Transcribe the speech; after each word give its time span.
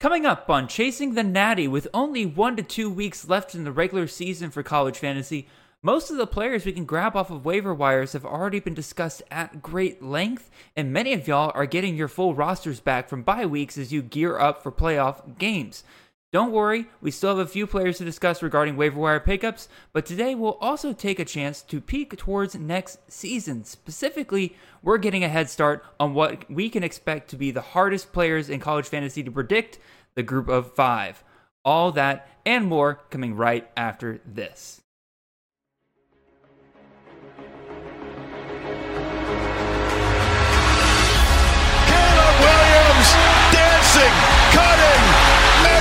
Coming 0.00 0.24
up 0.24 0.48
on 0.48 0.66
Chasing 0.66 1.12
the 1.12 1.22
Natty, 1.22 1.68
with 1.68 1.86
only 1.92 2.24
one 2.24 2.56
to 2.56 2.62
two 2.62 2.88
weeks 2.88 3.28
left 3.28 3.54
in 3.54 3.64
the 3.64 3.70
regular 3.70 4.06
season 4.06 4.50
for 4.50 4.62
college 4.62 4.96
fantasy, 4.96 5.46
most 5.82 6.10
of 6.10 6.16
the 6.16 6.26
players 6.26 6.64
we 6.64 6.72
can 6.72 6.86
grab 6.86 7.14
off 7.14 7.30
of 7.30 7.44
waiver 7.44 7.74
wires 7.74 8.14
have 8.14 8.24
already 8.24 8.60
been 8.60 8.72
discussed 8.72 9.22
at 9.30 9.60
great 9.60 10.02
length, 10.02 10.50
and 10.74 10.90
many 10.90 11.12
of 11.12 11.28
y'all 11.28 11.52
are 11.54 11.66
getting 11.66 11.96
your 11.96 12.08
full 12.08 12.34
rosters 12.34 12.80
back 12.80 13.10
from 13.10 13.22
bye 13.22 13.44
weeks 13.44 13.76
as 13.76 13.92
you 13.92 14.00
gear 14.00 14.38
up 14.38 14.62
for 14.62 14.72
playoff 14.72 15.36
games. 15.36 15.84
Don't 16.32 16.52
worry, 16.52 16.86
we 17.00 17.10
still 17.10 17.36
have 17.36 17.44
a 17.44 17.50
few 17.50 17.66
players 17.66 17.98
to 17.98 18.04
discuss 18.04 18.40
regarding 18.40 18.76
waiver 18.76 19.00
wire 19.00 19.18
pickups, 19.18 19.68
but 19.92 20.06
today 20.06 20.36
we'll 20.36 20.58
also 20.60 20.92
take 20.92 21.18
a 21.18 21.24
chance 21.24 21.60
to 21.62 21.80
peek 21.80 22.16
towards 22.16 22.54
next 22.54 23.00
season. 23.10 23.64
Specifically, 23.64 24.54
we're 24.80 24.98
getting 24.98 25.24
a 25.24 25.28
head 25.28 25.50
start 25.50 25.84
on 25.98 26.14
what 26.14 26.48
we 26.48 26.68
can 26.70 26.84
expect 26.84 27.30
to 27.30 27.36
be 27.36 27.50
the 27.50 27.60
hardest 27.60 28.12
players 28.12 28.48
in 28.48 28.60
college 28.60 28.86
fantasy 28.86 29.24
to 29.24 29.30
predict 29.32 29.80
the 30.14 30.22
group 30.22 30.48
of 30.48 30.72
five. 30.72 31.24
All 31.64 31.90
that 31.92 32.28
and 32.46 32.64
more 32.64 33.00
coming 33.10 33.34
right 33.34 33.68
after 33.76 34.20
this. 34.24 34.82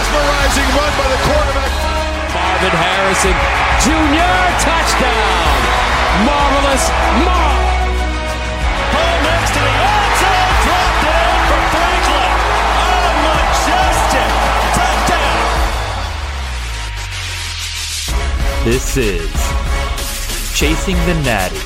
Mesmerizing 0.09 0.70
run 0.73 0.91
by 0.98 1.05
the 1.05 1.22
quarterback. 1.22 1.72
Marvin 2.34 2.73
Harrison 2.73 3.38
Jr. 3.86 4.41
touchdown. 4.58 5.62
Marvelous 6.26 6.90
Marv. 7.26 7.62
Ball 8.90 9.17
next 9.22 9.53
to 9.53 9.59
the 9.62 9.70
end 9.70 10.14
zone, 10.20 10.53
dropped 10.66 11.03
it 11.05 11.14
in 11.14 11.40
for 11.50 11.62
Franklin. 11.70 12.34
Oh, 12.81 13.08
majestic 13.30 14.30
touchdown. 14.73 15.45
This 18.66 18.97
is 18.97 19.30
Chasing 20.58 20.97
the 21.06 21.14
Natty, 21.23 21.62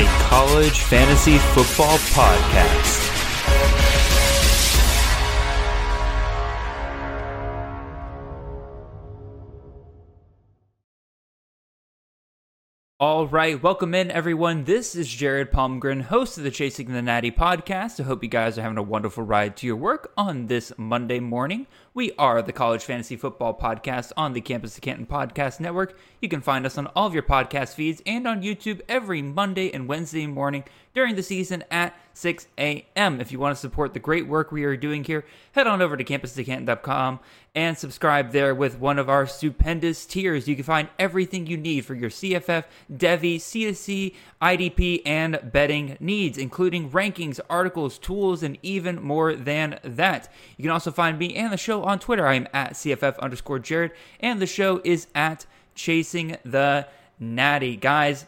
a 0.00 0.04
college 0.28 0.80
fantasy 0.80 1.38
football 1.38 1.98
podcast. 2.16 3.03
All 13.04 13.26
right, 13.26 13.62
welcome 13.62 13.94
in 13.94 14.10
everyone. 14.10 14.64
This 14.64 14.96
is 14.96 15.06
Jared 15.06 15.52
Palmgren, 15.52 16.00
host 16.00 16.38
of 16.38 16.44
the 16.44 16.50
Chasing 16.50 16.90
the 16.90 17.02
Natty 17.02 17.30
podcast. 17.30 18.00
I 18.00 18.04
hope 18.04 18.22
you 18.22 18.30
guys 18.30 18.56
are 18.56 18.62
having 18.62 18.78
a 18.78 18.82
wonderful 18.82 19.24
ride 19.24 19.58
to 19.58 19.66
your 19.66 19.76
work 19.76 20.10
on 20.16 20.46
this 20.46 20.72
Monday 20.78 21.20
morning. 21.20 21.66
We 21.96 22.10
are 22.18 22.42
the 22.42 22.52
College 22.52 22.82
Fantasy 22.82 23.14
Football 23.14 23.56
Podcast 23.56 24.10
on 24.16 24.32
the 24.32 24.40
Campus 24.40 24.74
to 24.74 24.80
Canton 24.80 25.06
Podcast 25.06 25.60
Network. 25.60 25.96
You 26.20 26.28
can 26.28 26.40
find 26.40 26.66
us 26.66 26.76
on 26.76 26.88
all 26.88 27.06
of 27.06 27.14
your 27.14 27.22
podcast 27.22 27.74
feeds 27.74 28.02
and 28.04 28.26
on 28.26 28.42
YouTube 28.42 28.80
every 28.88 29.22
Monday 29.22 29.72
and 29.72 29.86
Wednesday 29.86 30.26
morning 30.26 30.64
during 30.92 31.14
the 31.14 31.22
season 31.22 31.62
at 31.70 31.94
6 32.14 32.46
a.m. 32.58 33.20
If 33.20 33.32
you 33.32 33.38
want 33.38 33.54
to 33.54 33.60
support 33.60 33.92
the 33.92 34.00
great 34.00 34.26
work 34.26 34.50
we 34.50 34.64
are 34.64 34.76
doing 34.76 35.04
here, 35.04 35.24
head 35.52 35.66
on 35.66 35.82
over 35.82 35.96
to 35.96 36.04
campus2canton.com 36.04 37.20
and 37.56 37.76
subscribe 37.76 38.32
there 38.32 38.54
with 38.54 38.78
one 38.78 38.98
of 38.98 39.08
our 39.08 39.26
stupendous 39.26 40.06
tiers. 40.06 40.48
You 40.48 40.54
can 40.54 40.64
find 40.64 40.88
everything 40.98 41.46
you 41.46 41.56
need 41.56 41.84
for 41.84 41.94
your 41.94 42.10
CFF, 42.10 42.64
Devy, 42.92 43.36
C2C, 43.36 44.14
IDP, 44.40 45.02
and 45.04 45.40
betting 45.52 45.96
needs, 46.00 46.38
including 46.38 46.90
rankings, 46.90 47.40
articles, 47.50 47.98
tools, 47.98 48.42
and 48.42 48.58
even 48.62 49.02
more 49.02 49.34
than 49.34 49.78
that. 49.82 50.32
You 50.56 50.62
can 50.62 50.72
also 50.72 50.90
find 50.90 51.18
me 51.18 51.34
and 51.34 51.52
the 51.52 51.56
show 51.56 51.83
on 51.84 51.98
Twitter. 51.98 52.26
I 52.26 52.34
am 52.34 52.48
at 52.52 52.72
CFF 52.72 53.18
underscore 53.20 53.58
Jared, 53.58 53.92
and 54.20 54.40
the 54.40 54.46
show 54.46 54.80
is 54.84 55.06
at 55.14 55.46
Chasing 55.74 56.36
the 56.44 56.88
Natty. 57.20 57.76
Guys, 57.76 58.26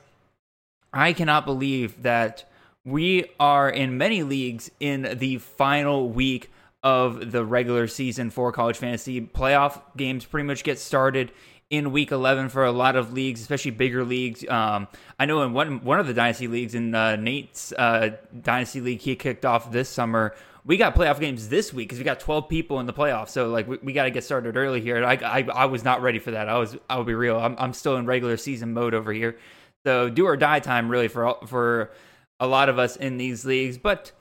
I 0.93 1.13
cannot 1.13 1.45
believe 1.45 2.03
that 2.03 2.49
we 2.85 3.27
are 3.41 3.69
in 3.69 3.99
many 3.99 4.23
leagues 4.23 4.71
in 4.79 5.17
the 5.19 5.39
final 5.39 6.09
week 6.09 6.51
of 6.83 7.33
the 7.33 7.45
regular 7.45 7.89
season 7.89 8.31
for 8.31 8.53
college 8.53 8.77
fantasy. 8.77 9.21
Playoff 9.21 9.81
games 9.97 10.25
pretty 10.25 10.47
much 10.47 10.63
get 10.63 10.79
started 10.79 11.33
in 11.71 11.91
week 11.91 12.13
11 12.13 12.49
for 12.49 12.65
a 12.65 12.73
lot 12.73 12.97
of 12.97 13.13
leagues, 13.13 13.41
especially 13.41 13.73
bigger 13.73 14.05
leagues. 14.05 14.47
Um, 14.49 14.87
I 15.19 15.27
know 15.27 15.43
in 15.43 15.53
one 15.53 15.83
one 15.83 15.99
of 15.99 16.07
the 16.07 16.15
dynasty 16.15 16.49
leagues, 16.49 16.75
in 16.75 16.95
uh, 16.95 17.17
Nate's 17.17 17.73
uh, 17.73 18.11
dynasty 18.41 18.81
league, 18.81 19.01
he 19.01 19.17
kicked 19.17 19.45
off 19.45 19.73
this 19.73 19.89
summer. 19.89 20.35
We 20.65 20.77
got 20.77 20.95
playoff 20.95 21.21
games 21.21 21.49
this 21.49 21.73
week 21.73 21.89
because 21.89 21.99
we 21.99 22.05
got 22.05 22.19
12 22.19 22.49
people 22.49 22.81
in 22.81 22.87
the 22.87 22.93
playoffs. 22.93 23.29
So 23.29 23.49
like 23.49 23.69
we, 23.69 23.79
we 23.83 23.93
got 23.93 24.05
to 24.05 24.11
get 24.11 24.25
started 24.25 24.57
early 24.57 24.81
here. 24.81 25.05
I, 25.05 25.15
I 25.15 25.43
I 25.43 25.65
was 25.67 25.85
not 25.85 26.03
ready 26.03 26.19
for 26.19 26.33
that. 26.33 26.49
I 26.49 26.59
was 26.59 26.77
I 26.89 26.97
will 26.97 27.05
be 27.05 27.15
real. 27.15 27.39
I'm 27.39 27.57
I'm 27.59 27.73
still 27.73 27.97
in 27.97 28.07
regular 28.07 28.37
season 28.37 28.73
mode 28.73 28.95
over 28.95 29.13
here. 29.13 29.39
So 29.85 30.09
do 30.09 30.27
or 30.27 30.37
die 30.37 30.61
time 30.61 30.89
really 30.89 31.09
for 31.09 31.37
for 31.47 31.91
a 32.39 32.47
lot 32.47 32.69
of 32.69 32.79
us 32.79 32.97
in 32.97 33.17
these 33.17 33.45
leagues, 33.45 33.79
but 33.79 34.13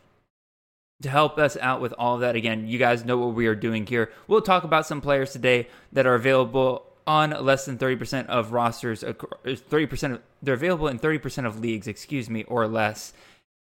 to 1.01 1.09
help 1.09 1.37
us 1.37 1.57
out 1.57 1.81
with 1.81 1.93
all 1.97 2.15
of 2.15 2.21
that 2.21 2.37
again 2.37 2.69
you 2.69 2.79
guys 2.79 3.03
know 3.03 3.17
what 3.17 3.35
we 3.35 3.47
are 3.47 3.53
doing 3.53 3.85
here 3.85 4.13
we'll 4.27 4.41
talk 4.41 4.63
about 4.63 4.87
some 4.87 5.01
players 5.01 5.33
today 5.33 5.67
that 5.91 6.07
are 6.07 6.15
available 6.15 6.85
on 7.07 7.31
less 7.31 7.65
than 7.65 7.77
30% 7.77 8.27
of 8.27 8.51
rosters 8.51 9.03
30% 9.03 10.13
of, 10.13 10.21
they're 10.41 10.55
available 10.55 10.87
in 10.87 10.99
30% 10.99 11.45
of 11.45 11.59
leagues 11.59 11.87
excuse 11.87 12.29
me 12.29 12.43
or 12.45 12.67
less 12.67 13.13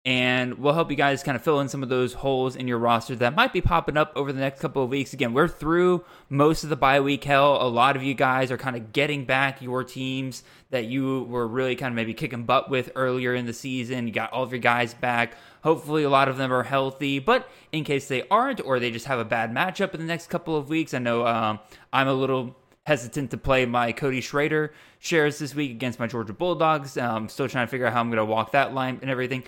and 0.04 0.58
we'll 0.58 0.74
help 0.74 0.90
you 0.90 0.96
guys 0.96 1.22
kind 1.22 1.36
of 1.36 1.42
fill 1.42 1.60
in 1.60 1.68
some 1.68 1.82
of 1.84 1.88
those 1.88 2.12
holes 2.12 2.56
in 2.56 2.66
your 2.66 2.78
roster 2.78 3.14
that 3.14 3.36
might 3.36 3.52
be 3.52 3.60
popping 3.60 3.96
up 3.96 4.12
over 4.16 4.32
the 4.32 4.40
next 4.40 4.60
couple 4.60 4.82
of 4.82 4.90
weeks. 4.90 5.12
Again, 5.12 5.32
we're 5.32 5.46
through 5.46 6.04
most 6.28 6.64
of 6.64 6.70
the 6.70 6.76
bye 6.76 6.98
week 6.98 7.22
hell. 7.22 7.64
A 7.64 7.68
lot 7.68 7.94
of 7.94 8.02
you 8.02 8.12
guys 8.12 8.50
are 8.50 8.58
kind 8.58 8.74
of 8.74 8.92
getting 8.92 9.24
back 9.24 9.62
your 9.62 9.84
teams 9.84 10.42
that 10.70 10.86
you 10.86 11.22
were 11.24 11.46
really 11.46 11.76
kind 11.76 11.92
of 11.92 11.94
maybe 11.94 12.14
kicking 12.14 12.42
butt 12.42 12.68
with 12.68 12.90
earlier 12.96 13.32
in 13.32 13.46
the 13.46 13.52
season. 13.52 14.08
You 14.08 14.12
got 14.12 14.32
all 14.32 14.42
of 14.42 14.50
your 14.50 14.58
guys 14.58 14.92
back. 14.92 15.36
Hopefully, 15.62 16.02
a 16.02 16.10
lot 16.10 16.28
of 16.28 16.36
them 16.36 16.52
are 16.52 16.64
healthy, 16.64 17.20
but 17.20 17.48
in 17.70 17.84
case 17.84 18.08
they 18.08 18.26
aren't 18.28 18.60
or 18.64 18.80
they 18.80 18.90
just 18.90 19.06
have 19.06 19.20
a 19.20 19.24
bad 19.24 19.54
matchup 19.54 19.94
in 19.94 20.00
the 20.00 20.06
next 20.06 20.28
couple 20.28 20.56
of 20.56 20.68
weeks, 20.68 20.94
I 20.94 20.98
know 20.98 21.24
um, 21.28 21.60
I'm 21.92 22.08
a 22.08 22.14
little 22.14 22.56
hesitant 22.86 23.30
to 23.30 23.36
play 23.36 23.64
my 23.66 23.92
Cody 23.92 24.20
Schrader 24.20 24.72
shares 24.98 25.38
this 25.38 25.54
week 25.54 25.70
against 25.70 25.98
my 25.98 26.06
Georgia 26.06 26.32
Bulldogs. 26.32 26.96
Um, 26.96 27.28
still 27.28 27.48
trying 27.48 27.66
to 27.66 27.70
figure 27.70 27.86
out 27.86 27.92
how 27.92 28.00
I'm 28.00 28.08
going 28.08 28.18
to 28.18 28.24
walk 28.24 28.52
that 28.52 28.74
line 28.74 28.98
and 29.02 29.10
everything 29.10 29.44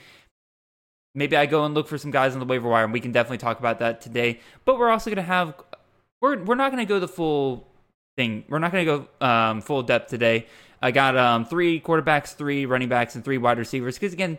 maybe 1.15 1.37
I 1.37 1.47
go 1.47 1.65
and 1.65 1.75
look 1.75 1.89
for 1.89 1.97
some 1.97 2.11
guys 2.11 2.35
on 2.35 2.41
the 2.41 2.45
waiver 2.45 2.69
wire, 2.69 2.85
and 2.85 2.93
we 2.93 3.01
can 3.01 3.13
definitely 3.13 3.39
talk 3.39 3.59
about 3.59 3.79
that 3.79 4.01
today. 4.01 4.41
But 4.65 4.79
we're 4.79 4.91
also 4.91 5.11
going 5.11 5.17
to 5.17 5.23
have 5.23 5.55
we're 6.21 6.43
we're 6.43 6.55
not 6.57 6.73
going 6.73 6.85
to 6.85 6.89
go 6.89 7.01
the 7.01 7.09
full 7.09 7.69
thing. 8.17 8.45
We're 8.49 8.59
not 8.59 8.73
going 8.73 8.87
to 8.87 9.07
go 9.21 9.27
um, 9.27 9.61
full 9.61 9.83
depth 9.83 10.11
today. 10.11 10.47
I 10.83 10.91
got 10.91 11.17
um, 11.17 11.47
three 11.47 11.81
quarterbacks, 11.81 12.35
three 12.35 12.67
running 12.67 12.89
backs, 12.89 13.15
and 13.15 13.25
three 13.25 13.39
wide 13.39 13.59
receivers 13.59 13.97
because 13.97 14.13
again, 14.13 14.39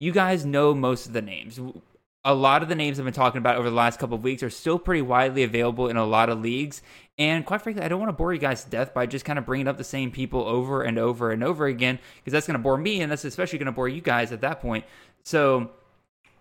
you 0.00 0.12
guys 0.12 0.44
know 0.44 0.74
most 0.74 1.06
of 1.06 1.12
the 1.12 1.22
names. 1.22 1.60
A 2.28 2.34
lot 2.34 2.62
of 2.62 2.68
the 2.68 2.74
names 2.74 2.98
I've 2.98 3.04
been 3.04 3.14
talking 3.14 3.38
about 3.38 3.56
over 3.56 3.70
the 3.70 3.76
last 3.76 4.00
couple 4.00 4.16
of 4.16 4.24
weeks 4.24 4.42
are 4.42 4.50
still 4.50 4.78
pretty 4.78 5.00
widely 5.00 5.44
available 5.44 5.88
in 5.88 5.96
a 5.96 6.04
lot 6.04 6.28
of 6.28 6.40
leagues. 6.40 6.82
And 7.18 7.46
quite 7.46 7.62
frankly, 7.62 7.84
I 7.84 7.88
don't 7.88 8.00
want 8.00 8.08
to 8.08 8.14
bore 8.16 8.34
you 8.34 8.40
guys 8.40 8.64
to 8.64 8.70
death 8.70 8.92
by 8.92 9.06
just 9.06 9.24
kind 9.24 9.38
of 9.38 9.46
bringing 9.46 9.68
up 9.68 9.78
the 9.78 9.84
same 9.84 10.10
people 10.10 10.42
over 10.42 10.82
and 10.82 10.98
over 10.98 11.30
and 11.30 11.44
over 11.44 11.66
again 11.66 12.00
because 12.16 12.32
that's 12.32 12.46
going 12.46 12.58
to 12.58 12.62
bore 12.62 12.76
me 12.76 13.00
and 13.00 13.10
that's 13.10 13.24
especially 13.24 13.58
going 13.58 13.66
to 13.66 13.72
bore 13.72 13.88
you 13.88 14.00
guys 14.00 14.32
at 14.32 14.40
that 14.40 14.60
point. 14.60 14.84
So 15.22 15.70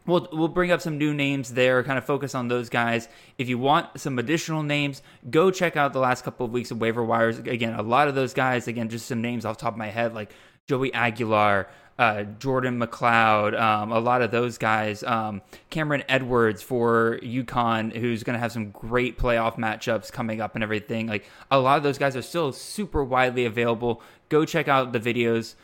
We'll, 0.05 0.27
we'll 0.31 0.47
bring 0.47 0.71
up 0.71 0.81
some 0.81 0.99
new 0.99 1.13
names 1.13 1.53
there, 1.53 1.83
kind 1.83 1.97
of 1.97 2.05
focus 2.05 2.35
on 2.35 2.47
those 2.47 2.69
guys. 2.69 3.07
If 3.39 3.49
you 3.49 3.57
want 3.57 3.99
some 3.99 4.19
additional 4.19 4.61
names, 4.61 5.01
go 5.31 5.49
check 5.49 5.75
out 5.75 5.93
the 5.93 5.99
last 5.99 6.23
couple 6.23 6.45
of 6.45 6.51
weeks 6.51 6.69
of 6.69 6.79
waiver 6.79 7.03
wires. 7.03 7.39
Again, 7.39 7.73
a 7.73 7.81
lot 7.81 8.07
of 8.07 8.13
those 8.13 8.33
guys, 8.33 8.67
again, 8.67 8.89
just 8.89 9.07
some 9.07 9.21
names 9.21 9.45
off 9.45 9.57
top 9.57 9.73
of 9.73 9.79
my 9.79 9.87
head, 9.87 10.13
like 10.13 10.31
Joey 10.67 10.93
Aguilar, 10.93 11.67
uh, 11.97 12.23
Jordan 12.23 12.79
McCloud, 12.79 13.59
um, 13.59 13.91
a 13.91 13.99
lot 13.99 14.21
of 14.21 14.31
those 14.31 14.57
guys. 14.57 15.03
Um, 15.03 15.41
Cameron 15.69 16.03
Edwards 16.09 16.61
for 16.61 17.19
UConn, 17.23 17.95
who's 17.95 18.23
going 18.23 18.33
to 18.33 18.39
have 18.39 18.51
some 18.51 18.71
great 18.71 19.17
playoff 19.17 19.55
matchups 19.55 20.11
coming 20.11 20.41
up 20.41 20.55
and 20.55 20.63
everything. 20.63 21.07
Like 21.07 21.25
a 21.49 21.59
lot 21.59 21.77
of 21.77 21.83
those 21.83 21.97
guys 21.97 22.15
are 22.15 22.21
still 22.21 22.51
super 22.51 23.03
widely 23.03 23.45
available. 23.45 24.01
Go 24.29 24.45
check 24.45 24.67
out 24.67 24.91
the 24.91 24.99
videos 24.99 25.55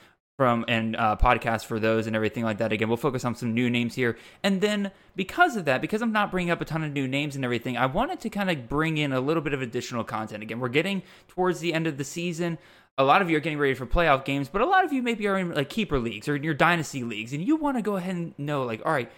from 0.42 0.66
and 0.68 0.96
uh, 0.96 1.16
podcast 1.22 1.66
for 1.66 1.80
those 1.80 2.08
and 2.08 2.16
everything 2.16 2.44
like 2.44 2.58
that. 2.58 2.72
Again, 2.72 2.88
we'll 2.88 2.98
focus 2.98 3.26
on 3.26 3.36
some 3.36 3.54
new 3.54 3.70
names 3.70 3.94
here, 3.94 4.18
and 4.42 4.60
then 4.60 4.90
because 5.16 5.56
of 5.56 5.66
that, 5.66 5.82
because 5.82 6.02
I'm 6.02 6.12
not 6.12 6.32
bringing 6.32 6.50
up 6.50 6.62
a 6.62 6.66
ton 6.66 6.84
of 6.84 6.92
new 6.92 7.08
names 7.08 7.36
and 7.36 7.46
everything, 7.46 7.78
I 7.78 7.86
wanted 7.86 8.22
to 8.22 8.30
kind 8.32 8.50
of 8.50 8.68
bring 8.68 8.98
in 8.98 9.12
a 9.12 9.20
little 9.20 9.44
bit 9.44 9.54
of 9.54 9.62
additional 9.62 10.04
content. 10.04 10.42
Again, 10.42 10.60
we're 10.60 10.70
getting 10.70 11.04
towards 11.28 11.60
the 11.60 11.76
end 11.76 11.86
of 11.86 11.98
the 11.98 12.04
season. 12.04 12.58
A 13.02 13.04
lot 13.04 13.22
of 13.22 13.30
you 13.30 13.38
are 13.38 13.40
getting 13.40 13.58
ready 13.58 13.74
for 13.74 13.86
playoff 13.86 14.26
games, 14.26 14.48
but 14.48 14.62
a 14.62 14.66
lot 14.66 14.86
of 14.86 14.94
you 14.94 15.02
maybe 15.02 15.28
are 15.28 15.38
in 15.38 15.54
like 15.54 15.70
keeper 15.70 16.00
leagues 16.00 16.28
or 16.28 16.36
in 16.36 16.44
your 16.44 16.54
dynasty 16.54 17.04
leagues, 17.04 17.34
and 17.34 17.44
you 17.44 17.56
want 17.56 17.78
to 17.78 17.82
go 17.82 17.96
ahead 17.96 18.16
and 18.16 18.34
know, 18.38 18.64
like, 18.64 18.82
all 18.86 18.92
right, 18.94 19.12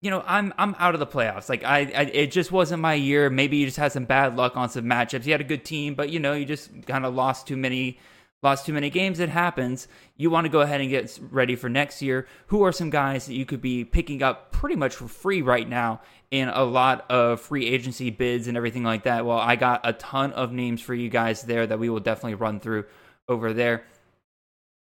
you 0.00 0.10
know, 0.10 0.24
I'm 0.26 0.52
I'm 0.58 0.74
out 0.78 0.94
of 0.94 1.00
the 1.00 1.06
playoffs. 1.06 1.48
Like 1.48 1.64
I, 1.64 1.78
I, 1.78 2.02
it 2.12 2.30
just 2.30 2.52
wasn't 2.52 2.82
my 2.82 2.94
year. 2.94 3.30
Maybe 3.30 3.56
you 3.56 3.66
just 3.66 3.78
had 3.78 3.92
some 3.92 4.04
bad 4.04 4.36
luck 4.36 4.56
on 4.56 4.68
some 4.68 4.84
matchups. 4.84 5.24
You 5.24 5.32
had 5.32 5.40
a 5.40 5.44
good 5.44 5.64
team, 5.64 5.94
but 5.94 6.10
you 6.10 6.20
know, 6.20 6.32
you 6.32 6.44
just 6.44 6.70
kind 6.86 7.04
of 7.04 7.14
lost 7.14 7.46
too 7.46 7.56
many 7.56 7.98
lost 8.42 8.66
too 8.66 8.72
many 8.72 8.90
games. 8.90 9.18
It 9.20 9.28
happens. 9.28 9.88
You 10.16 10.30
want 10.30 10.44
to 10.44 10.48
go 10.48 10.60
ahead 10.60 10.80
and 10.80 10.90
get 10.90 11.18
ready 11.30 11.56
for 11.56 11.68
next 11.68 12.02
year. 12.02 12.26
Who 12.48 12.62
are 12.62 12.72
some 12.72 12.90
guys 12.90 13.26
that 13.26 13.34
you 13.34 13.44
could 13.44 13.60
be 13.60 13.84
picking 13.84 14.22
up 14.22 14.52
pretty 14.52 14.76
much 14.76 14.94
for 14.94 15.08
free 15.08 15.42
right 15.42 15.68
now 15.68 16.00
in 16.30 16.48
a 16.48 16.62
lot 16.62 17.10
of 17.10 17.40
free 17.40 17.66
agency 17.66 18.10
bids 18.10 18.46
and 18.46 18.56
everything 18.56 18.84
like 18.84 19.04
that? 19.04 19.26
Well, 19.26 19.38
I 19.38 19.56
got 19.56 19.80
a 19.84 19.92
ton 19.94 20.32
of 20.32 20.52
names 20.52 20.80
for 20.80 20.94
you 20.94 21.08
guys 21.08 21.42
there 21.42 21.66
that 21.66 21.78
we 21.78 21.88
will 21.88 22.00
definitely 22.00 22.34
run 22.34 22.60
through 22.60 22.84
over 23.28 23.52
there. 23.52 23.84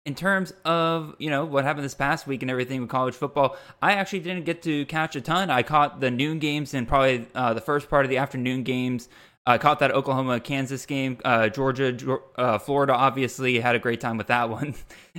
In 0.07 0.15
terms 0.15 0.53
of 0.65 1.15
you 1.19 1.29
know 1.29 1.45
what 1.45 1.65
happened 1.65 1.85
this 1.85 1.95
past 1.95 2.27
week 2.27 2.43
and 2.43 2.51
everything 2.51 2.81
with 2.81 2.89
college 2.89 3.15
football, 3.15 3.57
I 3.83 3.93
actually 3.93 4.21
didn't 4.21 4.45
get 4.45 4.63
to 4.63 4.87
catch 4.87 5.15
a 5.15 5.21
ton. 5.21 5.51
I 5.51 5.63
caught 5.63 6.01
the 6.01 6.11
noon 6.11 6.39
games 6.39 6.73
and 6.73 6.89
probably 6.89 7.27
uh, 7.35 7.53
the 7.53 7.61
first 7.61 7.91
part 7.91 8.07
of 8.07 8.11
the 8.11 8.17
afternoon 8.17 8.63
games 8.63 9.09
I 9.47 9.57
caught 9.57 9.79
that 9.79 9.91
Oklahoma 9.93 10.39
Kansas 10.39 10.85
game. 10.85 11.19
Uh, 11.25 11.49
Georgia, 11.49 12.19
uh, 12.37 12.59
Florida, 12.59 12.95
obviously 12.95 13.59
had 13.59 13.75
a 13.75 13.79
great 13.79 14.01
time 14.01 14.19
with 14.19 14.27
that 14.27 14.51
one, 14.51 14.75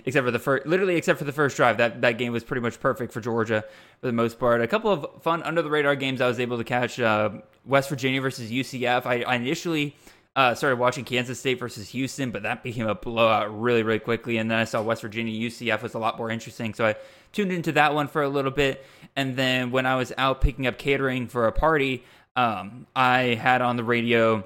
except 0.06 0.26
for 0.26 0.32
the 0.32 0.40
first, 0.40 0.66
literally 0.66 0.96
except 0.96 1.18
for 1.20 1.26
the 1.26 1.32
first 1.32 1.58
drive. 1.58 1.78
That 1.78 2.02
that 2.02 2.18
game 2.18 2.32
was 2.32 2.44
pretty 2.44 2.62
much 2.62 2.80
perfect 2.80 3.14
for 3.14 3.20
Georgia 3.20 3.64
for 4.00 4.08
the 4.08 4.14
most 4.14 4.40
part. 4.40 4.62
A 4.62 4.68
couple 4.68 4.92
of 4.92 5.24
fun 5.24 5.42
under 5.44 5.62
the 5.62 5.70
radar 5.70 5.96
games 5.96 6.22
I 6.22 6.28
was 6.28 6.40
able 6.40 6.58
to 6.58 6.64
catch. 6.64 7.00
Uh, 7.00 7.32
West 7.66 7.90
Virginia 7.90 8.22
versus 8.22 8.50
UCF. 8.52 9.06
I, 9.06 9.22
I 9.24 9.36
initially 9.36 9.96
uh, 10.36 10.56
started 10.56 10.80
watching 10.80 11.04
Kansas 11.04 11.40
State 11.40 11.60
versus 11.60 11.90
Houston, 11.90 12.32
but 12.32 12.44
that 12.44 12.64
became 12.64 12.88
a 12.88 12.96
blowout 12.96 13.60
really, 13.60 13.84
really 13.84 14.00
quickly. 14.00 14.38
And 14.38 14.50
then 14.50 14.58
I 14.58 14.64
saw 14.64 14.82
West 14.82 15.02
Virginia 15.02 15.50
UCF 15.50 15.82
was 15.82 15.94
a 15.94 16.00
lot 16.00 16.18
more 16.18 16.30
interesting, 16.30 16.74
so 16.74 16.86
I 16.86 16.96
tuned 17.34 17.52
into 17.52 17.74
that 17.74 17.94
one 17.94 18.08
for 18.08 18.24
a 18.24 18.30
little 18.30 18.52
bit. 18.52 18.86
And 19.16 19.36
then 19.36 19.72
when 19.72 19.86
I 19.86 19.96
was 19.96 20.14
out 20.18 20.42
picking 20.42 20.68
up 20.68 20.78
catering 20.78 21.28
for 21.28 21.48
a 21.48 21.52
party 21.52 22.04
um, 22.36 22.88
I 22.96 23.36
had 23.36 23.62
on 23.62 23.76
the 23.76 23.84
radio 23.84 24.46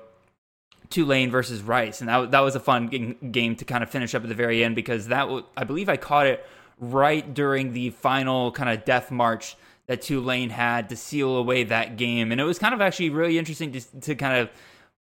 Tulane 0.89 1.29
versus 1.29 1.61
Rice, 1.61 2.01
and 2.01 2.09
that 2.09 2.31
that 2.31 2.39
was 2.39 2.55
a 2.55 2.59
fun 2.59 3.15
game 3.31 3.55
to 3.57 3.65
kind 3.65 3.83
of 3.83 3.89
finish 3.89 4.15
up 4.15 4.23
at 4.23 4.29
the 4.29 4.35
very 4.35 4.63
end 4.63 4.75
because 4.75 5.07
that 5.07 5.21
w- 5.21 5.45
I 5.55 5.63
believe 5.63 5.89
I 5.89 5.97
caught 5.97 6.27
it 6.27 6.45
right 6.79 7.33
during 7.33 7.73
the 7.73 7.91
final 7.91 8.51
kind 8.51 8.69
of 8.69 8.85
death 8.85 9.11
march 9.11 9.55
that 9.87 10.01
Tulane 10.01 10.49
had 10.49 10.89
to 10.89 10.95
seal 10.95 11.37
away 11.37 11.63
that 11.65 11.97
game, 11.97 12.31
and 12.31 12.41
it 12.41 12.43
was 12.43 12.59
kind 12.59 12.73
of 12.73 12.81
actually 12.81 13.09
really 13.09 13.37
interesting 13.37 13.71
to 13.73 13.81
to 14.01 14.15
kind 14.15 14.37
of 14.37 14.49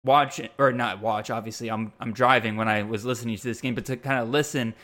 watch 0.04 0.40
or 0.58 0.72
not 0.72 1.00
watch. 1.00 1.30
Obviously, 1.30 1.70
I'm 1.70 1.92
I'm 2.00 2.12
driving 2.12 2.56
when 2.56 2.68
I 2.68 2.82
was 2.82 3.04
listening 3.04 3.36
to 3.36 3.42
this 3.42 3.60
game, 3.60 3.74
but 3.74 3.84
to 3.86 3.96
kind 3.96 4.20
of 4.20 4.28
listen 4.28 4.74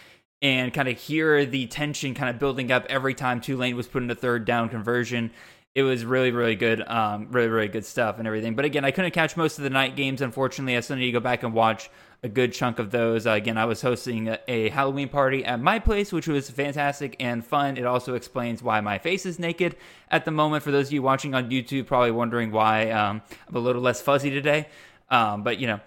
and 0.40 0.72
kind 0.72 0.88
of 0.88 0.96
hear 0.98 1.44
the 1.44 1.66
tension 1.66 2.14
kind 2.14 2.30
of 2.30 2.38
building 2.38 2.70
up 2.70 2.86
every 2.88 3.14
time 3.14 3.40
Tulane 3.40 3.76
was 3.76 3.88
put 3.88 4.02
in 4.02 4.10
a 4.10 4.14
third 4.14 4.44
down 4.44 4.68
conversion 4.68 5.32
it 5.78 5.84
was 5.84 6.04
really 6.04 6.32
really 6.32 6.56
good 6.56 6.86
um, 6.88 7.28
really 7.30 7.48
really 7.48 7.68
good 7.68 7.84
stuff 7.84 8.18
and 8.18 8.26
everything. 8.26 8.56
But 8.56 8.64
again 8.64 8.84
i 8.84 8.90
couldn't 8.90 9.12
catch 9.12 9.36
most 9.36 9.58
of 9.58 9.64
the 9.64 9.70
night 9.70 9.94
games 9.94 10.20
unfortunately. 10.20 10.76
I 10.76 10.80
still 10.80 10.96
need 10.96 11.06
to 11.06 11.12
go 11.12 11.20
back 11.20 11.44
and 11.44 11.54
watch 11.54 11.88
a 12.24 12.28
good 12.28 12.52
chunk 12.52 12.80
of 12.80 12.90
those. 12.90 13.28
Uh, 13.28 13.32
again 13.32 13.56
i 13.56 13.64
was 13.64 13.80
hosting 13.80 14.28
a, 14.28 14.40
a, 14.48 14.68
halloween 14.70 15.08
party 15.08 15.44
at 15.44 15.60
my 15.60 15.78
place 15.78 16.12
which 16.12 16.26
was 16.26 16.50
fantastic 16.50 17.14
and 17.20 17.46
fun. 17.46 17.76
It 17.76 17.84
also 17.84 18.14
explains 18.14 18.60
why 18.60 18.80
my 18.80 18.98
face 18.98 19.24
is 19.24 19.38
naked 19.38 19.76
at 20.10 20.24
the 20.24 20.32
moment. 20.32 20.64
For 20.64 20.72
those 20.72 20.88
of 20.88 20.92
you 20.92 21.02
watching 21.02 21.32
on 21.32 21.48
youtube 21.48 21.86
probably 21.86 22.10
wondering 22.10 22.50
why 22.50 22.90
um, 22.90 23.22
i'm 23.48 23.54
a 23.54 23.60
little 23.60 23.82
less 23.82 24.00
fuzzy 24.02 24.30
today 24.30 24.66
um, 25.10 25.42
but 25.42 25.58
you 25.58 25.66
know 25.66 25.80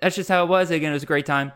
that's 0.00 0.16
just 0.16 0.28
how 0.28 0.44
it 0.44 0.48
was 0.48 0.70
again 0.70 0.90
it 0.90 0.94
was 0.94 1.02
a 1.02 1.06
great 1.06 1.26
time 1.26 1.52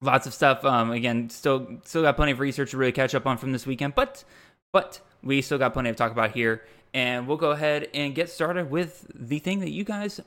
lots 0.00 0.26
of 0.26 0.34
stuff 0.34 0.64
um, 0.64 0.90
again 0.90 1.30
still 1.30 1.78
still 1.84 2.02
got 2.02 2.16
plenty 2.16 2.32
of 2.32 2.40
research 2.40 2.72
to 2.72 2.76
really 2.76 2.92
catch 2.92 3.14
up 3.14 3.26
on 3.26 3.38
from 3.38 3.52
this 3.52 3.66
weekend 3.66 3.94
but 3.94 4.24
but 4.72 5.00
we 5.22 5.42
still 5.42 5.58
got 5.58 5.72
plenty 5.72 5.90
to 5.90 5.96
talk 5.96 6.12
about 6.12 6.32
here. 6.32 6.62
And 6.94 7.26
we'll 7.26 7.36
go 7.36 7.50
ahead 7.50 7.88
and 7.92 8.14
get 8.14 8.30
started 8.30 8.70
with 8.70 9.06
the 9.14 9.38
thing 9.38 9.60
that 9.60 9.70
you 9.70 9.84
guys 9.84 10.20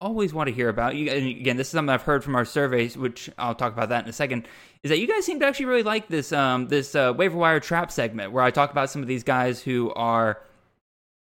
always 0.00 0.32
want 0.34 0.48
to 0.48 0.54
hear 0.54 0.68
about. 0.68 0.94
You, 0.96 1.10
and 1.10 1.26
again, 1.26 1.56
this 1.56 1.68
is 1.68 1.72
something 1.72 1.92
I've 1.92 2.02
heard 2.02 2.24
from 2.24 2.34
our 2.34 2.44
surveys, 2.44 2.96
which 2.96 3.30
I'll 3.38 3.54
talk 3.54 3.72
about 3.72 3.90
that 3.90 4.04
in 4.04 4.10
a 4.10 4.12
second. 4.12 4.46
Is 4.82 4.90
that 4.90 4.98
you 4.98 5.06
guys 5.06 5.24
seem 5.24 5.40
to 5.40 5.46
actually 5.46 5.66
really 5.66 5.82
like 5.82 6.08
this 6.08 6.32
um, 6.32 6.68
this 6.68 6.94
uh, 6.94 7.12
waiver 7.16 7.36
wire 7.36 7.60
trap 7.60 7.92
segment 7.92 8.32
where 8.32 8.42
I 8.42 8.50
talk 8.50 8.72
about 8.72 8.90
some 8.90 9.02
of 9.02 9.08
these 9.08 9.22
guys 9.22 9.62
who 9.62 9.92
are, 9.94 10.40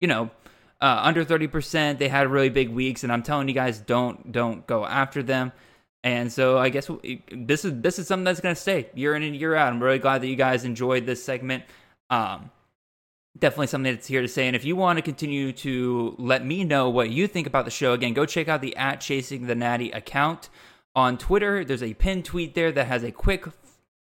you 0.01 0.09
know, 0.09 0.31
uh, 0.81 1.01
under 1.03 1.25
thirty 1.25 1.47
percent. 1.47 1.99
They 1.99 2.09
had 2.09 2.31
really 2.31 2.51
big 2.51 2.69
weeks, 2.71 3.03
and 3.05 3.13
I'm 3.13 3.23
telling 3.23 3.49
you 3.49 3.55
guys, 3.55 3.81
don't 3.81 4.33
don't 4.33 4.67
go 4.67 4.85
after 4.85 5.23
them. 5.23 5.53
And 6.03 6.31
so 6.31 6.59
I 6.59 6.69
guess 6.69 6.91
this 7.33 7.65
is 7.65 7.81
this 7.81 7.99
is 7.99 8.07
something 8.07 8.25
that's 8.25 8.41
going 8.41 8.55
to 8.55 8.61
stay 8.61 8.91
year 8.95 9.15
in 9.15 9.23
and 9.23 9.35
year 9.35 9.55
out. 9.55 9.73
I'm 9.73 9.83
really 9.83 9.99
glad 9.99 10.21
that 10.21 10.29
you 10.29 10.37
guys 10.37 10.65
enjoyed 10.65 11.07
this 11.07 11.25
segment. 11.25 11.65
Um, 12.11 12.51
definitely 13.39 13.69
something 13.69 13.93
that's 13.93 14.07
here 14.07 14.21
to 14.21 14.29
say. 14.29 14.47
And 14.47 14.55
if 14.55 14.65
you 14.65 14.77
want 14.77 14.99
to 14.99 15.03
continue 15.03 15.53
to 15.53 16.15
let 16.19 16.45
me 16.45 16.63
know 16.63 16.91
what 16.91 17.09
you 17.09 17.27
think 17.27 17.47
about 17.47 17.65
the 17.65 17.71
show, 17.71 17.95
again, 17.95 18.13
go 18.13 18.27
check 18.27 18.49
out 18.49 18.61
the 18.61 18.77
at 18.77 19.01
Chasing 19.01 19.47
the 19.47 19.55
Natty 19.55 19.91
account 19.93 20.51
on 20.95 21.17
Twitter. 21.17 21.65
There's 21.65 21.83
a 21.83 21.95
pinned 21.95 22.27
tweet 22.27 22.55
there 22.55 22.71
that 22.71 22.87
has 22.87 23.03
a 23.03 23.11
quick 23.11 23.47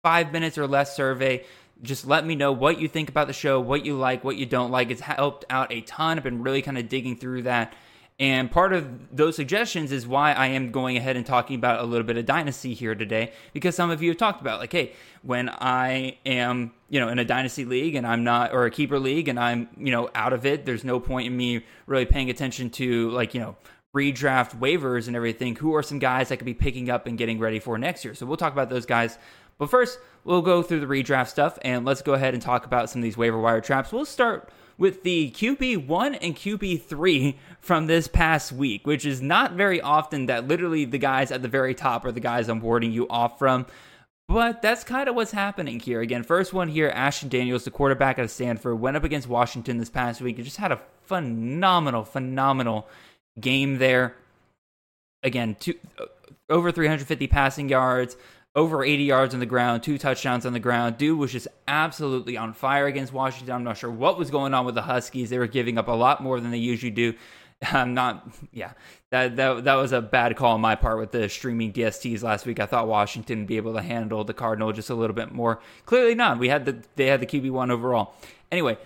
five 0.04 0.32
minutes 0.32 0.58
or 0.58 0.68
less 0.68 0.96
survey. 0.96 1.44
Just 1.82 2.08
let 2.08 2.26
me 2.26 2.36
know 2.36 2.52
what 2.52 2.80
you 2.80 2.88
think 2.88 3.10
about 3.10 3.28
the 3.28 3.34
show, 3.34 3.60
what 3.60 3.86
you 3.86 3.96
like, 3.96 4.24
what 4.24 4.36
you 4.36 4.46
don't 4.46 4.72
like. 4.72 4.90
It's 4.90 5.02
helped 5.02 5.46
out 5.50 5.72
a 5.72 5.82
ton. 5.82 6.18
I've 6.18 6.24
been 6.24 6.42
really 6.42 6.62
kind 6.62 6.78
of 6.78 6.90
digging 6.90 7.18
through 7.18 7.44
that 7.44 7.74
and 8.20 8.50
part 8.50 8.74
of 8.74 9.16
those 9.16 9.36
suggestions 9.36 9.92
is 9.92 10.08
why 10.08 10.34
I 10.34 10.48
am 10.48 10.72
going 10.72 10.98
ahead 10.98 11.18
and 11.18 11.26
talking 11.26 11.56
about 11.56 11.82
a 11.82 11.84
little 11.84 12.06
bit 12.06 12.18
of 12.18 12.26
dynasty 12.26 12.74
here 12.74 12.96
today, 12.96 13.32
because 13.54 13.76
some 13.76 13.92
of 13.92 14.02
you 14.02 14.10
have 14.10 14.18
talked 14.18 14.42
about, 14.42 14.60
like, 14.60 14.72
hey, 14.72 14.94
when 15.22 15.50
I 15.50 16.18
am, 16.26 16.72
you 16.90 17.00
know, 17.00 17.10
in 17.10 17.20
a 17.20 17.26
dynasty 17.26 17.64
league 17.64 17.94
and 17.94 18.08
I'm 18.08 18.24
not, 18.24 18.54
or 18.54 18.66
a 18.66 18.72
keeper 18.72 18.98
league 18.98 19.28
and 19.28 19.40
I'm, 19.40 19.70
you 19.78 19.92
know, 19.92 20.10
out 20.16 20.34
of 20.34 20.48
it, 20.48 20.66
there's 20.66 20.84
no 20.84 21.00
point 21.00 21.28
in 21.28 21.38
me 21.38 21.64
really 21.86 22.06
paying 22.06 22.32
attention 22.32 22.72
to, 22.72 23.12
like, 23.12 23.36
you 23.36 23.40
know, 23.40 23.56
redraft 23.96 24.58
waivers 24.60 25.06
and 25.06 25.16
everything. 25.16 25.56
Who 25.56 25.76
are 25.76 25.84
some 25.84 26.00
guys 26.00 26.32
I 26.32 26.38
could 26.38 26.46
be 26.46 26.56
picking 26.56 26.90
up 26.90 27.06
and 27.06 27.20
getting 27.20 27.38
ready 27.38 27.60
for 27.60 27.78
next 27.78 28.04
year? 28.04 28.16
So 28.16 28.26
we'll 28.26 28.38
talk 28.38 28.54
about 28.54 28.70
those 28.70 28.88
guys. 28.88 29.20
But 29.58 29.70
first, 29.70 30.00
we'll 30.24 30.42
go 30.42 30.62
through 30.62 30.82
the 30.82 30.86
redraft 30.86 31.30
stuff 31.30 31.58
and 31.62 31.86
let's 31.86 32.02
go 32.02 32.14
ahead 32.14 32.34
and 32.34 32.42
talk 32.42 32.66
about 32.66 32.90
some 32.90 33.00
of 33.00 33.04
these 33.04 33.18
waiver 33.18 33.40
wire 33.40 33.62
traps. 33.62 33.92
We'll 33.92 34.06
start 34.06 34.50
with 34.78 35.04
the 35.04 35.32
QB1 35.32 36.18
and 36.22 36.36
QB3 36.36 37.36
from 37.60 37.88
this 37.88 38.08
past 38.08 38.52
week, 38.52 38.86
which 38.86 39.06
is 39.06 39.22
not 39.22 39.54
very 39.54 39.82
often 39.82 40.28
that 40.28 40.48
literally 40.48 40.86
the 40.86 41.00
guys 41.00 41.32
at 41.32 41.42
the 41.42 41.48
very 41.48 41.74
top 41.74 42.06
are 42.06 42.12
the 42.12 42.20
guys 42.20 42.48
I'm 42.48 42.62
warding 42.62 42.92
you 42.92 43.08
off 43.10 43.40
from. 43.40 43.66
But 44.28 44.62
that's 44.62 44.84
kind 44.84 45.08
of 45.08 45.16
what's 45.16 45.32
happening 45.32 45.80
here. 45.80 46.02
Again, 46.02 46.22
first 46.22 46.54
one 46.54 46.68
here, 46.68 46.90
Ashton 46.90 47.30
Daniels, 47.30 47.64
the 47.64 47.72
quarterback 47.72 48.20
out 48.20 48.26
of 48.26 48.32
Stanford, 48.32 48.80
went 48.80 48.98
up 48.98 49.06
against 49.06 49.28
Washington 49.28 49.78
this 49.78 49.90
past 49.90 50.22
week 50.22 50.36
and 50.36 50.44
just 50.44 50.58
had 50.58 50.74
a 50.74 50.82
phenomenal, 51.04 52.04
phenomenal 52.04 52.88
game 53.40 53.78
there. 53.78 54.16
Again, 55.24 55.56
two, 55.58 55.76
over 56.50 56.72
350 56.74 57.28
passing 57.28 57.70
yards, 57.70 58.18
over 58.58 58.84
80 58.84 59.04
yards 59.04 59.34
on 59.36 59.40
the 59.40 59.46
ground, 59.46 59.84
two 59.84 60.00
touchdowns 60.00 60.44
on 60.44 60.52
the 60.52 60.60
ground. 60.60 60.98
Dude 60.98 61.20
was 61.20 61.32
just 61.32 61.48
absolutely 61.68 62.36
on 62.36 62.54
fire 62.54 62.88
against 62.88 63.14
Washington. 63.14 63.54
I'm 63.54 63.64
not 63.64 63.78
sure 63.78 63.92
what 63.92 64.18
was 64.18 64.32
going 64.32 64.56
on 64.56 64.66
with 64.66 64.74
the 64.74 64.82
Huskies. 64.82 65.30
They 65.30 65.38
were 65.38 65.46
giving 65.46 65.78
up 65.78 65.88
a 65.88 65.92
lot 65.92 66.24
more 66.24 66.40
than 66.40 66.50
they 66.50 66.58
usually 66.58 66.92
do. 66.92 67.14
I'm 67.72 67.94
not, 67.94 68.28
yeah, 68.52 68.74
that, 69.12 69.36
that 69.36 69.64
that 69.64 69.76
was 69.76 69.92
a 69.92 70.02
bad 70.02 70.36
call 70.36 70.56
on 70.56 70.62
my 70.62 70.74
part 70.76 70.98
with 70.98 71.12
the 71.12 71.30
streaming 71.30 71.72
DSTs 71.72 72.24
last 72.24 72.48
week. 72.48 72.60
I 72.60 72.66
thought 72.66 72.88
Washington 72.88 73.40
would 73.40 73.48
be 73.48 73.58
able 73.58 73.74
to 73.76 73.82
handle 73.82 74.24
the 74.24 74.34
Cardinal 74.34 74.74
just 74.74 74.90
a 74.90 74.96
little 74.96 75.16
bit 75.16 75.32
more. 75.32 75.60
Clearly 75.86 76.16
not. 76.16 76.40
We 76.40 76.50
had 76.50 76.66
the 76.66 76.84
they 76.96 77.06
had 77.06 77.20
the 77.20 77.28
QB 77.28 77.52
one 77.52 77.70
overall. 77.70 78.16
Anyway, 78.52 78.78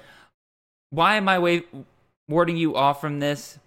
why 0.90 1.16
am 1.16 1.30
I 1.30 1.40
wa- 1.40 1.84
warding 2.28 2.58
you 2.58 2.76
off 2.76 3.00
from 3.00 3.20
this? 3.20 3.58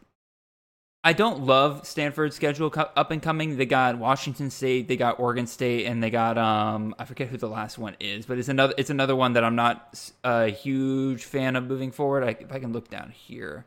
I 1.06 1.12
don't 1.12 1.44
love 1.44 1.86
Stanford's 1.86 2.34
schedule 2.34 2.72
up 2.96 3.10
and 3.10 3.22
coming. 3.22 3.58
They 3.58 3.66
got 3.66 3.98
Washington 3.98 4.50
State, 4.50 4.88
they 4.88 4.96
got 4.96 5.20
Oregon 5.20 5.46
State, 5.46 5.84
and 5.84 6.02
they 6.02 6.08
got 6.08 6.38
um 6.38 6.94
I 6.98 7.04
forget 7.04 7.28
who 7.28 7.36
the 7.36 7.48
last 7.48 7.76
one 7.76 7.94
is, 8.00 8.24
but 8.24 8.38
it's 8.38 8.48
another 8.48 8.72
it's 8.78 8.88
another 8.88 9.14
one 9.14 9.34
that 9.34 9.44
I'm 9.44 9.54
not 9.54 10.12
a 10.24 10.48
huge 10.48 11.24
fan 11.24 11.56
of 11.56 11.66
moving 11.66 11.92
forward. 11.92 12.24
I, 12.24 12.30
if 12.40 12.50
I 12.50 12.58
can 12.58 12.72
look 12.72 12.88
down 12.88 13.10
here, 13.10 13.66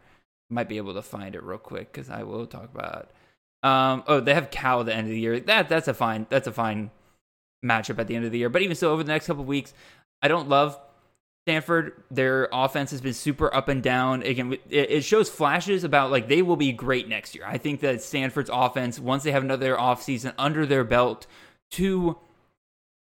might 0.50 0.68
be 0.68 0.78
able 0.78 0.96
to 0.96 1.04
find 1.04 1.36
it 1.36 1.44
real 1.44 1.60
quick 1.60 1.94
because 1.94 2.10
I 2.10 2.24
will 2.24 2.48
talk 2.48 2.70
about. 2.74 3.12
Um 3.62 4.04
oh 4.08 4.20
they 4.20 4.34
have 4.34 4.50
Cal 4.50 4.80
at 4.80 4.88
the 4.88 4.96
end 4.96 5.06
of 5.06 5.12
the 5.12 5.20
year. 5.20 5.40
That 5.40 5.70
that's 5.70 5.88
a 5.88 5.94
fine 5.94 6.26
that's 6.30 6.48
a 6.48 6.52
fine 6.52 6.90
matchup 7.64 8.00
at 8.00 8.08
the 8.08 8.16
end 8.16 8.26
of 8.26 8.32
the 8.32 8.40
year. 8.40 8.50
But 8.50 8.64
even 8.64 8.76
so, 8.76 8.92
over 8.92 9.04
the 9.04 9.12
next 9.12 9.28
couple 9.28 9.46
weeks, 9.46 9.74
I 10.24 10.28
don't 10.28 10.50
love 10.50 10.80
Stanford, 11.48 11.94
their 12.12 12.50
offense 12.52 12.92
has 12.92 13.00
been 13.00 13.14
super 13.14 13.54
up 13.56 13.70
and 13.70 13.82
down. 13.82 14.22
Again, 14.22 14.58
it 14.70 15.06
shows 15.06 15.30
flashes 15.30 15.86
about 15.86 16.12
like 16.12 16.28
they 16.28 16.42
will 16.42 16.58
be 16.58 16.74
great 16.74 17.08
next 17.08 17.34
year. 17.36 17.46
I 17.48 17.58
think 17.58 17.80
that 17.80 18.02
Stanford's 18.02 18.50
offense, 18.52 19.00
once 19.00 19.24
they 19.24 19.32
have 19.32 19.44
another 19.44 19.78
offseason 19.78 20.34
under 20.38 20.66
their 20.66 20.84
belt, 20.84 21.26
to 21.72 22.18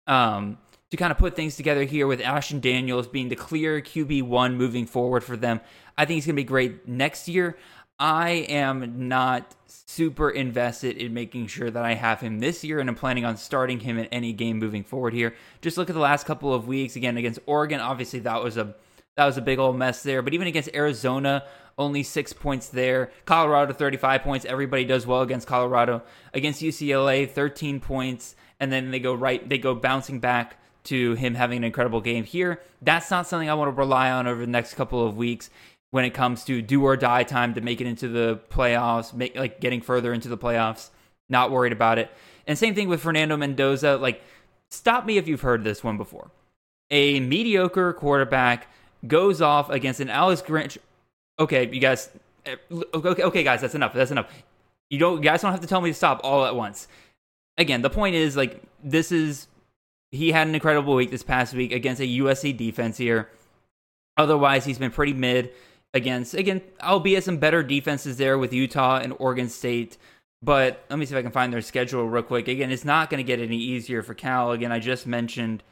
um 0.06 0.58
to 0.92 0.96
kind 0.96 1.10
of 1.10 1.18
put 1.18 1.34
things 1.34 1.56
together 1.56 1.82
here 1.82 2.06
with 2.06 2.20
Ashton 2.20 2.60
Daniels 2.60 3.08
being 3.08 3.28
the 3.28 3.34
clear 3.34 3.80
QB 3.80 4.22
one 4.22 4.56
moving 4.56 4.86
forward 4.86 5.24
for 5.24 5.36
them, 5.36 5.60
I 5.96 6.04
think 6.04 6.14
he's 6.14 6.26
gonna 6.26 6.36
be 6.36 6.44
great 6.44 6.86
next 6.86 7.26
year. 7.26 7.56
I 7.98 8.30
am 8.48 9.08
not 9.08 9.56
super 9.66 10.30
invested 10.30 10.96
in 10.96 11.14
making 11.14 11.48
sure 11.48 11.70
that 11.70 11.84
I 11.84 11.94
have 11.94 12.20
him 12.20 12.38
this 12.38 12.62
year, 12.62 12.78
and 12.78 12.88
I'm 12.88 12.94
planning 12.94 13.24
on 13.24 13.36
starting 13.36 13.80
him 13.80 13.98
in 13.98 14.06
any 14.06 14.32
game 14.32 14.58
moving 14.58 14.84
forward 14.84 15.14
here. 15.14 15.34
Just 15.60 15.76
look 15.76 15.90
at 15.90 15.94
the 15.94 16.00
last 16.00 16.24
couple 16.24 16.54
of 16.54 16.68
weeks 16.68 16.94
again 16.94 17.16
against 17.16 17.40
Oregon. 17.46 17.80
Obviously, 17.80 18.20
that 18.20 18.42
was 18.42 18.56
a 18.56 18.74
that 19.16 19.26
was 19.26 19.36
a 19.36 19.42
big 19.42 19.58
old 19.58 19.76
mess 19.76 20.04
there. 20.04 20.22
But 20.22 20.32
even 20.32 20.46
against 20.46 20.70
Arizona, 20.74 21.44
only 21.76 22.04
six 22.04 22.32
points 22.32 22.68
there. 22.68 23.10
Colorado, 23.24 23.72
35 23.72 24.22
points. 24.22 24.44
Everybody 24.44 24.84
does 24.84 25.06
well 25.06 25.22
against 25.22 25.48
Colorado. 25.48 26.02
Against 26.32 26.62
UCLA, 26.62 27.28
13 27.28 27.80
points. 27.80 28.36
and 28.60 28.70
then 28.70 28.92
they 28.92 29.00
go 29.00 29.14
right, 29.14 29.48
they 29.48 29.58
go 29.58 29.74
bouncing 29.74 30.20
back 30.20 30.60
to 30.84 31.14
him 31.14 31.34
having 31.34 31.58
an 31.58 31.64
incredible 31.64 32.00
game 32.00 32.24
here. 32.24 32.60
That's 32.80 33.10
not 33.10 33.26
something 33.26 33.50
I 33.50 33.54
want 33.54 33.68
to 33.68 33.78
rely 33.78 34.10
on 34.10 34.26
over 34.26 34.40
the 34.40 34.46
next 34.46 34.74
couple 34.74 35.04
of 35.06 35.16
weeks 35.16 35.50
when 35.90 36.04
it 36.04 36.10
comes 36.10 36.44
to 36.44 36.60
do 36.60 36.84
or 36.84 36.96
die 36.96 37.22
time 37.22 37.54
to 37.54 37.60
make 37.60 37.80
it 37.80 37.86
into 37.86 38.08
the 38.08 38.40
playoffs, 38.50 39.14
make 39.14 39.34
like 39.36 39.60
getting 39.60 39.80
further 39.80 40.12
into 40.12 40.28
the 40.28 40.36
playoffs. 40.38 40.90
Not 41.28 41.50
worried 41.50 41.72
about 41.72 41.98
it. 41.98 42.10
And 42.46 42.56
same 42.58 42.74
thing 42.74 42.88
with 42.88 43.00
Fernando 43.02 43.36
Mendoza. 43.36 43.96
Like, 43.96 44.22
stop 44.70 45.04
me 45.06 45.18
if 45.18 45.28
you've 45.28 45.42
heard 45.42 45.64
this 45.64 45.84
one 45.84 45.96
before. 45.98 46.30
A 46.90 47.20
mediocre 47.20 47.92
quarterback 47.92 48.68
goes 49.06 49.42
off 49.42 49.68
against 49.70 50.00
an 50.00 50.08
Alex 50.08 50.40
Grinch. 50.42 50.78
Okay, 51.38 51.68
you 51.70 51.80
guys. 51.80 52.10
eh, 52.46 52.56
Okay, 52.94 53.22
okay, 53.22 53.42
guys, 53.42 53.60
that's 53.60 53.74
enough. 53.74 53.92
That's 53.92 54.10
enough. 54.10 54.30
You 54.90 54.98
don't. 54.98 55.16
You 55.18 55.22
guys 55.22 55.42
don't 55.42 55.50
have 55.50 55.60
to 55.60 55.66
tell 55.66 55.82
me 55.82 55.90
to 55.90 55.94
stop 55.94 56.20
all 56.24 56.46
at 56.46 56.56
once. 56.56 56.88
Again, 57.58 57.82
the 57.82 57.90
point 57.90 58.14
is 58.14 58.36
like 58.36 58.62
this 58.82 59.12
is. 59.12 59.48
He 60.10 60.32
had 60.32 60.48
an 60.48 60.54
incredible 60.54 60.94
week 60.94 61.10
this 61.10 61.22
past 61.22 61.52
week 61.52 61.70
against 61.72 62.00
a 62.00 62.06
USC 62.06 62.56
defense 62.56 62.96
here. 62.96 63.28
Otherwise, 64.16 64.64
he's 64.64 64.78
been 64.78 64.90
pretty 64.90 65.12
mid 65.12 65.50
against 65.94 66.34
again, 66.34 66.62
albeit 66.82 67.24
some 67.24 67.38
better 67.38 67.62
defenses 67.62 68.16
there 68.16 68.38
with 68.38 68.52
Utah 68.52 68.98
and 68.98 69.14
Oregon 69.18 69.48
State. 69.48 69.96
But 70.42 70.84
let 70.88 70.98
me 70.98 71.06
see 71.06 71.14
if 71.14 71.18
I 71.18 71.22
can 71.22 71.32
find 71.32 71.52
their 71.52 71.62
schedule 71.62 72.08
real 72.08 72.22
quick. 72.22 72.46
Again, 72.46 72.70
it's 72.70 72.84
not 72.84 73.10
going 73.10 73.18
to 73.18 73.26
get 73.26 73.40
any 73.40 73.56
easier 73.56 74.02
for 74.02 74.14
Cal. 74.14 74.52
Again, 74.52 74.70
I 74.70 74.78
just 74.78 75.06
mentioned 75.06 75.62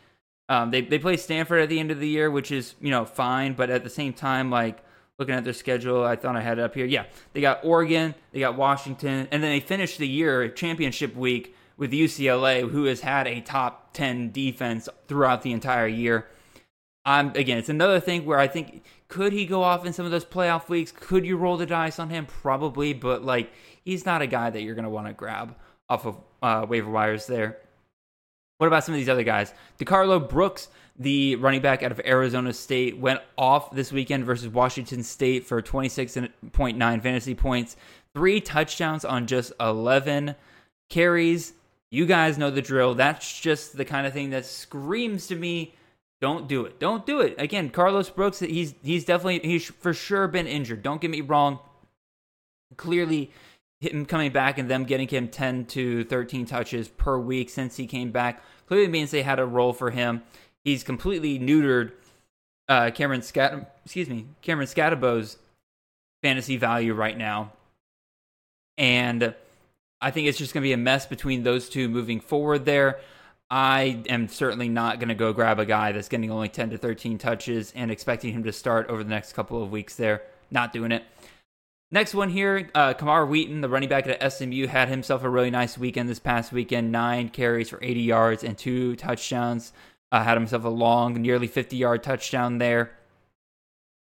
um, 0.49 0.71
they 0.71 0.81
they 0.81 0.99
play 0.99 1.17
Stanford 1.17 1.61
at 1.61 1.69
the 1.69 1.81
end 1.81 1.91
of 1.91 2.01
the 2.01 2.09
year, 2.09 2.31
which 2.31 2.51
is 2.51 2.75
you 2.81 2.91
know 2.91 3.05
fine, 3.05 3.55
but 3.55 3.71
at 3.71 3.85
the 3.85 3.91
same 3.91 4.13
time, 4.13 4.51
like 4.51 4.79
looking 5.19 5.35
at 5.35 5.45
their 5.45 5.53
schedule, 5.53 6.05
I 6.05 6.17
thought 6.17 6.37
I 6.37 6.41
had 6.41 6.59
it 6.59 6.63
up 6.63 6.75
here. 6.75 6.87
Yeah, 6.87 7.07
they 7.33 7.41
got 7.41 7.65
Oregon, 7.65 8.15
they 8.33 8.41
got 8.41 8.57
Washington, 8.57 9.29
and 9.31 9.43
then 9.43 9.51
they 9.51 9.61
finished 9.61 9.99
the 9.99 10.09
year 10.09 10.49
championship 10.49 11.17
week 11.17 11.55
with 11.77 11.93
UCLA, 11.93 12.69
who 12.69 12.85
has 12.85 13.01
had 13.01 13.27
a 13.27 13.41
top 13.41 13.93
ten 13.93 14.31
defense 14.31 14.89
throughout 15.09 15.43
the 15.43 15.53
entire 15.53 15.89
year. 15.89 16.27
I'm 17.07 17.29
again, 17.37 17.57
it's 17.57 17.69
another 17.69 18.01
thing 18.01 18.27
where 18.27 18.39
I 18.39 18.49
think 18.49 18.83
could 19.07 19.33
he 19.33 19.47
go 19.47 19.63
off 19.63 19.87
in 19.87 19.93
some 19.93 20.05
of 20.05 20.11
those 20.11 20.25
playoff 20.25 20.69
weeks? 20.69 20.93
Could 20.93 21.25
you 21.25 21.37
roll 21.37 21.57
the 21.57 21.65
dice 21.65 22.01
on 22.01 22.11
him? 22.11 22.27
Probably, 22.27 22.93
but 22.93 23.25
like 23.25 23.53
he's 23.85 24.05
not 24.05 24.23
a 24.23 24.27
guy 24.27 24.51
that 24.51 24.61
you're 24.63 24.75
going 24.75 24.85
to 24.85 24.91
want 24.91 25.07
to 25.07 25.13
grab 25.13 25.55
off 25.89 26.05
of 26.05 26.19
uh, 26.43 26.67
waiver 26.69 26.91
wires 26.91 27.27
there. 27.29 27.59
What 28.59 28.67
about 28.67 28.85
some 28.85 28.95
of 28.95 28.99
these 28.99 29.09
other 29.09 29.23
guys? 29.23 29.55
DeCarlos 29.79 30.29
Brooks, 30.29 30.69
the 30.99 31.37
running 31.37 31.61
back 31.61 31.85
out 31.85 31.93
of 31.93 32.01
Arizona 32.05 32.53
State, 32.53 32.99
went 32.99 33.21
off 33.39 33.71
this 33.71 33.93
weekend 33.93 34.25
versus 34.25 34.49
Washington 34.49 35.05
State 35.05 35.45
for 35.45 35.63
26.9 35.63 37.03
fantasy 37.03 37.35
points, 37.35 37.77
three 38.15 38.41
touchdowns 38.41 39.05
on 39.05 39.27
just 39.27 39.53
11 39.61 40.35
carries. 40.89 41.53
You 41.91 42.07
guys 42.07 42.37
know 42.37 42.51
the 42.51 42.63
drill. 42.63 42.95
That's 42.95 43.41
just 43.41 43.77
the 43.77 43.85
kind 43.85 44.09
of 44.09 44.13
thing 44.13 44.31
that 44.31 44.45
screams 44.45 45.29
to 45.29 45.37
me 45.37 45.75
don't 46.21 46.49
do 46.49 46.65
it. 46.65 46.81
Don't 46.81 47.05
do 47.05 47.21
it. 47.21 47.35
Again, 47.39 47.71
Carlos 47.71 48.09
Brooks, 48.11 48.41
he's 48.41 48.75
he's 48.83 49.05
definitely 49.05 49.41
he's 49.49 49.67
for 49.67 49.93
sure 49.93 50.29
been 50.29 50.47
injured. 50.47 50.83
Don't 50.83 51.01
get 51.01 51.11
me 51.11 51.21
wrong. 51.21 51.59
Clearly 52.77 53.31
him 53.81 54.07
coming 54.07 54.33
back 54.33 54.59
and 54.59 54.71
them 54.71 54.85
getting 54.85 55.09
him 55.09 55.29
10 55.29 55.67
to 55.67 56.05
13 56.05 56.47
touches 56.47 56.89
per 56.89 57.19
week 57.19 57.51
since 57.51 57.77
he 57.77 57.87
came 57.87 58.11
back 58.11 58.43
clearly 58.67 58.89
means 58.89 59.11
they 59.11 59.23
had 59.23 59.39
a 59.39 59.47
role 59.47 59.73
for 59.73 59.91
him. 59.91 60.23
He's 60.65 60.83
completely 60.83 61.39
neutered 61.39 61.93
uh, 62.69 62.91
Cameron 62.91 63.23
Scat 63.23 63.79
excuse 63.85 64.09
me, 64.09 64.27
Cameron 64.43 64.67
Skattebo's 64.67 65.37
fantasy 66.23 66.57
value 66.57 66.95
right 66.95 67.17
now. 67.17 67.53
And 68.79 69.35
I 70.01 70.11
think 70.11 70.29
it's 70.29 70.39
just 70.39 70.53
going 70.53 70.63
to 70.63 70.69
be 70.69 70.73
a 70.73 70.79
mess 70.79 71.07
between 71.07 71.43
those 71.43 71.69
two 71.69 71.89
moving 71.89 72.21
forward 72.21 72.65
there. 72.65 72.99
I 73.51 74.03
am 74.09 74.29
certainly 74.29 74.69
not 74.69 74.99
going 74.99 75.09
to 75.09 75.15
go 75.15 75.33
grab 75.33 75.61
a 75.61 75.67
guy 75.67 75.93
that's 75.93 76.09
getting 76.09 76.31
only 76.31 76.49
10 76.49 76.71
to 76.71 76.79
13 76.79 77.19
touches 77.19 77.73
and 77.77 77.91
expecting 77.91 78.33
him 78.33 78.43
to 78.45 78.53
start 78.53 78.89
over 78.89 79.05
the 79.05 79.11
next 79.11 79.35
couple 79.35 79.63
of 79.63 79.71
weeks 79.71 79.95
there. 79.95 80.23
Not 80.51 80.73
doing 80.73 80.93
it. 80.93 81.05
Next 81.93 82.15
one 82.15 82.31
here, 82.31 82.69
uh, 82.75 82.95
Camar 82.95 83.27
Wheaton, 83.27 83.61
the 83.61 83.69
running 83.69 83.89
back 83.89 84.09
at 84.09 84.33
SMU, 84.33 84.67
had 84.67 84.89
himself 84.89 85.23
a 85.23 85.29
really 85.29 85.51
nice 85.51 85.79
weekend 85.79 86.09
this 86.09 86.19
past 86.19 86.53
weekend. 86.53 86.91
Nine 86.91 87.29
carries 87.29 87.69
for 87.69 87.79
80 87.81 88.01
yards 88.01 88.43
and 88.43 88.59
two 88.59 88.97
touchdowns. 88.97 89.73
Uh, 90.11 90.25
had 90.25 90.37
himself 90.37 90.65
a 90.65 90.69
long, 90.69 91.15
nearly 91.15 91.47
50 91.47 91.77
yard 91.77 92.03
touchdown 92.03 92.59
there. 92.59 92.91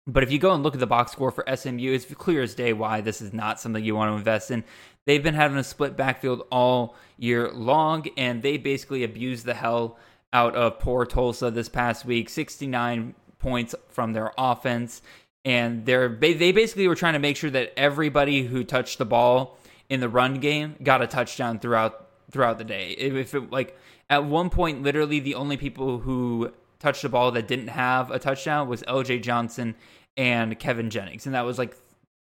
But 0.08 0.24
if 0.24 0.32
you 0.32 0.40
go 0.40 0.54
and 0.54 0.64
look 0.64 0.74
at 0.74 0.80
the 0.80 0.88
box 0.88 1.12
score 1.12 1.30
for 1.30 1.46
SMU, 1.56 1.94
it's 1.94 2.06
clear 2.06 2.42
as 2.42 2.56
day 2.56 2.74
why 2.74 3.02
this 3.02 3.22
is 3.22 3.34
not 3.34 3.60
something 3.60 3.84
you 3.84 3.96
want 3.96 4.12
to 4.12 4.18
invest 4.18 4.50
in. 4.50 4.64
They've 5.06 5.24
been 5.24 5.36
having 5.36 5.58
a 5.58 5.64
split 5.64 5.98
backfield 5.98 6.44
all 6.52 6.96
year 7.18 7.52
long, 7.52 8.06
and 8.18 8.42
they 8.42 8.58
basically 8.58 9.04
abused 9.04 9.46
the 9.46 9.54
hell 9.54 9.98
out 10.32 10.56
of 10.56 10.80
poor 10.80 11.06
Tulsa 11.06 11.50
this 11.52 11.70
past 11.70 12.06
week. 12.06 12.30
69 12.30 13.16
points 13.40 13.74
from 13.90 14.14
their 14.14 14.32
offense. 14.38 15.02
And 15.46 15.86
they're 15.86 16.10
they 16.10 16.52
basically 16.52 16.88
were 16.88 16.96
trying 16.96 17.14
to 17.14 17.20
make 17.20 17.38
sure 17.38 17.50
that 17.50 17.74
everybody 17.78 18.44
who 18.44 18.64
touched 18.64 18.98
the 18.98 19.06
ball 19.06 19.58
in 19.90 20.02
the 20.02 20.10
run 20.10 20.36
game 20.36 20.76
got 20.84 21.02
a 21.02 21.08
touchdown 21.08 21.60
throughout 21.60 22.08
throughout 22.30 22.58
the 22.58 22.64
day. 22.64 22.92
If 22.92 23.34
it 23.34 23.50
like 23.50 23.78
at 24.10 24.26
one 24.26 24.50
point, 24.50 24.84
literally 24.84 25.20
the 25.20 25.36
only 25.36 25.58
people 25.58 26.00
who 26.00 26.52
touched 26.80 27.02
the 27.02 27.10
ball 27.10 27.32
that 27.32 27.48
didn't 27.48 27.70
have 27.70 28.12
a 28.12 28.20
touchdown 28.20 28.68
was 28.68 28.84
LJ 28.84 29.24
Johnson 29.24 29.76
and 30.18 30.60
Kevin 30.60 30.90
Jennings, 30.90 31.26
and 31.26 31.36
that 31.36 31.46
was 31.46 31.58
like 31.58 31.76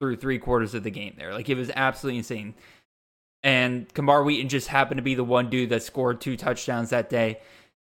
through 0.00 0.16
three 0.16 0.38
quarters 0.38 0.74
of 0.74 0.82
the 0.82 0.90
game 0.90 1.14
there. 1.18 1.32
Like 1.32 1.48
it 1.48 1.56
was 1.56 1.70
absolutely 1.74 2.18
insane. 2.18 2.54
And 3.42 3.92
Camar 3.94 4.24
Wheaton 4.24 4.48
just 4.48 4.68
happened 4.68 4.98
to 4.98 5.02
be 5.02 5.14
the 5.14 5.24
one 5.24 5.48
dude 5.50 5.70
that 5.70 5.82
scored 5.82 6.20
two 6.20 6.36
touchdowns 6.36 6.90
that 6.90 7.08
day. 7.08 7.40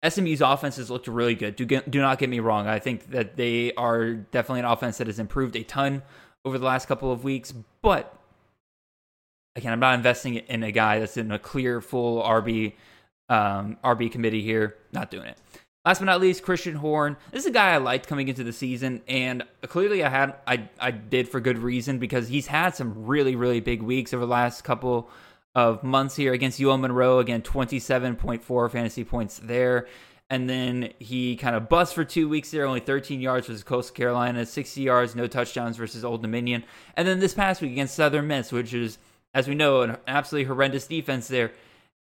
SMU's 0.06 0.40
offenses 0.40 0.90
looked 0.90 1.08
really 1.08 1.34
good. 1.34 1.56
Do, 1.56 1.64
get, 1.64 1.90
do 1.90 2.00
not 2.00 2.18
get 2.18 2.28
me 2.28 2.40
wrong. 2.40 2.66
I 2.66 2.78
think 2.78 3.10
that 3.10 3.36
they 3.36 3.72
are 3.74 4.14
definitely 4.14 4.60
an 4.60 4.66
offense 4.66 4.98
that 4.98 5.06
has 5.06 5.18
improved 5.18 5.56
a 5.56 5.62
ton 5.62 6.02
over 6.44 6.58
the 6.58 6.66
last 6.66 6.86
couple 6.86 7.10
of 7.10 7.24
weeks. 7.24 7.52
But 7.82 8.14
again, 9.54 9.72
I'm 9.72 9.80
not 9.80 9.94
investing 9.94 10.36
in 10.36 10.62
a 10.62 10.72
guy 10.72 11.00
that's 11.00 11.16
in 11.16 11.32
a 11.32 11.38
clear, 11.38 11.80
full 11.80 12.22
RB 12.22 12.74
um, 13.28 13.76
RB 13.82 14.10
committee 14.10 14.42
here. 14.42 14.76
Not 14.92 15.10
doing 15.10 15.26
it. 15.26 15.38
Last 15.86 16.00
but 16.00 16.06
not 16.06 16.20
least, 16.20 16.42
Christan 16.42 16.74
Horn. 16.74 17.16
This 17.30 17.44
is 17.44 17.46
a 17.46 17.52
guy 17.52 17.72
I 17.72 17.76
liked 17.76 18.08
coming 18.08 18.26
into 18.26 18.42
the 18.42 18.52
season, 18.52 19.02
and 19.06 19.44
clearly 19.62 20.02
I 20.02 20.08
had 20.08 20.34
I 20.44 20.68
I 20.80 20.90
did 20.90 21.28
for 21.28 21.38
good 21.38 21.58
reason 21.58 22.00
because 22.00 22.26
he's 22.26 22.48
had 22.48 22.74
some 22.74 23.06
really 23.06 23.36
really 23.36 23.60
big 23.60 23.82
weeks 23.82 24.12
over 24.12 24.26
the 24.26 24.32
last 24.32 24.64
couple 24.64 25.08
of 25.54 25.84
months 25.84 26.16
here 26.16 26.32
against 26.32 26.60
UL 26.60 26.76
Monroe. 26.76 27.20
Again, 27.20 27.40
twenty 27.40 27.78
seven 27.78 28.16
point 28.16 28.42
four 28.42 28.68
fantasy 28.68 29.04
points 29.04 29.40
there, 29.40 29.86
and 30.28 30.50
then 30.50 30.92
he 30.98 31.36
kind 31.36 31.54
of 31.54 31.68
bust 31.68 31.94
for 31.94 32.04
two 32.04 32.28
weeks 32.28 32.50
there, 32.50 32.66
only 32.66 32.80
thirteen 32.80 33.20
yards 33.20 33.46
versus 33.46 33.62
Coastal 33.62 33.94
Carolina, 33.94 34.44
sixty 34.44 34.80
yards, 34.80 35.14
no 35.14 35.28
touchdowns 35.28 35.76
versus 35.76 36.04
Old 36.04 36.20
Dominion, 36.20 36.64
and 36.96 37.06
then 37.06 37.20
this 37.20 37.32
past 37.32 37.62
week 37.62 37.70
against 37.70 37.94
Southern 37.94 38.26
Miss, 38.26 38.50
which 38.50 38.74
is 38.74 38.98
as 39.34 39.46
we 39.46 39.54
know 39.54 39.82
an 39.82 39.98
absolutely 40.08 40.48
horrendous 40.48 40.88
defense 40.88 41.28
there, 41.28 41.52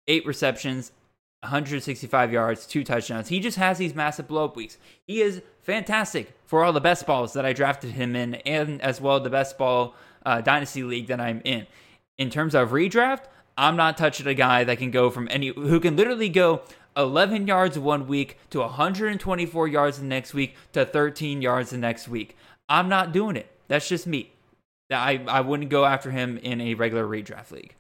eight 0.07 0.25
receptions, 0.25 0.93
165 1.43 2.33
yards, 2.33 2.67
two 2.67 2.85
touchdowns. 2.85 3.29
He 3.29 3.41
just 3.41 3.59
has 3.59 3.79
these 3.79 3.95
massive 3.95 4.29
blow 4.29 4.45
up 4.45 4.55
weeks. 4.55 4.79
He 5.05 5.21
is 5.21 5.43
fantastic 5.61 6.33
for 6.47 6.63
all 6.63 6.73
the 6.73 6.81
best 6.81 7.05
balls 7.05 7.33
that 7.33 7.45
I 7.45 7.53
drafted 7.53 7.93
him 7.93 8.15
in, 8.15 8.37
and 8.37 8.81
as 8.81 9.01
well 9.01 9.19
the 9.19 9.29
best 9.29 9.59
ball 9.59 9.97
uh, 10.25 10.41
dynasty 10.41 10.85
league 10.85 11.09
that 11.09 11.21
I'm 11.21 11.43
in. 11.45 11.67
In 12.17 12.31
terms 12.31 12.55
of 12.55 12.71
redraft, 12.71 13.25
I'm 13.59 13.75
not 13.75 13.97
touching 13.97 14.27
a 14.29 14.35
guy 14.35 14.63
that 14.65 14.79
can 14.79 14.93
go 14.93 15.11
from 15.11 15.27
any 15.31 15.49
who 15.49 15.81
can 15.81 15.97
literally 15.97 16.29
go 16.29 16.63
11 16.97 17.49
yards 17.49 17.77
one 17.77 18.07
week 18.07 18.39
to 18.51 18.61
124 18.61 19.67
yards 19.67 19.99
the 19.99 20.05
next 20.05 20.35
week 20.35 20.55
to 20.73 20.85
13 20.85 21.43
yards 21.43 21.71
the 21.71 21.79
next 21.79 22.07
week. 22.07 22.37
I'm 22.69 22.89
not 22.89 23.13
doing 23.13 23.37
it. 23.37 23.51
That's 23.67 23.89
just 23.89 24.07
me. 24.07 24.33
I, 24.91 25.25
I 25.27 25.41
wouldn't 25.41 25.71
go 25.71 25.87
after 25.87 26.11
him 26.11 26.39
in 26.39 26.61
a 26.61 26.75
regular 26.75 27.05
redraft 27.05 27.51
league. 27.51 27.75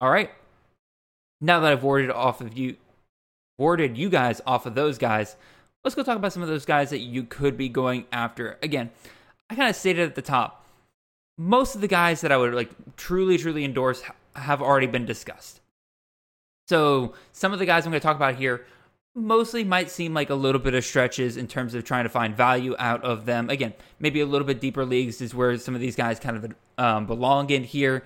All 0.00 0.10
right 0.10 0.30
now 1.42 1.60
that 1.60 1.72
I've 1.72 1.82
warded 1.82 2.10
off 2.10 2.40
of 2.40 2.56
you, 2.56 2.76
warded 3.58 3.98
you 3.98 4.08
guys 4.08 4.40
off 4.46 4.64
of 4.64 4.74
those 4.74 4.96
guys, 4.96 5.36
let's 5.84 5.94
go 5.94 6.02
talk 6.02 6.16
about 6.16 6.32
some 6.32 6.42
of 6.42 6.48
those 6.48 6.64
guys 6.64 6.90
that 6.90 7.00
you 7.00 7.24
could 7.24 7.56
be 7.56 7.68
going 7.68 8.06
after. 8.12 8.58
Again, 8.62 8.90
I 9.50 9.56
kind 9.56 9.68
of 9.68 9.76
stated 9.76 10.08
at 10.08 10.14
the 10.14 10.22
top, 10.22 10.64
most 11.36 11.74
of 11.74 11.80
the 11.80 11.88
guys 11.88 12.20
that 12.20 12.30
I 12.32 12.36
would 12.36 12.54
like 12.54 12.70
truly, 12.96 13.36
truly 13.36 13.64
endorse 13.64 14.02
have 14.36 14.62
already 14.62 14.86
been 14.86 15.04
discussed. 15.04 15.60
So 16.68 17.14
some 17.32 17.52
of 17.52 17.58
the 17.58 17.66
guys 17.66 17.84
I'm 17.84 17.90
going 17.90 18.00
to 18.00 18.06
talk 18.06 18.16
about 18.16 18.36
here 18.36 18.64
mostly 19.14 19.64
might 19.64 19.90
seem 19.90 20.14
like 20.14 20.30
a 20.30 20.34
little 20.34 20.60
bit 20.60 20.74
of 20.74 20.84
stretches 20.84 21.36
in 21.36 21.46
terms 21.46 21.74
of 21.74 21.84
trying 21.84 22.04
to 22.04 22.08
find 22.08 22.36
value 22.36 22.74
out 22.78 23.02
of 23.04 23.26
them. 23.26 23.50
Again, 23.50 23.74
maybe 23.98 24.20
a 24.20 24.26
little 24.26 24.46
bit 24.46 24.60
deeper 24.60 24.84
leagues 24.84 25.20
is 25.20 25.34
where 25.34 25.58
some 25.58 25.74
of 25.74 25.80
these 25.80 25.96
guys 25.96 26.18
kind 26.18 26.36
of 26.36 26.54
um, 26.78 27.06
belong 27.06 27.50
in 27.50 27.64
here. 27.64 28.04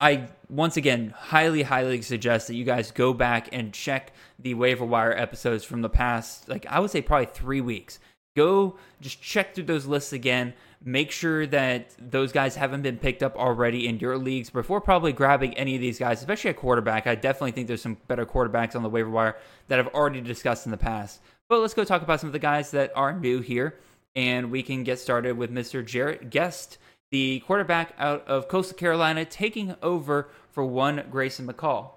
I 0.00 0.28
once 0.50 0.76
again 0.76 1.14
highly, 1.16 1.62
highly 1.62 2.02
suggest 2.02 2.48
that 2.48 2.54
you 2.54 2.64
guys 2.64 2.90
go 2.90 3.14
back 3.14 3.48
and 3.52 3.72
check 3.72 4.12
the 4.38 4.54
waiver 4.54 4.84
wire 4.84 5.12
episodes 5.16 5.64
from 5.64 5.82
the 5.82 5.88
past, 5.88 6.48
like 6.48 6.66
I 6.66 6.80
would 6.80 6.90
say 6.90 7.00
probably 7.00 7.26
three 7.26 7.60
weeks. 7.60 7.98
Go 8.36 8.76
just 9.00 9.22
check 9.22 9.54
through 9.54 9.64
those 9.64 9.86
lists 9.86 10.12
again. 10.12 10.54
make 10.84 11.10
sure 11.10 11.46
that 11.46 11.94
those 11.98 12.30
guys 12.30 12.56
haven't 12.56 12.82
been 12.82 12.98
picked 12.98 13.22
up 13.22 13.34
already 13.36 13.88
in 13.88 13.98
your 13.98 14.18
leagues 14.18 14.50
before 14.50 14.80
probably 14.80 15.12
grabbing 15.12 15.54
any 15.54 15.74
of 15.74 15.80
these 15.80 15.98
guys, 15.98 16.20
especially 16.20 16.50
a 16.50 16.54
quarterback. 16.54 17.06
I 17.06 17.14
definitely 17.14 17.52
think 17.52 17.68
there's 17.68 17.80
some 17.80 17.96
better 18.06 18.26
quarterbacks 18.26 18.76
on 18.76 18.82
the 18.82 18.90
waiver 18.90 19.08
wire 19.08 19.36
that 19.68 19.78
I've 19.78 19.88
already 19.88 20.20
discussed 20.20 20.66
in 20.66 20.70
the 20.70 20.76
past. 20.76 21.22
But 21.48 21.60
let's 21.60 21.74
go 21.74 21.84
talk 21.84 22.02
about 22.02 22.20
some 22.20 22.28
of 22.28 22.34
the 22.34 22.38
guys 22.38 22.70
that 22.72 22.92
are 22.94 23.18
new 23.18 23.40
here, 23.40 23.78
and 24.14 24.50
we 24.50 24.62
can 24.62 24.84
get 24.84 24.98
started 24.98 25.38
with 25.38 25.50
Mr. 25.50 25.84
Jarrett 25.84 26.28
Guest, 26.28 26.78
the 27.14 27.38
quarterback 27.46 27.94
out 27.96 28.26
of 28.26 28.48
Coastal 28.48 28.76
Carolina, 28.76 29.24
taking 29.24 29.76
over 29.84 30.30
for 30.50 30.64
one 30.64 31.04
Grayson 31.12 31.46
McCall 31.46 31.92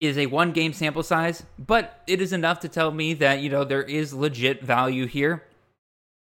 is 0.00 0.16
a 0.16 0.24
one 0.24 0.52
game 0.52 0.72
sample 0.72 1.02
size, 1.02 1.42
but 1.58 2.02
it 2.06 2.18
is 2.18 2.32
enough 2.32 2.58
to 2.60 2.68
tell 2.68 2.92
me 2.92 3.12
that, 3.12 3.40
you 3.40 3.50
know, 3.50 3.62
there 3.62 3.82
is 3.82 4.14
legit 4.14 4.62
value 4.62 5.04
here. 5.04 5.44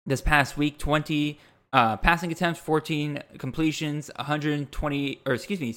This 0.08 0.22
past 0.22 0.58
week, 0.58 0.80
20 0.80 1.40
uh, 1.72 1.98
passing 1.98 2.32
attempts, 2.32 2.60
14 2.60 3.22
completions, 3.38 4.10
120, 4.16 5.22
or 5.28 5.34
excuse 5.36 5.60
me, 5.60 5.76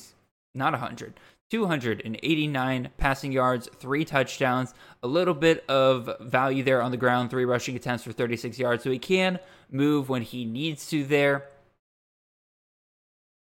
not 0.54 0.72
100, 0.72 1.20
289 1.54 2.90
passing 2.98 3.30
yards, 3.30 3.68
three 3.76 4.04
touchdowns, 4.04 4.74
a 5.04 5.06
little 5.06 5.34
bit 5.34 5.64
of 5.68 6.10
value 6.20 6.64
there 6.64 6.82
on 6.82 6.90
the 6.90 6.96
ground, 6.96 7.30
three 7.30 7.44
rushing 7.44 7.76
attempts 7.76 8.02
for 8.02 8.10
36 8.10 8.58
yards. 8.58 8.82
So 8.82 8.90
he 8.90 8.98
can 8.98 9.38
move 9.70 10.08
when 10.08 10.22
he 10.22 10.44
needs 10.44 10.88
to 10.88 11.04
there. 11.04 11.46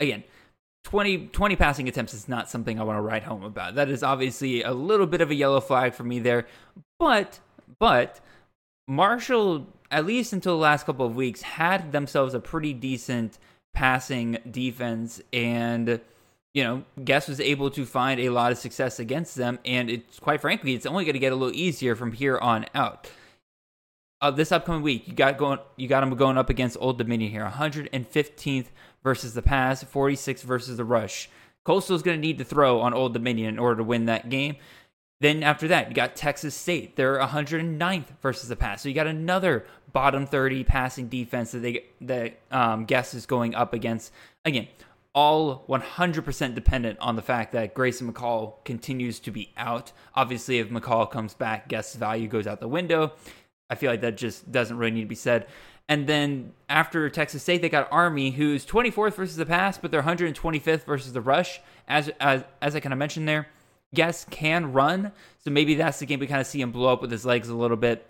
Again, 0.01 0.25
20, 0.83 1.27
20 1.27 1.55
passing 1.55 1.87
attempts 1.87 2.13
is 2.13 2.27
not 2.27 2.49
something 2.49 2.81
I 2.81 2.83
want 2.83 2.97
to 2.97 3.01
write 3.01 3.23
home 3.23 3.43
about. 3.43 3.75
That 3.75 3.89
is 3.89 4.03
obviously 4.03 4.61
a 4.61 4.73
little 4.73 5.07
bit 5.07 5.21
of 5.21 5.31
a 5.31 5.35
yellow 5.35 5.61
flag 5.61 5.93
for 5.93 6.03
me 6.03 6.19
there. 6.19 6.47
But, 6.99 7.39
but, 7.79 8.19
Marshall, 8.89 9.67
at 9.89 10.05
least 10.05 10.33
until 10.33 10.57
the 10.57 10.61
last 10.61 10.85
couple 10.85 11.05
of 11.05 11.15
weeks, 11.15 11.43
had 11.43 11.93
themselves 11.93 12.33
a 12.33 12.41
pretty 12.41 12.73
decent 12.73 13.39
passing 13.73 14.37
defense. 14.51 15.21
And, 15.31 16.01
you 16.53 16.63
know, 16.63 16.83
Guest 17.03 17.29
was 17.29 17.39
able 17.39 17.69
to 17.71 17.85
find 17.85 18.19
a 18.19 18.29
lot 18.29 18.51
of 18.51 18.57
success 18.57 18.99
against 18.99 19.35
them. 19.35 19.59
And 19.65 19.89
it's 19.89 20.19
quite 20.19 20.41
frankly, 20.41 20.73
it's 20.73 20.85
only 20.85 21.05
going 21.05 21.13
to 21.13 21.19
get 21.19 21.31
a 21.31 21.35
little 21.35 21.55
easier 21.55 21.95
from 21.95 22.11
here 22.11 22.37
on 22.37 22.65
out. 22.75 23.09
Uh, 24.19 24.29
this 24.29 24.51
upcoming 24.51 24.83
week, 24.83 25.07
you 25.07 25.13
got 25.13 25.37
going, 25.37 25.59
you 25.77 25.87
got 25.87 26.01
them 26.01 26.15
going 26.15 26.37
up 26.37 26.49
against 26.49 26.77
Old 26.79 26.97
Dominion 26.97 27.31
here, 27.31 27.43
115th 27.43 28.67
versus 29.03 29.33
the 29.33 29.41
pass, 29.41 29.83
46 29.83 30.43
versus 30.43 30.77
the 30.77 30.85
rush. 30.85 31.29
Coastal's 31.63 32.03
going 32.03 32.17
to 32.17 32.21
need 32.21 32.37
to 32.37 32.43
throw 32.43 32.81
on 32.81 32.93
Old 32.93 33.13
Dominion 33.13 33.49
in 33.49 33.59
order 33.59 33.77
to 33.77 33.83
win 33.83 34.05
that 34.05 34.29
game. 34.29 34.57
Then 35.21 35.43
after 35.43 35.67
that, 35.69 35.89
you 35.89 35.95
got 35.95 36.15
Texas 36.15 36.55
State. 36.55 36.95
They're 36.95 37.19
109th 37.19 38.07
versus 38.21 38.49
the 38.49 38.55
pass. 38.55 38.81
So 38.81 38.89
you 38.89 38.95
got 38.95 39.05
another 39.05 39.65
bottom 39.93 40.25
30 40.25 40.63
passing 40.63 41.07
defense 41.09 41.51
that 41.51 41.59
they 41.59 41.85
that 42.01 42.39
um, 42.49 42.85
Guest 42.85 43.13
is 43.13 43.27
going 43.27 43.53
up 43.53 43.73
against. 43.73 44.11
Again, 44.45 44.67
all 45.13 45.65
100% 45.67 46.55
dependent 46.55 46.99
on 46.99 47.15
the 47.15 47.21
fact 47.21 47.51
that 47.51 47.73
Grayson 47.73 48.11
McCall 48.11 48.63
continues 48.63 49.19
to 49.21 49.31
be 49.31 49.51
out. 49.57 49.91
Obviously, 50.15 50.59
if 50.59 50.69
McCall 50.69 51.09
comes 51.09 51.33
back, 51.33 51.67
Guest's 51.67 51.95
value 51.95 52.27
goes 52.27 52.47
out 52.47 52.59
the 52.59 52.67
window. 52.67 53.13
I 53.69 53.75
feel 53.75 53.91
like 53.91 54.01
that 54.01 54.17
just 54.17 54.51
doesn't 54.51 54.77
really 54.77 54.91
need 54.91 55.01
to 55.01 55.07
be 55.07 55.15
said. 55.15 55.47
And 55.89 56.07
then 56.07 56.53
after 56.69 57.09
Texas 57.09 57.43
State, 57.43 57.61
they 57.61 57.69
got 57.69 57.89
Army, 57.91 58.31
who's 58.31 58.65
24th 58.65 59.15
versus 59.15 59.35
the 59.35 59.45
pass, 59.45 59.77
but 59.77 59.91
they're 59.91 60.03
125th 60.03 60.85
versus 60.85 61.11
the 61.11 61.21
rush. 61.21 61.59
As 61.87 62.09
as 62.19 62.45
as 62.61 62.75
I 62.75 62.79
kind 62.79 62.93
of 62.93 62.99
mentioned 62.99 63.27
there, 63.27 63.49
Guest 63.93 64.29
can 64.29 64.71
run, 64.71 65.11
so 65.43 65.51
maybe 65.51 65.75
that's 65.75 65.99
the 65.99 66.05
game 66.05 66.21
we 66.21 66.27
kind 66.27 66.39
of 66.39 66.47
see 66.47 66.61
him 66.61 66.71
blow 66.71 66.93
up 66.93 67.01
with 67.01 67.11
his 67.11 67.25
legs 67.25 67.49
a 67.49 67.55
little 67.55 67.75
bit. 67.75 68.07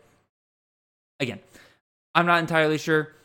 Again, 1.19 1.39
I'm 2.13 2.27
not 2.27 2.39
entirely 2.39 2.77
sure. 2.77 3.15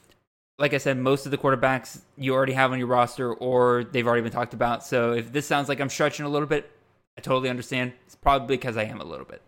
Like 0.58 0.72
I 0.72 0.78
said, 0.78 0.96
most 0.96 1.26
of 1.26 1.30
the 1.30 1.38
quarterbacks 1.38 2.00
you 2.16 2.32
already 2.34 2.54
have 2.54 2.72
on 2.72 2.78
your 2.78 2.88
roster, 2.88 3.32
or 3.34 3.84
they've 3.84 4.06
already 4.06 4.22
been 4.22 4.32
talked 4.32 4.54
about. 4.54 4.84
So 4.84 5.12
if 5.12 5.32
this 5.32 5.46
sounds 5.46 5.68
like 5.68 5.80
I'm 5.80 5.90
stretching 5.90 6.24
a 6.24 6.28
little 6.28 6.48
bit, 6.48 6.70
I 7.18 7.20
totally 7.20 7.50
understand. 7.50 7.92
It's 8.06 8.14
probably 8.14 8.56
because 8.56 8.76
I 8.76 8.84
am 8.84 9.00
a 9.00 9.04
little 9.04 9.26
bit. 9.26 9.42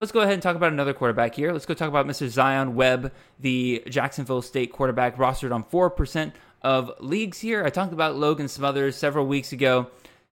Let's 0.00 0.12
go 0.12 0.20
ahead 0.20 0.32
and 0.32 0.42
talk 0.42 0.56
about 0.56 0.72
another 0.72 0.94
quarterback 0.94 1.34
here. 1.34 1.52
Let's 1.52 1.66
go 1.66 1.74
talk 1.74 1.88
about 1.88 2.06
Mr. 2.06 2.26
Zion 2.26 2.74
Webb, 2.74 3.12
the 3.38 3.82
Jacksonville 3.88 4.40
State 4.40 4.72
quarterback, 4.72 5.16
rostered 5.16 5.54
on 5.54 5.62
4% 5.64 6.32
of 6.62 6.90
leagues 7.00 7.40
here. 7.40 7.64
I 7.64 7.70
talked 7.70 7.92
about 7.92 8.16
Logan 8.16 8.48
Smothers 8.48 8.96
several 8.96 9.26
weeks 9.26 9.52
ago, 9.52 9.88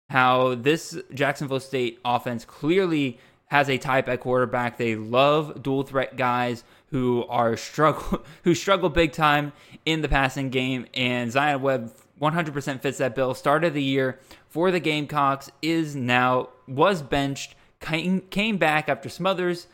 how 0.09 0.55
this 0.55 0.97
Jacksonville 1.13 1.59
State 1.59 1.99
offense 2.05 2.45
clearly 2.45 3.19
has 3.47 3.69
a 3.69 3.77
type 3.77 4.07
at 4.07 4.21
quarterback. 4.21 4.77
They 4.77 4.95
love 4.95 5.63
dual 5.63 5.83
threat 5.83 6.15
guys 6.15 6.63
who 6.91 7.25
are 7.27 7.57
struggle 7.57 8.23
who 8.43 8.55
struggle 8.55 8.89
big 8.89 9.11
time 9.11 9.53
in 9.85 10.01
the 10.01 10.09
passing 10.09 10.49
game, 10.49 10.85
and 10.93 11.31
Zion 11.31 11.61
Webb 11.61 11.93
100% 12.21 12.81
fits 12.81 12.97
that 12.97 13.13
bill. 13.13 13.33
Started 13.33 13.73
the 13.73 13.83
year 13.83 14.19
for 14.49 14.71
the 14.71 14.79
Gamecocks, 14.79 15.51
is 15.61 15.95
now 15.95 16.49
was 16.67 17.01
benched 17.01 17.55
came, 17.79 18.21
came 18.21 18.57
back 18.57 18.89
after 18.89 19.09
Smothers 19.09 19.67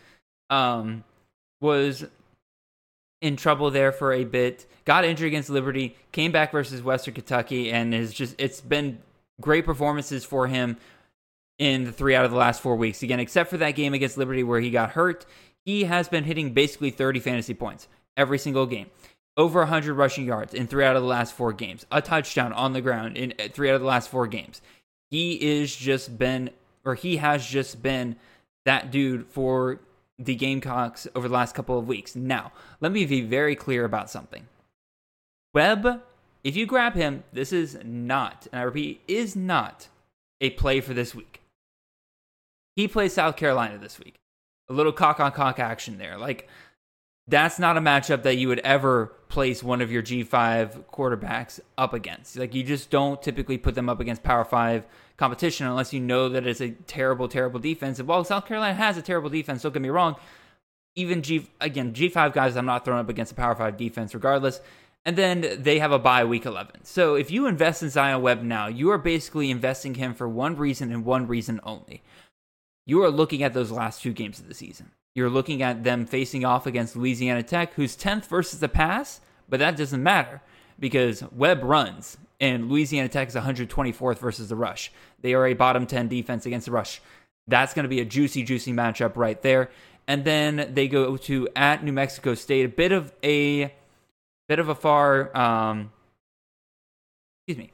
um, 0.50 1.04
was 1.62 2.06
in 3.22 3.36
trouble 3.36 3.72
there 3.72 3.92
for 3.92 4.12
a 4.14 4.26
bit, 4.26 4.66
got 4.86 5.06
injured 5.06 5.28
against 5.28 5.50
Liberty, 5.50 5.96
came 6.12 6.32
back 6.32 6.52
versus 6.52 6.84
Western 6.84 7.14
Kentucky, 7.14 7.72
and 7.72 7.94
is 7.94 8.14
just 8.14 8.36
it's 8.38 8.62
been 8.62 9.00
great 9.40 9.66
performances 9.66 10.26
for 10.26 10.48
him 10.48 10.78
in 11.58 11.86
the 11.86 11.92
three 11.92 12.16
out 12.16 12.26
of 12.26 12.32
the 12.32 12.38
last 12.38 12.62
four 12.62 12.76
weeks. 12.76 13.02
Again, 13.04 13.20
except 13.20 13.50
for 13.50 13.58
that 13.58 13.72
game 13.72 13.94
against 13.94 14.18
Liberty 14.18 14.44
where 14.44 14.60
he 14.60 14.70
got 14.70 14.92
hurt, 14.92 15.26
he 15.66 15.86
has 15.86 16.08
been 16.10 16.24
hitting 16.24 16.54
basically 16.54 16.90
30 16.90 17.20
fantasy 17.20 17.54
points 17.54 17.88
every 18.18 18.38
single 18.38 18.66
game. 18.66 18.88
Over 19.36 19.62
100 19.62 19.94
rushing 19.96 20.26
yards 20.26 20.54
in 20.54 20.68
three 20.68 20.86
out 20.86 20.96
of 20.96 21.02
the 21.02 21.08
last 21.08 21.34
four 21.34 21.54
games, 21.54 21.86
a 21.92 22.02
touchdown 22.02 22.54
on 22.54 22.74
the 22.74 22.82
ground 22.82 23.18
in 23.18 23.34
uh, 23.40 23.48
three 23.52 23.70
out 23.70 23.76
of 23.76 23.82
the 23.82 23.88
last 23.88 24.10
four 24.10 24.28
games. 24.28 24.62
He 25.10 25.34
is 25.34 25.76
just 25.76 26.18
been 26.18 26.52
or 26.86 26.96
he 26.96 27.18
has 27.18 27.46
just 27.46 27.82
been 27.82 28.16
that 28.66 28.92
dude 28.92 29.26
for 29.28 29.80
the 30.20 30.36
Gamecocks 30.36 31.08
over 31.16 31.28
the 31.28 31.34
last 31.34 31.56
couple 31.56 31.78
of 31.78 31.88
weeks. 31.88 32.16
Now, 32.16 32.52
let 32.82 32.92
me 32.92 33.06
be 33.06 33.22
very 33.22 33.56
clear 33.56 33.86
about 33.86 34.10
something. 34.10 34.48
Webb, 35.54 36.02
if 36.44 36.56
you 36.56 36.66
grab 36.66 36.94
him, 36.94 37.24
this 37.32 37.54
is 37.54 37.78
not, 37.84 38.48
and 38.52 38.60
I 38.62 38.64
repeat, 38.64 39.02
is 39.08 39.36
not 39.36 39.88
a 40.42 40.50
play 40.52 40.82
for 40.82 40.94
this 40.94 41.16
week. 41.16 41.42
He 42.76 42.88
plays 42.88 43.14
South 43.14 43.38
Carolina 43.38 43.78
this 43.78 44.00
week. 44.00 44.16
A 44.70 44.74
little 44.74 44.92
cock 44.92 45.20
on 45.20 45.32
cock 45.32 45.60
action 45.60 45.98
there. 45.98 46.18
Like, 46.18 46.48
that's 47.28 47.60
not 47.60 47.78
a 47.78 47.82
matchup 47.82 48.24
that 48.24 48.36
you 48.36 48.48
would 48.50 48.60
ever 48.60 49.08
place 49.30 49.64
one 49.64 49.82
of 49.82 49.92
your 49.92 50.04
G5 50.04 50.86
quarterbacks 50.92 51.60
up 51.78 51.94
against. 51.94 52.38
Like, 52.38 52.54
you 52.54 52.64
just 52.64 52.90
don't 52.90 53.22
typically 53.22 53.58
put 53.58 53.76
them 53.76 53.90
up 53.90 54.00
against 54.00 54.24
Power 54.24 54.44
5 54.44 54.86
competition 55.18 55.68
unless 55.68 55.94
you 55.94 56.00
know 56.00 56.30
that 56.30 56.46
it's 56.46 56.62
a 56.62 56.72
terrible, 56.72 57.28
terrible 57.28 57.60
defense. 57.60 58.00
And 58.00 58.08
while 58.08 58.24
South 58.24 58.46
Carolina 58.46 58.74
has 58.74 58.98
a 58.98 59.02
terrible 59.02 59.30
defense, 59.30 59.62
don't 59.62 59.74
get 59.74 59.82
me 59.82 59.90
wrong, 59.90 60.16
even 60.96 61.22
G 61.22 61.48
again 61.60 61.94
G 61.94 62.10
five 62.10 62.34
guys, 62.34 62.56
I'm 62.56 62.66
not 62.66 62.86
throwing 62.86 63.00
up 63.00 63.10
against 63.10 63.32
a 63.32 63.36
Power 63.36 63.56
Five 63.56 63.78
defense 63.78 64.14
regardless. 64.14 64.62
And 65.06 65.18
then 65.18 65.62
they 65.62 65.80
have 65.80 65.92
a 65.92 66.00
bye 66.00 66.24
week 66.24 66.46
11. 66.46 66.86
So 66.86 67.16
if 67.16 67.30
you 67.30 67.46
invest 67.46 67.84
in 67.84 67.90
Zion 67.90 68.22
Webb 68.22 68.42
now, 68.42 68.68
you 68.68 68.90
are 68.92 68.98
basically 68.98 69.52
investing 69.52 69.96
him 69.96 70.14
for 70.14 70.30
one 70.30 70.56
reason 70.56 70.94
and 70.94 71.04
one 71.04 71.28
reason 71.28 71.60
only. 71.64 72.02
You 72.86 73.04
are 73.04 73.10
looking 73.10 73.44
at 73.44 73.54
those 73.54 73.72
last 73.72 74.02
two 74.02 74.14
games 74.14 74.40
of 74.40 74.48
the 74.48 74.54
season. 74.54 74.92
You're 75.16 75.30
looking 75.30 75.62
at 75.62 75.84
them 75.84 76.06
facing 76.06 76.44
off 76.44 76.66
against 76.66 76.96
Louisiana 76.96 77.44
Tech, 77.44 77.74
who's 77.74 77.96
10th 77.96 78.26
versus 78.26 78.60
the 78.60 78.68
pass, 78.68 79.22
but 79.48 79.60
that 79.60 79.78
doesn't 79.78 80.02
matter 80.02 80.42
because 80.80 81.24
Webb 81.32 81.64
runs 81.64 82.18
and 82.40 82.70
Louisiana 82.70 83.10
Tech 83.10 83.28
is 83.28 83.36
124th 83.36 84.18
versus 84.18 84.50
the 84.50 84.56
rush. 84.56 84.92
They 85.22 85.34
are 85.34 85.48
a 85.48 85.54
bottom 85.54 85.86
10 85.86 86.08
defense 86.08 86.46
against 86.46 86.66
the 86.66 86.72
rush. 86.72 87.00
That's 87.48 87.74
going 87.74 87.84
to 87.84 87.90
be 87.90 88.02
a 88.02 88.06
juicy, 88.06 88.44
juicy 88.44 88.74
matchup 88.74 89.16
right 89.16 89.42
there. 89.42 89.70
And 90.08 90.26
then 90.26 90.72
they 90.74 90.88
go 90.88 91.16
to 91.16 91.48
at 91.56 91.84
New 91.84 91.94
Mexico 91.94 92.34
State, 92.34 92.66
a 92.66 92.70
bit 92.70 92.92
of 92.92 93.14
a 93.24 93.74
bit 94.50 94.60
of 94.60 94.68
a 94.68 94.76
far 94.76 95.36
um, 95.38 95.92
excuse 97.48 97.66
me, 97.66 97.72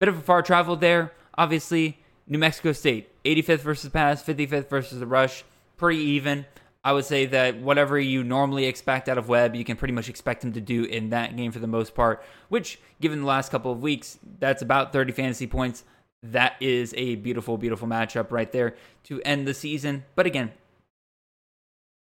bit 0.00 0.08
of 0.08 0.16
a 0.16 0.22
far 0.22 0.42
travel 0.42 0.76
there. 0.76 1.12
Obviously, 1.36 1.98
New 2.26 2.38
Mexico 2.38 2.72
State, 2.72 3.15
85th 3.26 3.60
versus 3.60 3.90
pass, 3.90 4.22
55th 4.22 4.68
versus 4.68 5.00
the 5.00 5.06
rush, 5.06 5.44
pretty 5.76 6.00
even. 6.00 6.46
I 6.84 6.92
would 6.92 7.04
say 7.04 7.26
that 7.26 7.58
whatever 7.58 7.98
you 7.98 8.22
normally 8.22 8.66
expect 8.66 9.08
out 9.08 9.18
of 9.18 9.28
Webb, 9.28 9.56
you 9.56 9.64
can 9.64 9.76
pretty 9.76 9.92
much 9.92 10.08
expect 10.08 10.44
him 10.44 10.52
to 10.52 10.60
do 10.60 10.84
in 10.84 11.10
that 11.10 11.36
game 11.36 11.50
for 11.50 11.58
the 11.58 11.66
most 11.66 11.96
part, 11.96 12.22
which, 12.48 12.78
given 13.00 13.22
the 13.22 13.26
last 13.26 13.50
couple 13.50 13.72
of 13.72 13.82
weeks, 13.82 14.20
that's 14.38 14.62
about 14.62 14.92
30 14.92 15.12
fantasy 15.12 15.48
points. 15.48 15.82
That 16.22 16.54
is 16.60 16.94
a 16.96 17.16
beautiful, 17.16 17.58
beautiful 17.58 17.88
matchup 17.88 18.30
right 18.30 18.50
there 18.52 18.76
to 19.04 19.20
end 19.22 19.48
the 19.48 19.54
season. 19.54 20.04
But 20.14 20.26
again, 20.26 20.52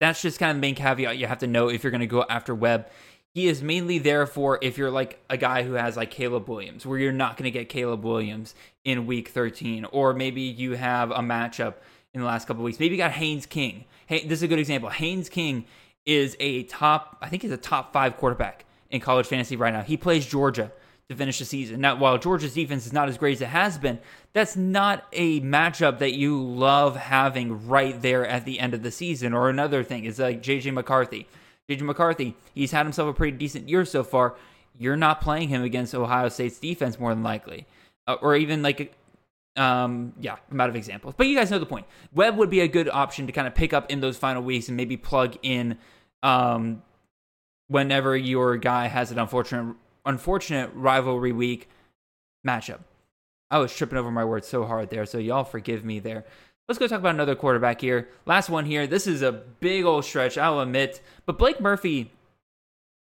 that's 0.01 0.21
just 0.21 0.39
kind 0.39 0.51
of 0.51 0.59
the 0.59 0.61
main 0.61 0.75
caveat 0.75 1.17
you 1.17 1.27
have 1.27 1.39
to 1.39 1.47
know 1.47 1.69
if 1.69 1.83
you're 1.83 1.91
going 1.91 2.01
to 2.03 2.07
go 2.07 2.27
after 2.29 2.55
Webb. 2.55 2.89
He 3.35 3.49
is 3.49 3.65
mainly 3.65 3.99
there 3.99 4.27
for 4.27 4.61
if 4.63 4.79
you're 4.79 4.93
like 4.93 5.19
a 5.29 5.37
guy 5.37 5.65
who 5.65 5.73
has 5.73 5.97
like 5.97 6.13
Caleb 6.13 6.49
Williams, 6.49 6.87
where 6.87 7.01
you're 7.01 7.11
not 7.11 7.37
going 7.37 7.45
to 7.45 7.51
get 7.51 7.69
Caleb 7.69 8.05
Williams 8.05 8.55
in 8.85 9.07
week 9.07 9.31
13, 9.31 9.87
or 9.87 10.15
maybe 10.15 10.43
you 10.43 10.73
have 10.77 11.11
a 11.11 11.19
matchup 11.19 11.75
in 12.13 12.21
the 12.21 12.27
last 12.27 12.47
couple 12.47 12.63
weeks. 12.63 12.79
Maybe 12.79 12.95
you 12.95 13.03
got 13.03 13.11
Haynes 13.11 13.45
King. 13.45 13.87
Hey, 14.07 14.25
this 14.25 14.39
is 14.39 14.45
a 14.45 14.49
good 14.49 14.61
example. 14.61 14.89
Haynes 14.89 15.29
King 15.29 15.65
is 16.07 16.37
a 16.39 16.63
top, 16.65 17.19
I 17.21 17.29
think 17.29 17.43
he's 17.43 17.51
a 17.51 17.57
top 17.57 17.93
five 17.93 18.17
quarterback 18.19 18.67
in 18.91 19.01
college 19.01 19.27
fantasy 19.27 19.57
right 19.57 19.73
now. 19.73 19.83
He 19.83 19.97
plays 19.97 20.25
Georgia 20.25 20.71
to 21.09 21.17
finish 21.17 21.41
the 21.41 21.45
season. 21.45 21.81
Now, 21.81 21.97
while 21.97 22.19
Georgia's 22.19 22.55
defense 22.55 22.87
is 22.87 22.93
not 22.93 23.09
as 23.09 23.19
great 23.19 23.33
as 23.33 23.43
it 23.43 23.49
has 23.49 23.79
been, 23.79 23.99
that's 24.33 24.55
not 24.55 25.09
a 25.13 25.41
matchup 25.41 25.99
that 25.99 26.13
you 26.13 26.41
love 26.41 26.95
having 26.95 27.67
right 27.67 28.01
there 28.01 28.25
at 28.25 28.45
the 28.45 28.61
end 28.61 28.75
of 28.75 28.85
the 28.85 28.93
season. 28.93 29.35
Or 29.35 29.51
another 29.51 29.83
thing 29.83 30.05
is 30.05 30.21
like 30.21 30.41
JJ 30.41 30.73
McCarthy. 30.73 31.27
JJ 31.71 31.83
McCarthy, 31.83 32.37
he's 32.55 32.73
had 32.73 32.85
himself 32.85 33.09
a 33.09 33.15
pretty 33.15 33.37
decent 33.37 33.69
year 33.69 33.85
so 33.85 34.05
far. 34.05 34.37
You're 34.79 34.97
not 34.97 35.21
playing 35.21 35.49
him 35.49 35.63
against 35.63 35.95
Ohio 35.95 36.29
State's 36.29 36.59
defense 36.59 36.99
more 36.99 37.15
than 37.15 37.23
likely. 37.23 37.67
Uh, 38.07 38.17
or 38.21 38.37
even 38.37 38.63
like 38.63 38.95
um, 39.57 40.13
yeah, 40.21 40.37
I'm 40.51 40.61
out 40.61 40.69
of 40.69 40.77
examples, 40.77 41.15
but 41.17 41.27
you 41.27 41.37
guys 41.37 41.51
know 41.51 41.59
the 41.59 41.67
point. 41.67 41.87
Webb 42.13 42.37
would 42.37 42.51
be 42.51 42.61
a 42.61 42.69
good 42.69 42.89
option 42.89 43.27
to 43.27 43.33
kind 43.33 43.47
of 43.47 43.55
pick 43.55 43.73
up 43.73 43.91
in 43.91 44.01
those 44.01 44.17
final 44.17 44.43
weeks 44.43 44.69
and 44.69 44.77
maybe 44.77 44.97
plug 44.97 45.37
in 45.43 45.79
um, 46.23 46.83
whenever 47.69 48.17
your 48.17 48.57
guy 48.57 48.89
has 48.89 49.11
an 49.11 49.19
unfortunate 49.19 49.77
unfortunate 50.05 50.71
rivalry 50.75 51.33
week 51.33 51.69
matchup. 52.47 52.81
I 53.51 53.59
was 53.59 53.75
tripping 53.75 53.97
over 53.97 54.11
my 54.11 54.25
words 54.25 54.49
so 54.49 54.65
hard 54.65 54.91
there, 54.91 55.07
so 55.07 55.19
y'all 55.19 55.45
forgive 55.45 55.85
me 55.85 56.01
there. 56.01 56.25
Let's 56.69 56.79
go 56.79 56.87
talk 56.87 57.01
about 57.01 57.15
another 57.15 57.35
quarterback 57.35 57.81
here. 57.81 58.09
Last 58.25 58.49
one 58.49 58.65
here. 58.65 58.87
This 58.87 59.07
is 59.07 59.21
a 59.21 59.33
big 59.33 59.85
old 59.85 60.05
stretch, 60.05 60.39
I'll 60.39 60.61
admit. 60.61 61.03
But 61.27 61.37
Blake 61.37 61.61
Murphy 61.61 62.11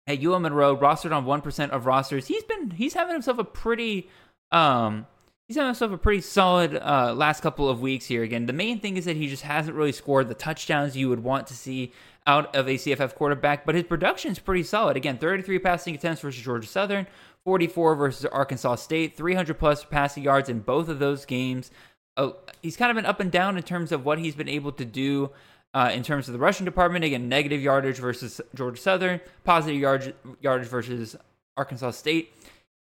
at 0.07 0.25
UL 0.25 0.41
Monroe, 0.41 0.77
rostered 0.77 1.15
on 1.15 1.25
1% 1.25 1.71
of 1.71 1.87
rosters. 1.87 2.27
He's 2.27 2.43
been 2.43 2.73
he's 2.73 2.95
having 2.95 3.13
himself 3.13 3.39
a 3.39 3.45
pretty 3.45 4.09
um 4.51 5.07
he's 5.47 5.57
having 5.57 5.69
himself 5.69 5.93
a 5.93 5.99
pretty 5.99 6.23
solid 6.23 6.75
uh, 6.75 7.15
last 7.15 7.41
couple 7.41 7.69
of 7.69 7.81
weeks 7.81 8.07
here. 8.07 8.25
Again, 8.25 8.47
the 8.47 8.53
main 8.53 8.81
thing 8.81 8.97
is 8.97 9.05
that 9.05 9.17
he 9.17 9.29
just 9.29 9.45
hasn't 9.45 9.77
really 9.77 9.93
scored 9.93 10.29
the 10.29 10.35
touchdowns 10.35 10.97
you 10.97 11.09
would 11.09 11.23
want 11.23 11.47
to 11.47 11.55
see 11.55 11.93
out 12.27 12.55
of 12.57 12.69
a 12.69 12.75
CFF 12.75 13.15
quarterback, 13.15 13.65
but 13.65 13.75
his 13.75 13.85
production 13.85 14.33
is 14.33 14.39
pretty 14.39 14.63
solid. 14.63 14.97
Again, 14.97 15.19
33 15.19 15.59
passing 15.59 15.95
attempts 15.95 16.21
versus 16.21 16.43
Georgia 16.43 16.69
Southern, 16.69 17.07
44 17.45 17.97
versus 17.97 18.25
Arkansas 18.27 18.77
State, 18.77 19.17
300 19.17 19.59
plus 19.59 19.85
passing 19.85 20.23
yards 20.23 20.49
in 20.49 20.61
both 20.61 20.89
of 20.89 20.99
those 20.99 21.25
games. 21.25 21.71
Uh, 22.17 22.33
he's 22.63 22.77
kind 22.77 22.91
of 22.91 22.97
been 22.97 23.07
up 23.07 23.21
and 23.21 23.31
down 23.31 23.57
in 23.57 23.63
terms 23.63 23.93
of 23.93 24.05
what 24.05 24.19
he's 24.19 24.35
been 24.35 24.49
able 24.49 24.73
to 24.73 24.85
do. 24.85 25.31
Uh, 25.75 25.91
in 25.95 26.03
terms 26.03 26.29
of 26.29 26.35
the 26.35 26.39
rushing 26.39 26.67
department, 26.67 27.03
again, 27.03 27.31
negative 27.31 27.63
yardage 27.63 27.97
versus 27.97 28.43
Georgia 28.55 28.79
Southern, 28.79 29.19
positive 29.43 29.81
yard, 29.81 30.15
yardage 30.43 30.69
versus 30.69 31.17
Arkansas 31.57 31.93
State. 31.93 32.31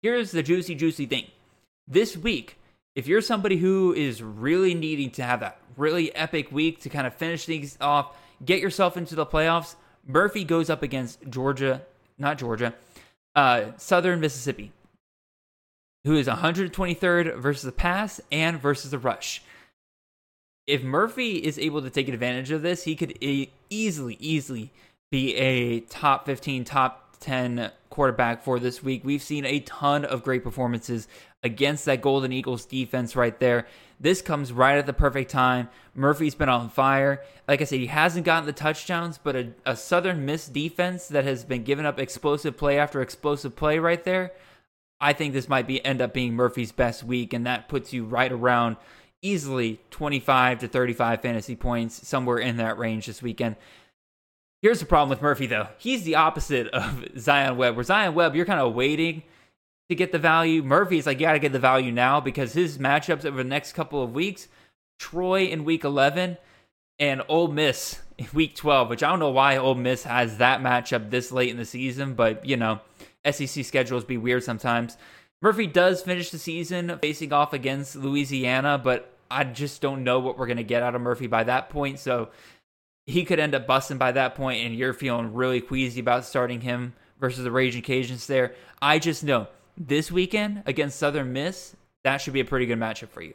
Here's 0.03 0.33
the 0.33 0.43
juicy, 0.43 0.75
juicy 0.75 1.07
thing 1.07 1.27
this 1.89 2.17
week, 2.17 2.59
if 2.95 3.07
you're 3.07 3.21
somebody 3.21 3.57
who 3.57 3.93
is 3.95 4.23
really 4.23 4.75
needing 4.75 5.11
to 5.13 5.23
have 5.23 5.41
that 5.41 5.59
really 5.77 6.15
epic 6.15 6.53
week 6.53 6.81
to 6.81 6.89
kind 6.89 7.07
of 7.07 7.15
finish 7.15 7.45
things 7.45 7.77
off, 7.81 8.17
get 8.45 8.61
yourself 8.61 8.97
into 8.97 9.15
the 9.15 9.27
playoffs, 9.27 9.77
Murphy 10.07 10.45
goes 10.45 10.69
up 10.71 10.83
against 10.83 11.21
Georgia, 11.29 11.83
not 12.19 12.39
Georgia, 12.39 12.75
uh, 13.35 13.67
Southern 13.77 14.21
Mississippi, 14.21 14.73
who 16.05 16.17
is 16.17 16.27
123rd 16.27 17.39
versus 17.39 17.63
the 17.63 17.73
pass 17.73 18.21
and 18.31 18.61
versus 18.61 18.91
the 18.91 18.99
rush. 18.99 19.43
If 20.67 20.83
Murphy 20.83 21.37
is 21.37 21.59
able 21.59 21.83
to 21.83 21.91
take 21.91 22.09
advantage 22.09 22.51
of 22.51 22.63
this, 22.63 22.85
he 22.85 22.95
could 22.97 23.23
e- 23.23 23.51
easily, 23.69 24.17
easily 24.21 24.71
be 25.11 25.35
a 25.37 25.81
top 25.81 26.27
15, 26.27 26.65
top 26.65 27.17
10 27.21 27.71
quarterback 27.91 28.43
for 28.43 28.59
this 28.59 28.83
week. 28.83 29.03
We've 29.05 29.23
seen 29.23 29.45
a 29.45 29.61
ton 29.61 30.05
of 30.05 30.23
great 30.23 30.43
performances 30.43 31.09
against 31.43 31.85
that 31.85 32.01
Golden 32.01 32.33
Eagles 32.33 32.65
defense 32.65 33.17
right 33.17 33.39
there. 33.39 33.67
This 34.01 34.23
comes 34.23 34.53
right 34.53 34.79
at 34.79 34.87
the 34.87 34.93
perfect 34.93 35.31
time. 35.31 35.69
Murphy's 35.95 36.35
been 36.35 36.49
on 36.49 36.71
fire. 36.71 37.23
Like 37.47 37.61
I 37.61 37.65
said, 37.65 37.81
he 37.81 37.87
hasn't 37.87 38.25
gotten 38.25 38.47
the 38.47 38.53
touchdowns, 38.53 39.19
but 39.19 39.37
a, 39.37 39.53
a 39.67 39.77
Southern 39.77 40.25
Miss 40.25 40.49
defense 40.49 41.09
that 41.09 41.25
has 41.25 41.45
been 41.45 41.65
giving 41.65 41.87
up 41.87 41.99
explosive 41.99 42.57
play 42.57 42.79
after 42.79 43.01
explosive 43.01 43.55
play 43.55 43.79
right 43.79 44.03
there. 44.03 44.33
I 45.03 45.13
think 45.13 45.35
this 45.35 45.49
might 45.49 45.67
be 45.67 45.85
end 45.85 46.01
up 46.01 46.15
being 46.15 46.35
Murphy's 46.35 46.73
best 46.73 47.03
week, 47.03 47.33
and 47.35 47.45
that 47.45 47.69
puts 47.69 47.93
you 47.93 48.05
right 48.05 48.31
around 48.31 48.77
easily 49.21 49.81
25 49.91 50.61
to 50.61 50.69
35 50.69 51.21
fantasy 51.21 51.57
points, 51.57 52.07
somewhere 52.07 52.39
in 52.39 52.57
that 52.57 52.79
range 52.79 53.07
this 53.07 53.21
weekend. 53.21 53.57
Here's 54.63 54.79
the 54.79 54.87
problem 54.87 55.11
with 55.11 55.21
Murphy, 55.21 55.47
though. 55.47 55.69
He's 55.77 56.05
the 56.05 56.15
opposite 56.15 56.69
of 56.69 57.05
Zion 57.19 57.57
Webb, 57.57 57.75
where 57.75 57.85
Zion 57.85 58.15
Webb, 58.15 58.37
you're 58.37 58.47
kind 58.47 58.61
of 58.61 58.75
waiting 58.75 59.25
to 59.89 59.97
get 59.97 60.13
the 60.13 60.19
value. 60.19 60.63
Murphy's 60.63 61.05
like, 61.05 61.19
you 61.19 61.27
got 61.27 61.33
to 61.33 61.41
get 61.41 61.53
the 61.53 61.59
value 61.59 61.91
now 61.91 62.21
because 62.21 62.53
his 62.53 62.79
matchups 62.79 63.25
over 63.25 63.39
the 63.39 63.45
next 63.45 63.73
couple 63.73 64.03
of 64.03 64.15
weeks 64.15 64.47
Troy 65.01 65.47
in 65.47 65.65
week 65.65 65.83
11 65.83 66.39
and 67.01 67.23
Ole 67.29 67.49
Miss 67.49 68.01
in 68.17 68.29
week 68.33 68.55
12, 68.55 68.89
which 68.89 69.03
I 69.03 69.11
don't 69.11 69.19
know 69.19 69.31
why 69.31 69.57
Ole 69.57 69.75
Miss 69.75 70.05
has 70.05 70.39
that 70.39 70.61
matchup 70.61 71.11
this 71.11 71.33
late 71.33 71.51
in 71.51 71.57
the 71.57 71.65
season, 71.65 72.15
but 72.15 72.47
you 72.47 72.57
know, 72.57 72.81
SEC 73.31 73.65
schedules 73.65 74.05
be 74.05 74.17
weird 74.17 74.45
sometimes. 74.45 74.97
Murphy 75.41 75.67
does 75.67 76.03
finish 76.03 76.31
the 76.31 76.39
season 76.39 76.99
facing 77.03 77.33
off 77.33 77.53
against 77.53 77.97
Louisiana, 77.97 78.79
but 78.79 79.13
I 79.31 79.45
just 79.45 79.81
don't 79.81 80.05
know 80.05 80.21
what 80.21 80.39
we're 80.39 80.47
going 80.47 80.57
to 80.59 80.63
get 80.63 80.83
out 80.83 80.95
of 80.95 81.01
Murphy 81.01 81.27
by 81.27 81.45
that 81.45 81.71
point. 81.71 81.99
So 81.99 82.29
he 83.07 83.25
could 83.25 83.41
end 83.41 83.55
up 83.55 83.67
busting 83.67 83.99
by 83.99 84.13
that 84.13 84.35
point, 84.35 84.65
and 84.65 84.75
you're 84.75 84.93
feeling 84.93 85.35
really 85.35 85.61
queasy 85.61 86.01
about 86.01 86.25
starting 86.25 86.61
him 86.61 86.95
versus 87.19 87.43
the 87.43 87.51
Raging 87.51 87.83
Cajuns 87.83 88.27
there. 88.27 88.55
I 88.81 88.99
just 88.99 89.25
know 89.25 89.49
this 89.77 90.13
weekend 90.13 90.63
against 90.67 90.99
Southern 90.99 91.33
Miss, 91.33 91.75
that 92.05 92.19
should 92.19 92.33
be 92.33 92.41
a 92.41 92.45
pretty 92.45 92.67
good 92.67 92.79
matchup 92.79 93.09
for 93.09 93.23
you. 93.23 93.35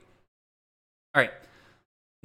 All 1.16 1.22
right. 1.22 1.32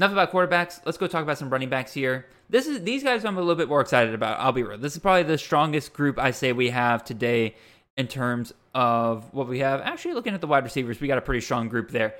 Enough 0.03 0.11
about 0.11 0.33
quarterbacks. 0.33 0.81
Let's 0.85 0.99
go 0.99 1.07
talk 1.07 1.23
about 1.23 1.39
some 1.39 1.49
running 1.49 1.69
backs 1.69 1.93
here. 1.93 2.27
This 2.51 2.67
is 2.67 2.83
these 2.83 3.05
guys 3.05 3.25
I'm 3.25 3.37
a 3.37 3.41
little 3.41 3.55
bit 3.55 3.69
more 3.69 3.81
excited 3.81 4.15
about. 4.15 4.41
I'll 4.41 4.51
be 4.51 4.65
real. 4.65 4.77
This 4.77 4.95
is 4.95 4.99
probably 4.99 5.23
the 5.23 5.39
strongest 5.39 5.93
group 5.93 6.19
I 6.19 6.33
say 6.33 6.53
we 6.53 6.71
have 6.71 7.05
today 7.05 7.55
in 7.97 8.09
terms 8.09 8.53
of 8.75 9.33
what 9.33 9.47
we 9.47 9.61
have. 9.61 9.81
Actually, 9.81 10.15
looking 10.15 10.35
at 10.35 10.41
the 10.41 10.49
wide 10.49 10.65
receivers, 10.65 11.01
we 11.01 11.07
got 11.07 11.19
a 11.19 11.21
pretty 11.21 11.41
strong 11.41 11.69
group 11.69 11.93
there. 11.93 12.17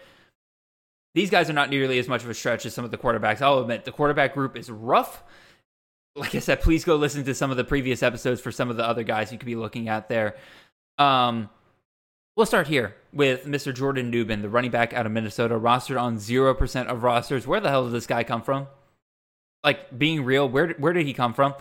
These 1.17 1.29
guys 1.31 1.51
are 1.51 1.55
not 1.55 1.71
nearly 1.71 1.99
as 1.99 2.07
much 2.07 2.23
of 2.23 2.31
a 2.31 2.35
stretch 2.35 2.65
as 2.67 2.73
some 2.73 2.85
of 2.85 2.93
the 2.93 2.99
quarterbacks. 2.99 3.43
I'll 3.43 3.59
admit 3.59 3.85
the 3.85 3.91
quarterback 3.91 4.35
group 4.35 4.57
is 4.57 4.71
rough. 4.71 5.25
Like 6.15 6.37
I 6.37 6.39
said, 6.39 6.61
please 6.63 6.85
go 6.85 6.95
listen 6.95 7.25
to 7.25 7.35
some 7.35 7.51
of 7.51 7.57
the 7.57 7.65
previous 7.65 8.05
episodes 8.05 8.41
for 8.41 8.53
some 8.53 8.71
of 8.71 8.77
the 8.77 8.87
other 8.87 9.03
guys 9.03 9.33
you 9.33 9.39
could 9.39 9.47
be 9.47 9.57
looking 9.57 9.89
at 9.89 10.09
there. 10.09 10.37
Um, 10.99 11.51
we'll 12.37 12.47
start 12.47 12.69
here 12.69 12.95
with 13.13 13.45
Mr. 13.45 13.75
Jordan 13.75 14.11
Nubin, 14.11 14.43
the 14.43 14.49
running 14.49 14.71
back 14.71 14.93
out 14.93 15.07
of 15.07 15.13
Minnesota, 15.13 15.59
rostered 15.59 16.01
on 16.01 16.17
0% 16.17 16.87
of 16.87 17.03
rosters. 17.03 17.47
Where 17.47 17.61
the 17.61 17.69
hell 17.69 17.85
did 17.85 17.93
this 17.93 18.07
guy 18.07 18.25
come 18.25 18.43
from? 18.43 18.69
Like, 19.65 19.97
being 19.97 20.25
real, 20.25 20.49
where, 20.49 20.71
where 20.71 20.93
did 20.93 21.07
he 21.07 21.13
come 21.13 21.35
from? 21.35 21.55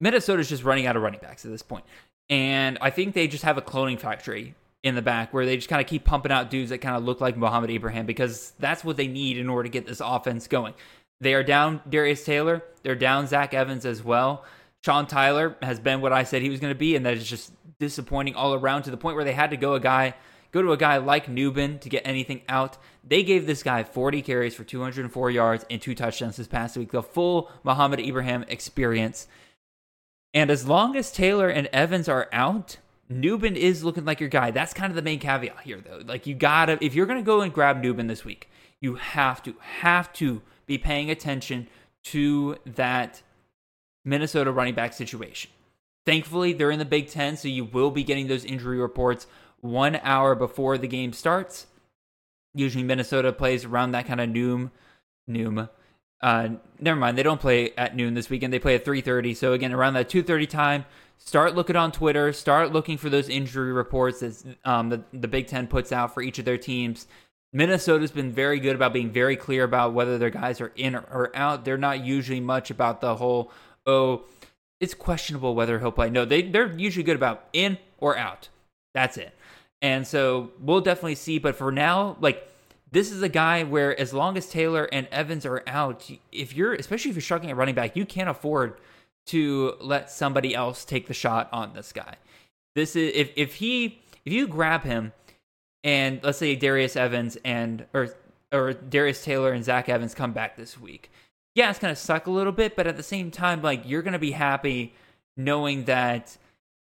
Minnesota's 0.00 0.48
just 0.48 0.64
running 0.64 0.86
out 0.86 0.96
of 0.96 1.02
running 1.02 1.20
backs 1.20 1.44
at 1.44 1.50
this 1.50 1.62
point. 1.62 1.84
And 2.30 2.78
I 2.80 2.90
think 2.90 3.14
they 3.14 3.28
just 3.28 3.44
have 3.44 3.58
a 3.58 3.62
cloning 3.62 3.98
factory 3.98 4.54
in 4.82 4.94
the 4.94 5.02
back 5.02 5.32
where 5.32 5.46
they 5.46 5.56
just 5.56 5.68
kind 5.68 5.80
of 5.80 5.86
keep 5.86 6.04
pumping 6.04 6.32
out 6.32 6.50
dudes 6.50 6.70
that 6.70 6.78
kind 6.78 6.96
of 6.96 7.04
look 7.04 7.20
like 7.20 7.36
Mohamed 7.36 7.70
Ibrahim 7.70 8.06
because 8.06 8.52
that's 8.58 8.84
what 8.84 8.96
they 8.96 9.06
need 9.06 9.38
in 9.38 9.48
order 9.48 9.64
to 9.64 9.68
get 9.68 9.86
this 9.86 10.00
offense 10.04 10.46
going. 10.46 10.74
They 11.20 11.34
are 11.34 11.42
down 11.42 11.80
Darius 11.88 12.24
Taylor. 12.24 12.62
They're 12.82 12.94
down 12.94 13.26
Zach 13.26 13.54
Evans 13.54 13.86
as 13.86 14.02
well. 14.02 14.44
Sean 14.84 15.06
Tyler 15.06 15.56
has 15.62 15.78
been 15.80 16.02
what 16.02 16.12
I 16.12 16.24
said 16.24 16.42
he 16.42 16.50
was 16.50 16.60
going 16.60 16.72
to 16.72 16.78
be, 16.78 16.96
and 16.96 17.06
that 17.06 17.16
is 17.16 17.26
just 17.26 17.52
disappointing 17.78 18.34
all 18.34 18.54
around 18.54 18.82
to 18.82 18.90
the 18.90 18.96
point 18.96 19.16
where 19.16 19.24
they 19.24 19.32
had 19.32 19.50
to 19.50 19.56
go 19.56 19.74
a 19.74 19.80
guy 19.80 20.14
go 20.54 20.62
to 20.62 20.72
a 20.72 20.76
guy 20.76 20.98
like 20.98 21.26
Nubin 21.26 21.80
to 21.80 21.88
get 21.88 22.06
anything 22.06 22.42
out. 22.48 22.78
They 23.02 23.24
gave 23.24 23.44
this 23.44 23.64
guy 23.64 23.82
40 23.82 24.22
carries 24.22 24.54
for 24.54 24.62
204 24.62 25.30
yards 25.32 25.66
and 25.68 25.82
two 25.82 25.96
touchdowns 25.96 26.36
this 26.36 26.46
past 26.46 26.76
week. 26.76 26.92
The 26.92 27.02
full 27.02 27.50
Mohamed 27.64 27.98
Ibrahim 27.98 28.44
experience. 28.46 29.26
And 30.32 30.50
as 30.50 30.66
long 30.66 30.94
as 30.94 31.10
Taylor 31.10 31.48
and 31.48 31.66
Evans 31.72 32.08
are 32.08 32.28
out, 32.32 32.76
Nubin 33.10 33.56
is 33.56 33.82
looking 33.82 34.04
like 34.04 34.20
your 34.20 34.28
guy. 34.28 34.52
That's 34.52 34.72
kind 34.72 34.92
of 34.92 34.94
the 34.94 35.02
main 35.02 35.18
caveat 35.18 35.60
here, 35.62 35.80
though. 35.80 36.02
Like 36.06 36.26
you 36.26 36.36
gotta, 36.36 36.78
if 36.80 36.94
you're 36.94 37.06
gonna 37.06 37.22
go 37.22 37.40
and 37.40 37.52
grab 37.52 37.82
Nubin 37.82 38.06
this 38.06 38.24
week, 38.24 38.48
you 38.80 38.94
have 38.94 39.42
to 39.42 39.56
have 39.58 40.12
to 40.14 40.40
be 40.66 40.78
paying 40.78 41.10
attention 41.10 41.66
to 42.04 42.56
that 42.64 43.22
Minnesota 44.04 44.52
running 44.52 44.74
back 44.74 44.92
situation. 44.92 45.50
Thankfully, 46.06 46.52
they're 46.52 46.70
in 46.70 46.78
the 46.78 46.84
Big 46.84 47.08
Ten, 47.08 47.36
so 47.36 47.48
you 47.48 47.64
will 47.64 47.90
be 47.90 48.04
getting 48.04 48.26
those 48.26 48.44
injury 48.44 48.78
reports 48.78 49.26
one 49.60 49.96
hour 50.02 50.34
before 50.34 50.76
the 50.76 50.86
game 50.86 51.12
starts. 51.12 51.66
Usually, 52.54 52.84
Minnesota 52.84 53.32
plays 53.32 53.64
around 53.64 53.92
that 53.92 54.06
kind 54.06 54.20
of 54.20 54.28
noon, 54.28 54.70
noon. 55.26 55.68
Uh, 56.20 56.48
never 56.78 56.98
mind, 56.98 57.18
they 57.18 57.22
don't 57.22 57.40
play 57.40 57.72
at 57.76 57.96
noon 57.96 58.14
this 58.14 58.30
weekend. 58.30 58.52
They 58.52 58.58
play 58.58 58.74
at 58.74 58.84
3:30. 58.84 59.34
So 59.34 59.52
again, 59.52 59.72
around 59.72 59.94
that 59.94 60.08
2:30 60.08 60.46
time, 60.46 60.84
start 61.18 61.54
looking 61.54 61.76
on 61.76 61.90
Twitter. 61.90 62.32
Start 62.32 62.72
looking 62.72 62.98
for 62.98 63.10
those 63.10 63.28
injury 63.28 63.72
reports 63.72 64.20
that 64.20 64.56
um, 64.64 64.90
the, 64.90 65.02
the 65.12 65.28
Big 65.28 65.46
Ten 65.48 65.66
puts 65.66 65.90
out 65.92 66.14
for 66.14 66.22
each 66.22 66.38
of 66.38 66.44
their 66.44 66.58
teams. 66.58 67.06
Minnesota's 67.52 68.10
been 68.10 68.32
very 68.32 68.58
good 68.58 68.74
about 68.74 68.92
being 68.92 69.12
very 69.12 69.36
clear 69.36 69.62
about 69.62 69.94
whether 69.94 70.18
their 70.18 70.30
guys 70.30 70.60
are 70.60 70.72
in 70.74 70.96
or 70.96 71.30
out. 71.34 71.64
They're 71.64 71.78
not 71.78 72.04
usually 72.04 72.40
much 72.40 72.70
about 72.70 73.00
the 73.00 73.14
whole, 73.14 73.52
oh, 73.86 74.22
it's 74.84 74.94
questionable 74.94 75.54
whether 75.54 75.80
he'll 75.80 75.90
play. 75.90 76.10
No, 76.10 76.24
they, 76.24 76.42
they're 76.42 76.72
usually 76.78 77.02
good 77.02 77.16
about 77.16 77.48
in 77.52 77.78
or 77.98 78.16
out. 78.16 78.48
That's 78.92 79.16
it. 79.16 79.34
And 79.82 80.06
so 80.06 80.50
we'll 80.60 80.80
definitely 80.80 81.16
see. 81.16 81.38
But 81.38 81.56
for 81.56 81.72
now, 81.72 82.16
like, 82.20 82.48
this 82.92 83.10
is 83.10 83.22
a 83.22 83.28
guy 83.28 83.64
where 83.64 83.98
as 83.98 84.14
long 84.14 84.36
as 84.36 84.48
Taylor 84.48 84.88
and 84.92 85.08
Evans 85.10 85.44
are 85.44 85.62
out, 85.66 86.08
if 86.30 86.54
you're, 86.54 86.74
especially 86.74 87.10
if 87.10 87.16
you're 87.16 87.22
struggling 87.22 87.50
at 87.50 87.56
running 87.56 87.74
back, 87.74 87.96
you 87.96 88.06
can't 88.06 88.28
afford 88.28 88.78
to 89.26 89.74
let 89.80 90.10
somebody 90.10 90.54
else 90.54 90.84
take 90.84 91.08
the 91.08 91.14
shot 91.14 91.48
on 91.50 91.72
this 91.72 91.92
guy. 91.92 92.16
This 92.74 92.94
is 92.94 93.12
if 93.14 93.30
if 93.36 93.54
he 93.54 94.02
if 94.24 94.32
you 94.32 94.46
grab 94.46 94.82
him 94.82 95.12
and 95.82 96.20
let's 96.22 96.38
say 96.38 96.56
Darius 96.56 96.96
Evans 96.96 97.38
and 97.44 97.86
or 97.94 98.08
or 98.52 98.72
Darius 98.72 99.24
Taylor 99.24 99.52
and 99.52 99.64
Zach 99.64 99.88
Evans 99.88 100.14
come 100.14 100.32
back 100.32 100.56
this 100.56 100.78
week. 100.78 101.10
Yeah, 101.54 101.70
it's 101.70 101.78
gonna 101.78 101.96
suck 101.96 102.26
a 102.26 102.30
little 102.30 102.52
bit, 102.52 102.74
but 102.76 102.86
at 102.86 102.96
the 102.96 103.02
same 103.02 103.30
time, 103.30 103.62
like 103.62 103.82
you're 103.84 104.02
gonna 104.02 104.18
be 104.18 104.32
happy 104.32 104.94
knowing 105.36 105.84
that 105.84 106.36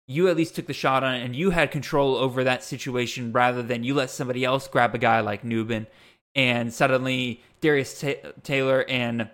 you 0.06 0.28
at 0.28 0.36
least 0.36 0.56
took 0.56 0.66
the 0.66 0.72
shot 0.72 1.04
on 1.04 1.14
it 1.14 1.24
and 1.24 1.36
you 1.36 1.50
had 1.50 1.70
control 1.70 2.16
over 2.16 2.42
that 2.42 2.64
situation 2.64 3.30
rather 3.30 3.62
than 3.62 3.84
you 3.84 3.94
let 3.94 4.10
somebody 4.10 4.44
else 4.44 4.66
grab 4.66 4.94
a 4.94 4.98
guy 4.98 5.20
like 5.20 5.44
Nubin 5.44 5.86
and 6.34 6.72
suddenly 6.72 7.42
Darius 7.60 8.02
Taylor 8.42 8.84
and 8.88 9.28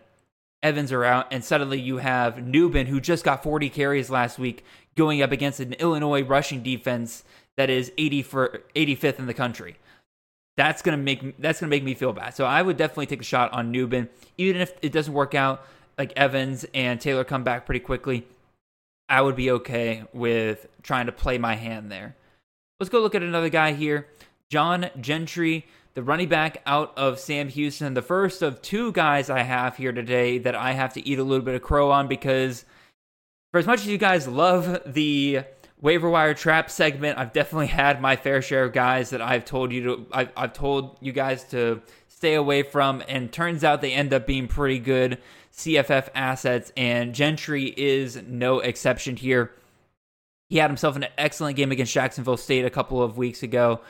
Evans 0.64 0.90
are 0.90 1.04
out 1.04 1.28
and 1.30 1.44
suddenly 1.44 1.80
you 1.80 1.98
have 1.98 2.42
Nubin 2.42 2.86
who 2.86 3.00
just 3.00 3.24
got 3.24 3.42
40 3.44 3.70
carries 3.70 4.10
last 4.10 4.38
week 4.38 4.64
going 4.96 5.22
up 5.22 5.30
against 5.30 5.60
an 5.60 5.74
Illinois 5.74 6.22
rushing 6.22 6.62
defense 6.62 7.22
that 7.56 7.70
is 7.70 7.92
80 7.96 8.22
for 8.22 8.62
85th 8.74 9.20
in 9.20 9.26
the 9.26 9.34
country. 9.34 9.76
That's 10.56 10.82
gonna 10.82 10.96
make 10.96 11.36
that's 11.38 11.60
gonna 11.60 11.70
make 11.70 11.82
me 11.82 11.94
feel 11.94 12.12
bad. 12.12 12.34
So 12.34 12.44
I 12.44 12.62
would 12.62 12.76
definitely 12.76 13.06
take 13.06 13.20
a 13.20 13.24
shot 13.24 13.52
on 13.52 13.72
Nubin, 13.72 14.08
even 14.38 14.60
if 14.60 14.72
it 14.82 14.92
doesn't 14.92 15.12
work 15.12 15.34
out. 15.34 15.66
Like 15.98 16.12
Evans 16.16 16.64
and 16.74 17.00
Taylor 17.00 17.24
come 17.24 17.44
back 17.44 17.66
pretty 17.66 17.80
quickly. 17.80 18.26
I 19.08 19.20
would 19.20 19.36
be 19.36 19.50
okay 19.50 20.04
with 20.12 20.66
trying 20.82 21.06
to 21.06 21.12
play 21.12 21.38
my 21.38 21.54
hand 21.54 21.90
there. 21.90 22.16
Let's 22.80 22.90
go 22.90 23.00
look 23.00 23.14
at 23.14 23.22
another 23.22 23.48
guy 23.48 23.72
here. 23.72 24.08
John 24.50 24.90
Gentry, 25.00 25.66
the 25.94 26.02
running 26.02 26.28
back 26.28 26.62
out 26.66 26.92
of 26.96 27.20
Sam 27.20 27.48
Houston, 27.48 27.94
the 27.94 28.02
first 28.02 28.42
of 28.42 28.60
two 28.62 28.92
guys 28.92 29.30
I 29.30 29.42
have 29.42 29.76
here 29.76 29.92
today 29.92 30.38
that 30.38 30.54
I 30.54 30.72
have 30.72 30.92
to 30.94 31.08
eat 31.08 31.18
a 31.18 31.24
little 31.24 31.44
bit 31.44 31.54
of 31.54 31.62
crow 31.62 31.90
on 31.90 32.08
because 32.08 32.64
for 33.52 33.58
as 33.58 33.66
much 33.66 33.80
as 33.80 33.86
you 33.86 33.98
guys 33.98 34.26
love 34.26 34.80
the 34.84 35.44
waiver 35.84 36.08
wire 36.08 36.32
trap 36.32 36.70
segment, 36.70 37.18
I've 37.18 37.34
definitely 37.34 37.66
had 37.66 38.00
my 38.00 38.16
fair 38.16 38.40
share 38.40 38.64
of 38.64 38.72
guys 38.72 39.10
that 39.10 39.20
I've 39.20 39.44
told 39.44 39.70
you 39.70 39.82
to 39.84 40.06
I've, 40.10 40.30
I've 40.34 40.52
told 40.54 40.96
you 41.00 41.12
guys 41.12 41.44
to 41.50 41.82
stay 42.08 42.34
away 42.34 42.62
from, 42.62 43.02
and 43.06 43.30
turns 43.30 43.62
out 43.62 43.82
they 43.82 43.92
end 43.92 44.14
up 44.14 44.26
being 44.26 44.48
pretty 44.48 44.78
good 44.78 45.18
CFF 45.52 46.08
assets, 46.14 46.72
and 46.74 47.14
Gentry 47.14 47.66
is 47.76 48.20
no 48.26 48.60
exception 48.60 49.16
here. 49.16 49.52
He 50.48 50.56
had 50.56 50.70
himself 50.70 50.96
an 50.96 51.06
excellent 51.18 51.56
game 51.56 51.70
against 51.70 51.92
Jacksonville 51.92 52.38
State 52.38 52.64
a 52.64 52.70
couple 52.70 53.02
of 53.02 53.18
weeks 53.18 53.42
ago 53.42 53.82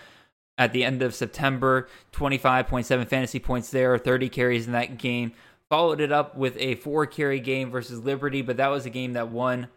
at 0.59 0.73
the 0.73 0.83
end 0.83 1.01
of 1.01 1.15
September. 1.15 1.89
25.7 2.13 3.07
fantasy 3.07 3.39
points 3.39 3.71
there, 3.71 3.97
30 3.99 4.29
carries 4.31 4.67
in 4.67 4.73
that 4.73 4.99
game. 4.99 5.33
Followed 5.71 6.01
it 6.01 6.11
up 6.11 6.37
with 6.37 6.57
a 6.59 6.75
four 6.77 7.07
carry 7.07 7.39
game 7.39 7.71
versus 7.71 8.01
Liberty, 8.01 8.43
but 8.43 8.57
that 8.57 8.69
was 8.69 8.85
a 8.85 8.91
game 8.91 9.13
that 9.13 9.29
won 9.29 9.69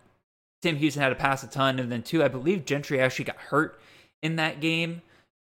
Sam 0.64 0.76
Houston 0.78 1.02
had 1.02 1.10
to 1.10 1.16
pass 1.16 1.44
a 1.44 1.48
ton, 1.48 1.80
and 1.80 1.92
then 1.92 2.04
two, 2.04 2.24
I 2.24 2.28
believe 2.28 2.66
Gentry 2.66 3.00
actually 3.00 3.26
got 3.26 3.38
hurt 3.38 3.80
in 4.22 4.38
that 4.38 4.60
game, 4.60 5.02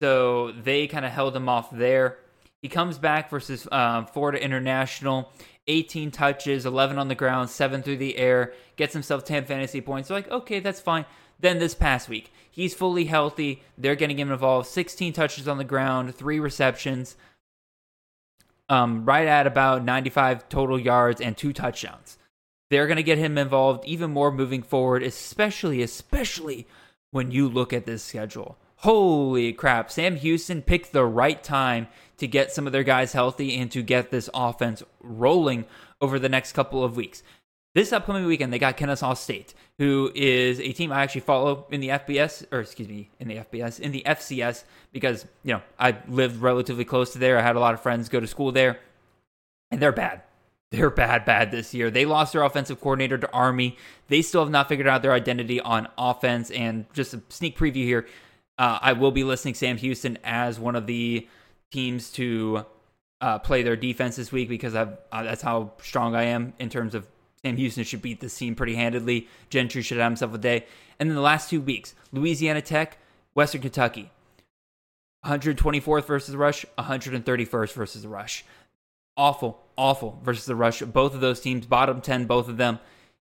so 0.03 0.53
they 0.53 0.87
kind 0.87 1.05
of 1.05 1.13
held 1.13 1.37
him 1.37 1.49
off 1.49 1.71
there. 1.71 2.19
He 2.63 2.69
comes 2.69 2.99
back 2.99 3.31
versus 3.31 3.69
um, 3.71 4.07
Florida 4.07 4.43
International, 4.43 5.31
18 5.69 6.11
touches, 6.11 6.67
11 6.67 6.99
on 6.99 7.09
the 7.09 7.15
ground, 7.15 7.51
seven 7.51 7.83
through 7.83 7.99
the 7.99 8.17
air, 8.17 8.53
gets 8.77 8.93
himself 8.93 9.25
10 9.25 9.45
fantasy 9.45 9.81
points. 9.81 10.09
So 10.09 10.15
like, 10.15 10.31
okay, 10.31 10.59
that's 10.59 10.81
fine. 10.81 11.05
Then 11.39 11.61
this 11.61 11.75
past 11.75 12.09
week, 12.09 12.33
he's 12.51 12.75
fully 12.75 13.05
healthy. 13.05 13.63
They're 13.77 13.95
getting 13.95 14.19
him 14.19 14.33
involved. 14.33 14.67
16 14.67 15.13
touches 15.13 15.47
on 15.47 15.59
the 15.59 15.65
ground, 15.65 16.15
three 16.17 16.41
receptions, 16.41 17.17
um, 18.69 19.05
right 19.05 19.29
at 19.29 19.47
about 19.47 19.85
95 19.85 20.49
total 20.49 20.81
yards 20.81 21.21
and 21.21 21.37
two 21.37 21.53
touchdowns. 21.53 22.18
They're 22.71 22.87
going 22.87 22.97
to 22.97 23.03
get 23.03 23.19
him 23.19 23.39
involved 23.39 23.85
even 23.87 24.11
more 24.11 24.31
moving 24.31 24.63
forward, 24.63 25.03
especially, 25.03 25.83
especially 25.83 26.67
when 27.11 27.31
you 27.31 27.49
look 27.49 27.73
at 27.73 27.87
this 27.87 28.03
schedule. 28.03 28.59
Holy 28.77 29.53
crap. 29.53 29.91
Sam 29.91 30.17
Houston 30.17 30.63
picked 30.63 30.93
the 30.93 31.05
right 31.05 31.43
time 31.43 31.89
to 32.19 32.29
get 32.29 32.53
some 32.53 32.67
of 32.67 32.73
their 32.73 32.85
guys 32.85 33.13
healthy 33.13 33.57
and 33.57 33.71
to 33.73 33.83
get 33.83 34.11
this 34.11 34.29
offense 34.35 34.83
rolling 35.01 35.65
over 36.01 36.19
the 36.19 36.29
next 36.29 36.53
couple 36.53 36.85
of 36.85 36.97
weeks. 36.97 37.23
This 37.75 37.93
upcoming 37.93 38.25
weekend, 38.25 38.53
they 38.53 38.59
got 38.59 38.77
Kennesaw 38.77 39.15
State, 39.15 39.55
who 39.79 40.11
is 40.15 40.61
a 40.61 40.73
team 40.73 40.93
I 40.93 41.03
actually 41.03 41.21
follow 41.23 41.67
in 41.71 41.81
the 41.81 41.89
FBS, 41.89 42.45
or 42.51 42.61
excuse 42.61 42.89
me, 42.89 43.11
in 43.21 43.29
the 43.29 43.37
FBS, 43.37 43.81
in 43.81 43.93
the 43.93 44.03
FCS, 44.07 44.65
because, 44.93 45.27
you 45.45 45.55
know, 45.55 45.63
I 45.79 45.97
lived 46.09 46.41
relatively 46.41 46.85
close 46.85 47.13
to 47.13 47.19
there. 47.19 47.39
I 47.39 47.43
had 47.43 47.57
a 47.57 47.61
lot 47.61 47.75
of 47.75 47.81
friends 47.81 48.09
go 48.09 48.21
to 48.21 48.27
school 48.27 48.53
there, 48.53 48.81
and 49.71 49.81
they're 49.81 49.93
bad 49.93 50.23
they're 50.71 50.91
bad, 50.91 51.25
bad 51.25 51.51
this 51.51 51.73
year. 51.73 51.91
They 51.91 52.05
lost 52.05 52.33
their 52.33 52.43
offensive 52.43 52.81
coordinator 52.81 53.19
to 53.19 53.33
Army. 53.33 53.77
They 54.09 54.23
still 54.23 54.43
have 54.43 54.51
not 54.51 54.69
figured 54.69 54.87
out 54.87 55.03
their 55.03 55.13
identity 55.13 55.61
on 55.61 55.89
offense. 55.97 56.51
And 56.51 56.85
just 56.93 57.15
a 57.15 57.23
sneak 57.29 57.57
preview 57.57 57.85
here 57.85 58.07
uh, 58.59 58.79
I 58.83 58.93
will 58.93 59.13
be 59.13 59.25
listing 59.25 59.55
Sam 59.55 59.77
Houston 59.77 60.19
as 60.25 60.59
one 60.59 60.75
of 60.75 60.87
the 60.87 61.27
teams 61.71 62.11
to 62.13 62.67
uh, 63.21 63.39
play 63.39 63.63
their 63.63 63.77
defense 63.77 64.17
this 64.17 64.33
week 64.33 64.49
because 64.49 64.75
uh, 64.75 64.97
that's 65.13 65.43
how 65.43 65.73
strong 65.81 66.15
I 66.15 66.25
am 66.25 66.53
in 66.59 66.69
terms 66.69 66.95
of 66.95 67.07
Sam 67.45 67.57
Houston 67.57 67.85
should 67.85 68.03
beat 68.03 68.21
this 68.21 68.37
team 68.37 68.57
pretty 68.57 68.75
handedly. 68.75 69.29
Gentry 69.49 69.83
should 69.83 69.99
have 69.99 70.11
himself 70.11 70.35
a 70.35 70.39
day. 70.39 70.67
And 70.99 71.09
then 71.09 71.15
the 71.15 71.23
last 71.23 71.49
two 71.49 71.61
weeks 71.61 71.95
Louisiana 72.13 72.61
Tech, 72.61 72.99
Western 73.35 73.63
Kentucky. 73.63 74.11
124th 75.25 76.07
versus 76.07 76.33
the 76.33 76.39
rush, 76.39 76.65
131st 76.79 77.73
versus 77.73 78.03
the 78.03 78.09
rush 78.09 78.45
awful, 79.19 79.61
awful 79.79 80.21
versus 80.23 80.45
the 80.45 80.57
rush. 80.57 80.81
Both 80.83 81.15
of 81.15 81.21
those 81.21 81.41
teams, 81.41 81.65
bottom 81.65 82.03
10, 82.03 82.27
both 82.27 82.49
of 82.49 82.59
them. 82.59 82.81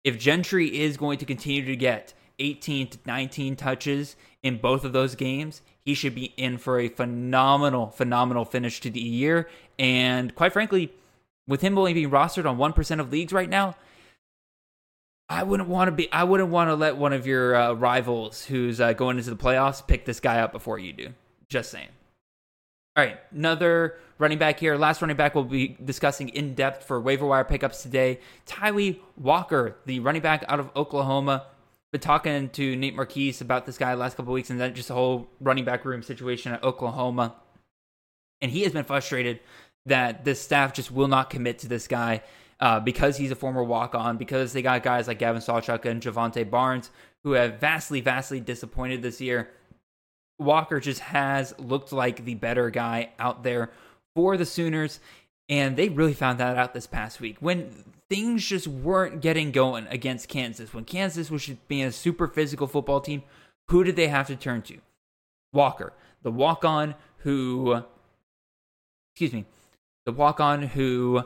If 0.05 0.19
Gentry 0.19 0.79
is 0.79 0.95
going 0.95 1.17
to 1.17 1.25
continue 1.25 1.65
to 1.65 1.75
get 1.75 2.13
18 2.39 2.89
to 2.89 2.97
19 3.05 3.55
touches 3.55 4.15
in 4.43 4.59
both 4.59 4.85
of 4.85 4.93
those 4.93 5.15
games, 5.15 5.61
he 5.83 5.93
should 5.93 6.15
be 6.15 6.33
in 6.37 6.57
for 6.57 6.79
a 6.79 6.87
phenomenal, 6.87 7.87
phenomenal 7.87 8.45
finish 8.45 8.79
to 8.81 8.89
the 8.89 9.01
year. 9.01 9.49
And 9.79 10.33
quite 10.35 10.53
frankly, 10.53 10.93
with 11.47 11.61
him 11.61 11.77
only 11.77 11.93
being 11.93 12.11
rostered 12.11 12.49
on 12.49 12.57
1% 12.57 12.99
of 12.99 13.11
leagues 13.11 13.33
right 13.33 13.49
now, 13.49 13.75
I 15.27 15.43
wouldn't 15.43 15.69
want 15.69 15.87
to 15.87 15.91
be. 15.91 16.11
I 16.11 16.23
wouldn't 16.23 16.49
want 16.49 16.69
to 16.69 16.75
let 16.75 16.97
one 16.97 17.11
of 17.11 17.25
your 17.25 17.55
uh, 17.55 17.73
rivals 17.73 18.45
who's 18.45 18.79
uh, 18.79 18.93
going 18.93 19.17
into 19.17 19.31
the 19.31 19.35
playoffs 19.35 19.85
pick 19.85 20.05
this 20.05 20.19
guy 20.19 20.39
up 20.39 20.51
before 20.51 20.77
you 20.77 20.93
do. 20.93 21.09
Just 21.49 21.71
saying. 21.71 21.87
All 22.97 23.03
right, 23.03 23.19
another 23.31 23.97
running 24.19 24.37
back 24.37 24.57
here. 24.57 24.77
Last 24.77 25.01
running 25.01 25.17
back 25.17 25.35
we'll 25.35 25.43
be 25.43 25.75
discussing 25.83 26.29
in 26.29 26.55
depth 26.55 26.85
for 26.85 27.01
waiver 27.01 27.25
wire 27.25 27.43
pickups 27.43 27.83
today. 27.83 28.19
Tawee 28.45 28.99
Walker, 29.17 29.75
the 29.85 29.99
running 29.99 30.21
back 30.21 30.45
out 30.47 30.61
of 30.61 30.69
Oklahoma. 30.77 31.45
Been 31.91 31.99
talking 31.99 32.49
to 32.51 32.75
Nate 32.77 32.95
Marquise 32.95 33.41
about 33.41 33.65
this 33.65 33.77
guy 33.77 33.93
last 33.95 34.15
couple 34.15 34.33
weeks 34.33 34.49
and 34.49 34.61
then 34.61 34.73
just 34.73 34.87
the 34.87 34.93
whole 34.93 35.27
running 35.41 35.65
back 35.65 35.83
room 35.83 36.03
situation 36.03 36.53
at 36.53 36.63
Oklahoma. 36.63 37.35
And 38.39 38.49
he 38.49 38.63
has 38.63 38.71
been 38.71 38.85
frustrated 38.85 39.41
that 39.85 40.23
this 40.23 40.39
staff 40.39 40.71
just 40.71 40.89
will 40.89 41.09
not 41.09 41.29
commit 41.29 41.59
to 41.59 41.67
this 41.67 41.89
guy 41.89 42.21
uh, 42.61 42.79
because 42.79 43.17
he's 43.17 43.31
a 43.31 43.35
former 43.35 43.63
walk 43.63 43.93
on, 43.93 44.15
because 44.15 44.53
they 44.53 44.61
got 44.61 44.83
guys 44.83 45.09
like 45.09 45.19
Gavin 45.19 45.41
Sawchuk 45.41 45.83
and 45.83 46.01
Jovantae 46.01 46.49
Barnes 46.49 46.91
who 47.25 47.33
have 47.33 47.59
vastly, 47.59 47.99
vastly 47.99 48.39
disappointed 48.39 49.01
this 49.01 49.19
year. 49.19 49.49
Walker 50.39 50.79
just 50.79 50.99
has 50.99 51.53
looked 51.59 51.91
like 51.91 52.25
the 52.25 52.35
better 52.35 52.69
guy 52.69 53.09
out 53.19 53.43
there 53.43 53.71
for 54.15 54.37
the 54.37 54.45
Sooners. 54.45 54.99
And 55.47 55.77
they 55.77 55.89
really 55.89 56.13
found 56.13 56.39
that 56.39 56.57
out 56.57 56.73
this 56.73 56.87
past 56.87 57.21
week 57.21 57.37
when 57.39 57.69
things 58.09 58.45
just 58.45 58.67
weren't 58.67 59.21
getting 59.21 59.51
going 59.51 59.87
against 59.87 60.27
Kansas. 60.27 60.73
When 60.73 60.85
Kansas 60.85 61.29
was 61.29 61.47
being 61.67 61.85
a 61.85 61.91
super 61.91 62.27
physical 62.27 62.67
football 62.67 62.99
team, 62.99 63.23
who 63.69 63.83
did 63.83 63.95
they 63.95 64.07
have 64.07 64.27
to 64.27 64.35
turn 64.35 64.61
to? 64.63 64.77
Walker, 65.53 65.93
the 66.23 66.31
walk 66.31 66.65
on 66.65 66.95
who, 67.17 67.83
excuse 69.13 69.33
me, 69.33 69.45
the 70.05 70.11
walk 70.11 70.39
on 70.39 70.63
who 70.63 71.23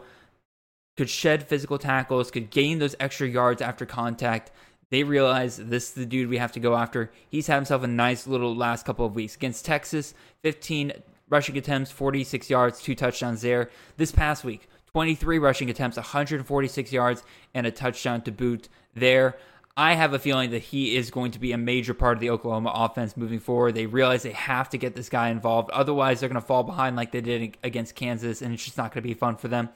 could 0.98 1.10
shed 1.10 1.48
physical 1.48 1.78
tackles, 1.78 2.30
could 2.30 2.50
gain 2.50 2.80
those 2.80 2.96
extra 3.00 3.28
yards 3.28 3.62
after 3.62 3.86
contact, 3.86 4.52
they 4.92 5.04
realize 5.04 5.58
this 5.58 5.90
is 5.90 5.92
the 5.92 6.06
dude 6.06 6.30
we 6.30 6.38
have 6.38 6.52
to 6.54 6.60
go 6.60 6.76
after. 6.76 7.12
He's 7.30 7.48
had 7.48 7.56
himself 7.56 7.84
a 7.84 7.88
nice 7.88 8.26
little 8.26 8.56
last 8.56 8.86
couple 8.86 9.06
of 9.06 9.16
weeks 9.16 9.36
against 9.36 9.66
Texas. 9.66 10.14
15 10.42 10.94
rushing 11.30 11.58
attempts, 11.58 11.92
46 11.92 12.50
yards, 12.50 12.82
two 12.82 12.96
touchdowns 12.96 13.42
there. 13.42 13.70
This 13.98 14.12
past 14.12 14.44
week, 14.44 14.68
23 14.88 15.38
rushing 15.38 15.70
attempts, 15.70 15.98
146 15.98 16.92
yards, 16.92 17.24
and 17.54 17.68
a 17.68 17.72
touchdown 17.72 18.22
to 18.24 18.32
boot 18.32 18.68
there. 18.96 19.38
I 19.78 19.94
have 19.94 20.14
a 20.14 20.20
feeling 20.20 20.50
that 20.52 20.64
he 20.64 20.98
is 20.98 21.12
going 21.12 21.32
to 21.32 21.40
be 21.40 21.52
a 21.54 21.58
major 21.58 21.94
part 21.94 22.18
of 22.18 22.20
the 22.20 22.32
Oklahoma 22.32 22.72
offense 22.74 23.16
moving 23.16 23.40
forward. 23.40 23.76
They 23.76 23.86
realize 23.86 24.24
they 24.24 24.32
have 24.32 24.70
to 24.72 24.78
get 24.78 24.96
this 24.96 25.08
guy 25.08 25.30
involved. 25.30 25.70
Otherwise, 25.70 26.20
they're 26.20 26.28
going 26.28 26.42
to 26.42 26.46
fall 26.46 26.64
behind 26.64 26.96
like 26.96 27.12
they 27.12 27.22
did 27.22 27.58
against 27.64 27.96
Kansas, 27.96 28.42
and 28.42 28.54
it's 28.54 28.66
just 28.66 28.78
not 28.78 28.92
going 28.92 29.04
to 29.04 29.08
be 29.08 29.14
fun 29.14 29.38
for 29.38 29.48
them 29.48 29.70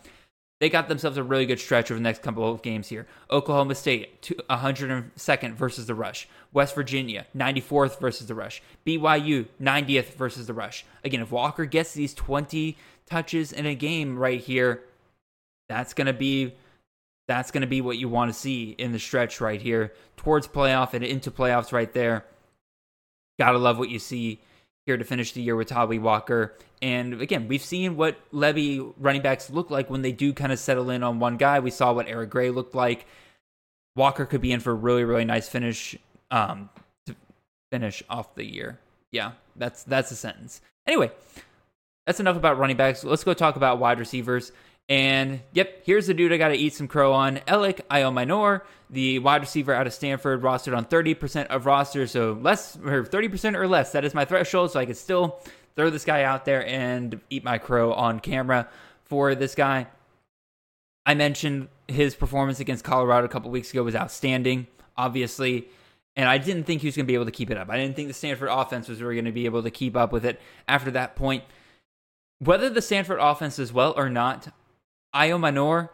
they 0.64 0.70
got 0.70 0.88
themselves 0.88 1.18
a 1.18 1.24
really 1.24 1.46
good 1.46 1.60
stretch 1.60 1.92
over 1.92 2.00
the 2.00 2.04
next 2.04 2.22
couple 2.22 2.50
of 2.50 2.62
games 2.62 2.88
here. 2.88 3.06
Oklahoma 3.30 3.76
State, 3.76 4.22
102nd 4.50 5.56
versus 5.56 5.88
the 5.88 5.94
rush. 5.94 6.26
West 6.54 6.74
Virginia, 6.74 7.26
94th 7.36 8.00
versus 8.00 8.28
the 8.28 8.34
rush. 8.34 8.64
BYU, 8.88 9.48
90th 9.62 10.14
versus 10.14 10.48
the 10.48 10.54
rush. 10.54 10.86
Again, 11.04 11.20
if 11.20 11.34
Walker 11.34 11.66
gets 11.66 11.94
these 11.94 12.14
20 12.14 12.78
touches 13.06 13.52
in 13.52 13.66
a 13.66 13.76
game 13.76 14.18
right 14.18 14.40
here, 14.40 14.84
that's 15.68 15.94
going 15.94 16.08
to 16.08 16.14
be 16.14 16.54
that's 17.28 17.52
going 17.52 17.60
to 17.60 17.68
be 17.68 17.82
what 17.82 17.98
you 17.98 18.08
want 18.08 18.32
to 18.32 18.40
see 18.40 18.70
in 18.78 18.94
the 18.94 19.00
stretch 19.00 19.42
right 19.42 19.62
here 19.62 19.94
towards 20.16 20.48
playoff 20.48 20.94
and 20.94 21.04
into 21.04 21.30
playoffs 21.30 21.74
right 21.74 21.92
there. 21.92 22.24
Gotta 23.38 23.58
love 23.58 23.78
what 23.78 23.90
you 23.90 24.00
see 24.00 24.40
here 24.86 24.98
to 24.98 25.04
finish 25.04 25.32
the 25.32 25.42
year 25.42 25.56
with 25.56 25.70
Tawee 25.70 26.00
Walker. 26.00 26.56
And 26.82 27.22
again, 27.22 27.48
we've 27.48 27.64
seen 27.64 27.96
what 27.96 28.18
Lebby 28.32 28.94
running 28.98 29.22
backs 29.22 29.50
look 29.50 29.70
like 29.70 29.90
when 29.90 30.02
they 30.02 30.12
do 30.12 30.34
kind 30.34 30.52
of 30.52 30.60
settle 30.60 30.90
in 30.90 31.04
on 31.04 31.20
one 31.20 31.38
guy. 31.38 31.60
We 31.60 31.72
saw 31.72 31.94
what 31.94 32.08
Eric 32.08 32.30
Gray 32.30 32.50
looked 32.50 32.76
like. 32.76 33.06
Walker 33.96 34.26
could 34.26 34.42
be 34.42 34.52
in 34.52 34.60
for 34.60 34.72
a 34.72 34.76
really, 34.76 35.04
really 35.04 35.26
nice 35.26 35.48
finish 35.48 35.96
um, 36.32 36.70
to 37.06 37.16
finish 37.72 38.04
off 38.10 38.36
the 38.36 38.46
year. 38.46 38.80
Yeah, 39.12 39.34
that's 39.56 39.84
that's 39.84 40.12
a 40.12 40.16
sentence. 40.16 40.62
Anyway, 40.88 41.12
that's 42.06 42.20
enough 42.20 42.36
about 42.36 42.58
running 42.58 42.76
backs. 42.76 43.04
Let's 43.04 43.24
go 43.24 43.34
talk 43.34 43.56
about 43.56 43.80
wide 43.80 44.00
receivers. 44.00 44.52
And 44.90 45.42
yep, 45.54 45.82
here's 45.86 46.08
the 46.08 46.14
dude 46.14 46.34
I 46.34 46.38
got 46.38 46.50
to 46.50 46.56
eat 46.56 46.74
some 46.74 46.88
crow 46.88 47.14
on. 47.14 47.38
Elic 47.48 47.82
Ayomanor, 47.90 48.62
the 48.90 49.20
wide 49.20 49.42
receiver 49.42 49.74
out 49.74 49.88
of 49.88 49.94
Stanford, 49.94 50.42
rostered 50.42 50.76
on 50.76 50.86
30% 50.86 51.48
of 51.48 51.66
rosters, 51.66 52.12
so 52.12 52.38
less 52.42 52.78
or 52.78 53.04
30% 53.04 53.56
or 53.56 53.68
less. 53.68 53.92
That 53.94 54.04
is 54.04 54.14
my 54.14 54.26
threshold, 54.26 54.72
so 54.72 54.80
I 54.80 54.86
can 54.86 54.96
still 54.96 55.40
throw 55.76 55.90
this 55.90 56.06
guy 56.06 56.24
out 56.24 56.46
there 56.46 56.66
and 56.68 57.20
eat 57.30 57.44
my 57.44 57.58
crow 57.58 57.94
on 57.94 58.20
camera 58.20 58.68
for 59.06 59.36
this 59.36 59.56
guy. 59.56 59.88
I 61.06 61.16
mentioned 61.16 61.70
his 61.88 62.16
performance 62.16 62.60
against 62.60 62.84
Colorado 62.84 63.26
a 63.26 63.30
couple 63.30 63.52
weeks 63.52 63.72
ago 63.72 63.84
was 63.84 63.96
outstanding, 63.96 64.68
obviously. 64.98 65.68
And 66.16 66.30
I 66.30 66.38
didn't 66.38 66.66
think 66.66 66.82
he 66.82 66.88
was 66.88 66.96
going 66.96 67.06
to 67.06 67.12
be 67.12 67.16
able 67.16 67.26
to 67.26 67.32
keep 67.32 67.50
it 67.50 67.58
up. 67.58 67.70
I 67.70 67.78
didn't 67.78 67.96
think 67.96 68.08
the 68.08 68.14
Stanford 68.14 68.50
offense 68.52 68.88
was 68.88 69.02
really 69.02 69.16
going 69.16 69.26
to 69.26 69.32
be 69.32 69.46
able 69.46 69.64
to 69.64 69.72
keep 69.72 69.96
up 69.98 70.12
with 70.12 70.26
it 70.26 70.40
after 70.68 70.92
that 70.92 71.16
point. 71.16 71.44
Whether 72.40 72.70
the 72.70 72.82
Stanford 72.82 73.20
offense 73.20 73.58
is 73.58 73.74
well 73.74 73.94
or 73.98 74.10
not, 74.10 74.50
Ayomanor 75.16 75.90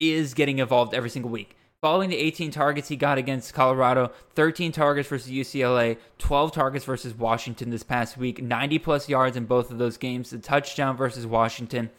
is 0.00 0.34
getting 0.34 0.58
involved 0.58 0.94
every 0.94 1.10
single 1.10 1.30
week. 1.30 1.56
Following 1.80 2.10
the 2.10 2.16
18 2.16 2.50
targets 2.50 2.88
he 2.88 2.96
got 2.96 3.18
against 3.18 3.54
Colorado, 3.54 4.10
13 4.34 4.72
targets 4.72 5.08
versus 5.08 5.30
UCLA, 5.30 5.96
12 6.18 6.50
targets 6.50 6.84
versus 6.84 7.14
Washington 7.14 7.70
this 7.70 7.84
past 7.84 8.16
week, 8.16 8.42
90 8.42 8.80
plus 8.80 9.08
yards 9.08 9.36
in 9.36 9.44
both 9.44 9.70
of 9.70 9.78
those 9.78 9.96
games, 9.96 10.30
the 10.30 10.38
touchdown 10.38 10.96
versus 10.96 11.24
Washington. 11.24 11.90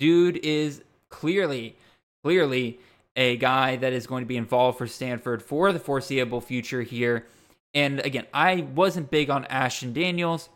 Dude 0.00 0.38
is 0.38 0.82
clearly, 1.08 1.76
clearly 2.24 2.80
a 3.14 3.36
guy 3.36 3.76
that 3.76 3.92
is 3.92 4.08
going 4.08 4.24
to 4.24 4.28
be 4.28 4.36
involved 4.36 4.78
for 4.78 4.88
Stanford 4.88 5.40
for 5.40 5.72
the 5.72 5.78
foreseeable 5.78 6.40
future 6.40 6.82
here. 6.82 7.26
And 7.74 8.00
again, 8.00 8.26
I 8.34 8.62
wasn't 8.74 9.10
big 9.10 9.30
on 9.30 9.44
Ashton 9.44 9.92
Daniels 9.92 10.48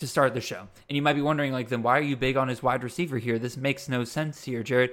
to 0.00 0.06
start 0.06 0.34
the 0.34 0.40
show. 0.40 0.66
And 0.88 0.96
you 0.96 1.02
might 1.02 1.14
be 1.14 1.22
wondering, 1.22 1.52
like, 1.52 1.68
then 1.68 1.82
why 1.82 1.98
are 1.98 2.02
you 2.02 2.16
big 2.16 2.36
on 2.36 2.48
his 2.48 2.62
wide 2.62 2.82
receiver 2.82 3.18
here? 3.18 3.38
This 3.38 3.56
makes 3.56 3.88
no 3.88 4.04
sense 4.04 4.44
here, 4.44 4.62
Jared. 4.62 4.90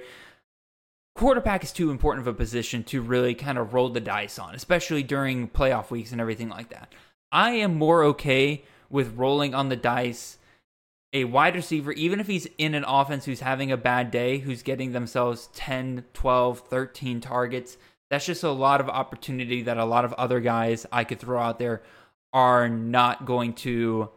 Quarterback 1.14 1.64
is 1.64 1.72
too 1.72 1.90
important 1.90 2.26
of 2.26 2.32
a 2.32 2.36
position 2.36 2.84
to 2.84 3.02
really 3.02 3.34
kind 3.34 3.58
of 3.58 3.74
roll 3.74 3.88
the 3.88 4.00
dice 4.00 4.38
on, 4.38 4.54
especially 4.54 5.02
during 5.02 5.48
playoff 5.48 5.90
weeks 5.90 6.12
and 6.12 6.20
everything 6.20 6.48
like 6.48 6.68
that. 6.70 6.94
I 7.32 7.52
am 7.52 7.74
more 7.74 8.04
okay 8.04 8.62
with 8.88 9.16
rolling 9.16 9.54
on 9.54 9.68
the 9.68 9.76
dice 9.76 10.38
a 11.12 11.24
wide 11.24 11.56
receiver, 11.56 11.92
even 11.92 12.20
if 12.20 12.26
he's 12.26 12.46
in 12.58 12.74
an 12.74 12.84
offense 12.86 13.24
who's 13.24 13.40
having 13.40 13.72
a 13.72 13.76
bad 13.76 14.10
day, 14.10 14.38
who's 14.38 14.62
getting 14.62 14.92
themselves 14.92 15.48
10, 15.54 16.04
12, 16.12 16.60
13 16.60 17.20
targets. 17.20 17.78
That's 18.10 18.26
just 18.26 18.42
a 18.42 18.50
lot 18.50 18.80
of 18.80 18.88
opportunity 18.88 19.62
that 19.62 19.78
a 19.78 19.84
lot 19.84 20.04
of 20.04 20.12
other 20.14 20.40
guys 20.40 20.86
I 20.92 21.04
could 21.04 21.18
throw 21.18 21.40
out 21.40 21.58
there 21.58 21.82
are 22.32 22.68
not 22.68 23.24
going 23.24 23.54
to 23.54 24.10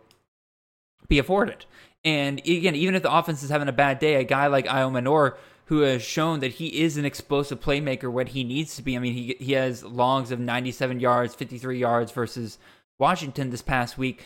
be 1.11 1.19
afforded. 1.19 1.65
And 2.03 2.39
again, 2.39 2.73
even 2.73 2.95
if 2.95 3.03
the 3.03 3.13
offense 3.13 3.43
is 3.43 3.51
having 3.51 3.67
a 3.67 3.73
bad 3.73 3.99
day, 3.99 4.15
a 4.15 4.23
guy 4.23 4.47
like 4.47 4.65
Ayomanor, 4.65 5.35
who 5.65 5.81
has 5.81 6.01
shown 6.01 6.39
that 6.39 6.53
he 6.53 6.81
is 6.81 6.97
an 6.97 7.05
explosive 7.05 7.59
playmaker 7.59 8.11
when 8.11 8.27
he 8.27 8.43
needs 8.43 8.75
to 8.75 8.81
be. 8.81 8.95
I 8.95 8.99
mean, 8.99 9.13
he 9.13 9.35
he 9.39 9.51
has 9.53 9.83
longs 9.83 10.31
of 10.31 10.39
97 10.39 10.99
yards, 10.99 11.35
53 11.35 11.77
yards 11.77 12.11
versus 12.11 12.57
Washington 12.97 13.51
this 13.51 13.61
past 13.61 13.97
week. 13.97 14.23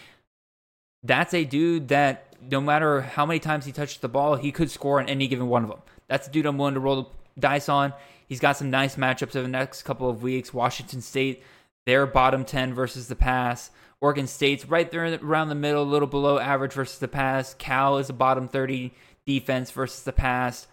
That's 1.04 1.34
a 1.34 1.44
dude 1.44 1.90
that 1.90 2.34
no 2.50 2.62
matter 2.62 3.02
how 3.02 3.26
many 3.26 3.40
times 3.40 3.66
he 3.66 3.72
touches 3.72 3.98
the 3.98 4.08
ball, 4.08 4.36
he 4.36 4.52
could 4.52 4.72
score 4.72 5.00
on 5.00 5.10
any 5.10 5.28
given 5.28 5.48
one 5.48 5.64
of 5.64 5.70
them. 5.70 5.82
That's 6.08 6.28
a 6.28 6.32
dude 6.32 6.46
I'm 6.46 6.58
willing 6.58 6.74
to 6.76 6.80
roll 6.80 7.04
the 7.04 7.10
dice 7.40 7.68
on. 7.68 7.94
He's 8.28 8.40
got 8.40 8.58
some 8.58 8.70
nice 8.70 8.96
matchups 8.96 9.36
over 9.36 9.42
the 9.42 9.48
next 9.48 9.84
couple 9.84 10.10
of 10.10 10.24
weeks. 10.24 10.54
Washington 10.54 11.02
State, 11.02 11.44
they're 11.86 12.08
bottom 12.08 12.44
10 12.44 12.74
versus 12.74 13.08
the 13.08 13.16
pass. 13.16 13.70
Oregon 14.02 14.28
State's 14.28 14.66
right 14.66 14.90
there 14.92 15.18
around 15.24 15.50
the 15.50 15.56
middle, 15.56 15.84
a 15.84 15.86
little 15.86 16.08
below 16.08 16.38
average 16.38 16.74
versus 16.74 17.00
the 17.00 17.08
pass. 17.08 17.54
Cal 17.56 17.98
is 17.98 18.10
a 18.10 18.14
bottom 18.14 18.48
30 18.48 18.94
defense 19.26 19.72
versus 19.72 20.04
the 20.04 20.14
pass. 20.14 20.68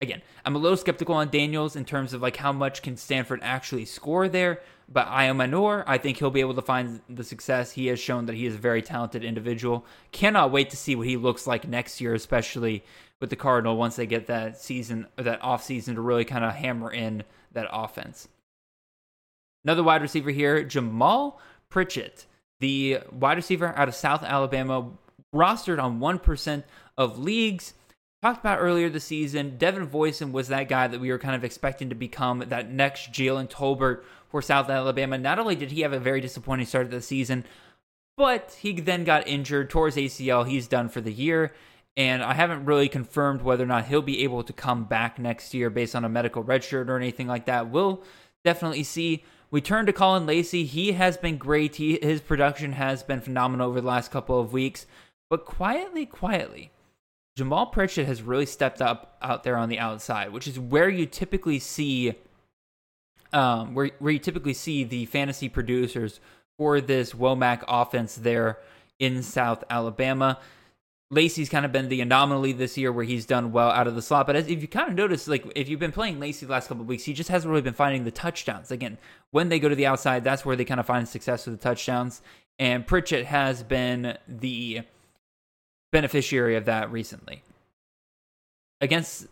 Again, 0.00 0.22
I'm 0.44 0.56
a 0.56 0.58
little 0.58 0.76
skeptical 0.76 1.14
on 1.14 1.30
Daniels 1.30 1.76
in 1.76 1.84
terms 1.84 2.12
of 2.12 2.22
like 2.22 2.36
how 2.36 2.52
much 2.52 2.82
can 2.82 2.96
Stanford 2.96 3.40
actually 3.42 3.84
score 3.84 4.28
there, 4.28 4.60
but 4.88 5.06
Ayomanor, 5.06 5.84
I 5.86 5.98
think 5.98 6.18
he'll 6.18 6.30
be 6.30 6.40
able 6.40 6.54
to 6.54 6.62
find 6.62 7.00
the 7.08 7.22
success. 7.22 7.72
He 7.72 7.86
has 7.86 8.00
shown 8.00 8.26
that 8.26 8.34
he 8.34 8.46
is 8.46 8.56
a 8.56 8.58
very 8.58 8.82
talented 8.82 9.22
individual. 9.22 9.86
Cannot 10.10 10.50
wait 10.50 10.70
to 10.70 10.76
see 10.76 10.96
what 10.96 11.06
he 11.06 11.16
looks 11.16 11.46
like 11.46 11.68
next 11.68 12.00
year, 12.00 12.14
especially 12.14 12.82
with 13.20 13.30
the 13.30 13.36
Cardinal 13.36 13.76
once 13.76 13.94
they 13.94 14.06
get 14.06 14.26
that 14.26 14.60
season 14.60 15.06
or 15.16 15.22
that 15.22 15.42
off 15.42 15.62
season 15.62 15.94
to 15.94 16.00
really 16.00 16.24
kind 16.24 16.44
of 16.44 16.52
hammer 16.52 16.90
in 16.90 17.22
that 17.52 17.68
offense. 17.72 18.28
Another 19.64 19.84
wide 19.84 20.02
receiver 20.02 20.30
here, 20.30 20.64
Jamaal 20.64 21.36
Pritchett, 21.72 22.26
the 22.60 22.98
wide 23.10 23.38
receiver 23.38 23.72
out 23.74 23.88
of 23.88 23.94
South 23.94 24.22
Alabama, 24.22 24.90
rostered 25.34 25.82
on 25.82 26.00
1% 26.00 26.64
of 26.98 27.18
leagues. 27.18 27.72
Talked 28.20 28.40
about 28.40 28.58
earlier 28.58 28.90
this 28.90 29.04
season, 29.04 29.56
Devin 29.56 29.86
Voisin 29.86 30.32
was 30.32 30.48
that 30.48 30.68
guy 30.68 30.86
that 30.86 31.00
we 31.00 31.10
were 31.10 31.18
kind 31.18 31.34
of 31.34 31.44
expecting 31.44 31.88
to 31.88 31.94
become 31.94 32.44
that 32.48 32.70
next 32.70 33.10
Jalen 33.10 33.50
Tolbert 33.50 34.02
for 34.28 34.42
South 34.42 34.68
Alabama. 34.68 35.16
Not 35.16 35.38
only 35.38 35.56
did 35.56 35.70
he 35.70 35.80
have 35.80 35.94
a 35.94 35.98
very 35.98 36.20
disappointing 36.20 36.66
start 36.66 36.84
of 36.84 36.90
the 36.90 37.00
season, 37.00 37.44
but 38.18 38.58
he 38.60 38.78
then 38.78 39.04
got 39.04 39.26
injured, 39.26 39.70
tore 39.70 39.86
his 39.86 39.96
ACL. 39.96 40.46
He's 40.46 40.68
done 40.68 40.90
for 40.90 41.00
the 41.00 41.12
year. 41.12 41.54
And 41.96 42.22
I 42.22 42.34
haven't 42.34 42.66
really 42.66 42.90
confirmed 42.90 43.40
whether 43.40 43.64
or 43.64 43.66
not 43.66 43.86
he'll 43.86 44.02
be 44.02 44.24
able 44.24 44.42
to 44.44 44.52
come 44.52 44.84
back 44.84 45.18
next 45.18 45.54
year 45.54 45.70
based 45.70 45.96
on 45.96 46.04
a 46.04 46.08
medical 46.10 46.44
redshirt 46.44 46.88
or 46.88 46.96
anything 46.96 47.28
like 47.28 47.46
that. 47.46 47.70
We'll 47.70 48.02
definitely 48.44 48.82
see. 48.84 49.24
We 49.52 49.60
turn 49.60 49.84
to 49.84 49.92
Caullin 49.92 50.26
Lacy. 50.26 50.64
He 50.64 50.92
has 50.92 51.18
been 51.18 51.36
great. 51.36 51.76
He, 51.76 51.98
his 52.00 52.22
production 52.22 52.72
has 52.72 53.02
been 53.02 53.20
phenomenal 53.20 53.68
over 53.68 53.82
the 53.82 53.86
last 53.86 54.10
couple 54.10 54.40
of 54.40 54.54
weeks. 54.54 54.86
But 55.28 55.44
quietly, 55.44 56.06
quietly, 56.06 56.70
Jamaal 57.38 57.70
Pritchett 57.70 58.06
has 58.06 58.22
really 58.22 58.46
stepped 58.46 58.80
up 58.80 59.18
out 59.20 59.44
there 59.44 59.58
on 59.58 59.68
the 59.68 59.78
outside, 59.78 60.32
which 60.32 60.48
is 60.48 60.58
where 60.58 60.88
you 60.88 61.04
typically 61.04 61.58
see, 61.58 62.14
um, 63.34 63.74
where 63.74 63.90
where 63.98 64.12
you 64.12 64.18
typically 64.18 64.54
see 64.54 64.84
the 64.84 65.04
fantasy 65.04 65.50
producers 65.50 66.18
for 66.56 66.80
this 66.80 67.12
Wommack 67.12 67.62
offense 67.68 68.14
there 68.14 68.58
in 68.98 69.22
South 69.22 69.64
Alabama. 69.68 70.38
Lacy's 71.12 71.50
kind 71.50 71.66
of 71.66 71.72
been 71.72 71.90
the 71.90 72.00
anomaly 72.00 72.54
this 72.54 72.78
year 72.78 72.90
where 72.90 73.04
he's 73.04 73.26
done 73.26 73.52
well 73.52 73.68
out 73.68 73.86
of 73.86 73.94
the 73.94 74.00
slot. 74.00 74.26
But 74.26 74.34
as, 74.34 74.48
if 74.48 74.62
you 74.62 74.66
kind 74.66 74.88
of 74.88 74.94
notice, 74.94 75.28
like 75.28 75.44
if 75.54 75.68
you've 75.68 75.78
been 75.78 75.92
playing 75.92 76.18
Lacy 76.18 76.46
the 76.46 76.52
last 76.52 76.68
couple 76.68 76.80
of 76.80 76.88
weeks, 76.88 77.04
he 77.04 77.12
just 77.12 77.28
hasn't 77.28 77.50
really 77.50 77.60
been 77.60 77.74
finding 77.74 78.04
the 78.04 78.10
touchdowns. 78.10 78.70
Again, 78.70 78.96
when 79.30 79.50
they 79.50 79.60
go 79.60 79.68
to 79.68 79.74
the 79.74 79.84
outside, 79.84 80.24
that's 80.24 80.46
where 80.46 80.56
they 80.56 80.64
kind 80.64 80.80
of 80.80 80.86
find 80.86 81.06
success 81.06 81.46
with 81.46 81.58
the 81.58 81.62
touchdowns. 81.62 82.22
And 82.58 82.86
Pritchett 82.86 83.26
has 83.26 83.62
been 83.62 84.16
the 84.26 84.82
beneficiary 85.90 86.56
of 86.56 86.64
that 86.64 86.90
recently. 86.90 87.42
Against 88.80 89.26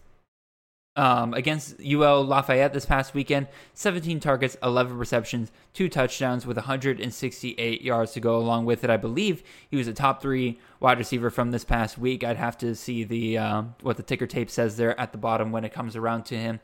um, 1.00 1.32
against 1.32 1.80
UL 1.80 2.26
Lafayette 2.26 2.74
this 2.74 2.84
past 2.84 3.14
weekend, 3.14 3.46
17 3.72 4.20
targets, 4.20 4.58
11 4.62 4.98
receptions, 4.98 5.50
two 5.72 5.88
touchdowns 5.88 6.44
with 6.44 6.58
168 6.58 7.80
yards 7.80 8.12
to 8.12 8.20
go 8.20 8.36
along 8.36 8.66
with 8.66 8.84
it. 8.84 8.90
I 8.90 8.98
believe 8.98 9.42
he 9.70 9.78
was 9.78 9.88
a 9.88 9.94
top 9.94 10.20
three 10.20 10.60
wide 10.78 10.98
receiver 10.98 11.30
from 11.30 11.52
this 11.52 11.64
past 11.64 11.96
week. 11.96 12.22
I'd 12.22 12.36
have 12.36 12.58
to 12.58 12.74
see 12.74 13.04
the 13.04 13.38
um, 13.38 13.74
what 13.80 13.96
the 13.96 14.02
ticker 14.02 14.26
tape 14.26 14.50
says 14.50 14.76
there 14.76 14.98
at 15.00 15.12
the 15.12 15.18
bottom 15.18 15.52
when 15.52 15.64
it 15.64 15.72
comes 15.72 15.96
around 15.96 16.24
to 16.24 16.36
him. 16.36 16.60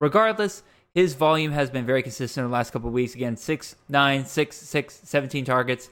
Regardless, 0.00 0.62
his 0.94 1.14
volume 1.14 1.50
has 1.50 1.68
been 1.68 1.84
very 1.84 2.04
consistent 2.04 2.44
in 2.44 2.50
the 2.50 2.54
last 2.54 2.72
couple 2.72 2.90
weeks. 2.90 3.16
Again, 3.16 3.36
6, 3.36 3.74
9, 3.88 4.26
6, 4.26 4.56
6, 4.56 5.00
17 5.02 5.44
targets. 5.44 5.90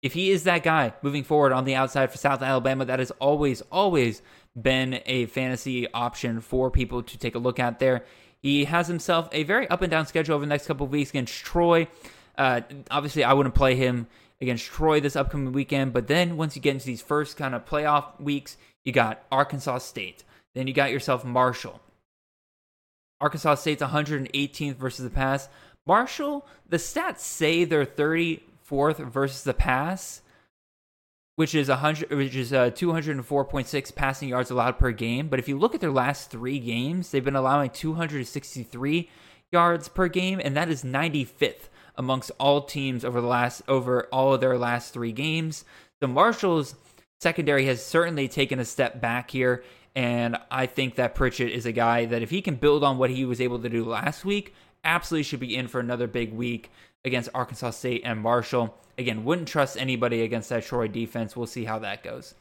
If 0.00 0.14
he 0.14 0.30
is 0.30 0.44
that 0.44 0.62
guy 0.62 0.94
moving 1.02 1.24
forward 1.24 1.52
on 1.52 1.64
the 1.64 1.74
outside 1.74 2.10
for 2.10 2.16
South 2.16 2.40
Alabama, 2.40 2.86
that 2.86 3.00
is 3.00 3.10
always, 3.20 3.60
always 3.72 4.22
been 4.62 5.00
a 5.06 5.26
fantasy 5.26 5.90
option 5.92 6.40
for 6.40 6.70
people 6.70 7.02
to 7.02 7.18
take 7.18 7.34
a 7.34 7.38
look 7.38 7.58
at 7.58 7.78
there. 7.78 8.04
He 8.40 8.64
has 8.64 8.86
himself 8.86 9.28
a 9.32 9.42
very 9.42 9.68
up 9.68 9.82
and 9.82 9.90
down 9.90 10.06
schedule 10.06 10.34
over 10.34 10.44
the 10.44 10.48
next 10.48 10.66
couple 10.66 10.86
of 10.86 10.92
weeks 10.92 11.10
against 11.10 11.44
Troy. 11.44 11.88
Uh, 12.36 12.60
obviously, 12.90 13.24
I 13.24 13.32
wouldn't 13.32 13.54
play 13.54 13.74
him 13.74 14.06
against 14.40 14.66
Troy 14.66 15.00
this 15.00 15.16
upcoming 15.16 15.52
weekend, 15.52 15.92
but 15.92 16.06
then 16.06 16.36
once 16.36 16.54
you 16.54 16.62
get 16.62 16.74
into 16.74 16.86
these 16.86 17.02
first 17.02 17.36
kind 17.36 17.54
of 17.54 17.64
playoff 17.66 18.20
weeks, 18.20 18.56
you 18.84 18.92
got 18.92 19.22
Arkansas 19.32 19.78
State. 19.78 20.24
Then 20.54 20.66
you 20.66 20.72
got 20.72 20.92
yourself 20.92 21.24
Marshall. 21.24 21.80
Arkansas 23.20 23.56
State's 23.56 23.82
118th 23.82 24.76
versus 24.76 25.04
the 25.04 25.10
pass. 25.10 25.48
Marshall, 25.86 26.46
the 26.68 26.76
stats 26.76 27.20
say 27.20 27.64
they're 27.64 27.84
34th 27.84 28.98
versus 29.10 29.42
the 29.42 29.54
pass, 29.54 30.22
which 31.38 31.54
is 31.54 31.68
100 31.68 32.10
which 32.10 32.34
is 32.34 32.52
uh, 32.52 32.68
204.6 32.70 33.94
passing 33.94 34.28
yards 34.28 34.50
allowed 34.50 34.76
per 34.76 34.90
game. 34.90 35.28
But 35.28 35.38
if 35.38 35.46
you 35.46 35.56
look 35.56 35.72
at 35.72 35.80
their 35.80 35.92
last 35.92 36.32
3 36.32 36.58
games 36.58 37.12
they've 37.12 37.24
been 37.24 37.36
allowing 37.36 37.70
263 37.70 39.08
yards 39.52 39.86
per 39.86 40.08
game 40.08 40.40
and 40.42 40.56
that 40.56 40.68
is 40.68 40.82
95th 40.82 41.68
amongst 41.94 42.32
all 42.40 42.62
teams 42.62 43.04
over 43.04 43.20
the 43.20 43.28
last 43.28 43.62
over 43.68 44.08
all 44.12 44.34
of 44.34 44.40
their 44.40 44.58
last 44.58 44.92
3 44.92 45.12
games. 45.12 45.64
The 46.00 46.08
Marshall's 46.08 46.74
secondary 47.20 47.66
has 47.66 47.86
certainly 47.86 48.26
taken 48.26 48.58
a 48.58 48.64
step 48.64 49.00
back 49.00 49.30
here 49.30 49.62
and 49.94 50.38
I 50.50 50.66
think 50.66 50.96
that 50.96 51.14
Pritchett 51.14 51.52
is 51.52 51.66
a 51.66 51.72
guy 51.72 52.06
that 52.06 52.22
if 52.22 52.30
he 52.30 52.42
can 52.42 52.56
build 52.56 52.82
on 52.82 52.98
what 52.98 53.10
he 53.10 53.24
was 53.24 53.40
able 53.40 53.60
to 53.60 53.68
do 53.68 53.84
last 53.84 54.24
week 54.24 54.56
absolutely 54.82 55.22
should 55.22 55.38
be 55.38 55.54
in 55.54 55.68
for 55.68 55.78
another 55.78 56.08
big 56.08 56.32
week 56.32 56.72
against 57.08 57.30
Arkansas 57.34 57.70
State 57.70 58.02
and 58.04 58.20
Marshall. 58.20 58.76
Again, 58.96 59.24
wouldn't 59.24 59.48
trust 59.48 59.76
anybody 59.76 60.22
against 60.22 60.48
that 60.50 60.64
Troy 60.64 60.86
defense. 60.86 61.36
We'll 61.36 61.46
see 61.46 61.64
how 61.64 61.80
that 61.80 62.04
goes. 62.04 62.34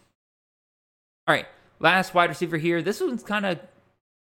All 1.28 1.36
right, 1.36 1.48
last 1.80 2.14
wide 2.14 2.30
receiver 2.30 2.58
here. 2.58 2.82
This 2.82 3.02
one's 3.02 3.24
kind 3.24 3.46
of 3.46 3.60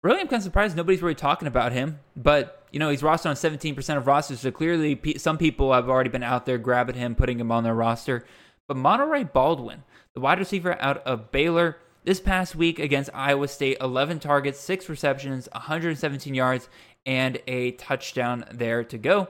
really, 0.03 0.21
I'm 0.21 0.29
kind 0.29 0.41
of 0.41 0.45
surprised 0.45 0.77
nobody's 0.77 1.03
really 1.03 1.15
talking 1.15 1.49
about 1.49 1.73
him. 1.73 1.99
But 2.17 2.65
you 2.71 2.79
know, 2.79 2.91
he's 2.91 3.03
rostered 3.03 3.27
on 3.27 3.37
17% 3.37 3.97
of 3.97 4.07
rosters, 4.07 4.41
so 4.41 4.51
clearly 4.51 5.01
some 5.17 5.39
people 5.39 5.73
have 5.73 5.89
already 5.89 6.11
been 6.11 6.23
out 6.23 6.47
there 6.47 6.59
grabbing 6.59 6.97
him, 6.97 7.15
putting 7.15 7.39
him 7.39 7.53
on 7.53 7.65
their 7.65 7.75
roster. 7.75 8.25
But 8.67 8.77
Monaray 8.77 9.33
Baldwin, 9.33 9.85
the 10.15 10.21
wide 10.21 10.39
receiver 10.39 10.81
out 10.81 10.99
of 11.07 11.31
Baylor, 11.31 11.77
this 12.05 12.21
past 12.21 12.55
week 12.55 12.79
against 12.79 13.11
Iowa 13.15 13.49
State, 13.49 13.79
11 13.81 14.19
targets, 14.19 14.61
six 14.61 14.89
receptions, 14.89 15.49
117 15.53 16.35
yards, 16.35 16.69
and 17.07 17.41
a 17.47 17.73
touchdown 17.73 18.45
there 18.51 18.85
to 18.85 18.99
go 18.99 19.29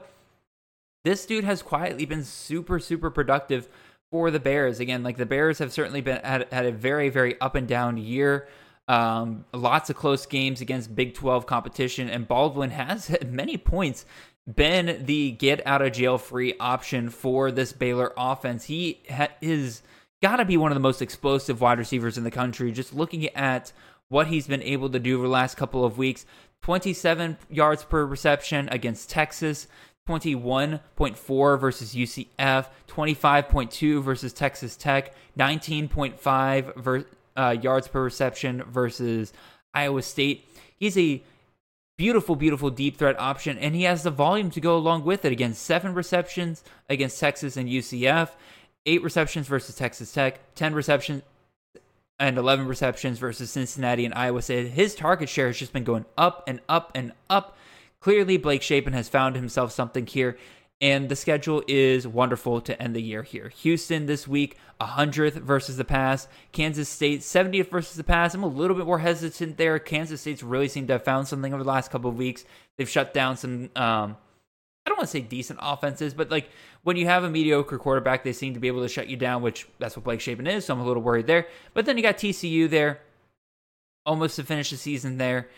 this 1.05 1.25
dude 1.25 1.43
has 1.43 1.61
quietly 1.61 2.05
been 2.05 2.23
super, 2.23 2.79
super 2.79 3.09
productive 3.09 3.69
for 4.11 4.31
the 4.31 4.39
Bears. 4.39 4.79
Again, 4.79 5.03
like 5.03 5.17
the 5.17 5.25
Bears 5.25 5.59
have 5.59 5.71
certainly 5.71 6.01
been 6.01 6.19
had, 6.23 6.47
had 6.51 6.65
a 6.65 6.71
very, 6.71 7.09
very 7.09 7.39
up 7.39 7.55
and 7.55 7.67
down 7.67 7.97
year. 7.97 8.47
Um, 8.87 9.45
lots 9.53 9.89
of 9.89 9.95
close 9.95 10.25
games 10.25 10.61
against 10.61 10.95
Big 10.95 11.13
12 11.13 11.45
competition, 11.45 12.09
and 12.09 12.27
Baldwin 12.27 12.71
has 12.71 13.09
at 13.11 13.29
many 13.31 13.55
points 13.55 14.05
been 14.53 15.05
the 15.05 15.31
get 15.31 15.65
out 15.65 15.81
of 15.81 15.93
jail 15.93 16.17
free 16.17 16.55
option 16.59 17.09
for 17.09 17.51
this 17.51 17.71
Baylor 17.71 18.11
offense. 18.17 18.65
He 18.65 19.01
ha- 19.09 19.29
is 19.41 19.83
got 20.21 20.37
to 20.37 20.45
be 20.45 20.57
one 20.57 20.71
of 20.71 20.75
the 20.75 20.81
most 20.81 21.01
explosive 21.01 21.61
wide 21.61 21.79
receivers 21.79 22.17
in 22.17 22.23
the 22.23 22.31
country. 22.31 22.71
Just 22.71 22.93
looking 22.93 23.27
at 23.29 23.71
what 24.09 24.27
he's 24.27 24.47
been 24.47 24.61
able 24.61 24.89
to 24.89 24.99
do 24.99 25.17
over 25.17 25.27
the 25.27 25.31
last 25.31 25.55
couple 25.55 25.85
of 25.85 25.97
weeks 25.97 26.25
27 26.61 27.37
yards 27.51 27.83
per 27.83 28.03
reception 28.03 28.67
against 28.71 29.07
Texas, 29.07 29.67
21.4 30.07 31.59
versus 31.59 31.95
UCF, 31.95 32.67
25.2 32.87 34.03
versus 34.03 34.33
Texas 34.33 34.75
Tech, 34.75 35.15
19.5 35.37 36.75
ver- 36.75 37.05
uh, 37.35 37.55
yards 37.59 37.87
per 37.87 38.03
reception 38.03 38.63
versus 38.63 39.33
Iowa 39.73 40.03
State. 40.03 40.47
He's 40.77 40.97
a 40.97 41.23
beautiful, 41.97 42.35
beautiful 42.35 42.69
deep 42.69 42.97
threat 42.97 43.19
option, 43.19 43.57
and 43.57 43.73
he 43.73 43.83
has 43.83 44.03
the 44.03 44.11
volume 44.11 44.51
to 44.51 44.61
go 44.61 44.77
along 44.77 45.05
with 45.05 45.25
it. 45.25 45.31
Again, 45.31 45.55
seven 45.55 45.95
receptions 45.95 46.63
against 46.87 47.19
Texas 47.19 47.57
and 47.57 47.67
UCF, 47.67 48.29
eight 48.85 49.01
receptions 49.01 49.47
versus 49.47 49.75
Texas 49.75 50.13
Tech, 50.13 50.39
10 50.53 50.75
receptions 50.75 51.23
and 52.19 52.37
11 52.37 52.67
receptions 52.67 53.17
versus 53.17 53.49
Cincinnati 53.49 54.05
and 54.05 54.13
Iowa 54.13 54.41
State. 54.41 54.71
His 54.71 54.95
target 54.95 55.29
share 55.29 55.47
has 55.47 55.57
just 55.57 55.73
been 55.73 55.83
going 55.83 56.05
up 56.17 56.43
and 56.47 56.61
up 56.69 56.91
and 56.95 57.11
up 57.29 57.57
Clearly, 58.05 58.37
Blake 58.37 58.61
Shapen 58.61 58.93
has 58.93 59.09
found 59.09 59.35
himself 59.35 59.71
something 59.71 60.05
here, 60.05 60.37
and 60.79 61.09
the 61.09 61.15
schedule 61.15 61.63
is 61.67 62.07
wonderful 62.07 62.61
to 62.61 62.79
end 62.79 62.95
the 62.95 63.01
year 63.01 63.23
here. 63.23 63.49
Houston 63.49 64.05
this 64.05 64.27
week, 64.27 64.59
100th 64.79 65.33
versus 65.33 65.77
the 65.77 65.85
pass. 65.85 66.27
Kansas 66.51 66.87
State, 66.87 67.21
70th 67.21 67.71
versus 67.71 67.97
the 67.97 68.03
pass. 68.03 68.35
I'm 68.35 68.43
a 68.43 68.47
little 68.47 68.77
bit 68.77 68.85
more 68.85 68.99
hesitant 68.99 69.57
there. 69.57 69.79
Kansas 69.79 70.21
State's 70.21 70.43
really 70.43 70.67
seemed 70.67 70.89
to 70.89 70.93
have 70.93 71.03
found 71.03 71.27
something 71.27 71.51
over 71.51 71.63
the 71.63 71.67
last 71.67 71.89
couple 71.89 72.11
of 72.11 72.15
weeks. 72.15 72.45
They've 72.77 72.87
shut 72.87 73.11
down 73.11 73.37
some, 73.37 73.71
um, 73.75 74.15
I 74.85 74.89
don't 74.89 74.99
want 74.99 75.09
to 75.09 75.11
say 75.11 75.21
decent 75.21 75.57
offenses, 75.63 76.13
but 76.13 76.29
like 76.29 76.51
when 76.83 76.97
you 76.97 77.07
have 77.07 77.23
a 77.23 77.29
mediocre 77.31 77.79
quarterback, 77.79 78.23
they 78.23 78.33
seem 78.33 78.53
to 78.53 78.59
be 78.59 78.67
able 78.67 78.83
to 78.83 78.87
shut 78.87 79.07
you 79.07 79.17
down, 79.17 79.41
which 79.41 79.67
that's 79.79 79.97
what 79.97 80.03
Blake 80.03 80.21
Shapen 80.21 80.45
is. 80.45 80.65
So 80.65 80.75
I'm 80.75 80.79
a 80.79 80.85
little 80.85 81.01
worried 81.01 81.25
there. 81.25 81.47
But 81.73 81.87
then 81.87 81.97
you 81.97 82.03
got 82.03 82.19
TCU 82.19 82.69
there, 82.69 82.99
almost 84.05 84.35
to 84.35 84.43
finish 84.43 84.69
the 84.69 84.77
season 84.77 85.17
there. 85.17 85.49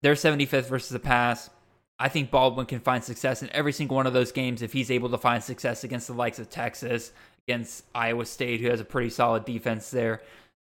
They're 0.00 0.14
75th 0.14 0.70
versus 0.70 0.88
the 0.88 0.98
pass. 0.98 1.50
I 1.98 2.08
think 2.08 2.30
Baldwin 2.30 2.66
can 2.66 2.80
find 2.80 3.02
success 3.04 3.42
in 3.42 3.50
every 3.50 3.72
single 3.72 3.96
one 3.96 4.06
of 4.06 4.12
those 4.12 4.32
games 4.32 4.62
if 4.62 4.72
he's 4.72 4.90
able 4.90 5.08
to 5.10 5.18
find 5.18 5.42
success 5.42 5.84
against 5.84 6.08
the 6.08 6.14
likes 6.14 6.38
of 6.38 6.50
Texas, 6.50 7.12
against 7.46 7.84
Iowa 7.94 8.26
State, 8.26 8.60
who 8.60 8.68
has 8.70 8.80
a 8.80 8.84
pretty 8.84 9.10
solid 9.10 9.44
defense 9.44 9.90
there. 9.90 10.20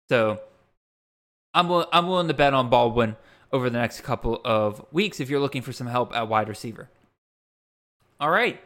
So 0.10 0.40
I'm 1.54 1.72
I'm 1.92 2.08
willing 2.08 2.28
to 2.28 2.34
bet 2.34 2.54
on 2.54 2.70
Baldwin 2.70 3.16
over 3.52 3.70
the 3.70 3.80
next 3.80 4.02
couple 4.02 4.40
of 4.46 4.86
weeks 4.92 5.20
if 5.20 5.30
you're 5.30 5.40
looking 5.40 5.62
for 5.62 5.74
some 5.74 5.88
help 5.88 6.16
at 6.16 6.28
wide 6.28 6.48
receiver. 6.48 6.90
All 8.20 8.30
right, 8.30 8.62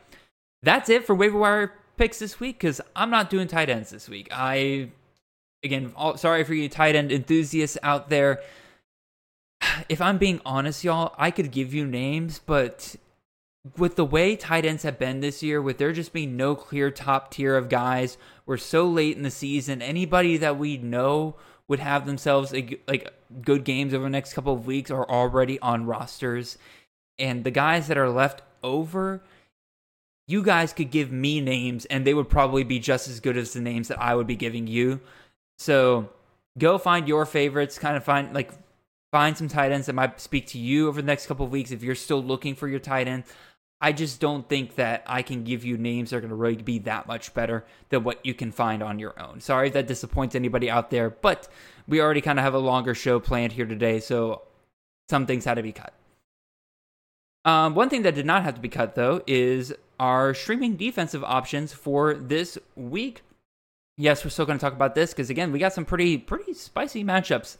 that's 0.61 0.89
it 0.89 1.05
for 1.05 1.15
waiver 1.15 1.37
wire 1.37 1.73
picks 1.97 2.19
this 2.19 2.39
week 2.39 2.59
because 2.59 2.81
I'm 2.95 3.09
not 3.09 3.29
doing 3.29 3.47
tight 3.47 3.69
ends 3.69 3.89
this 3.89 4.09
week. 4.09 4.27
I 4.31 4.89
again, 5.63 5.93
all, 5.95 6.17
sorry 6.17 6.43
for 6.43 6.53
you 6.53 6.69
tight 6.69 6.95
end 6.95 7.11
enthusiasts 7.11 7.77
out 7.83 8.09
there 8.09 8.41
if 9.89 10.01
I'm 10.01 10.17
being 10.17 10.41
honest, 10.45 10.83
y'all, 10.83 11.13
I 11.17 11.31
could 11.31 11.51
give 11.51 11.73
you 11.73 11.85
names, 11.85 12.39
but 12.45 12.95
with 13.77 13.95
the 13.95 14.05
way 14.05 14.35
tight 14.35 14.65
ends 14.65 14.83
have 14.83 14.99
been 14.99 15.21
this 15.21 15.41
year, 15.41 15.61
with 15.61 15.77
there 15.77 15.91
just 15.91 16.13
being 16.13 16.37
no 16.37 16.55
clear 16.55 16.91
top 16.91 17.31
tier 17.31 17.55
of 17.57 17.69
guys, 17.69 18.17
we're 18.45 18.57
so 18.57 18.87
late 18.87 19.17
in 19.17 19.23
the 19.23 19.31
season. 19.31 19.81
Anybody 19.81 20.37
that 20.37 20.57
we 20.57 20.77
know 20.77 21.35
would 21.67 21.79
have 21.79 22.05
themselves 22.05 22.53
a, 22.53 22.77
like 22.87 23.11
good 23.41 23.63
games 23.63 23.93
over 23.93 24.03
the 24.03 24.09
next 24.09 24.33
couple 24.33 24.53
of 24.53 24.67
weeks 24.67 24.91
are 24.91 25.09
already 25.09 25.59
on 25.59 25.85
rosters, 25.85 26.57
and 27.17 27.43
the 27.43 27.51
guys 27.51 27.87
that 27.87 27.97
are 27.97 28.09
left 28.09 28.43
over, 28.63 29.23
you 30.27 30.43
guys 30.43 30.73
could 30.73 30.91
give 30.91 31.11
me 31.11 31.41
names, 31.41 31.85
and 31.85 32.05
they 32.05 32.13
would 32.13 32.29
probably 32.29 32.63
be 32.63 32.79
just 32.79 33.07
as 33.07 33.19
good 33.19 33.37
as 33.37 33.53
the 33.53 33.61
names 33.61 33.87
that 33.87 34.01
I 34.01 34.15
would 34.15 34.27
be 34.27 34.35
giving 34.35 34.67
you. 34.67 34.99
So 35.57 36.09
go 36.57 36.77
find 36.77 37.07
your 37.07 37.25
favorites, 37.25 37.79
kind 37.79 37.97
of 37.97 38.03
find 38.03 38.33
like 38.33 38.51
find 39.15 39.37
some 39.37 39.47
tight 39.47 39.71
ends 39.71 39.85
that 39.85 39.93
might 39.93 40.19
speak 40.19 40.45
to 40.45 40.59
you 40.59 40.89
over 40.89 41.01
the 41.01 41.07
next 41.07 41.25
couple 41.25 41.45
of 41.45 41.51
weeks 41.53 41.71
if 41.71 41.81
you're 41.81 41.95
still 41.95 42.21
looking 42.21 42.53
for 42.53 42.67
your 42.67 42.81
tight 42.81 43.07
end. 43.07 43.23
I 43.79 43.93
just 43.93 44.19
don't 44.19 44.45
think 44.49 44.75
that 44.75 45.05
I 45.07 45.21
can 45.21 45.45
give 45.45 45.63
you 45.63 45.77
names 45.77 46.09
that 46.09 46.17
are 46.17 46.19
going 46.19 46.31
to 46.31 46.35
really 46.35 46.57
be 46.57 46.79
that 46.79 47.07
much 47.07 47.33
better 47.33 47.63
than 47.87 48.03
what 48.03 48.19
you 48.25 48.33
can 48.33 48.51
find 48.51 48.83
on 48.83 48.99
your 48.99 49.17
own. 49.17 49.39
Sorry 49.39 49.67
if 49.67 49.73
that 49.73 49.87
disappoints 49.87 50.35
anybody 50.35 50.69
out 50.69 50.89
there, 50.89 51.09
but 51.09 51.47
we 51.87 52.01
already 52.01 52.19
kind 52.19 52.37
of 52.37 52.43
have 52.43 52.55
a 52.55 52.59
longer 52.59 52.93
show 52.93 53.21
planned 53.21 53.53
here 53.53 53.65
today, 53.65 54.01
so 54.01 54.41
some 55.07 55.25
things 55.25 55.45
had 55.45 55.53
to 55.53 55.63
be 55.63 55.71
cut. 55.71 55.93
Um, 57.45 57.73
one 57.73 57.87
thing 57.87 58.01
that 58.01 58.15
did 58.15 58.25
not 58.25 58.43
have 58.43 58.55
to 58.55 58.61
be 58.61 58.67
cut, 58.67 58.95
though, 58.95 59.21
is 59.25 59.71
our 59.97 60.33
streaming 60.33 60.75
defensive 60.75 61.23
options 61.23 61.71
for 61.71 62.15
this 62.15 62.57
week. 62.75 63.21
Yes, 63.97 64.25
we're 64.25 64.31
still 64.31 64.45
going 64.45 64.57
to 64.57 64.61
talk 64.61 64.73
about 64.73 64.93
this 64.93 65.11
because 65.11 65.29
again, 65.29 65.53
we 65.53 65.59
got 65.59 65.71
some 65.71 65.85
pretty 65.85 66.17
pretty 66.17 66.53
spicy 66.53 67.01
matchups 67.05 67.55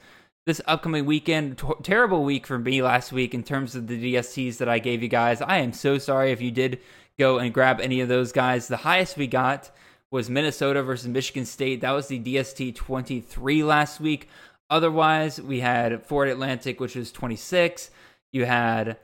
this 0.45 0.61
upcoming 0.67 1.05
weekend. 1.05 1.57
T- 1.57 1.67
terrible 1.83 2.23
week 2.23 2.45
for 2.45 2.59
me 2.59 2.81
last 2.81 3.11
week 3.11 3.33
in 3.33 3.43
terms 3.43 3.75
of 3.75 3.87
the 3.87 4.13
DSTs 4.13 4.57
that 4.57 4.69
I 4.69 4.79
gave 4.79 5.01
you 5.01 5.09
guys. 5.09 5.41
I 5.41 5.57
am 5.57 5.73
so 5.73 5.97
sorry 5.97 6.31
if 6.31 6.41
you 6.41 6.51
did 6.51 6.79
go 7.17 7.39
and 7.39 7.53
grab 7.53 7.81
any 7.81 7.99
of 8.01 8.09
those 8.09 8.31
guys. 8.31 8.67
The 8.67 8.77
highest 8.77 9.17
we 9.17 9.27
got 9.27 9.71
was 10.11 10.29
Minnesota 10.29 10.83
versus 10.83 11.07
Michigan 11.07 11.45
State. 11.45 11.81
That 11.81 11.91
was 11.91 12.07
the 12.07 12.19
DST 12.19 12.75
23 12.75 13.63
last 13.63 13.99
week. 13.99 14.29
Otherwise, 14.69 15.41
we 15.41 15.59
had 15.59 16.05
Florida 16.05 16.33
Atlantic, 16.33 16.79
which 16.79 16.95
was 16.95 17.11
26. 17.11 17.89
You 18.31 18.45
had 18.45 18.97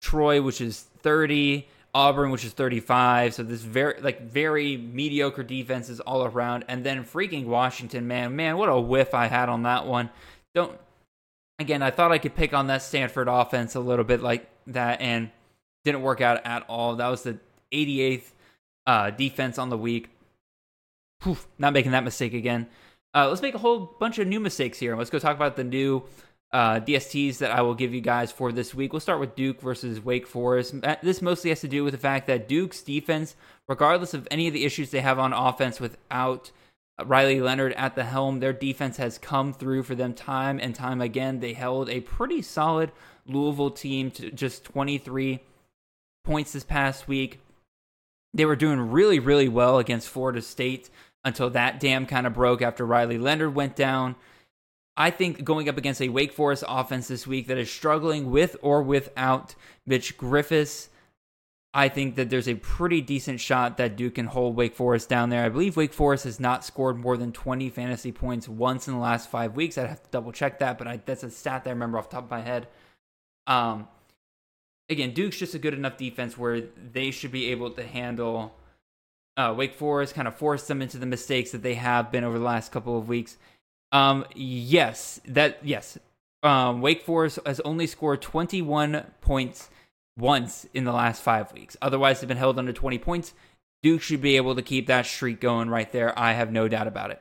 Troy, 0.00 0.42
which 0.42 0.60
is 0.60 0.82
30. 1.02 1.68
Auburn, 1.94 2.30
which 2.30 2.42
is 2.42 2.52
35. 2.52 3.34
So 3.34 3.42
this 3.42 3.60
very 3.60 4.00
like 4.00 4.22
very 4.22 4.78
mediocre 4.78 5.42
defenses 5.42 6.00
all 6.00 6.24
around. 6.24 6.64
And 6.66 6.82
then 6.84 7.04
freaking 7.04 7.44
Washington, 7.44 8.08
man, 8.08 8.34
man, 8.34 8.56
what 8.56 8.70
a 8.70 8.80
whiff 8.80 9.12
I 9.12 9.26
had 9.26 9.50
on 9.50 9.64
that 9.64 9.86
one 9.86 10.08
don't 10.54 10.78
again, 11.58 11.82
I 11.82 11.90
thought 11.90 12.12
I 12.12 12.18
could 12.18 12.34
pick 12.34 12.52
on 12.52 12.66
that 12.66 12.82
Stanford 12.82 13.28
offense 13.28 13.74
a 13.74 13.80
little 13.80 14.04
bit 14.04 14.22
like 14.22 14.48
that 14.68 15.00
and 15.00 15.30
didn't 15.84 16.02
work 16.02 16.20
out 16.20 16.44
at 16.44 16.64
all. 16.68 16.96
That 16.96 17.08
was 17.08 17.22
the 17.22 17.38
88th 17.72 18.30
uh, 18.86 19.10
defense 19.10 19.58
on 19.58 19.70
the 19.70 19.78
week. 19.78 20.10
Poof, 21.20 21.46
not 21.58 21.72
making 21.72 21.92
that 21.92 22.04
mistake 22.04 22.34
again. 22.34 22.66
Uh, 23.14 23.28
let's 23.28 23.42
make 23.42 23.54
a 23.54 23.58
whole 23.58 23.94
bunch 24.00 24.18
of 24.18 24.26
new 24.26 24.40
mistakes 24.40 24.78
here. 24.78 24.96
Let's 24.96 25.10
go 25.10 25.18
talk 25.18 25.36
about 25.36 25.56
the 25.56 25.64
new 25.64 26.02
uh, 26.52 26.80
DSTs 26.80 27.38
that 27.38 27.50
I 27.50 27.62
will 27.62 27.74
give 27.74 27.94
you 27.94 28.00
guys 28.00 28.32
for 28.32 28.52
this 28.52 28.74
week. 28.74 28.92
We'll 28.92 29.00
start 29.00 29.20
with 29.20 29.36
Duke 29.36 29.60
versus 29.60 30.04
Wake 30.04 30.26
Forest. 30.26 30.74
This 31.02 31.22
mostly 31.22 31.50
has 31.50 31.60
to 31.60 31.68
do 31.68 31.84
with 31.84 31.92
the 31.92 31.98
fact 31.98 32.26
that 32.26 32.48
Duke's 32.48 32.82
defense, 32.82 33.36
regardless 33.68 34.14
of 34.14 34.26
any 34.30 34.48
of 34.48 34.54
the 34.54 34.64
issues 34.64 34.90
they 34.90 35.00
have 35.00 35.18
on 35.18 35.32
offense 35.32 35.80
without 35.80 36.50
Uh, 36.98 37.04
Riley 37.06 37.40
Leonard 37.40 37.72
at 37.74 37.94
the 37.94 38.04
helm. 38.04 38.40
Their 38.40 38.52
defense 38.52 38.96
has 38.98 39.18
come 39.18 39.52
through 39.52 39.82
for 39.84 39.94
them 39.94 40.14
time 40.14 40.58
and 40.60 40.74
time 40.74 41.00
again. 41.00 41.40
They 41.40 41.52
held 41.52 41.88
a 41.88 42.00
pretty 42.00 42.42
solid 42.42 42.92
Louisville 43.26 43.70
team 43.70 44.10
to 44.12 44.30
just 44.30 44.64
23 44.64 45.40
points 46.24 46.52
this 46.52 46.64
past 46.64 47.08
week. 47.08 47.40
They 48.34 48.44
were 48.44 48.56
doing 48.56 48.90
really, 48.90 49.18
really 49.18 49.48
well 49.48 49.78
against 49.78 50.08
Florida 50.08 50.42
State. 50.42 50.90
until 51.24 51.50
that 51.50 51.78
dam 51.78 52.04
kind 52.04 52.26
of 52.26 52.34
broke 52.34 52.62
after 52.62 52.84
Riley 52.84 53.16
Leonard 53.16 53.54
went 53.54 53.76
down. 53.76 54.16
I 54.96 55.10
think 55.10 55.44
going 55.44 55.68
up 55.68 55.78
against 55.78 56.02
a 56.02 56.08
Wake 56.08 56.32
Forest 56.32 56.64
offense 56.68 57.08
this 57.08 57.26
week 57.26 57.46
that 57.46 57.58
is 57.58 57.70
struggling 57.70 58.30
with 58.30 58.56
or 58.60 58.82
without 58.82 59.54
Mitch 59.86 60.18
Griffis, 60.18 60.88
I 61.74 61.88
think 61.88 62.16
that 62.16 62.28
there's 62.28 62.48
a 62.48 62.54
pretty 62.54 63.00
decent 63.00 63.40
shot 63.40 63.78
that 63.78 63.96
Duke 63.96 64.16
can 64.16 64.26
hold 64.26 64.56
Wake 64.56 64.74
Forest 64.74 65.08
down 65.08 65.30
there. 65.30 65.44
I 65.44 65.48
believe 65.48 65.76
Wake 65.76 65.94
Forest 65.94 66.24
has 66.24 66.38
not 66.38 66.64
scored 66.64 66.98
more 66.98 67.16
than 67.16 67.32
20 67.32 67.70
fantasy 67.70 68.12
points 68.12 68.46
once 68.46 68.86
in 68.86 68.94
the 68.94 69.00
last 69.00 69.30
five 69.30 69.56
weeks. 69.56 69.78
I'd 69.78 69.88
have 69.88 70.02
to 70.02 70.10
double 70.10 70.32
check 70.32 70.58
that, 70.58 70.76
but 70.76 70.86
I, 70.86 71.00
that's 71.04 71.22
a 71.22 71.30
stat 71.30 71.64
that 71.64 71.70
I 71.70 71.72
remember 71.72 71.98
off 71.98 72.10
the 72.10 72.16
top 72.16 72.24
of 72.24 72.30
my 72.30 72.42
head. 72.42 72.68
Um, 73.46 73.88
again, 74.90 75.14
Duke's 75.14 75.38
just 75.38 75.54
a 75.54 75.58
good 75.58 75.72
enough 75.72 75.96
defense 75.96 76.36
where 76.36 76.60
they 76.60 77.10
should 77.10 77.32
be 77.32 77.50
able 77.50 77.70
to 77.70 77.86
handle 77.86 78.54
uh, 79.38 79.54
Wake 79.56 79.74
Forest, 79.74 80.14
kind 80.14 80.28
of 80.28 80.36
force 80.36 80.66
them 80.66 80.82
into 80.82 80.98
the 80.98 81.06
mistakes 81.06 81.52
that 81.52 81.62
they 81.62 81.74
have 81.74 82.12
been 82.12 82.22
over 82.22 82.38
the 82.38 82.44
last 82.44 82.70
couple 82.70 82.98
of 82.98 83.08
weeks. 83.08 83.38
Um, 83.92 84.26
yes, 84.34 85.20
that 85.26 85.58
yes. 85.62 85.98
Um, 86.42 86.82
Wake 86.82 87.02
Forest 87.02 87.38
has 87.46 87.60
only 87.60 87.86
scored 87.86 88.20
21 88.20 89.06
points 89.20 89.70
once 90.18 90.66
in 90.74 90.84
the 90.84 90.92
last 90.92 91.22
five 91.22 91.52
weeks. 91.52 91.76
Otherwise, 91.80 92.20
they've 92.20 92.28
been 92.28 92.36
held 92.36 92.58
under 92.58 92.72
20 92.72 92.98
points. 92.98 93.34
Duke 93.82 94.02
should 94.02 94.22
be 94.22 94.36
able 94.36 94.54
to 94.54 94.62
keep 94.62 94.86
that 94.86 95.06
streak 95.06 95.40
going 95.40 95.68
right 95.68 95.90
there. 95.90 96.16
I 96.18 96.32
have 96.32 96.52
no 96.52 96.68
doubt 96.68 96.86
about 96.86 97.10
it. 97.10 97.20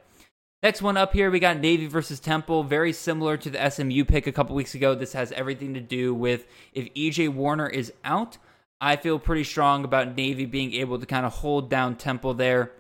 Next 0.63 0.83
one 0.83 0.95
up 0.95 1.13
here, 1.13 1.31
we 1.31 1.39
got 1.39 1.57
Navy 1.57 1.87
versus 1.87 2.19
Temple. 2.19 2.63
Very 2.63 2.93
similar 2.93 3.35
to 3.35 3.49
the 3.49 3.69
SMU 3.69 4.05
pick 4.05 4.27
a 4.27 4.31
couple 4.31 4.55
weeks 4.55 4.75
ago. 4.75 4.93
This 4.93 5.13
has 5.13 5.31
everything 5.31 5.73
to 5.73 5.79
do 5.79 6.13
with 6.13 6.45
if 6.73 6.93
EJ 6.93 7.29
Warner 7.29 7.67
is 7.67 7.91
out. 8.03 8.37
I 8.79 8.95
feel 8.95 9.17
pretty 9.17 9.43
strong 9.43 9.83
about 9.83 10.15
Navy 10.15 10.45
being 10.45 10.73
able 10.73 10.99
to 10.99 11.05
kind 11.07 11.25
of 11.25 11.33
hold 11.33 11.69
down 11.69 11.95
Temple 11.95 12.35
there. 12.35 12.71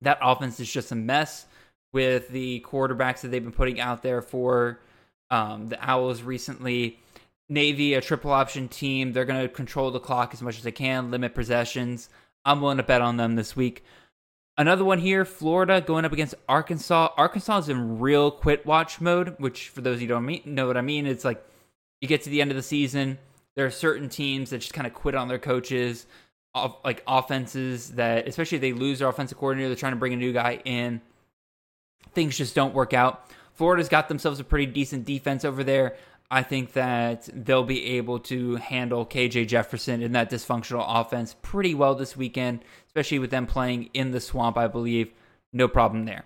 That 0.00 0.18
offense 0.22 0.60
is 0.60 0.72
just 0.72 0.90
a 0.90 0.94
mess 0.94 1.44
with 1.92 2.28
the 2.28 2.64
quarterbacks 2.66 3.20
that 3.20 3.28
they've 3.28 3.42
been 3.42 3.52
putting 3.52 3.80
out 3.80 4.02
there 4.02 4.22
for 4.22 4.80
um, 5.30 5.68
the 5.68 5.78
Owls 5.82 6.22
recently. 6.22 6.98
Navy, 7.48 7.94
a 7.94 8.00
triple 8.00 8.30
option 8.30 8.68
team, 8.68 9.12
they're 9.12 9.24
going 9.24 9.40
to 9.40 9.48
control 9.48 9.90
the 9.90 10.00
clock 10.00 10.34
as 10.34 10.42
much 10.42 10.58
as 10.58 10.64
they 10.64 10.72
can, 10.72 11.10
limit 11.10 11.34
possessions. 11.34 12.08
I'm 12.44 12.60
willing 12.60 12.76
to 12.76 12.82
bet 12.82 13.02
on 13.02 13.16
them 13.16 13.36
this 13.36 13.56
week. 13.56 13.84
Another 14.56 14.84
one 14.84 14.98
here, 14.98 15.24
Florida 15.24 15.80
going 15.80 16.04
up 16.04 16.12
against 16.12 16.34
Arkansas. 16.48 17.10
Arkansas 17.16 17.58
is 17.58 17.68
in 17.68 18.00
real 18.00 18.30
quit 18.30 18.66
watch 18.66 19.00
mode, 19.00 19.36
which 19.38 19.68
for 19.68 19.80
those 19.80 20.02
you 20.02 20.08
don't 20.08 20.46
know 20.46 20.66
what 20.66 20.76
I 20.76 20.80
mean, 20.80 21.06
it's 21.06 21.24
like 21.24 21.42
you 22.00 22.08
get 22.08 22.22
to 22.22 22.30
the 22.30 22.40
end 22.40 22.50
of 22.50 22.56
the 22.56 22.62
season, 22.62 23.18
there 23.54 23.66
are 23.66 23.70
certain 23.70 24.08
teams 24.08 24.50
that 24.50 24.58
just 24.58 24.74
kind 24.74 24.86
of 24.86 24.94
quit 24.94 25.14
on 25.14 25.28
their 25.28 25.38
coaches, 25.38 26.06
off, 26.54 26.76
like 26.84 27.02
offenses 27.06 27.92
that, 27.92 28.26
especially 28.26 28.56
if 28.56 28.62
they 28.62 28.72
lose 28.72 28.98
their 28.98 29.08
offensive 29.08 29.38
coordinator, 29.38 29.68
they're 29.68 29.76
trying 29.76 29.92
to 29.92 29.98
bring 29.98 30.12
a 30.12 30.16
new 30.16 30.32
guy 30.32 30.60
in. 30.64 31.00
Things 32.12 32.36
just 32.36 32.54
don't 32.54 32.74
work 32.74 32.92
out. 32.92 33.30
Florida's 33.54 33.88
got 33.88 34.08
themselves 34.08 34.40
a 34.40 34.44
pretty 34.44 34.66
decent 34.66 35.04
defense 35.04 35.44
over 35.44 35.64
there. 35.64 35.96
I 36.30 36.42
think 36.42 36.74
that 36.74 37.28
they'll 37.32 37.64
be 37.64 37.84
able 37.96 38.18
to 38.20 38.56
handle 38.56 39.06
KJ 39.06 39.48
Jefferson 39.48 40.02
in 40.02 40.12
that 40.12 40.30
dysfunctional 40.30 40.84
offense 40.86 41.34
pretty 41.40 41.74
well 41.74 41.94
this 41.94 42.16
weekend, 42.16 42.60
especially 42.86 43.18
with 43.18 43.30
them 43.30 43.46
playing 43.46 43.88
in 43.94 44.10
the 44.10 44.20
swamp, 44.20 44.58
I 44.58 44.68
believe. 44.68 45.10
No 45.52 45.68
problem 45.68 46.04
there. 46.04 46.24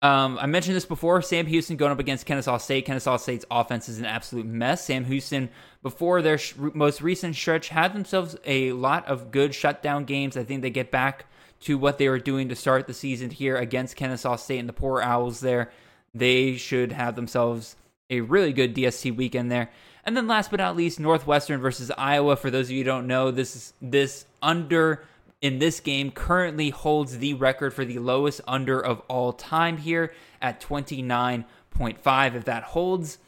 Um, 0.00 0.38
I 0.40 0.46
mentioned 0.46 0.76
this 0.76 0.86
before. 0.86 1.20
Sam 1.22 1.46
Houston 1.46 1.76
going 1.76 1.90
up 1.90 1.98
against 1.98 2.24
Kennesaw 2.24 2.58
State. 2.58 2.86
Kennesaw 2.86 3.16
State's 3.16 3.44
offense 3.50 3.88
is 3.88 3.98
an 3.98 4.04
absolute 4.04 4.46
mess. 4.46 4.84
Sam 4.84 5.04
Houston, 5.06 5.48
before 5.82 6.22
their 6.22 6.38
sh- 6.38 6.54
most 6.56 7.02
recent 7.02 7.34
stretch, 7.34 7.70
had 7.70 7.94
themselves 7.94 8.36
a 8.46 8.70
lot 8.72 9.04
of 9.08 9.32
good 9.32 9.52
shutdown 9.52 10.04
games. 10.04 10.36
I 10.36 10.44
think 10.44 10.62
they 10.62 10.70
get 10.70 10.92
back 10.92 11.26
to 11.62 11.76
what 11.76 11.98
they 11.98 12.08
were 12.08 12.20
doing 12.20 12.48
to 12.48 12.54
start 12.54 12.86
the 12.86 12.94
season 12.94 13.30
here 13.30 13.56
against 13.56 13.96
Kennesaw 13.96 14.36
State 14.36 14.60
and 14.60 14.68
the 14.68 14.72
poor 14.72 15.02
Owls 15.02 15.40
there. 15.40 15.72
They 16.14 16.56
should 16.56 16.92
have 16.92 17.16
themselves 17.16 17.74
a 18.10 18.20
really 18.20 18.52
good 18.52 18.74
DST 18.74 19.14
weekend 19.16 19.50
there. 19.50 19.70
And 20.04 20.16
then 20.16 20.26
last 20.26 20.50
but 20.50 20.60
not 20.60 20.76
least, 20.76 20.98
Northwestern 20.98 21.60
versus 21.60 21.90
Iowa. 21.96 22.36
For 22.36 22.50
those 22.50 22.66
of 22.66 22.70
you 22.72 22.78
who 22.78 22.84
don't 22.84 23.06
know, 23.06 23.30
this 23.30 23.54
is 23.54 23.72
this 23.82 24.24
under 24.40 25.04
in 25.40 25.58
this 25.58 25.80
game 25.80 26.10
currently 26.10 26.70
holds 26.70 27.18
the 27.18 27.34
record 27.34 27.72
for 27.72 27.84
the 27.84 27.98
lowest 27.98 28.40
under 28.48 28.80
of 28.80 29.00
all 29.08 29.32
time 29.32 29.76
here 29.76 30.12
at 30.40 30.60
29.5. 30.60 32.34
If 32.34 32.44
that 32.44 32.62
holds, 32.64 33.18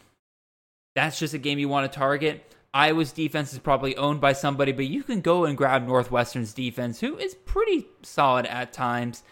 that's 0.94 1.18
just 1.18 1.34
a 1.34 1.38
game 1.38 1.58
you 1.58 1.68
want 1.68 1.90
to 1.90 1.98
target. 1.98 2.44
Iowa's 2.72 3.12
defense 3.12 3.52
is 3.52 3.58
probably 3.58 3.96
owned 3.96 4.20
by 4.20 4.32
somebody, 4.32 4.72
but 4.72 4.86
you 4.86 5.02
can 5.02 5.20
go 5.20 5.44
and 5.44 5.56
grab 5.56 5.86
Northwestern's 5.86 6.52
defense, 6.52 7.00
who 7.00 7.16
is 7.18 7.34
pretty 7.34 7.86
solid 8.02 8.46
at 8.46 8.72
times, 8.72 9.22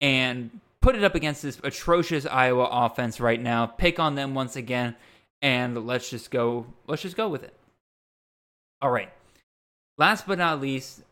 and 0.00 0.60
put 0.86 0.94
it 0.94 1.02
up 1.02 1.16
against 1.16 1.42
this 1.42 1.58
atrocious 1.64 2.26
Iowa 2.26 2.68
offense 2.70 3.18
right 3.18 3.42
now. 3.42 3.66
Pick 3.66 3.98
on 3.98 4.14
them 4.14 4.36
once 4.36 4.54
again, 4.54 4.94
and 5.42 5.84
let's 5.84 6.08
just 6.08 6.30
go. 6.30 6.64
Let's 6.86 7.02
just 7.02 7.16
go 7.16 7.28
with 7.28 7.42
it. 7.42 7.52
All 8.80 8.92
right. 8.92 9.12
Last 9.98 10.28
but 10.28 10.38
not 10.38 10.60
least, 10.60 11.02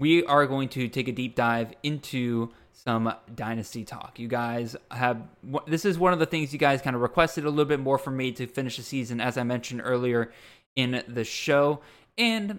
we 0.00 0.24
are 0.24 0.48
going 0.48 0.68
to 0.70 0.88
take 0.88 1.06
a 1.06 1.12
deep 1.12 1.36
dive 1.36 1.74
into 1.84 2.50
some 2.72 3.14
dynasty 3.32 3.84
talk. 3.84 4.18
You 4.18 4.26
guys 4.26 4.74
have 4.90 5.22
this 5.68 5.84
is 5.84 5.96
one 5.96 6.12
of 6.12 6.18
the 6.18 6.26
things 6.26 6.52
you 6.52 6.58
guys 6.58 6.82
kind 6.82 6.96
of 6.96 7.02
requested 7.02 7.44
a 7.44 7.50
little 7.50 7.66
bit 7.66 7.78
more 7.78 7.98
from 7.98 8.16
me 8.16 8.32
to 8.32 8.48
finish 8.48 8.78
the 8.78 8.82
season, 8.82 9.20
as 9.20 9.38
I 9.38 9.44
mentioned 9.44 9.80
earlier 9.84 10.32
in 10.74 11.04
the 11.06 11.22
show, 11.22 11.82
and 12.16 12.58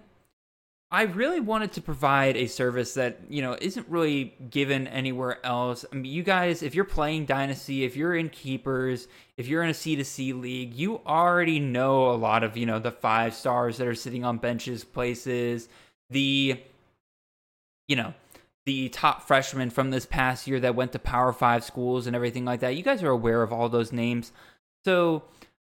I 0.92 1.02
really 1.02 1.38
wanted 1.38 1.72
to 1.72 1.82
provide 1.82 2.36
a 2.36 2.48
service 2.48 2.94
that, 2.94 3.20
you 3.28 3.42
know, 3.42 3.56
isn't 3.60 3.88
really 3.88 4.34
given 4.50 4.88
anywhere 4.88 5.44
else. 5.46 5.84
I 5.92 5.94
mean, 5.94 6.10
you 6.10 6.24
guys, 6.24 6.64
if 6.64 6.74
you're 6.74 6.84
playing 6.84 7.26
Dynasty, 7.26 7.84
if 7.84 7.94
you're 7.94 8.16
in 8.16 8.28
Keepers, 8.28 9.06
if 9.36 9.46
you're 9.46 9.62
in 9.62 9.70
a 9.70 9.74
C2C 9.74 10.40
league, 10.40 10.74
you 10.74 11.00
already 11.06 11.60
know 11.60 12.10
a 12.10 12.16
lot 12.16 12.42
of, 12.42 12.56
you 12.56 12.66
know, 12.66 12.80
the 12.80 12.90
five 12.90 13.34
stars 13.34 13.76
that 13.76 13.86
are 13.86 13.94
sitting 13.94 14.24
on 14.24 14.38
benches 14.38 14.82
places, 14.82 15.68
the, 16.10 16.60
you 17.86 17.94
know, 17.94 18.12
the 18.66 18.88
top 18.88 19.22
freshmen 19.22 19.70
from 19.70 19.90
this 19.90 20.06
past 20.06 20.48
year 20.48 20.58
that 20.58 20.74
went 20.74 20.90
to 20.92 20.98
Power 20.98 21.32
Five 21.32 21.62
schools 21.62 22.08
and 22.08 22.16
everything 22.16 22.44
like 22.44 22.60
that. 22.60 22.74
You 22.74 22.82
guys 22.82 23.04
are 23.04 23.10
aware 23.10 23.44
of 23.44 23.52
all 23.52 23.68
those 23.68 23.92
names. 23.92 24.32
So, 24.84 25.22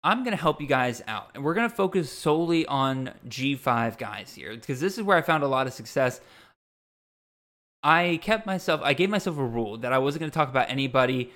I'm 0.04 0.24
going 0.24 0.36
to 0.36 0.40
help 0.40 0.60
you 0.60 0.66
guys 0.66 1.00
out. 1.06 1.30
And 1.34 1.44
we're 1.44 1.54
going 1.54 1.68
to 1.68 1.74
focus 1.74 2.10
solely 2.10 2.66
on 2.66 3.12
G5 3.28 3.98
guys 3.98 4.34
here 4.34 4.54
because 4.54 4.80
this 4.80 4.98
is 4.98 5.04
where 5.04 5.16
I 5.16 5.22
found 5.22 5.44
a 5.44 5.48
lot 5.48 5.66
of 5.66 5.72
success. 5.72 6.20
I 7.82 8.18
kept 8.22 8.46
myself, 8.46 8.80
I 8.82 8.94
gave 8.94 9.10
myself 9.10 9.38
a 9.38 9.44
rule 9.44 9.78
that 9.78 9.92
I 9.92 9.98
wasn't 9.98 10.20
going 10.20 10.30
to 10.30 10.34
talk 10.34 10.48
about 10.48 10.70
anybody 10.70 11.30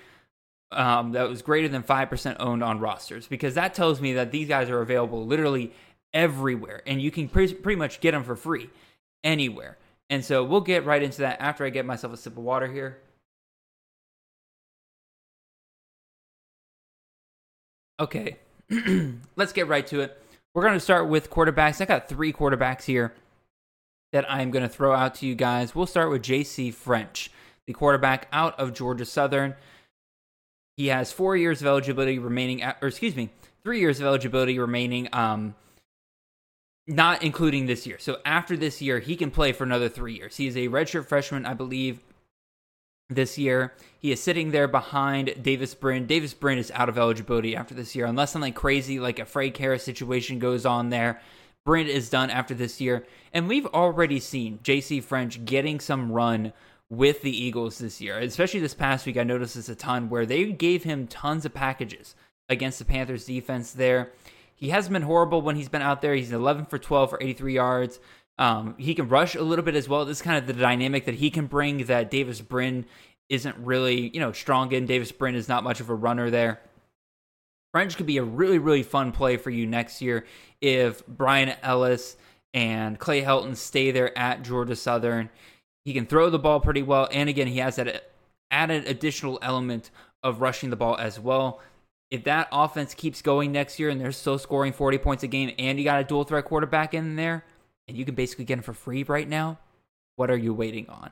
um, 0.71 1.13
that 1.13 1.29
was 1.29 1.41
greater 1.41 1.69
than 1.69 1.83
5% 1.83 2.35
owned 2.39 2.63
on 2.63 2.79
rosters 2.79 3.27
because 3.27 3.53
that 3.55 3.73
tells 3.73 4.01
me 4.01 4.13
that 4.13 4.31
these 4.31 4.47
guys 4.47 4.69
are 4.69 4.81
available 4.81 5.25
literally 5.25 5.71
everywhere 6.13 6.81
and 6.85 7.01
you 7.01 7.11
can 7.11 7.29
pre- 7.29 7.53
pretty 7.53 7.77
much 7.77 8.01
get 8.01 8.11
them 8.11 8.23
for 8.23 8.35
free 8.35 8.69
anywhere. 9.23 9.77
And 10.09 10.23
so 10.23 10.43
we'll 10.43 10.61
get 10.61 10.85
right 10.85 11.03
into 11.03 11.21
that 11.21 11.41
after 11.41 11.65
I 11.65 11.69
get 11.69 11.85
myself 11.85 12.13
a 12.13 12.17
sip 12.17 12.37
of 12.37 12.43
water 12.43 12.67
here. 12.71 12.97
Okay, 17.99 18.37
let's 19.35 19.53
get 19.53 19.67
right 19.67 19.85
to 19.87 20.01
it. 20.01 20.21
We're 20.53 20.63
going 20.63 20.73
to 20.73 20.79
start 20.79 21.07
with 21.07 21.29
quarterbacks. 21.29 21.81
I 21.81 21.85
got 21.85 22.09
three 22.09 22.33
quarterbacks 22.33 22.83
here 22.83 23.13
that 24.11 24.29
I'm 24.31 24.51
going 24.51 24.63
to 24.63 24.69
throw 24.69 24.93
out 24.93 25.15
to 25.15 25.27
you 25.27 25.35
guys. 25.35 25.75
We'll 25.75 25.85
start 25.85 26.09
with 26.09 26.21
JC 26.23 26.73
French, 26.73 27.31
the 27.65 27.73
quarterback 27.73 28.27
out 28.31 28.59
of 28.59 28.73
Georgia 28.73 29.05
Southern. 29.05 29.55
He 30.75 30.87
has 30.87 31.11
four 31.11 31.35
years 31.35 31.61
of 31.61 31.67
eligibility 31.67 32.19
remaining, 32.19 32.63
or 32.63 32.87
excuse 32.87 33.15
me, 33.15 33.29
three 33.63 33.79
years 33.79 33.99
of 33.99 34.05
eligibility 34.05 34.59
remaining, 34.59 35.09
um, 35.13 35.55
not 36.87 37.23
including 37.23 37.65
this 37.65 37.85
year. 37.85 37.97
So 37.99 38.19
after 38.25 38.55
this 38.55 38.81
year, 38.81 38.99
he 38.99 39.15
can 39.15 39.31
play 39.31 39.51
for 39.51 39.63
another 39.63 39.89
three 39.89 40.13
years. 40.15 40.37
He 40.37 40.47
is 40.47 40.55
a 40.55 40.67
redshirt 40.67 41.05
freshman, 41.05 41.45
I 41.45 41.53
believe, 41.53 41.99
this 43.09 43.37
year. 43.37 43.73
He 43.99 44.11
is 44.11 44.21
sitting 44.21 44.51
there 44.51 44.67
behind 44.67 45.41
Davis 45.41 45.73
Brin. 45.73 46.07
Davis 46.07 46.33
Brin 46.33 46.57
is 46.57 46.71
out 46.71 46.89
of 46.89 46.97
eligibility 46.97 47.55
after 47.55 47.73
this 47.73 47.95
year, 47.95 48.05
unless 48.05 48.31
something 48.31 48.53
crazy 48.53 48.99
like 48.99 49.19
a 49.19 49.25
Frank 49.25 49.57
Harris 49.57 49.83
situation 49.83 50.39
goes 50.39 50.65
on 50.65 50.89
there. 50.89 51.21
Brin 51.65 51.87
is 51.87 52.09
done 52.09 52.29
after 52.29 52.53
this 52.53 52.79
year. 52.79 53.05
And 53.33 53.47
we've 53.47 53.65
already 53.67 54.19
seen 54.19 54.59
JC 54.63 55.03
French 55.03 55.43
getting 55.43 55.79
some 55.79 56.11
run 56.11 56.53
with 56.89 57.21
the 57.21 57.43
Eagles 57.43 57.79
this 57.79 57.99
year. 57.99 58.17
Especially 58.19 58.61
this 58.61 58.73
past 58.73 59.05
week, 59.05 59.17
I 59.17 59.23
noticed 59.23 59.55
this 59.55 59.67
a 59.69 59.75
ton 59.75 60.09
where 60.09 60.25
they 60.25 60.45
gave 60.51 60.83
him 60.83 61.07
tons 61.07 61.45
of 61.45 61.53
packages 61.53 62.15
against 62.49 62.79
the 62.79 62.85
Panthers 62.85 63.25
defense 63.25 63.73
there. 63.73 64.11
He 64.55 64.69
hasn't 64.69 64.93
been 64.93 65.03
horrible 65.03 65.41
when 65.41 65.55
he's 65.55 65.69
been 65.69 65.81
out 65.81 66.01
there. 66.01 66.15
He's 66.15 66.31
11 66.31 66.65
for 66.65 66.79
12 66.79 67.09
for 67.09 67.21
83 67.21 67.53
yards. 67.53 67.99
Um, 68.39 68.75
he 68.77 68.93
can 68.93 69.09
rush 69.09 69.35
a 69.35 69.41
little 69.41 69.65
bit 69.65 69.75
as 69.75 69.89
well. 69.89 70.05
This 70.05 70.17
is 70.17 70.21
kind 70.21 70.37
of 70.37 70.47
the 70.47 70.53
dynamic 70.53 71.05
that 71.05 71.15
he 71.15 71.29
can 71.29 71.47
bring 71.47 71.85
that 71.85 72.11
Davis 72.11 72.39
Brin 72.39 72.85
isn't 73.29 73.57
really, 73.57 74.09
you 74.13 74.19
know, 74.19 74.31
strong 74.31 74.71
in. 74.71 74.85
Davis 74.85 75.11
Brin 75.11 75.35
is 75.35 75.49
not 75.49 75.63
much 75.63 75.79
of 75.79 75.89
a 75.89 75.95
runner 75.95 76.29
there. 76.29 76.61
French 77.73 77.97
could 77.97 78.05
be 78.05 78.17
a 78.17 78.23
really, 78.23 78.59
really 78.59 78.83
fun 78.83 79.11
play 79.11 79.37
for 79.37 79.49
you 79.49 79.65
next 79.65 80.01
year 80.01 80.25
if 80.61 81.05
Bryan 81.07 81.55
Ellis 81.61 82.15
and 82.53 82.97
Clay 82.97 83.21
Helton 83.21 83.55
stay 83.55 83.91
there 83.91 84.17
at 84.17 84.43
Georgia 84.43 84.75
Southern. 84.75 85.29
He 85.83 85.93
can 85.93 86.05
throw 86.05 86.29
the 86.29 86.39
ball 86.39 86.59
pretty 86.59 86.81
well. 86.81 87.07
And 87.11 87.29
again, 87.29 87.47
he 87.47 87.59
has 87.59 87.75
that 87.75 88.11
added 88.51 88.87
additional 88.87 89.39
element 89.41 89.91
of 90.23 90.41
rushing 90.41 90.69
the 90.69 90.75
ball 90.75 90.95
as 90.97 91.19
well. 91.19 91.59
If 92.09 92.23
that 92.23 92.47
offense 92.51 92.93
keeps 92.93 93.21
going 93.21 93.51
next 93.51 93.79
year 93.79 93.89
and 93.89 93.99
they're 93.99 94.11
still 94.11 94.39
scoring 94.39 94.73
40 94.73 94.97
points 94.99 95.23
a 95.23 95.27
game 95.27 95.53
and 95.59 95.77
you 95.77 95.83
got 95.83 95.99
a 95.99 96.03
dual 96.05 96.23
threat 96.23 96.45
quarterback 96.45 96.93
in 96.93 97.15
there 97.15 97.43
and 97.87 97.97
you 97.97 98.05
can 98.05 98.15
basically 98.15 98.45
get 98.45 98.55
them 98.55 98.63
for 98.63 98.73
free 98.73 99.03
right 99.03 99.27
now, 99.27 99.59
what 100.15 100.29
are 100.29 100.37
you 100.37 100.53
waiting 100.53 100.87
on? 100.89 101.11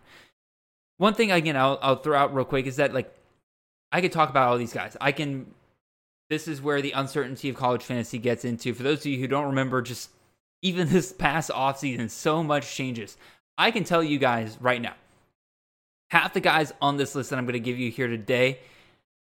One 0.97 1.13
thing 1.13 1.31
again 1.31 1.57
I'll, 1.57 1.79
I'll 1.81 1.95
throw 1.97 2.17
out 2.17 2.33
real 2.33 2.45
quick 2.45 2.65
is 2.65 2.77
that 2.77 2.93
like 2.93 3.13
I 3.91 4.01
could 4.01 4.11
talk 4.11 4.29
about 4.29 4.49
all 4.49 4.57
these 4.57 4.73
guys. 4.73 4.97
I 4.99 5.11
can 5.11 5.47
this 6.29 6.47
is 6.47 6.61
where 6.61 6.81
the 6.81 6.91
uncertainty 6.91 7.49
of 7.49 7.55
college 7.55 7.83
fantasy 7.83 8.17
gets 8.17 8.45
into. 8.45 8.73
For 8.73 8.83
those 8.83 8.99
of 8.99 9.05
you 9.05 9.19
who 9.19 9.27
don't 9.27 9.45
remember, 9.45 9.81
just 9.81 10.09
even 10.61 10.89
this 10.91 11.11
past 11.11 11.49
offseason, 11.51 12.09
so 12.09 12.43
much 12.43 12.75
changes. 12.75 13.17
I 13.57 13.71
can 13.71 13.83
tell 13.83 14.03
you 14.03 14.17
guys 14.17 14.57
right 14.59 14.81
now, 14.81 14.95
half 16.09 16.33
the 16.33 16.39
guys 16.39 16.73
on 16.81 16.97
this 16.97 17.15
list 17.15 17.29
that 17.29 17.37
I'm 17.37 17.45
going 17.45 17.53
to 17.53 17.59
give 17.59 17.79
you 17.79 17.89
here 17.91 18.07
today, 18.07 18.59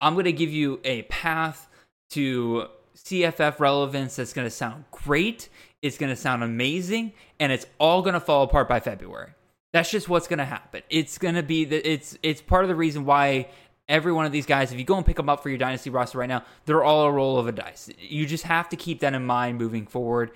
I'm 0.00 0.14
going 0.14 0.24
to 0.24 0.32
give 0.32 0.50
you 0.50 0.80
a 0.84 1.02
path 1.02 1.68
to 2.10 2.66
CFF 2.96 3.60
relevance 3.60 4.16
that's 4.16 4.32
going 4.32 4.46
to 4.46 4.50
sound 4.50 4.84
great. 4.90 5.48
It's 5.82 5.98
going 5.98 6.10
to 6.10 6.16
sound 6.16 6.42
amazing, 6.42 7.12
and 7.38 7.50
it's 7.52 7.66
all 7.78 8.02
going 8.02 8.14
to 8.14 8.20
fall 8.20 8.42
apart 8.42 8.68
by 8.68 8.80
February. 8.80 9.30
That's 9.72 9.90
just 9.90 10.08
what's 10.08 10.26
going 10.26 10.38
to 10.38 10.44
happen. 10.44 10.82
It's 10.90 11.16
going 11.16 11.36
to 11.36 11.42
be 11.42 11.64
that 11.64 11.90
it's 11.90 12.18
it's 12.22 12.42
part 12.42 12.64
of 12.64 12.68
the 12.68 12.74
reason 12.74 13.04
why 13.04 13.48
every 13.88 14.12
one 14.12 14.24
of 14.24 14.32
these 14.32 14.46
guys, 14.46 14.72
if 14.72 14.78
you 14.78 14.84
go 14.84 14.96
and 14.96 15.04
pick 15.04 15.16
them 15.16 15.28
up 15.28 15.42
for 15.42 15.48
your 15.48 15.58
dynasty 15.58 15.90
roster 15.90 16.18
right 16.18 16.28
now, 16.28 16.44
they're 16.64 16.84
all 16.84 17.04
a 17.04 17.12
roll 17.12 17.38
of 17.38 17.48
a 17.48 17.52
dice. 17.52 17.90
You 17.98 18.24
just 18.24 18.44
have 18.44 18.68
to 18.70 18.76
keep 18.76 19.00
that 19.00 19.14
in 19.14 19.26
mind 19.26 19.58
moving 19.58 19.86
forward. 19.86 20.30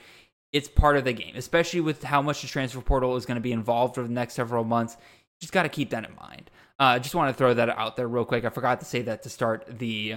It's 0.52 0.68
part 0.68 0.96
of 0.96 1.04
the 1.04 1.12
game, 1.12 1.34
especially 1.36 1.80
with 1.80 2.02
how 2.02 2.22
much 2.22 2.42
the 2.42 2.48
transfer 2.48 2.80
portal 2.80 3.16
is 3.16 3.26
going 3.26 3.36
to 3.36 3.40
be 3.40 3.52
involved 3.52 3.98
over 3.98 4.06
the 4.06 4.14
next 4.14 4.34
several 4.34 4.64
months. 4.64 4.96
You 5.00 5.40
just 5.40 5.52
got 5.52 5.64
to 5.64 5.68
keep 5.68 5.90
that 5.90 6.04
in 6.04 6.14
mind. 6.16 6.50
I 6.78 6.96
uh, 6.96 6.98
just 6.98 7.14
want 7.14 7.32
to 7.32 7.38
throw 7.38 7.54
that 7.54 7.68
out 7.68 7.96
there 7.96 8.08
real 8.08 8.24
quick. 8.24 8.44
I 8.44 8.50
forgot 8.50 8.80
to 8.80 8.86
say 8.86 9.02
that 9.02 9.22
to 9.22 9.30
start 9.30 9.78
the 9.78 10.16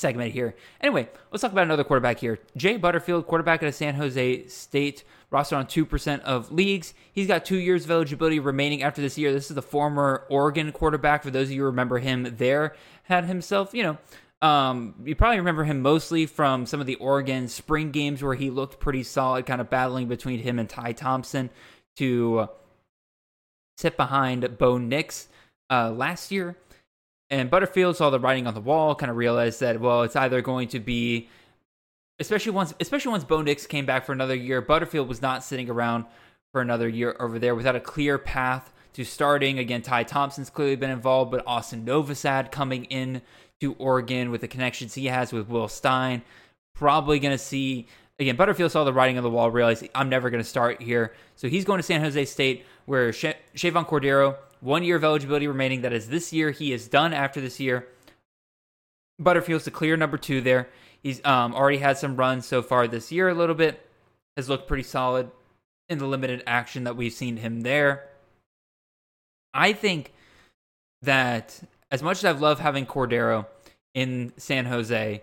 segment 0.00 0.32
here. 0.32 0.54
Anyway, 0.80 1.08
let's 1.30 1.42
talk 1.42 1.52
about 1.52 1.64
another 1.64 1.84
quarterback 1.84 2.18
here. 2.18 2.40
Jay 2.56 2.76
Butterfield, 2.76 3.26
quarterback 3.26 3.62
at 3.62 3.74
San 3.74 3.94
Jose 3.94 4.46
State, 4.48 5.04
roster 5.30 5.56
on 5.56 5.66
2% 5.66 6.20
of 6.20 6.50
leagues. 6.50 6.94
He's 7.12 7.26
got 7.26 7.44
two 7.44 7.58
years 7.58 7.84
of 7.84 7.90
eligibility 7.90 8.40
remaining 8.40 8.82
after 8.82 9.00
this 9.00 9.16
year. 9.18 9.32
This 9.32 9.50
is 9.50 9.54
the 9.54 9.62
former 9.62 10.26
Oregon 10.28 10.72
quarterback. 10.72 11.22
For 11.22 11.30
those 11.30 11.48
of 11.48 11.52
you 11.52 11.64
remember 11.64 11.98
him 11.98 12.34
there, 12.38 12.74
had 13.04 13.26
himself, 13.26 13.74
you 13.74 13.82
know, 13.82 13.98
um, 14.42 14.94
you 15.04 15.14
probably 15.14 15.38
remember 15.38 15.64
him 15.64 15.82
mostly 15.82 16.24
from 16.24 16.64
some 16.64 16.80
of 16.80 16.86
the 16.86 16.94
Oregon 16.96 17.46
spring 17.48 17.90
games 17.90 18.22
where 18.22 18.34
he 18.34 18.48
looked 18.48 18.80
pretty 18.80 19.02
solid, 19.02 19.44
kind 19.44 19.60
of 19.60 19.68
battling 19.68 20.08
between 20.08 20.40
him 20.40 20.58
and 20.58 20.68
Ty 20.68 20.92
Thompson 20.92 21.50
to 21.96 22.48
sit 23.76 23.96
behind 23.96 24.56
Bo 24.56 24.78
Nix 24.78 25.28
uh, 25.70 25.90
last 25.90 26.32
year. 26.32 26.56
And 27.30 27.48
Butterfield 27.48 27.96
saw 27.96 28.10
the 28.10 28.18
writing 28.18 28.46
on 28.46 28.54
the 28.54 28.60
wall, 28.60 28.94
kind 28.94 29.10
of 29.10 29.16
realized 29.16 29.60
that 29.60 29.80
well, 29.80 30.02
it's 30.02 30.16
either 30.16 30.42
going 30.42 30.68
to 30.68 30.80
be, 30.80 31.28
especially 32.18 32.52
once, 32.52 32.74
especially 32.80 33.12
once 33.12 33.24
Bo 33.24 33.40
Nix 33.42 33.66
came 33.66 33.86
back 33.86 34.04
for 34.04 34.12
another 34.12 34.34
year. 34.34 34.60
Butterfield 34.60 35.08
was 35.08 35.22
not 35.22 35.44
sitting 35.44 35.70
around 35.70 36.06
for 36.52 36.60
another 36.60 36.88
year 36.88 37.16
over 37.20 37.38
there 37.38 37.54
without 37.54 37.76
a 37.76 37.80
clear 37.80 38.18
path 38.18 38.72
to 38.94 39.04
starting. 39.04 39.58
Again, 39.58 39.82
Ty 39.82 40.04
Thompson's 40.04 40.50
clearly 40.50 40.74
been 40.74 40.90
involved, 40.90 41.30
but 41.30 41.44
Austin 41.46 41.84
Novosad 41.84 42.50
coming 42.50 42.84
in 42.86 43.22
to 43.60 43.74
Oregon 43.74 44.30
with 44.30 44.40
the 44.40 44.48
connections 44.48 44.94
he 44.94 45.06
has 45.06 45.32
with 45.32 45.48
Will 45.48 45.68
Stein, 45.68 46.22
probably 46.74 47.20
going 47.20 47.32
to 47.32 47.38
see 47.38 47.86
again. 48.18 48.34
Butterfield 48.34 48.72
saw 48.72 48.84
the 48.84 48.92
writing 48.92 49.16
on 49.16 49.22
the 49.22 49.30
wall, 49.30 49.50
realized 49.50 49.86
I'm 49.94 50.08
never 50.08 50.30
going 50.30 50.42
to 50.42 50.48
start 50.48 50.82
here, 50.82 51.14
so 51.36 51.48
he's 51.48 51.64
going 51.64 51.78
to 51.78 51.82
San 51.84 52.00
Jose 52.00 52.24
State, 52.24 52.64
where 52.86 53.12
Sh- 53.12 53.36
Chevan 53.54 53.86
Cordeiro 53.86 54.36
one 54.60 54.82
year 54.82 54.96
of 54.96 55.04
eligibility 55.04 55.46
remaining. 55.46 55.82
That 55.82 55.92
is 55.92 56.08
this 56.08 56.32
year. 56.32 56.50
He 56.50 56.72
is 56.72 56.88
done 56.88 57.12
after 57.12 57.40
this 57.40 57.60
year. 57.60 57.88
Butterfield's 59.18 59.64
the 59.64 59.70
clear 59.70 59.96
number 59.96 60.16
two 60.16 60.40
there. 60.40 60.68
He's 61.02 61.24
um, 61.24 61.54
already 61.54 61.78
had 61.78 61.98
some 61.98 62.16
runs 62.16 62.46
so 62.46 62.62
far 62.62 62.86
this 62.86 63.10
year, 63.10 63.28
a 63.28 63.34
little 63.34 63.54
bit. 63.54 63.86
Has 64.36 64.48
looked 64.48 64.68
pretty 64.68 64.82
solid 64.82 65.30
in 65.88 65.98
the 65.98 66.06
limited 66.06 66.42
action 66.46 66.84
that 66.84 66.96
we've 66.96 67.12
seen 67.12 67.38
him 67.38 67.62
there. 67.62 68.08
I 69.52 69.72
think 69.72 70.12
that 71.02 71.60
as 71.90 72.02
much 72.02 72.18
as 72.18 72.24
I've 72.24 72.40
loved 72.40 72.60
having 72.60 72.86
Cordeiro 72.86 73.46
in 73.94 74.32
San 74.36 74.66
Jose, 74.66 75.22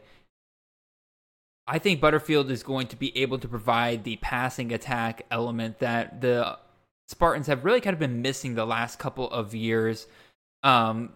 I 1.65 1.79
think 1.79 2.01
Butterfield 2.01 2.51
is 2.51 2.63
going 2.63 2.87
to 2.87 2.95
be 2.95 3.17
able 3.17 3.39
to 3.39 3.47
provide 3.47 4.03
the 4.03 4.17
passing 4.17 4.71
attack 4.71 5.25
element 5.31 5.79
that 5.79 6.21
the 6.21 6.57
Spartans 7.07 7.47
have 7.47 7.63
really 7.63 7.81
kind 7.81 7.93
of 7.93 7.99
been 7.99 8.21
missing 8.21 8.55
the 8.55 8.65
last 8.65 8.99
couple 8.99 9.29
of 9.31 9.55
years. 9.55 10.07
Um, 10.63 11.13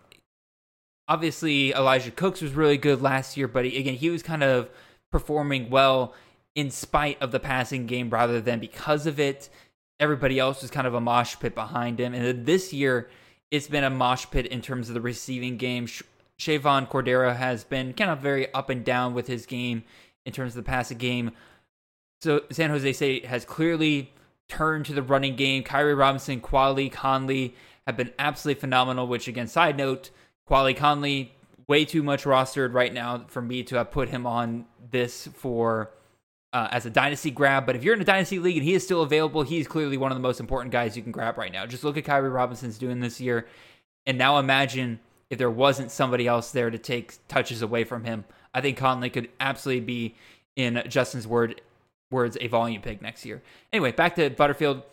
obviously, 1.08 1.74
Elijah 1.74 2.12
Cooks 2.12 2.42
was 2.42 2.54
really 2.54 2.78
good 2.78 3.02
last 3.02 3.36
year, 3.36 3.48
but 3.48 3.66
he, 3.66 3.78
again, 3.78 3.96
he 3.96 4.10
was 4.10 4.24
kind 4.24 4.44
of 4.44 4.70
performing 5.12 5.70
well 5.70 6.14
in 6.56 6.72
spite 6.72 7.22
of 7.22 7.32
the 7.32 7.39
passing 7.39 7.86
game 7.86 8.10
rather 8.10 8.39
than 8.39 8.60
because 8.60 9.06
of 9.06 9.20
it. 9.20 9.50
Everybody 10.00 10.39
else 10.39 10.62
was 10.62 10.72
kind 10.72 10.88
of 10.88 10.94
a 10.94 11.02
mosh 11.02 11.36
pit 11.39 11.54
behind 11.54 12.00
him. 12.00 12.14
And 12.14 12.46
this 12.46 12.72
year, 12.72 13.10
it's 13.52 13.68
been 13.68 13.84
a 13.84 13.89
mosh 13.89 14.26
pit 14.32 14.46
in 14.48 14.62
terms 14.62 14.88
of 14.88 14.96
the 14.96 15.02
receiving 15.02 15.58
game. 15.58 15.88
Chevan 16.39 16.89
Cordeiro 16.89 17.36
has 17.36 17.64
been 17.64 17.94
kind 17.94 18.10
of 18.10 18.20
very 18.20 18.52
up 18.54 18.70
and 18.70 18.84
down 18.84 19.14
with 19.14 19.28
his 19.28 19.46
game 19.46 19.84
in 20.26 20.32
terms 20.32 20.54
of 20.54 20.64
the 20.64 20.70
passing 20.70 20.98
game. 20.98 21.32
So 22.22 22.44
San 22.52 22.70
Jose 22.70 22.94
State 22.94 23.26
has 23.26 23.46
clearly 23.46 24.14
turn 24.52 24.84
to 24.84 24.93
the 24.93 25.02
running 25.02 25.36
game. 25.36 25.64
Kairee 25.64 25.97
Robinson, 25.97 26.41
Quali 26.41 26.89
Conley 26.89 27.56
have 27.88 27.95
been 27.95 28.12
absolutely 28.20 28.60
phenomenal, 28.60 29.08
which, 29.08 29.28
again, 29.28 29.47
side 29.47 29.78
note, 29.78 30.10
Quali 30.45 30.74
Conley, 30.74 31.34
way 31.68 31.86
too 31.86 32.04
much 32.04 32.26
rostered 32.26 32.74
right 32.74 32.93
now 32.93 33.24
for 33.28 33.41
me 33.41 33.64
to 33.64 33.78
have 33.78 33.91
put 33.91 34.10
him 34.10 34.28
on 34.28 34.66
this 34.91 35.28
for 35.34 35.91
uh, 36.52 36.68
as 36.72 36.86
a 36.86 36.89
dynasty 36.89 37.32
grab. 37.32 37.66
But 37.66 37.78
if 37.78 37.84
you're 37.84 37.95
in 37.95 38.02
a 38.02 38.06
dynasty 38.06 38.39
league 38.39 38.58
and 38.58 38.66
he 38.66 38.74
is 38.74 38.84
still 38.84 39.04
available, 39.04 39.43
he's 39.43 39.68
clearly 39.68 39.95
one 39.95 40.12
of 40.12 40.18
the 40.18 40.22
most 40.22 40.41
important 40.41 40.74
guys 40.74 40.97
you 40.97 41.04
can 41.04 41.14
grab 41.14 41.38
right 41.38 41.52
now. 41.52 41.66
Just 41.66 41.86
look 41.86 41.95
at 41.95 42.04
Kairee 42.04 42.34
Robinson's 42.34 42.78
doing 42.78 42.99
this 42.99 43.22
year. 43.22 43.47
And 44.06 44.18
now 44.18 44.38
imagine 44.38 44.99
if 45.30 45.38
there 45.38 45.49
wasn't 45.49 45.91
somebody 45.91 46.28
else 46.28 46.52
there 46.52 46.70
to 46.70 46.78
take 46.78 47.26
touches 47.30 47.62
away 47.62 47.86
from 47.86 48.04
him. 48.04 48.26
I 48.54 48.60
think 48.60 48.78
Conley 48.78 49.10
could 49.10 49.30
absolutely 49.39 49.86
be, 49.86 50.16
in 50.58 50.84
Justin's 50.89 51.26
word, 51.26 51.62
words 52.12 52.38
a 52.39 52.47
volume 52.47 52.82
pick 52.82 53.01
next 53.01 53.26
year. 53.26 53.41
Anyway, 53.72 53.91
back 53.91 54.16
to 54.16 54.30
Butterfield. 54.30 54.84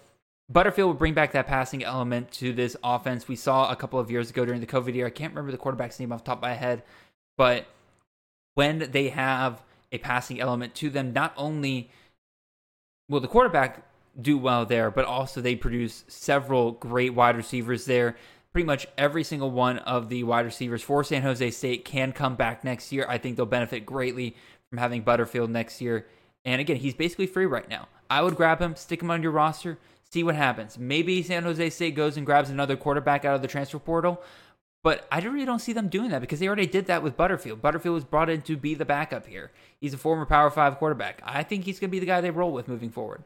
Butterfield 0.50 0.86
will 0.88 0.94
bring 0.94 1.14
back 1.14 1.32
that 1.32 1.46
passing 1.46 1.84
element 1.84 2.30
to 2.32 2.52
this 2.52 2.76
offense. 2.82 3.28
We 3.28 3.36
saw 3.36 3.70
a 3.70 3.76
couple 3.76 3.98
of 3.98 4.10
years 4.10 4.30
ago 4.30 4.44
during 4.46 4.60
the 4.60 4.66
COVID 4.66 4.94
year. 4.94 5.06
I 5.06 5.10
can't 5.10 5.32
remember 5.32 5.52
the 5.52 5.58
quarterback's 5.58 6.00
name 6.00 6.12
off 6.12 6.24
the 6.24 6.28
top 6.28 6.38
of 6.38 6.42
my 6.42 6.54
head, 6.54 6.82
but 7.36 7.66
when 8.54 8.90
they 8.90 9.10
have 9.10 9.62
a 9.92 9.98
passing 9.98 10.40
element 10.40 10.74
to 10.76 10.90
them, 10.90 11.12
not 11.12 11.34
only 11.36 11.90
will 13.08 13.20
the 13.20 13.28
quarterback 13.28 13.84
do 14.20 14.36
well 14.36 14.66
there, 14.66 14.90
but 14.90 15.04
also 15.04 15.40
they 15.40 15.54
produce 15.54 16.04
several 16.08 16.72
great 16.72 17.14
wide 17.14 17.36
receivers 17.36 17.84
there. 17.84 18.16
Pretty 18.52 18.66
much 18.66 18.86
every 18.96 19.22
single 19.22 19.50
one 19.50 19.78
of 19.80 20.08
the 20.08 20.24
wide 20.24 20.44
receivers 20.44 20.82
for 20.82 21.04
San 21.04 21.22
Jose 21.22 21.50
State 21.50 21.84
can 21.84 22.12
come 22.12 22.34
back 22.34 22.64
next 22.64 22.90
year. 22.90 23.06
I 23.08 23.18
think 23.18 23.36
they'll 23.36 23.46
benefit 23.46 23.86
greatly 23.86 24.34
from 24.70 24.78
having 24.78 25.02
Butterfield 25.02 25.50
next 25.50 25.80
year. 25.80 26.06
And 26.44 26.60
again, 26.60 26.76
he's 26.76 26.94
basically 26.94 27.26
free 27.26 27.46
right 27.46 27.68
now. 27.68 27.88
I 28.08 28.22
would 28.22 28.36
grab 28.36 28.60
him, 28.60 28.76
stick 28.76 29.02
him 29.02 29.10
on 29.10 29.22
your 29.22 29.32
roster, 29.32 29.78
see 30.10 30.22
what 30.22 30.34
happens. 30.34 30.78
Maybe 30.78 31.22
San 31.22 31.42
Jose 31.42 31.70
State 31.70 31.94
goes 31.94 32.16
and 32.16 32.24
grabs 32.24 32.50
another 32.50 32.76
quarterback 32.76 33.24
out 33.24 33.34
of 33.34 33.42
the 33.42 33.48
transfer 33.48 33.78
portal, 33.78 34.22
but 34.82 35.06
I 35.10 35.20
really 35.20 35.44
don't 35.44 35.58
see 35.58 35.72
them 35.72 35.88
doing 35.88 36.10
that 36.10 36.20
because 36.20 36.40
they 36.40 36.46
already 36.46 36.66
did 36.66 36.86
that 36.86 37.02
with 37.02 37.16
Butterfield. 37.16 37.60
Butterfield 37.60 37.94
was 37.94 38.04
brought 38.04 38.30
in 38.30 38.42
to 38.42 38.56
be 38.56 38.74
the 38.74 38.84
backup 38.84 39.26
here. 39.26 39.50
He's 39.80 39.92
a 39.92 39.98
former 39.98 40.24
Power 40.24 40.50
5 40.50 40.76
quarterback. 40.78 41.20
I 41.24 41.42
think 41.42 41.64
he's 41.64 41.78
going 41.78 41.90
to 41.90 41.92
be 41.92 41.98
the 41.98 42.06
guy 42.06 42.20
they 42.20 42.30
roll 42.30 42.52
with 42.52 42.68
moving 42.68 42.90
forward. 42.90 43.22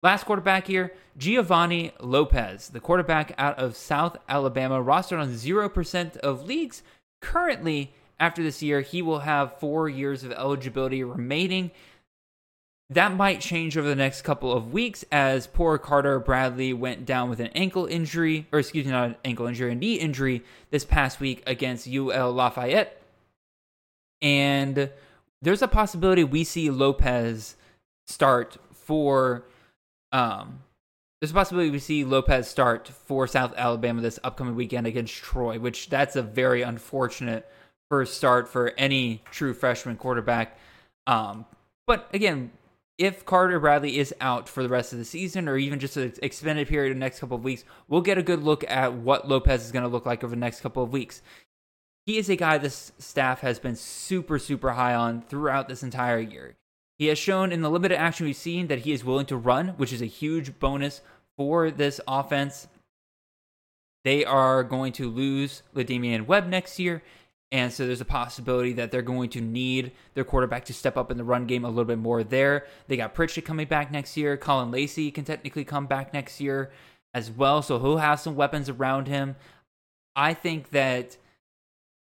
Last 0.00 0.24
quarterback 0.24 0.68
here, 0.68 0.92
Giovanni 1.16 1.90
Lopez, 1.98 2.68
the 2.68 2.78
quarterback 2.78 3.34
out 3.36 3.58
of 3.58 3.76
South 3.76 4.16
Alabama, 4.28 4.80
rostered 4.80 5.20
on 5.20 5.32
0% 5.32 6.16
of 6.18 6.46
leagues. 6.46 6.84
Currently, 7.20 7.92
after 8.20 8.42
this 8.42 8.62
year, 8.62 8.80
he 8.80 9.02
will 9.02 9.20
have 9.20 9.58
four 9.58 9.88
years 9.88 10.22
of 10.22 10.30
eligibility 10.30 11.02
remaining. 11.02 11.72
That 12.90 13.14
might 13.14 13.40
change 13.40 13.76
over 13.76 13.86
the 13.86 13.94
next 13.94 14.22
couple 14.22 14.50
of 14.50 14.72
weeks 14.72 15.04
as 15.12 15.46
poor 15.46 15.76
Carter 15.76 16.18
Bradley 16.18 16.72
went 16.72 17.04
down 17.04 17.28
with 17.28 17.38
an 17.38 17.48
ankle 17.48 17.84
injury, 17.84 18.46
or 18.50 18.58
excuse 18.58 18.86
me, 18.86 18.92
not 18.92 19.10
an 19.10 19.16
ankle 19.26 19.46
injury, 19.46 19.72
a 19.72 19.74
knee 19.74 19.96
injury 19.96 20.42
this 20.70 20.86
past 20.86 21.20
week 21.20 21.42
against 21.46 21.86
UL 21.86 22.32
Lafayette. 22.32 23.02
And 24.22 24.90
there's 25.42 25.60
a 25.60 25.68
possibility 25.68 26.24
we 26.24 26.44
see 26.44 26.70
Lopez 26.70 27.56
start 28.06 28.56
for 28.72 29.44
um 30.12 30.60
there's 31.20 31.32
a 31.32 31.34
possibility 31.34 31.68
we 31.68 31.78
see 31.78 32.04
Lopez 32.04 32.48
start 32.48 32.88
for 32.88 33.26
South 33.26 33.52
Alabama 33.56 34.00
this 34.00 34.20
upcoming 34.22 34.54
weekend 34.54 34.86
against 34.86 35.14
Troy, 35.14 35.58
which 35.58 35.90
that's 35.90 36.16
a 36.16 36.22
very 36.22 36.62
unfortunate 36.62 37.50
first 37.90 38.16
start 38.16 38.48
for 38.48 38.72
any 38.78 39.22
true 39.30 39.52
freshman 39.52 39.96
quarterback. 39.96 40.56
Um, 41.08 41.44
but 41.86 42.08
again, 42.12 42.52
if 42.98 43.24
Carter 43.24 43.60
Bradley 43.60 43.98
is 43.98 44.12
out 44.20 44.48
for 44.48 44.62
the 44.62 44.68
rest 44.68 44.92
of 44.92 44.98
the 44.98 45.04
season 45.04 45.48
or 45.48 45.56
even 45.56 45.78
just 45.78 45.96
an 45.96 46.12
extended 46.20 46.66
period 46.66 46.90
of 46.90 46.96
the 46.96 47.00
next 47.00 47.20
couple 47.20 47.36
of 47.36 47.44
weeks, 47.44 47.64
we'll 47.86 48.00
get 48.00 48.18
a 48.18 48.22
good 48.22 48.42
look 48.42 48.68
at 48.68 48.92
what 48.92 49.28
Lopez 49.28 49.64
is 49.64 49.72
going 49.72 49.84
to 49.84 49.88
look 49.88 50.04
like 50.04 50.24
over 50.24 50.34
the 50.34 50.40
next 50.40 50.60
couple 50.60 50.82
of 50.82 50.92
weeks. 50.92 51.22
He 52.06 52.18
is 52.18 52.28
a 52.28 52.36
guy 52.36 52.58
this 52.58 52.92
staff 52.98 53.40
has 53.40 53.58
been 53.60 53.76
super, 53.76 54.38
super 54.38 54.72
high 54.72 54.94
on 54.94 55.22
throughout 55.22 55.68
this 55.68 55.82
entire 55.82 56.18
year. 56.18 56.56
He 56.98 57.06
has 57.06 57.18
shown 57.18 57.52
in 57.52 57.62
the 57.62 57.70
limited 57.70 57.98
action 57.98 58.26
we've 58.26 58.34
seen 58.34 58.66
that 58.66 58.80
he 58.80 58.92
is 58.92 59.04
willing 59.04 59.26
to 59.26 59.36
run, 59.36 59.68
which 59.76 59.92
is 59.92 60.02
a 60.02 60.06
huge 60.06 60.58
bonus 60.58 61.00
for 61.36 61.70
this 61.70 62.00
offense. 62.08 62.66
They 64.04 64.24
are 64.24 64.64
going 64.64 64.92
to 64.94 65.08
lose 65.08 65.62
La'Damian 65.76 66.26
Webb 66.26 66.48
next 66.48 66.80
year, 66.80 67.02
and 67.50 67.72
so 67.72 67.86
there's 67.86 68.00
a 68.00 68.06
possibility 68.06 68.74
that 68.74 68.90
they're 68.90 69.02
going 69.02 69.30
to 69.30 69.40
need 69.40 69.92
their 70.14 70.24
quarterback 70.24 70.66
to 70.66 70.74
step 70.74 70.96
up 70.96 71.10
in 71.10 71.16
the 71.16 71.24
run 71.24 71.46
game 71.46 71.64
a 71.64 71.68
little 71.68 71.84
bit 71.84 71.98
more 71.98 72.22
there. 72.22 72.66
They 72.88 72.96
got 72.96 73.14
Pritchett 73.14 73.44
coming 73.44 73.66
back 73.66 73.90
next 73.90 74.16
year. 74.16 74.36
Caullin 74.36 74.70
Lacy 74.70 75.10
can 75.10 75.24
technically 75.24 75.64
come 75.64 75.86
back 75.86 76.12
next 76.12 76.40
year 76.40 76.70
as 77.14 77.30
well, 77.30 77.62
so 77.62 77.78
he'll 77.78 77.98
have 77.98 78.20
some 78.20 78.36
weapons 78.36 78.68
around 78.68 79.08
him. 79.08 79.36
I 80.14 80.34
think 80.34 80.70
that 80.70 81.16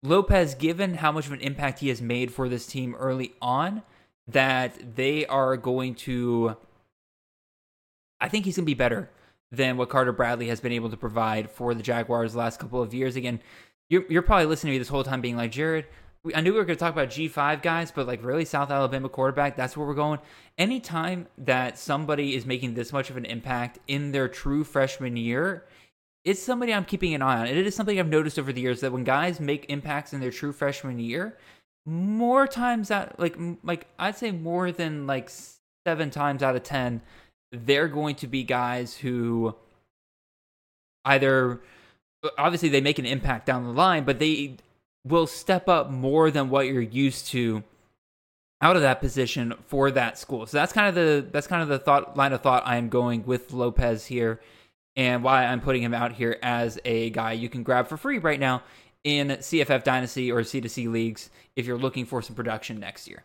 Lopez, 0.04 0.56
given 0.56 0.96
how 0.96 1.12
much 1.12 1.28
of 1.28 1.32
an 1.32 1.42
impact 1.42 1.80
he 1.80 1.90
has 1.90 2.02
made 2.02 2.34
for 2.34 2.50
this 2.50 2.68
team 2.68 2.96
early 2.96 3.34
on, 3.42 3.84
that 4.28 4.96
they 4.96 5.26
are 5.28 5.56
going 5.56 5.96
to. 5.96 6.58
I 8.20 8.28
think 8.28 8.46
he's 8.46 8.56
going 8.58 8.66
to 8.66 8.70
be 8.70 8.74
better 8.74 9.10
than 9.52 9.78
what 9.78 9.90
Carter 9.90 10.12
Bradley 10.12 10.48
has 10.48 10.60
been 10.60 10.72
able 10.72 10.90
to 10.90 10.98
provide 10.98 11.50
for 11.50 11.74
the 11.74 11.84
Jaguars 11.84 12.34
the 12.34 12.40
last 12.40 12.60
couple 12.60 12.82
of 12.82 12.94
years. 12.94 13.16
Again, 13.16 13.40
you're, 13.92 14.06
you're 14.08 14.22
probably 14.22 14.46
listening 14.46 14.72
to 14.72 14.76
me 14.76 14.80
this 14.80 14.88
whole 14.88 15.04
time 15.04 15.20
being 15.20 15.36
like, 15.36 15.52
Jared, 15.52 15.86
I 16.34 16.40
knew 16.40 16.54
we 16.54 16.60
were 16.60 16.66
going 16.66 16.78
to 16.78 16.80
talk 16.80 16.94
about 16.94 17.10
G5 17.10 17.62
guys, 17.62 17.92
but 17.92 18.08
like 18.08 18.24
really 18.24 18.46
South 18.46 18.72
Alabama 18.72 19.10
quarterback, 19.10 19.58
that's 19.58 19.76
where 19.76 19.86
we're 19.86 19.94
going. 19.94 20.20
Anytime 20.58 21.28
that 21.38 21.78
somebody 21.78 22.34
is 22.34 22.46
making 22.46 22.74
this 22.74 22.94
much 22.94 23.10
of 23.10 23.18
an 23.18 23.26
impact 23.26 23.80
in 23.90 24.14
their 24.14 24.30
true 24.30 24.64
freshman 24.64 25.18
year, 25.18 25.66
it's 26.24 26.42
somebody 26.42 26.74
I'm 26.74 26.86
keeping 26.86 27.14
an 27.14 27.22
eye 27.22 27.42
on. 27.42 27.48
And 27.48 27.58
it 27.58 27.68
is 27.68 27.76
something 27.76 28.00
I've 28.00 28.08
noticed 28.08 28.40
over 28.40 28.54
the 28.54 28.62
years 28.62 28.80
that 28.80 28.94
when 28.94 29.04
guys 29.04 29.42
make 29.42 29.66
impacts 29.68 30.14
in 30.14 30.22
their 30.22 30.32
true 30.32 30.54
freshman 30.54 30.98
year, 30.98 31.38
more 31.86 32.48
times 32.48 32.92
out 32.92 33.20
like 33.20 33.36
like 33.64 33.88
I'd 33.98 34.16
say 34.16 34.32
more 34.32 34.72
than 34.72 35.08
like 35.08 35.32
7 35.84 36.12
times 36.12 36.44
out 36.44 36.56
of 36.56 36.62
10 36.62 37.02
they're 37.52 37.88
going 37.88 38.14
to 38.18 38.28
be 38.28 38.44
guys 38.44 38.96
who 38.96 39.56
either 41.04 41.60
obviously 42.38 42.70
they 42.70 42.82
make 42.82 43.00
an 43.00 43.06
impact 43.06 43.46
down 43.46 43.64
the 43.64 43.72
line, 43.72 44.04
but 44.04 44.20
they 44.20 44.58
will 45.06 45.28
step 45.28 45.68
up 45.68 45.90
more 45.90 46.30
than 46.32 46.50
what 46.50 46.68
you're 46.68 46.82
used 46.82 47.28
to 47.28 47.64
out 48.62 48.76
of 48.76 48.84
that 48.84 49.02
position 49.02 49.54
for 49.68 49.90
that 49.92 50.18
school. 50.18 50.46
So 50.46 50.58
that's 50.58 50.72
kind 50.72 50.88
of 50.88 50.96
the 50.96 51.26
that's 51.32 51.48
kind 51.48 51.64
of 51.64 51.68
the 51.68 51.80
thought 51.80 52.16
line 52.16 52.34
of 52.34 52.42
thought 52.42 52.64
I 52.66 52.78
am 52.78 52.90
going 52.90 53.26
with 53.26 53.54
Lopez 53.54 54.06
here 54.06 54.40
and 54.96 55.24
why 55.24 55.46
I'm 55.46 55.62
putting 55.62 55.82
him 55.82 55.94
out 55.94 56.12
here 56.12 56.38
as 56.44 56.78
a 56.86 57.10
guy 57.10 57.32
you 57.32 57.50
can 57.50 57.64
grab 57.64 57.88
for 57.88 57.98
free 57.98 58.20
right 58.20 58.40
now 58.40 58.62
in 59.04 59.30
CFF 59.30 59.84
Dynasty 59.84 60.32
or 60.32 60.42
C2C 60.42 60.92
leagues 60.92 61.30
if 61.56 61.66
you're 61.66 61.78
looking 61.78 62.06
for 62.06 62.22
some 62.22 62.36
production 62.36 62.80
next 62.80 63.08
year. 63.08 63.24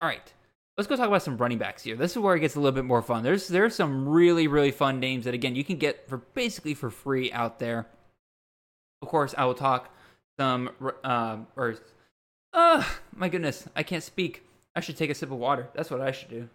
All 0.00 0.08
right. 0.08 0.32
Let's 0.78 0.86
go 0.86 0.94
talk 0.94 1.08
about 1.08 1.24
some 1.24 1.36
running 1.36 1.58
backs 1.58 1.82
here. 1.82 1.96
This 1.96 2.12
is 2.12 2.18
where 2.18 2.36
it 2.36 2.40
gets 2.40 2.54
a 2.54 2.60
little 2.60 2.70
bit 2.70 2.84
more 2.84 3.02
fun. 3.02 3.24
There's 3.24 3.48
there's 3.48 3.74
some 3.74 4.08
really 4.08 4.46
really 4.46 4.70
fun 4.70 5.00
names 5.00 5.24
that 5.24 5.34
again 5.34 5.56
you 5.56 5.64
can 5.64 5.76
get 5.76 6.08
for 6.08 6.18
basically 6.18 6.72
for 6.72 6.88
free 6.88 7.32
out 7.32 7.58
there. 7.58 7.88
Of 9.02 9.08
course, 9.08 9.34
I 9.36 9.44
will 9.44 9.54
talk 9.54 9.92
some 10.38 10.70
uh, 11.02 11.38
or 11.56 11.74
uh 12.52 12.84
my 13.12 13.28
goodness, 13.28 13.68
I 13.74 13.82
can't 13.82 14.04
speak. 14.04 14.44
I 14.76 14.80
should 14.80 14.96
take 14.96 15.10
a 15.10 15.14
sip 15.14 15.32
of 15.32 15.38
water. 15.38 15.68
That's 15.74 15.90
what 15.90 16.00
I 16.00 16.12
should 16.12 16.30
do. 16.30 16.48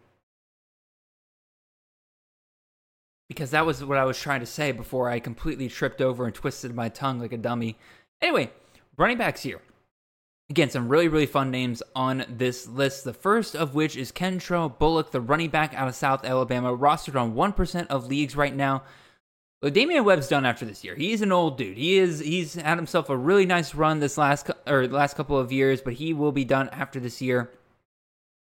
Because 3.28 3.52
that 3.52 3.66
was 3.66 3.84
what 3.84 3.98
I 3.98 4.06
was 4.06 4.18
trying 4.18 4.40
to 4.40 4.46
say 4.46 4.72
before 4.72 5.10
I 5.10 5.20
completely 5.20 5.68
tripped 5.68 6.00
over 6.00 6.24
and 6.26 6.34
twisted 6.34 6.74
my 6.74 6.88
tongue 6.88 7.20
like 7.20 7.34
a 7.34 7.38
dummy. 7.38 7.78
Anyway, 8.22 8.52
running 8.96 9.18
backs 9.18 9.44
here. 9.44 9.60
Again, 10.50 10.70
some 10.70 10.90
really, 10.90 11.08
really 11.08 11.26
fun 11.26 11.52
names 11.52 11.82
on 11.96 12.26
this 12.30 12.68
list. 12.68 13.06
The 13.06 13.14
first 13.14 13.56
of 13.56 13.74
which 13.76 13.96
is 13.96 14.12
Kentrell 14.12 14.78
Bullock, 14.78 15.12
the 15.12 15.22
running 15.22 15.50
back 15.50 15.74
out 15.74 15.88
of 15.88 15.96
South 15.96 16.26
Alabama, 16.26 16.76
rostered 16.76 17.20
on 17.20 17.34
1% 17.34 17.88
of 17.88 18.08
leagues 18.08 18.36
right 18.36 18.56
now. 18.56 18.84
Well, 19.62 19.72
Damian 19.72 20.04
Webb's 20.04 20.28
done 20.28 20.46
after 20.46 20.66
this 20.66 20.84
year. 20.84 20.94
He's 20.94 21.22
an 21.22 21.32
old 21.32 21.58
dude. 21.58 21.78
He 21.78 21.98
is 21.98 22.20
he's 22.20 22.56
had 22.56 22.78
himself 22.78 23.10
a 23.10 23.16
really 23.16 23.46
nice 23.46 23.74
run 23.74 24.02
this 24.02 24.18
last 24.18 24.52
or 24.68 24.88
last 24.88 25.16
couple 25.16 25.40
of 25.40 25.54
years, 25.54 25.82
but 25.82 25.94
he 25.94 26.12
will 26.12 26.34
be 26.34 26.44
done 26.44 26.68
after 26.70 27.00
this 27.00 27.22
year. 27.22 27.50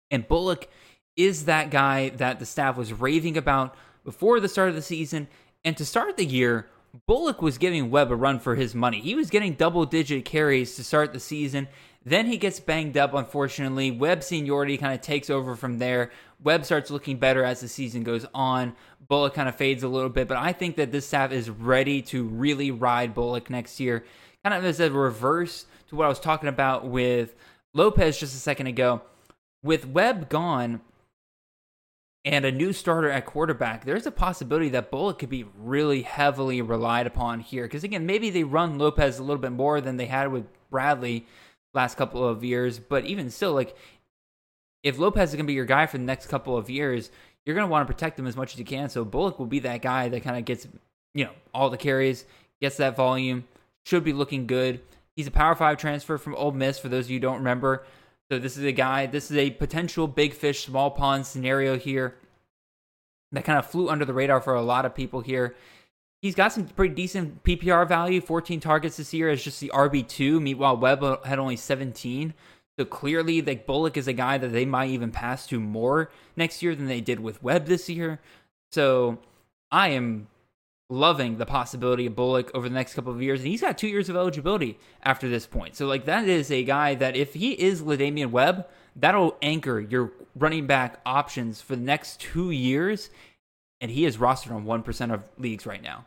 And 0.09 0.25
Bullock 0.25 0.69
is 1.17 1.45
that 1.45 1.69
guy 1.69 2.09
that 2.09 2.39
the 2.39 2.45
staff 2.45 2.77
was 2.77 2.93
raving 2.93 3.35
about 3.35 3.75
before 4.05 4.39
the 4.39 4.47
start 4.47 4.69
of 4.69 4.75
the 4.75 4.81
season. 4.81 5.27
And 5.65 5.75
to 5.75 5.85
start 5.85 6.15
the 6.15 6.25
year, 6.25 6.67
Bullock 7.07 7.41
was 7.41 7.57
giving 7.57 7.89
Webb 7.89 8.11
a 8.11 8.15
run 8.15 8.39
for 8.39 8.55
his 8.55 8.75
money. 8.75 8.99
He 8.99 9.15
was 9.15 9.29
getting 9.29 9.53
double 9.53 9.85
digit 9.85 10.25
carries 10.25 10.75
to 10.75 10.83
start 10.83 11.13
the 11.13 11.19
season. 11.19 11.67
Then 12.03 12.25
he 12.25 12.37
gets 12.37 12.59
banged 12.59 12.97
up, 12.97 13.13
unfortunately. 13.13 13.91
Webb 13.91 14.23
seniority 14.23 14.77
kind 14.77 14.93
of 14.93 15.01
takes 15.01 15.29
over 15.29 15.55
from 15.55 15.77
there. 15.77 16.11
Webb 16.43 16.65
starts 16.65 16.91
looking 16.91 17.17
better 17.17 17.43
as 17.43 17.61
the 17.61 17.67
season 17.67 18.03
goes 18.03 18.25
on. 18.33 18.75
Bullock 19.07 19.33
kind 19.33 19.47
of 19.47 19.55
fades 19.55 19.83
a 19.83 19.87
little 19.87 20.09
bit, 20.09 20.27
but 20.27 20.37
I 20.37 20.51
think 20.51 20.75
that 20.77 20.91
this 20.91 21.07
staff 21.07 21.31
is 21.31 21.49
ready 21.49 22.01
to 22.03 22.23
really 22.23 22.71
ride 22.71 23.13
Bullock 23.13 23.49
next 23.49 23.79
year. 23.79 24.03
Kind 24.43 24.55
of 24.55 24.65
as 24.65 24.79
a 24.79 24.91
reverse 24.91 25.65
to 25.89 25.95
what 25.95 26.05
I 26.05 26.09
was 26.09 26.19
talking 26.19 26.49
about 26.49 26.87
with 26.87 27.35
Lopez 27.73 28.17
just 28.17 28.35
a 28.35 28.39
second 28.39 28.67
ago. 28.67 29.01
With 29.63 29.85
Webb 29.85 30.29
gone, 30.29 30.81
and 32.23 32.45
a 32.45 32.51
new 32.51 32.71
starter 32.71 33.09
at 33.09 33.25
quarterback, 33.25 33.83
there's 33.83 34.05
a 34.05 34.11
possibility 34.11 34.69
that 34.69 34.91
Bullock 34.91 35.19
could 35.19 35.29
be 35.29 35.45
really 35.57 36.03
heavily 36.03 36.61
relied 36.61 37.07
upon 37.07 37.39
here. 37.39 37.63
Because 37.63 37.83
again, 37.83 38.05
maybe 38.05 38.29
they 38.29 38.43
run 38.43 38.77
Lopez 38.77 39.17
a 39.17 39.23
little 39.23 39.41
bit 39.41 39.51
more 39.51 39.81
than 39.81 39.97
they 39.97 40.05
had 40.05 40.31
with 40.31 40.45
Bradley 40.69 41.25
last 41.73 41.97
couple 41.97 42.27
of 42.27 42.43
years, 42.43 42.79
but 42.79 43.05
even 43.05 43.29
still, 43.31 43.53
like 43.53 43.75
if 44.83 44.99
Lopez 44.99 45.29
is 45.29 45.35
going 45.35 45.45
to 45.45 45.47
be 45.47 45.53
your 45.53 45.65
guy 45.65 45.85
for 45.85 45.97
the 45.97 46.03
next 46.03 46.27
couple 46.27 46.57
of 46.57 46.69
years, 46.69 47.11
you're 47.45 47.55
going 47.55 47.67
to 47.67 47.71
want 47.71 47.87
to 47.87 47.93
protect 47.93 48.19
him 48.19 48.27
as 48.27 48.35
much 48.35 48.53
as 48.53 48.59
you 48.59 48.65
can. 48.65 48.89
So 48.89 49.05
Bullock 49.05 49.39
will 49.39 49.45
be 49.45 49.59
that 49.59 49.81
guy 49.81 50.09
that 50.09 50.21
kind 50.21 50.37
of 50.37 50.45
gets, 50.45 50.67
you 51.13 51.25
know, 51.25 51.31
all 51.53 51.69
the 51.69 51.77
carries, 51.77 52.25
gets 52.59 52.77
that 52.77 52.95
volume, 52.95 53.45
should 53.85 54.03
be 54.03 54.13
looking 54.13 54.47
good. 54.47 54.81
He's 55.15 55.27
a 55.27 55.31
Power 55.31 55.55
Five 55.55 55.77
transfer 55.77 56.17
from 56.17 56.35
Ole 56.35 56.51
Miss. 56.51 56.79
For 56.79 56.89
those 56.89 57.05
of 57.05 57.11
you 57.11 57.19
don't 57.19 57.37
remember, 57.37 57.83
so 58.31 58.39
this 58.39 58.55
is 58.55 58.63
a 58.63 58.71
guy, 58.71 59.07
this 59.07 59.29
is 59.29 59.35
a 59.35 59.49
potential 59.49 60.07
big 60.07 60.33
fish, 60.33 60.65
small 60.65 60.89
pond 60.89 61.25
scenario 61.25 61.77
here 61.77 62.15
that 63.33 63.43
kind 63.43 63.59
of 63.59 63.65
flew 63.65 63.89
under 63.89 64.05
the 64.05 64.13
radar 64.13 64.39
for 64.39 64.53
a 64.53 64.61
lot 64.61 64.85
of 64.85 64.95
people 64.95 65.19
here. 65.19 65.53
He's 66.21 66.33
got 66.33 66.53
some 66.53 66.65
pretty 66.65 66.95
decent 66.95 67.43
PPR 67.43 67.85
value, 67.85 68.21
14 68.21 68.61
targets 68.61 68.95
this 68.95 69.13
year 69.13 69.29
as 69.29 69.43
just 69.43 69.59
the 69.59 69.69
RB2. 69.73 70.41
Meanwhile, 70.41 70.77
Webb 70.77 71.25
had 71.25 71.39
only 71.39 71.57
17. 71.57 72.33
So 72.79 72.85
clearly, 72.85 73.41
like 73.41 73.65
Bullock 73.65 73.97
is 73.97 74.07
a 74.07 74.13
guy 74.13 74.37
that 74.37 74.53
they 74.53 74.63
might 74.63 74.91
even 74.91 75.11
pass 75.11 75.45
to 75.47 75.59
more 75.59 76.09
next 76.37 76.63
year 76.63 76.73
than 76.73 76.87
they 76.87 77.01
did 77.01 77.19
with 77.19 77.43
Webb 77.43 77.65
this 77.65 77.89
year. 77.89 78.21
So 78.71 79.17
I 79.71 79.89
am 79.89 80.27
loving 80.91 81.37
the 81.37 81.45
possibility 81.45 82.05
of 82.05 82.15
Bullock 82.15 82.51
over 82.53 82.67
the 82.67 82.75
next 82.75 82.93
couple 82.93 83.13
of 83.13 83.21
years. 83.21 83.39
And 83.39 83.47
he's 83.47 83.61
got 83.61 83.77
two 83.77 83.87
years 83.87 84.09
of 84.09 84.15
eligibility 84.15 84.77
after 85.01 85.29
this 85.29 85.47
point. 85.47 85.75
So, 85.75 85.87
like, 85.87 86.05
that 86.05 86.27
is 86.27 86.51
a 86.51 86.63
guy 86.63 86.95
that 86.95 87.15
if 87.15 87.33
he 87.33 87.53
is 87.53 87.81
La'Damian 87.81 88.31
Webb, 88.31 88.67
that'll 88.95 89.37
anchor 89.41 89.79
your 89.79 90.11
running 90.35 90.67
back 90.67 90.99
options 91.05 91.61
for 91.61 91.75
the 91.75 91.81
next 91.81 92.19
two 92.19 92.51
years. 92.51 93.09
And 93.79 93.89
he 93.89 94.05
is 94.05 94.17
rostered 94.17 94.51
on 94.51 94.65
1% 94.65 95.13
of 95.13 95.23
leagues 95.37 95.65
right 95.65 95.81
now. 95.81 96.05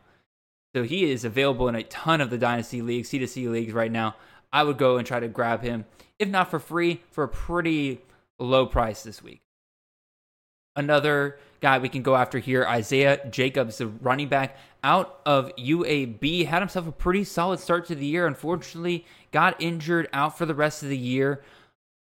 So 0.75 0.83
he 0.83 1.11
is 1.11 1.25
available 1.25 1.67
in 1.67 1.75
a 1.75 1.83
ton 1.83 2.21
of 2.21 2.29
the 2.29 2.37
Dynasty 2.37 2.81
leagues, 2.81 3.09
C2C 3.09 3.49
leagues 3.49 3.73
right 3.73 3.91
now. 3.91 4.15
I 4.53 4.63
would 4.63 4.77
go 4.77 4.97
and 4.97 5.05
try 5.05 5.19
to 5.19 5.27
grab 5.27 5.61
him, 5.61 5.85
if 6.19 6.29
not 6.29 6.49
for 6.49 6.59
free, 6.59 7.01
for 7.11 7.23
a 7.23 7.29
pretty 7.29 8.01
low 8.39 8.65
price 8.65 9.03
this 9.03 9.21
week. 9.23 9.41
Another 10.75 11.39
guy 11.65 11.79
we 11.79 11.89
can 11.89 12.03
go 12.03 12.15
after 12.15 12.37
here, 12.37 12.63
Isaiah 12.63 13.27
Jacobs, 13.31 13.79
the 13.79 13.87
running 13.87 14.27
back 14.27 14.55
out 14.83 15.19
of 15.25 15.51
UAB, 15.55 16.45
had 16.45 16.61
himself 16.61 16.87
a 16.87 16.91
pretty 16.91 17.23
solid 17.23 17.59
start 17.59 17.87
to 17.87 17.95
the 17.95 18.05
year. 18.05 18.27
Unfortunately, 18.27 19.03
got 19.31 19.59
injured 19.59 20.07
out 20.13 20.37
for 20.37 20.45
the 20.45 20.53
rest 20.53 20.83
of 20.83 20.89
the 20.89 20.97
year. 20.97 21.41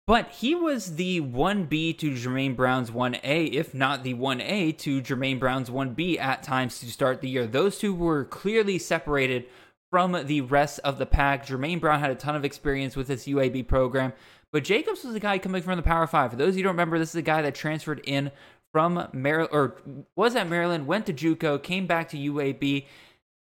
But 0.06 0.30
he 0.30 0.54
was 0.54 0.94
the 0.94 1.20
1B 1.22 1.98
to 1.98 2.12
Jermaine 2.12 2.54
Brown's 2.54 2.92
1A, 2.92 3.52
if 3.52 3.74
not 3.74 4.04
the 4.04 4.14
1A 4.14 4.78
to 4.78 5.02
Jermaine 5.02 5.40
Brown's 5.40 5.70
1B 5.70 6.20
at 6.20 6.44
times 6.44 6.78
to 6.78 6.86
start 6.86 7.20
the 7.20 7.28
year. 7.28 7.44
Those 7.44 7.78
two 7.78 7.92
were 7.92 8.26
clearly 8.26 8.78
separated 8.78 9.46
from 9.90 10.12
the 10.26 10.42
rest 10.42 10.78
of 10.84 10.98
the 10.98 11.06
pack. 11.06 11.44
Jermaine 11.44 11.80
Brown 11.80 11.98
had 11.98 12.12
a 12.12 12.14
ton 12.14 12.36
of 12.36 12.44
experience 12.44 12.94
with 12.94 13.08
his 13.08 13.26
UAB 13.26 13.66
program, 13.66 14.12
but 14.52 14.62
Jacobs 14.62 15.02
was 15.02 15.16
a 15.16 15.20
guy 15.20 15.38
coming 15.38 15.62
from 15.62 15.76
the 15.76 15.82
Power 15.82 16.06
Five. 16.06 16.30
For 16.30 16.36
those 16.36 16.50
of 16.50 16.58
you 16.58 16.60
who 16.60 16.68
don't 16.68 16.74
remember, 16.74 17.00
this 17.00 17.10
is 17.10 17.16
a 17.16 17.22
guy 17.22 17.42
that 17.42 17.56
transferred 17.56 18.00
in 18.06 18.30
from 18.72 19.08
Maryland 19.12 19.50
or 19.52 19.76
was 20.16 20.36
at 20.36 20.48
Maryland, 20.48 20.86
went 20.86 21.06
to 21.06 21.12
JUCO, 21.12 21.62
came 21.62 21.86
back 21.86 22.08
to 22.10 22.16
UAB. 22.16 22.86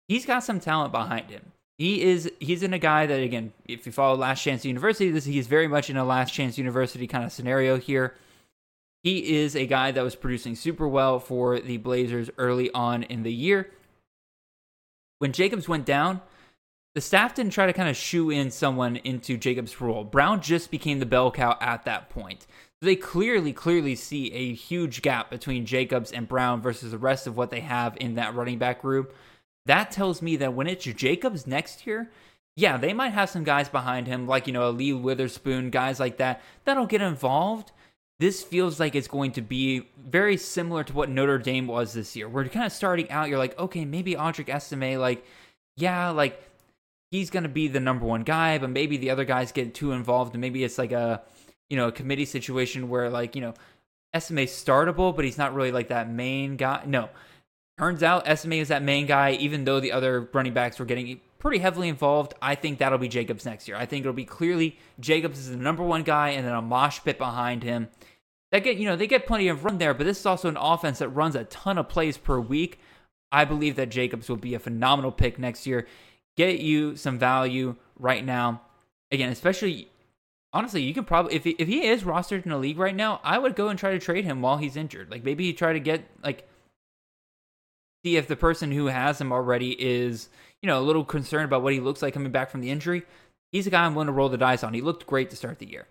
He's 0.07 0.25
got 0.25 0.43
some 0.43 0.59
talent 0.59 0.91
behind 0.91 1.29
him. 1.29 1.51
He 1.77 2.03
is 2.03 2.31
he's 2.39 2.63
in 2.63 2.73
a 2.73 2.79
guy 2.79 3.05
that 3.05 3.21
again, 3.21 3.51
if 3.65 3.85
you 3.85 3.91
follow 3.91 4.15
Last 4.15 4.41
Chance 4.41 4.65
University, 4.65 5.09
this 5.09 5.25
he's 5.25 5.47
very 5.47 5.67
much 5.67 5.89
in 5.89 5.97
a 5.97 6.05
Last 6.05 6.33
Chance 6.33 6.57
University 6.57 7.07
kind 7.07 7.25
of 7.25 7.31
scenario 7.31 7.77
here. 7.77 8.15
He 9.01 9.35
is 9.37 9.55
a 9.55 9.65
guy 9.65 9.91
that 9.91 10.03
was 10.03 10.15
producing 10.15 10.55
super 10.55 10.87
well 10.87 11.19
for 11.19 11.59
the 11.59 11.77
Blazers 11.77 12.29
early 12.37 12.71
on 12.71 13.03
in 13.03 13.23
the 13.23 13.33
year. 13.33 13.69
When 15.19 15.33
Jacobs 15.33 15.67
went 15.67 15.85
down, 15.85 16.21
the 16.95 17.01
staff 17.01 17.33
didn't 17.33 17.53
try 17.53 17.65
to 17.65 17.73
kind 17.73 17.89
of 17.89 17.95
shoe 17.95 18.29
in 18.29 18.51
someone 18.51 18.97
into 18.97 19.37
Jacobs' 19.37 19.81
role. 19.81 20.03
Brown 20.03 20.41
just 20.41 20.69
became 20.69 20.99
the 20.99 21.05
bell 21.05 21.31
cow 21.31 21.57
at 21.59 21.85
that 21.85 22.09
point. 22.09 22.45
They 22.81 22.95
clearly, 22.95 23.53
clearly 23.53 23.95
see 23.95 24.31
a 24.33 24.53
huge 24.53 25.01
gap 25.01 25.29
between 25.29 25.65
Jacobs 25.65 26.11
and 26.11 26.27
Brown 26.27 26.61
versus 26.61 26.91
the 26.91 26.97
rest 26.97 27.27
of 27.27 27.37
what 27.37 27.49
they 27.49 27.61
have 27.61 27.97
in 27.99 28.15
that 28.15 28.35
running 28.35 28.57
back 28.57 28.81
group. 28.81 29.15
That 29.65 29.89
tells 29.89 30.21
me 30.21 30.35
that 30.35 30.53
when 30.53 30.67
it's 30.67 30.83
Jacobs 30.83 31.47
next 31.47 31.87
year, 31.87 32.11
yeah, 32.55 32.77
they 32.77 32.93
might 32.93 33.13
have 33.13 33.29
some 33.29 33.43
guys 33.43 33.69
behind 33.69 34.05
him, 34.05 34.27
like, 34.27 34.45
you 34.45 34.53
know, 34.53 34.67
a 34.67 34.71
Lee 34.71 34.93
Witherspoon, 34.93 35.69
guys 35.69 35.99
like 35.99 36.17
that, 36.17 36.41
that'll 36.65 36.85
get 36.85 37.01
involved. 37.01 37.71
This 38.19 38.43
feels 38.43 38.79
like 38.79 38.93
it's 38.93 39.07
going 39.07 39.31
to 39.31 39.41
be 39.41 39.87
very 39.97 40.37
similar 40.37 40.83
to 40.83 40.93
what 40.93 41.09
Notre 41.09 41.39
Dame 41.39 41.65
was 41.65 41.93
this 41.93 42.15
year. 42.15 42.29
We're 42.29 42.47
kind 42.49 42.65
of 42.65 42.71
starting 42.71 43.09
out, 43.09 43.29
you're 43.29 43.39
like, 43.39 43.57
okay, 43.57 43.85
maybe 43.85 44.13
Audric 44.13 44.49
Estime, 44.49 44.99
like, 44.99 45.25
yeah, 45.77 46.09
like, 46.09 46.39
he's 47.13 47.29
going 47.29 47.43
to 47.43 47.49
be 47.49 47.67
the 47.67 47.79
number 47.79 48.05
one 48.07 48.23
guy, 48.23 48.57
but 48.57 48.71
maybe 48.71 48.97
the 48.97 49.11
other 49.11 49.23
guys 49.23 49.51
get 49.51 49.75
too 49.75 49.91
involved, 49.91 50.33
and 50.33 50.41
maybe 50.41 50.63
it's 50.63 50.79
like 50.79 50.91
a, 50.91 51.21
you 51.69 51.77
know, 51.77 51.89
a 51.89 51.91
committee 51.91 52.25
situation 52.25 52.89
where, 52.89 53.07
like, 53.11 53.35
you 53.35 53.41
know, 53.41 53.53
Estime 54.15 54.47
startable, 54.47 55.15
but 55.15 55.23
he's 55.23 55.37
not 55.37 55.53
really 55.53 55.71
like 55.71 55.89
that 55.89 56.09
main 56.09 56.57
guy. 56.57 56.81
No. 56.87 57.09
Turns 57.77 58.01
out 58.01 58.27
Estime 58.27 58.53
is 58.53 58.69
that 58.69 58.81
main 58.81 59.05
guy, 59.05 59.33
even 59.33 59.63
though 59.63 59.79
the 59.79 59.91
other 59.91 60.27
running 60.33 60.53
backs 60.53 60.79
were 60.79 60.85
getting 60.85 61.21
pretty 61.37 61.59
heavily 61.59 61.87
involved. 61.87 62.33
I 62.41 62.55
think 62.55 62.79
that'll 62.79 62.97
be 62.97 63.07
Jacobs 63.07 63.45
next 63.45 63.67
year. 63.67 63.77
I 63.77 63.85
think 63.85 64.01
it'll 64.01 64.13
be 64.13 64.25
clearly 64.25 64.79
Jacobs 64.99 65.37
is 65.37 65.51
the 65.51 65.55
number 65.55 65.83
one 65.83 66.01
guy 66.01 66.29
and 66.29 66.47
then 66.47 66.55
a 66.55 66.63
mosh 66.63 66.99
pit 67.05 67.19
behind 67.19 67.61
him. 67.61 67.89
That 68.51 68.63
get 68.63 68.77
you 68.77 68.87
know, 68.87 68.95
they 68.95 69.05
get 69.05 69.27
plenty 69.27 69.49
of 69.49 69.65
run 69.65 69.77
there, 69.77 69.93
but 69.93 70.05
this 70.05 70.19
is 70.19 70.25
also 70.25 70.49
an 70.49 70.57
offense 70.57 70.97
that 70.97 71.09
runs 71.09 71.35
a 71.35 71.43
ton 71.43 71.77
of 71.77 71.89
plays 71.89 72.17
per 72.17 72.39
week. 72.39 72.79
I 73.31 73.45
believe 73.45 73.75
that 73.75 73.89
Jacobs 73.89 74.29
will 74.29 74.37
be 74.37 74.55
a 74.55 74.59
phenomenal 74.59 75.11
pick 75.11 75.37
next 75.37 75.67
year. 75.67 75.87
Get 76.35 76.59
you 76.59 76.95
some 76.95 77.19
value 77.19 77.75
right 77.99 78.25
now. 78.25 78.61
Again, 79.11 79.29
especially 79.29 79.89
honestly, 80.51 80.81
you 80.81 80.93
can 80.93 81.05
probably 81.05 81.35
if 81.35 81.43
he, 81.43 81.51
if 81.59 81.67
he 81.67 81.85
is 81.85 82.03
rostered 82.03 82.45
in 82.45 82.51
a 82.51 82.57
league 82.57 82.79
right 82.79 82.95
now, 82.95 83.21
I 83.23 83.37
would 83.37 83.55
go 83.55 83.69
and 83.69 83.77
try 83.77 83.91
to 83.91 83.99
trade 83.99 84.25
him 84.25 84.41
while 84.41 84.57
he's 84.57 84.75
injured. 84.75 85.11
Like 85.11 85.23
maybe 85.23 85.45
you 85.45 85.53
try 85.53 85.73
to 85.73 85.79
get 85.79 86.03
like 86.23 86.47
see 88.03 88.17
if 88.17 88.27
the 88.27 88.35
person 88.35 88.71
who 88.71 88.87
has 88.87 89.21
him 89.21 89.31
already 89.31 89.71
is 89.79 90.29
you 90.63 90.67
know, 90.67 90.79
a 90.79 90.81
little 90.81 91.03
concerned 91.03 91.45
about 91.45 91.61
what 91.61 91.73
he 91.73 91.81
looks 91.81 92.01
like 92.01 92.13
coming 92.13 92.31
back 92.31 92.49
from 92.49 92.61
the 92.61 92.71
injury, 92.71 93.03
he's 93.51 93.67
a 93.67 93.69
guy 93.69 93.83
I'm 93.83 93.93
willing 93.93 94.07
to 94.07 94.13
roll 94.13 94.29
the 94.29 94.37
dice 94.37 94.63
on. 94.63 94.73
He 94.73 94.81
looked 94.81 95.05
great 95.05 95.29
to 95.29 95.35
start 95.35 95.59
the 95.59 95.69
year. 95.69 95.85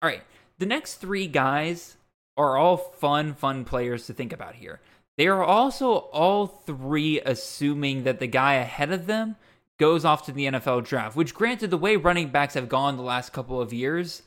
All 0.00 0.08
right, 0.08 0.22
the 0.58 0.66
next 0.66 0.94
three 0.94 1.26
guys 1.26 1.98
are 2.38 2.56
all 2.56 2.78
fun, 2.78 3.34
fun 3.34 3.66
players 3.66 4.06
to 4.06 4.14
think 4.14 4.32
about 4.32 4.54
here. 4.54 4.80
They 5.18 5.26
are 5.26 5.44
also 5.44 5.92
all 5.92 6.46
three 6.46 7.20
assuming 7.20 8.04
that 8.04 8.18
the 8.18 8.26
guy 8.26 8.54
ahead 8.54 8.90
of 8.90 9.06
them 9.06 9.36
goes 9.78 10.04
off 10.04 10.26
to 10.26 10.32
the 10.32 10.46
NFL 10.46 10.84
draft, 10.84 11.16
which, 11.16 11.34
granted, 11.34 11.70
the 11.70 11.78
way 11.78 11.96
running 11.96 12.28
backs 12.28 12.54
have 12.54 12.68
gone 12.68 12.96
the 12.96 13.02
last 13.02 13.32
couple 13.32 13.60
of 13.60 13.72
years, 13.72 14.22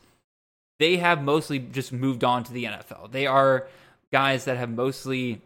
they 0.80 0.98
have 0.98 1.24
mostly 1.24 1.60
just 1.60 1.94
moved 1.94 2.24
on 2.24 2.44
to 2.44 2.54
the 2.54 2.66
NFL. 2.66 3.12
They 3.12 3.28
are 3.28 3.68
guys 4.12 4.46
that 4.46 4.58
have 4.58 4.70
mostly, 4.70 5.42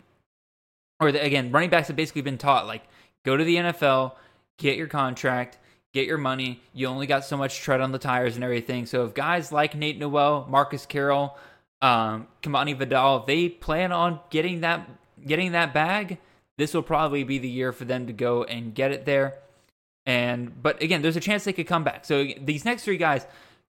or 1.00 1.10
again, 1.10 1.52
running 1.52 1.70
backs 1.70 1.88
have 1.88 1.95
basically 1.95 2.24
been 2.24 2.38
taught 2.38 2.66
like, 2.66 2.84
Go 3.26 3.36
to 3.36 3.43
the 3.43 3.58
NFL, 3.58 4.14
get 4.58 4.78
your 4.78 4.88
contract, 4.88 5.58
get 5.93 6.08
your 6.08 6.18
money. 6.18 6.62
You 6.74 6.88
only 6.88 7.08
got 7.08 7.26
so 7.26 7.36
much 7.38 7.60
tread 7.60 7.82
on 7.82 7.91
the 7.91 8.00
tires 8.00 8.36
and 8.36 8.43
everything. 8.43 8.86
So 8.86 9.06
if 9.06 9.14
guys 9.14 9.52
like 9.52 9.76
Nate 9.76 10.00
Noel, 10.00 10.47
Marcus 10.50 10.86
Carroll, 10.86 11.38
um, 11.82 12.28
Kamani 12.41 12.78
Vidal, 12.78 13.26
they 13.26 13.50
plan 13.50 13.91
on 13.91 14.20
getting 14.30 14.62
that 14.62 14.89
getting 15.26 15.52
that 15.52 15.74
bag, 15.74 16.18
this 16.58 16.74
will 16.74 16.84
probably 16.84 17.24
be 17.24 17.38
the 17.39 17.50
year 17.50 17.74
for 17.74 17.86
them 17.86 18.08
to 18.08 18.14
go 18.14 18.45
and 18.45 18.74
get 18.74 18.91
it 18.91 19.06
there. 19.06 19.36
And 20.10 20.60
but 20.64 20.82
again, 20.82 21.03
there's 21.03 21.18
a 21.18 21.20
chance 21.20 21.43
they 21.43 21.53
could 21.53 21.68
come 21.68 21.84
back. 21.84 22.03
So 22.03 22.26
these 22.41 22.66
next 22.66 22.84
three 22.84 22.97
guys, 22.97 23.28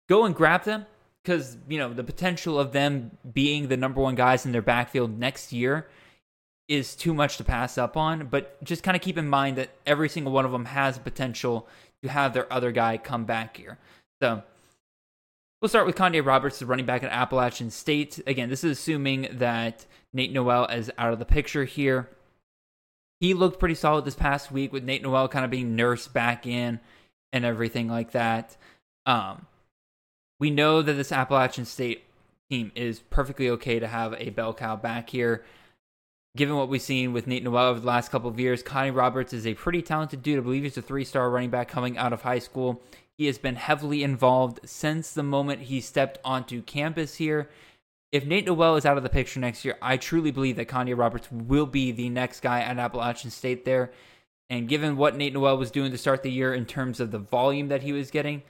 go 0.08 0.24
and 0.24 0.34
grab 0.34 0.64
them 0.64 0.86
because 1.22 1.58
you 1.68 1.78
know 1.78 1.94
the 1.94 2.04
potential 2.04 2.58
of 2.58 2.72
them 2.72 3.12
being 3.34 3.68
the 3.68 3.76
number 3.76 4.00
one 4.00 4.16
guys 4.16 4.46
in 4.46 4.54
their 4.54 4.62
backfield 4.62 5.20
next 5.20 5.52
year 5.52 5.90
is 6.70 6.96
too 6.96 7.14
much 7.14 7.36
to 7.38 7.44
pass 7.44 7.78
up 7.78 7.98
on. 7.98 8.28
But 8.28 8.64
just 8.64 8.84
kind 8.84 8.96
of 8.96 9.02
keep 9.02 9.18
in 9.18 9.28
mind 9.28 9.58
that 9.58 9.72
every 9.86 10.08
single 10.08 10.32
one 10.32 10.46
of 10.46 10.54
them 10.54 10.64
has 10.64 10.98
potential 10.98 11.68
to 12.04 12.10
have 12.10 12.34
their 12.34 12.52
other 12.54 12.72
guy 12.72 12.98
come 12.98 13.26
back 13.26 13.58
here. 13.58 13.78
So 14.22 14.42
we'll 15.62 15.68
start 15.68 15.88
with 15.88 15.98
Kanye 15.98 16.26
Roberts, 16.26 16.60
the 16.60 16.66
running 16.66 16.86
back 16.86 17.04
at 17.04 17.12
Appalachian 17.12 17.70
State. 17.70 18.22
Again, 18.26 18.50
this 18.50 18.64
is 18.64 18.80
assuming 18.80 19.28
that 19.34 19.86
Nate 20.14 20.32
Noel 20.32 20.68
is 20.68 20.90
out 20.98 21.12
of 21.12 21.20
the 21.20 21.26
picture 21.26 21.66
here. 21.66 22.08
He 23.20 23.34
looked 23.34 23.60
pretty 23.60 23.76
solid 23.76 24.06
this 24.06 24.16
past 24.16 24.52
week 24.52 24.72
with 24.72 24.84
Nate 24.84 25.04
Noel 25.04 25.28
kind 25.28 25.46
of 25.46 25.52
being 25.52 25.76
nursed 25.76 26.14
back 26.14 26.48
in 26.48 26.80
and 27.34 27.46
everything 27.46 27.88
like 27.88 28.12
that. 28.12 28.56
Um, 29.06 29.46
we 30.40 30.50
know 30.50 30.82
that 30.82 30.94
this 30.94 31.12
Appalachian 31.12 31.66
State 31.66 32.04
team 32.50 32.72
is 32.76 33.00
perfectly 33.10 33.50
okay 33.50 33.80
to 33.80 33.88
have 33.88 34.14
a 34.18 34.30
bell 34.30 34.54
cow 34.54 34.76
back 34.76 35.10
here 35.10 35.44
given 36.36 36.56
what 36.56 36.70
we've 36.70 36.82
seen 36.82 37.12
with 37.14 37.28
Nate 37.28 37.44
Noel 37.44 37.68
over 37.68 37.80
the 37.80 37.88
last 37.88 38.12
couple 38.12 38.30
of 38.30 38.40
years, 38.40 38.64
Kanye 38.64 38.96
Roberts 38.96 39.34
is 39.34 39.48
a 39.48 39.56
pretty 39.56 39.82
talented 39.82 40.24
dude. 40.24 40.38
I 40.38 40.42
believe 40.42 40.64
he's 40.64 40.78
a 40.78 40.82
three 40.82 41.04
star 41.04 41.30
running 41.30 41.50
back 41.50 41.68
coming 41.68 41.98
out 41.98 42.14
of 42.14 42.22
high 42.22 42.40
school. 42.40 42.82
He 43.18 43.26
has 43.26 43.38
been 43.38 43.56
heavily 43.56 44.04
involved 44.04 44.62
since 44.64 45.12
the 45.12 45.24
moment 45.24 45.64
he 45.64 45.82
stepped 45.82 46.18
onto 46.24 46.62
campus 46.62 47.16
here. 47.16 47.50
If 48.12 48.26
Nate 48.26 48.46
Noel 48.46 48.76
is 48.76 48.86
out 48.86 48.98
of 48.98 49.04
the 49.04 49.10
picture 49.10 49.40
next 49.40 49.64
year, 49.64 49.78
I 49.82 49.98
truly 49.98 50.32
believe 50.32 50.56
that 50.56 50.68
Kanye 50.68 50.98
Roberts 50.98 51.32
will 51.32 51.68
be 51.68 51.92
the 51.92 52.10
next 52.10 52.40
guy 52.40 52.62
at 52.62 52.80
Appalachian 52.80 53.30
State 53.30 53.66
there. 53.66 53.92
And 54.50 54.68
given 54.68 54.98
what 54.98 55.16
Nate 55.16 55.34
Noel 55.34 55.58
was 55.58 55.70
doing 55.70 55.92
to 55.92 55.98
start 55.98 56.24
the 56.24 56.32
year 56.32 56.54
in 56.54 56.66
terms 56.66 57.00
of 57.00 57.12
the 57.12 57.20
volume 57.20 57.68
that 57.68 57.84
he 57.84 57.94
was 57.94 58.10
getting, 58.10 58.42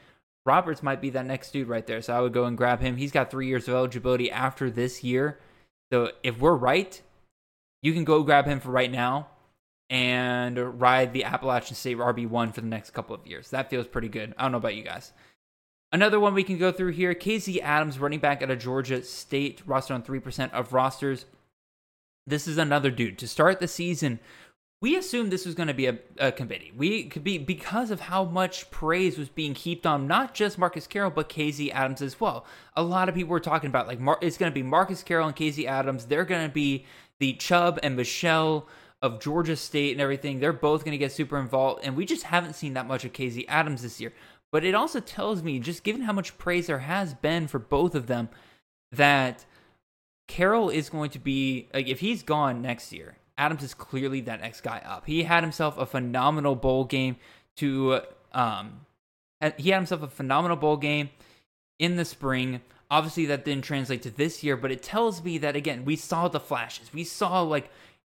Roberts 0.46 0.82
might 0.82 1.02
be 1.02 1.10
that 1.10 1.26
next 1.26 1.52
dude 1.52 1.68
right 1.68 1.86
there. 1.86 2.02
So 2.02 2.14
I 2.14 2.22
would 2.22 2.32
go 2.32 2.46
and 2.46 2.58
grab 2.58 2.80
him. 2.80 2.96
He's 2.96 3.12
got 3.12 3.30
three 3.30 3.48
years 3.48 3.68
of 3.68 3.74
eligibility 3.74 4.32
after 4.32 4.72
this 4.72 5.04
year. 5.04 5.40
So 5.92 6.12
if 6.24 6.40
we're 6.40 6.56
right, 6.56 7.02
you 7.82 7.94
can 7.94 8.06
go 8.06 8.24
grab 8.24 8.46
him 8.46 8.62
for 8.62 8.70
right 8.70 8.92
now 8.92 9.28
and 9.90 10.80
ride 10.80 11.12
the 11.12 11.26
Appalachian 11.26 11.76
State 11.76 11.98
RB1 11.98 12.54
for 12.54 12.62
the 12.62 12.68
next 12.68 12.92
couple 12.92 13.16
of 13.16 13.28
years. 13.28 13.50
That 13.50 13.70
feels 13.70 13.88
pretty 13.88 14.08
good. 14.08 14.34
I 14.38 14.44
don't 14.44 14.54
know 14.54 14.60
about 14.60 14.76
you 14.76 14.84
guys. 14.84 15.12
Another 15.92 16.20
one 16.20 16.34
we 16.34 16.44
can 16.44 16.58
go 16.58 16.72
through 16.72 16.92
here 16.92 17.14
Casey 17.14 17.62
Adams, 17.62 18.00
running 18.00 18.20
back 18.20 18.42
at 18.42 18.52
a 18.52 18.56
Georgia 18.56 19.04
State, 19.04 19.62
roster 19.66 19.94
on 19.94 20.04
3% 20.04 20.52
of 20.52 20.74
rosters. 20.74 21.26
This 22.28 22.48
is 22.48 22.58
another 22.58 22.92
dude. 22.92 23.18
To 23.20 23.28
start 23.28 23.60
the 23.60 23.68
season, 23.68 24.20
we 24.82 24.96
assumed 24.96 25.32
this 25.32 25.48
was 25.48 25.56
going 25.56 25.68
to 25.68 25.74
be 25.74 25.88
a, 25.88 25.98
a, 26.20 26.32
committee. 26.32 26.72
We 26.78 27.06
could 27.06 27.24
be 27.24 27.40
because 27.40 27.90
of 27.90 28.02
how 28.02 28.24
much 28.24 28.70
praise 28.70 29.18
was 29.18 29.30
being 29.30 29.56
heaped 29.56 29.88
on 29.88 30.08
not 30.08 30.36
just 30.36 30.60
Marcus 30.60 30.86
Carroll 30.86 31.10
but 31.10 31.28
Casey 31.28 31.72
Adams 31.72 32.02
as 32.02 32.20
well. 32.20 32.46
A 32.76 32.84
lot 32.84 33.10
of 33.10 33.16
people 33.16 33.32
were 33.32 33.40
talking 33.40 33.70
about 33.70 33.88
like 33.88 34.00
Mar- 34.00 34.20
it's 34.22 34.38
going 34.38 34.52
to 34.52 34.54
be 34.54 34.64
Marcus 34.64 35.02
Carroll 35.02 35.28
and 35.28 35.36
Casey 35.36 35.68
Adams. 35.68 36.06
They're 36.06 36.24
going 36.24 36.48
to 36.48 36.54
be 36.54 36.86
the 37.20 37.34
Chubb 37.34 37.80
and 37.84 37.96
Michel 37.96 38.68
of 39.02 39.20
Georgia 39.20 39.56
State 39.56 39.94
and 39.94 40.02
everything, 40.02 40.40
they're 40.40 40.52
both 40.52 40.84
going 40.84 40.92
to 40.92 40.98
get 40.98 41.12
super 41.12 41.40
involved. 41.40 41.82
And 41.84 41.96
we 41.96 42.06
just 42.06 42.24
haven't 42.24 42.54
seen 42.54 42.74
that 42.74 42.88
much 42.88 43.06
of 43.06 43.14
Casey 43.14 43.48
Adams 43.48 43.82
this 43.82 44.02
year. 44.02 44.14
But 44.52 44.64
it 44.64 44.74
also 44.74 45.00
tells 45.00 45.44
me, 45.44 45.60
just 45.60 45.84
given 45.84 46.02
how 46.02 46.14
much 46.14 46.38
praise 46.38 46.68
there 46.68 46.80
has 46.80 47.14
been 47.14 47.48
for 47.48 47.60
both 47.60 47.94
of 47.94 48.08
them, 48.08 48.30
that 48.92 49.46
Carroll 50.28 50.70
is 50.70 50.90
going 50.90 51.12
to 51.12 51.20
be, 51.20 51.68
like, 51.74 51.88
if 51.88 52.00
he's 52.00 52.24
gone 52.24 52.62
next 52.62 52.92
year, 52.92 53.16
Adams 53.38 53.64
is 53.64 53.74
clearly 53.74 54.22
that 54.22 54.42
next 54.42 54.62
guy 54.62 54.82
up. 54.86 55.06
He 55.06 55.24
had 55.24 55.44
himself 55.44 55.78
a 55.78 55.86
phenomenal 55.86 56.56
bowl 56.56 56.86
game 56.86 57.18
to, 57.58 58.02
um, 58.34 58.82
he 59.58 59.70
had 59.70 59.78
himself 59.78 60.02
a 60.02 60.08
phenomenal 60.08 60.58
bowl 60.58 60.78
game 60.78 61.10
in 61.78 61.96
the 61.96 62.06
spring. 62.06 62.62
Obviously, 62.92 63.28
that 63.28 63.46
didn't 63.46 63.64
translate 63.64 64.02
to 64.02 64.10
this 64.10 64.44
year, 64.44 64.58
but 64.58 64.72
it 64.72 64.82
tells 64.82 65.24
me 65.24 65.38
that 65.38 65.56
again, 65.56 65.86
we 65.86 65.96
saw 65.96 66.28
the 66.28 66.40
flashes. 66.40 66.92
We 66.92 67.04
saw 67.04 67.42
like 67.42 67.70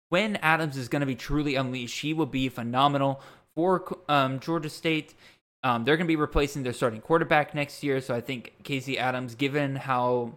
when 0.09 0.37
Adams 0.37 0.77
is 0.77 0.89
going 0.89 1.01
to 1.01 1.07
be 1.07 1.15
truly 1.15 1.55
unleashed, 1.55 2.01
he 2.01 2.13
will 2.13 2.27
be 2.27 2.49
phenomenal 2.49 3.21
for 3.55 3.99
um, 4.09 4.41
Georgia 4.41 4.69
State. 4.71 5.15
Um, 5.65 5.85
they're 5.85 5.97
going 5.97 6.07
to 6.07 6.13
be 6.13 6.17
replacing 6.17 6.63
their 6.63 6.73
starting 6.73 7.01
quarterback 7.01 7.55
next 7.55 7.83
year, 7.83 8.01
so 8.01 8.15
I 8.15 8.21
think 8.21 8.53
Casey 8.65 8.99
Adams, 8.99 9.35
given 9.35 9.77
how 9.77 10.33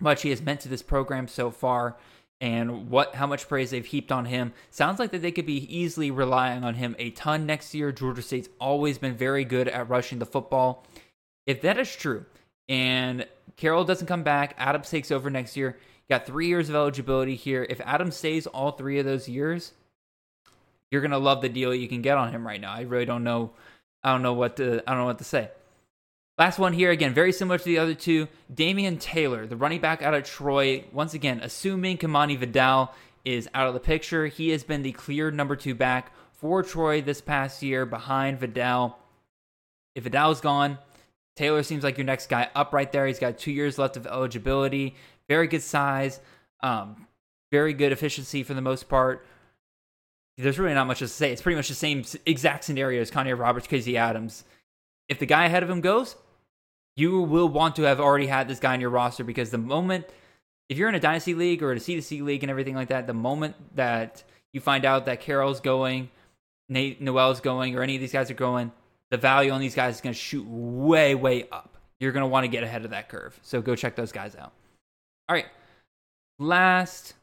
much 0.00 0.22
he 0.22 0.30
has 0.30 0.40
meant 0.40 0.60
to 0.60 0.68
this 0.68 0.82
program 0.82 1.28
so 1.28 1.50
far 1.50 1.96
and 2.40 2.88
what 2.88 3.14
how 3.16 3.26
much 3.26 3.48
praise 3.48 3.70
they've 3.70 3.84
heaped 3.84 4.10
on 4.10 4.24
him, 4.24 4.52
sounds 4.70 4.98
like 4.98 5.10
that 5.10 5.20
they 5.20 5.30
could 5.32 5.44
be 5.44 5.76
easily 5.76 6.10
relying 6.10 6.64
on 6.64 6.74
him 6.74 6.96
a 6.98 7.10
ton 7.10 7.44
next 7.44 7.74
year. 7.74 7.92
Georgia 7.92 8.22
State's 8.22 8.48
always 8.58 8.96
been 8.96 9.14
very 9.14 9.44
good 9.44 9.68
at 9.68 9.88
rushing 9.90 10.18
the 10.18 10.26
football. 10.26 10.86
If 11.46 11.60
that 11.62 11.78
is 11.78 11.94
true, 11.94 12.24
and 12.68 13.26
Carroll 13.56 13.84
doesn't 13.84 14.06
come 14.06 14.22
back. 14.22 14.54
Adams 14.56 14.88
takes 14.88 15.10
over 15.10 15.28
next 15.28 15.56
year. 15.56 15.76
got 16.08 16.24
three 16.24 16.46
years 16.46 16.68
of 16.70 16.74
eligibility 16.74 17.34
here. 17.36 17.66
If 17.68 17.80
Adams 17.82 18.16
stays 18.16 18.46
all 18.46 18.72
three 18.72 18.98
of 18.98 19.04
those 19.04 19.28
years, 19.28 19.72
you're 20.90 21.02
gonna 21.02 21.18
love 21.18 21.42
the 21.42 21.48
deal 21.48 21.74
you 21.74 21.88
can 21.88 22.00
get 22.00 22.16
on 22.16 22.32
him 22.32 22.46
right 22.46 22.60
now. 22.60 22.72
I 22.72 22.82
really 22.82 23.04
don't 23.04 23.24
know. 23.24 23.50
I 24.02 24.12
don't 24.12 24.22
know 24.22 24.32
what 24.32 24.56
to. 24.56 24.82
I 24.86 24.92
don't 24.92 25.00
know 25.00 25.06
what 25.06 25.18
to 25.18 25.24
say. 25.24 25.50
Last 26.38 26.58
one 26.58 26.72
here, 26.72 26.90
again, 26.90 27.12
very 27.12 27.32
similar 27.32 27.58
to 27.58 27.64
the 27.64 27.78
other 27.78 27.94
two. 27.94 28.26
Damian 28.52 28.96
Taylor, 28.96 29.46
the 29.46 29.56
running 29.56 29.80
back 29.80 30.00
out 30.00 30.14
of 30.14 30.24
Troy. 30.24 30.84
Once 30.90 31.12
again, 31.12 31.40
assuming 31.42 31.98
Kamani 31.98 32.38
Vidal 32.38 32.94
is 33.26 33.46
out 33.52 33.68
of 33.68 33.74
the 33.74 33.80
picture, 33.80 34.26
he 34.26 34.48
has 34.48 34.64
been 34.64 34.80
the 34.80 34.92
clear 34.92 35.30
number 35.30 35.54
two 35.54 35.74
back 35.74 36.12
for 36.32 36.62
Troy 36.62 37.02
this 37.02 37.20
past 37.20 37.62
year 37.62 37.84
behind 37.84 38.40
Vidal. 38.40 38.98
If 39.94 40.04
Vidal's 40.04 40.40
gone, 40.40 40.78
Taylor 41.36 41.62
seems 41.62 41.84
like 41.84 41.98
your 41.98 42.06
next 42.06 42.28
guy 42.30 42.48
up 42.54 42.72
right 42.72 42.90
there. 42.90 43.06
He's 43.06 43.18
got 43.18 43.36
two 43.36 43.52
years 43.52 43.78
left 43.78 43.98
of 43.98 44.06
eligibility. 44.06 44.94
Very 45.28 45.46
good 45.46 45.62
size, 45.62 46.20
um, 46.62 47.06
very 47.52 47.74
good 47.74 47.92
efficiency 47.92 48.42
for 48.42 48.54
the 48.54 48.62
most 48.62 48.88
part. 48.88 49.26
There's 50.42 50.58
really 50.58 50.74
not 50.74 50.86
much 50.86 51.00
to 51.00 51.08
say. 51.08 51.32
It's 51.32 51.42
pretty 51.42 51.56
much 51.56 51.68
the 51.68 51.74
same 51.74 52.04
exact 52.26 52.64
scenario 52.64 53.00
as 53.00 53.10
Kanye 53.10 53.38
Roberts, 53.38 53.66
Casey 53.66 53.96
Adams. 53.96 54.44
If 55.08 55.18
the 55.18 55.26
guy 55.26 55.46
ahead 55.46 55.62
of 55.62 55.70
him 55.70 55.80
goes, 55.80 56.16
you 56.96 57.22
will 57.22 57.48
want 57.48 57.76
to 57.76 57.82
have 57.82 58.00
already 58.00 58.26
had 58.26 58.48
this 58.48 58.60
guy 58.60 58.74
in 58.74 58.80
your 58.80 58.90
roster 58.90 59.24
because 59.24 59.50
the 59.50 59.58
moment, 59.58 60.06
if 60.68 60.78
you're 60.78 60.88
in 60.88 60.94
a 60.94 61.00
dynasty 61.00 61.34
league 61.34 61.62
or 61.62 61.72
a 61.72 61.76
C2C 61.76 62.22
league 62.22 62.42
and 62.42 62.50
everything 62.50 62.74
like 62.74 62.88
that, 62.88 63.06
the 63.06 63.14
moment 63.14 63.56
that 63.74 64.22
you 64.52 64.60
find 64.60 64.84
out 64.84 65.06
that 65.06 65.20
Carroll's 65.20 65.60
going, 65.60 66.10
Nate 66.68 67.00
Noel's 67.00 67.40
going, 67.40 67.76
or 67.76 67.82
any 67.82 67.96
of 67.96 68.00
these 68.00 68.12
guys 68.12 68.30
are 68.30 68.34
going, 68.34 68.72
the 69.10 69.16
value 69.16 69.50
on 69.50 69.60
these 69.60 69.74
guys 69.74 69.96
is 69.96 70.00
going 70.00 70.14
to 70.14 70.18
shoot 70.18 70.46
way, 70.46 71.14
way 71.14 71.48
up. 71.50 71.76
You're 71.98 72.12
going 72.12 72.22
to 72.22 72.28
want 72.28 72.44
to 72.44 72.48
get 72.48 72.62
ahead 72.62 72.84
of 72.84 72.90
that 72.92 73.08
curve. 73.08 73.38
So 73.42 73.60
go 73.60 73.74
check 73.74 73.96
those 73.96 74.12
guys 74.12 74.34
out. 74.36 74.52
All 75.28 75.34
right. 75.34 75.46
Last 76.38 77.14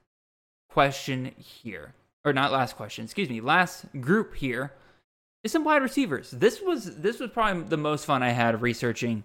question 0.70 1.32
here. 1.38 1.94
Or 2.28 2.34
not 2.34 2.52
last 2.52 2.76
question, 2.76 3.06
excuse 3.06 3.30
me. 3.30 3.40
Last 3.40 3.86
group 4.02 4.36
here 4.36 4.74
is 5.46 5.54
some 5.54 5.64
wide 5.64 5.82
receivers. 5.82 6.30
This 6.30 6.62
was 6.62 6.98
this 6.98 7.22
was 7.22 7.30
probably 7.30 7.64
the 7.64 7.78
most 7.78 8.06
fun 8.06 8.22
I 8.22 8.32
had 8.32 8.62
researching 8.62 9.24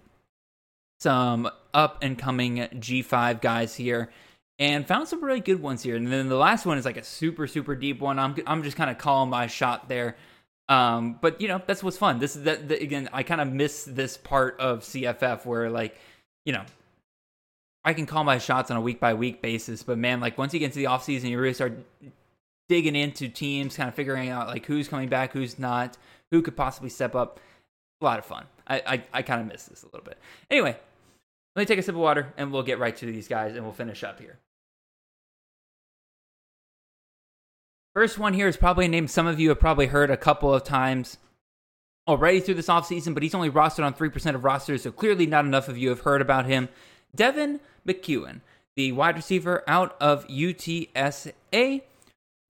some 1.01 1.51
up 1.75 1.99
and 2.01 2.17
coming 2.17 2.59
G5 2.59 3.41
guys 3.41 3.75
here 3.75 4.13
and 4.61 4.87
found 4.87 5.09
some 5.09 5.25
really 5.25 5.41
good 5.41 5.61
ones 5.61 5.83
here. 5.83 5.97
And 5.97 6.13
then 6.13 6.29
the 6.29 6.37
last 6.37 6.65
one 6.65 6.79
is 6.79 6.85
like 6.85 6.97
a 6.97 7.03
super 7.03 7.49
super 7.49 7.75
deep 7.75 7.99
one. 7.99 8.21
I'm 8.21 8.37
I'm 8.47 8.63
just 8.63 8.77
kind 8.77 8.89
of 8.89 8.99
calling 8.99 9.31
my 9.31 9.49
shot 9.49 9.89
there. 9.89 10.17
Um, 10.69 11.19
but 11.21 11.41
you 11.41 11.49
know 11.49 11.61
that's 11.67 11.83
what's 11.83 11.99
fun. 11.99 12.21
This 12.21 12.37
is 12.37 12.45
that, 12.45 12.69
that 12.69 12.83
again. 12.83 13.09
I 13.13 13.25
kind 13.25 13.41
of 13.41 13.49
miss 13.49 13.83
this 13.83 14.17
part 14.17 14.61
of 14.61 14.83
CFF 14.83 15.45
where 15.45 15.71
like 15.71 15.99
you 16.45 16.53
know 16.53 16.63
I 17.85 17.95
can 17.95 18.07
call 18.07 18.23
my 18.23 18.39
shots 18.39 18.71
on 18.71 18.77
a 18.77 18.81
week 18.81 19.01
by 19.01 19.15
week 19.15 19.43
basis. 19.43 19.83
But 19.83 19.99
man, 19.99 20.21
like 20.21 20.39
once 20.39 20.55
you 20.55 20.61
get 20.61 20.67
into 20.67 20.79
the 20.79 20.87
off 20.87 21.03
season, 21.03 21.31
you 21.31 21.41
really 21.41 21.53
start 21.53 21.77
digging 22.69 22.97
into 22.97 23.29
teams, 23.29 23.77
kind 23.77 23.89
of 23.89 23.95
figuring 23.95 24.29
out 24.29 24.49
like 24.49 24.67
who's 24.67 24.89
coming 24.89 25.09
back, 25.09 25.33
who's 25.33 25.59
not, 25.59 25.97
who 26.31 26.43
could 26.43 26.57
possibly 26.57 26.91
step 26.91 27.15
up. 27.15 27.41
A 28.01 28.05
lot 28.05 28.19
of 28.19 28.25
fun. 28.25 28.47
I 28.67 28.83
I, 28.87 29.05
I 29.13 29.23
kind 29.23 29.41
of 29.41 29.47
miss 29.47 29.65
this 29.65 29.83
a 29.83 29.87
little 29.87 30.05
bit. 30.05 30.19
Anyway, 30.51 30.77
let 31.55 31.63
me 31.63 31.67
take 31.67 31.79
a 31.79 31.83
sip 31.83 31.95
of 31.95 32.01
water 32.01 32.33
and 32.37 32.53
we'll 32.53 32.63
get 32.63 32.79
right 32.79 32.97
to 32.97 33.07
these 33.07 33.29
guys 33.29 33.55
and 33.55 33.65
we'll 33.65 33.73
finish 33.73 34.03
up 34.03 34.21
here. 34.21 34.39
First 37.95 38.19
one 38.19 38.33
here 38.33 38.49
is 38.49 38.57
probably 38.57 38.87
a 38.87 38.89
name 38.89 39.07
some 39.07 39.27
of 39.27 39.39
you 39.39 39.51
have 39.51 39.61
probably 39.61 39.87
heard 39.87 40.11
a 40.11 40.17
couple 40.17 40.53
of 40.53 40.65
times 40.65 41.19
already 42.09 42.41
through 42.41 42.55
this 42.55 42.69
offseason, 42.69 43.13
but 43.13 43.23
he's 43.23 43.35
only 43.35 43.51
rostered 43.51 43.85
on 43.85 43.93
3% 43.93 44.35
of 44.35 44.45
rosters, 44.45 44.83
so 44.83 44.91
clearly 44.91 45.27
not 45.27 45.45
enough 45.45 45.69
of 45.69 45.77
you 45.77 45.91
have 45.91 46.01
heard 46.01 46.23
about 46.23 46.47
him. 46.47 46.71
Devin 47.15 47.61
McCuin, 47.87 48.41
the 48.77 48.93
wide 48.93 49.17
receiver 49.17 49.63
out 49.69 49.95
of 50.01 50.27
UTSA. 50.27 51.83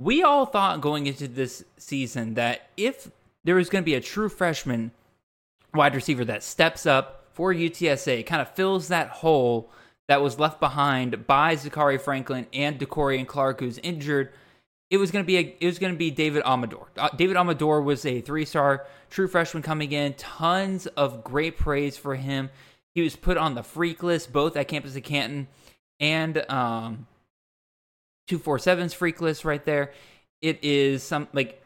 We 0.03 0.23
all 0.23 0.47
thought 0.47 0.81
going 0.81 1.07
into 1.07 1.29
this 1.29 1.65
season 1.77 2.35
that 2.35 2.69
if 2.77 3.11
there 3.45 3.55
was 3.55 3.69
going 3.69 3.85
to 3.85 3.87
be 3.87 3.95
a 3.95 4.01
true 4.01 4.29
freshman 4.29 4.91
wide 5.75 5.95
receiver 5.95 6.25
that 6.25 6.43
steps 6.43 6.87
up 6.87 7.27
for 7.33 7.55
UTSA, 7.55 8.27
kind 8.27 8.43
of 8.43 8.51
fills 8.51 8.89
that 8.89 9.09
hole 9.09 9.71
that 10.09 10.21
was 10.21 10.41
left 10.41 10.59
behind 10.59 11.27
by 11.27 11.55
Zakhari 11.55 12.01
Franklin 12.01 12.47
and 12.53 12.81
De'Corian 12.81 13.27
Clark, 13.27 13.61
who's 13.61 13.79
injured 13.79 14.33
it 14.91 14.99
was 14.99 15.11
going 15.11 15.25
to 15.25 15.27
be 15.27 15.39
a, 15.39 15.57
it 15.59 15.67
was 15.67 15.79
going 15.79 15.95
to 15.95 15.99
be 15.99 16.11
David 16.11 16.43
Amador. 16.45 16.89
Uh, 16.99 17.09
David 17.17 17.35
Amador 17.39 17.81
was 17.81 18.05
a 18.05 18.21
three-star 18.21 18.85
true 19.09 19.27
freshman 19.27 19.63
coming 19.63 19.91
in. 19.91 20.13
Tons 20.15 20.87
of 20.87 21.25
great 21.25 21.57
praise 21.57 21.97
for 21.97 22.15
him. 22.15 22.51
He 22.95 23.01
was 23.01 23.17
put 23.17 23.39
on 23.39 23.55
the 23.55 23.63
freak 23.63 24.03
list 24.03 24.35
both 24.35 24.55
at 24.55 24.69
campus 24.69 24.95
of 24.95 25.03
Canton 25.03 25.49
and 25.99 26.45
um 26.51 27.07
247's 28.29 28.95
freak 28.95 29.21
list 29.21 29.45
right 29.45 29.65
there. 29.65 29.93
It 30.41 30.63
is 30.63 31.03
some 31.03 31.29
like 31.33 31.63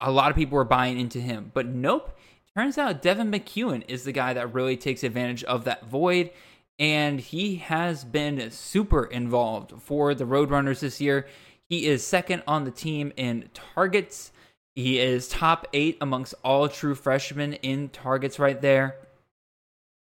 a 0.00 0.10
lot 0.10 0.30
of 0.30 0.36
people 0.36 0.56
were 0.56 0.64
buying 0.64 0.98
into 0.98 1.20
him, 1.20 1.50
but 1.54 1.66
nope. 1.66 2.16
Turns 2.56 2.78
out 2.78 3.02
Devin 3.02 3.30
McCuin 3.30 3.84
is 3.86 4.02
the 4.02 4.12
guy 4.12 4.32
that 4.32 4.52
really 4.52 4.76
takes 4.76 5.04
advantage 5.04 5.44
of 5.44 5.64
that 5.64 5.86
void 5.86 6.30
and 6.78 7.20
he 7.20 7.56
has 7.56 8.04
been 8.04 8.50
super 8.50 9.04
involved 9.04 9.72
for 9.82 10.14
the 10.14 10.24
Roadrunners 10.24 10.80
this 10.80 11.00
year. 11.00 11.26
He 11.68 11.86
is 11.86 12.06
second 12.06 12.42
on 12.46 12.64
the 12.64 12.70
team 12.70 13.12
in 13.16 13.50
targets. 13.74 14.32
He 14.74 15.00
is 15.00 15.28
top 15.28 15.66
eight 15.72 15.98
amongst 16.00 16.34
all 16.44 16.68
true 16.68 16.94
freshmen 16.94 17.54
in 17.54 17.88
targets 17.88 18.38
right 18.38 18.60
there. 18.60 18.96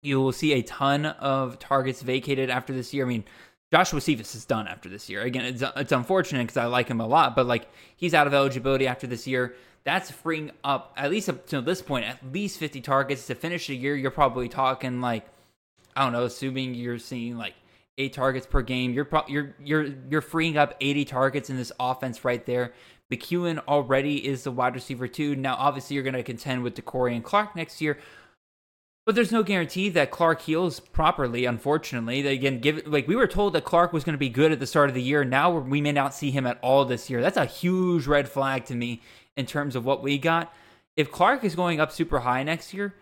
You 0.04 0.22
will 0.22 0.32
see 0.32 0.54
a 0.54 0.62
ton 0.62 1.06
of 1.06 1.60
targets 1.60 2.02
vacated 2.02 2.50
after 2.50 2.74
this 2.74 2.94
year. 2.94 3.06
I 3.06 3.10
mean, 3.10 3.24
Joshua 3.72 4.02
Cephas 4.02 4.36
is 4.36 4.46
done 4.46 4.68
after 4.68 4.90
this 4.90 5.10
year. 5.10 5.22
Again, 5.22 5.46
it's, 5.46 5.64
it's 5.78 5.92
unfortunate 5.92 6.44
because 6.44 6.58
I 6.58 6.66
like 6.66 6.90
him 6.90 7.00
a 7.00 7.08
lot, 7.08 7.36
but 7.36 7.46
like 7.46 7.68
he's 7.96 8.14
out 8.14 8.28
of 8.28 8.34
eligibility 8.34 8.88
after 8.88 9.08
this 9.08 9.26
year. 9.26 9.56
That's 9.84 10.12
freeing 10.12 10.52
up 10.64 10.94
at 10.98 11.10
least 11.10 11.30
up 11.30 11.48
to 11.48 11.62
this 11.62 11.82
point 11.82 12.06
at 12.06 12.20
least 12.32 12.60
50 12.60 12.82
targets 12.82 13.26
to 13.28 13.36
finish 13.36 13.68
the 13.68 13.76
year. 13.76 13.96
You're 13.96 14.12
probably 14.12 14.50
talking 14.50 15.02
like 15.02 15.26
I 15.96 16.04
don't 16.04 16.14
know, 16.14 16.24
assuming 16.24 16.76
you're 16.76 17.00
seeing 17.00 17.38
like 17.38 17.54
eight 17.98 18.14
targets 18.14 18.46
per 18.46 18.62
game. 18.62 18.94
You're 18.94 19.06
pro- 19.06 19.28
you're 19.28 19.56
you're 19.64 19.88
you're 20.10 20.22
freeing 20.22 20.58
up 20.58 20.76
80 20.82 21.06
targets 21.06 21.50
in 21.50 21.58
this 21.58 21.72
offense 21.80 22.24
right 22.24 22.46
there. 22.46 22.74
McCuin 23.12 23.60
already 23.68 24.26
is 24.26 24.44
the 24.44 24.52
wide 24.52 24.74
receiver 24.74 25.08
too. 25.08 25.36
Now, 25.36 25.56
obviously, 25.56 25.96
you're 25.96 26.04
going 26.04 26.14
to 26.14 26.24
contend 26.24 26.64
with 26.64 26.76
De'Corian 26.76 27.22
Clark 27.22 27.58
next 27.58 27.82
year, 27.82 27.98
but 29.06 29.16
there's 29.16 29.32
no 29.32 29.44
guarantee 29.44 29.90
that 29.90 30.12
Clark 30.12 30.42
heals 30.42 30.80
properly. 30.80 31.46
Unfortunately, 31.46 32.26
again, 32.28 32.60
give 32.60 32.86
like 32.86 33.08
we 33.08 33.16
were 33.16 33.28
told 33.28 33.54
that 33.54 33.64
Clark 33.64 33.94
was 33.94 34.04
going 34.04 34.14
to 34.14 34.20
be 34.20 34.30
good 34.30 34.52
at 34.52 34.60
the 34.60 34.68
start 34.68 34.90
of 34.90 34.96
the 34.96 35.02
year. 35.02 35.24
Now 35.24 35.58
we 35.58 35.82
may 35.82 35.92
not 35.92 36.14
see 36.14 36.32
him 36.32 36.46
at 36.46 36.60
all 36.62 36.86
this 36.86 37.10
year. 37.10 37.22
That's 37.22 37.38
a 37.38 37.46
huge 37.46 38.08
red 38.08 38.30
flag 38.30 38.66
to 38.66 38.76
me 38.76 39.02
in 39.36 39.46
terms 39.46 39.76
of 39.76 39.86
what 39.86 40.04
we 40.04 40.18
got. 40.18 40.54
If 40.96 41.12
Clark 41.12 41.44
is 41.44 41.56
going 41.56 41.80
up 41.80 41.92
super 41.92 42.20
high 42.20 42.44
next 42.44 42.74
year, 42.74 42.94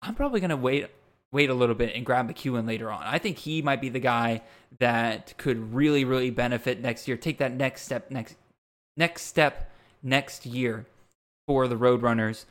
I'm 0.00 0.14
probably 0.14 0.40
going 0.40 0.50
to 0.50 0.56
wait 0.56 0.86
wait 1.32 1.50
a 1.50 1.54
little 1.54 1.74
bit 1.74 1.94
and 1.94 2.06
grab 2.06 2.30
McCuin 2.30 2.66
later 2.66 2.90
on. 2.90 3.02
I 3.02 3.18
think 3.18 3.38
he 3.38 3.60
might 3.60 3.80
be 3.80 3.88
the 3.88 3.98
guy 3.98 4.42
that 4.78 5.34
could 5.36 5.74
really, 5.74 6.04
really 6.04 6.30
benefit 6.30 6.80
next 6.80 7.08
year. 7.08 7.16
Take 7.16 7.38
that 7.38 7.52
next 7.52 7.82
step 7.82 8.10
next 8.10 8.36
next 8.96 9.22
step 9.22 9.70
next 10.02 10.46
year 10.46 10.86
for 11.46 11.68
the 11.68 11.76
Roadrunners. 11.76 12.44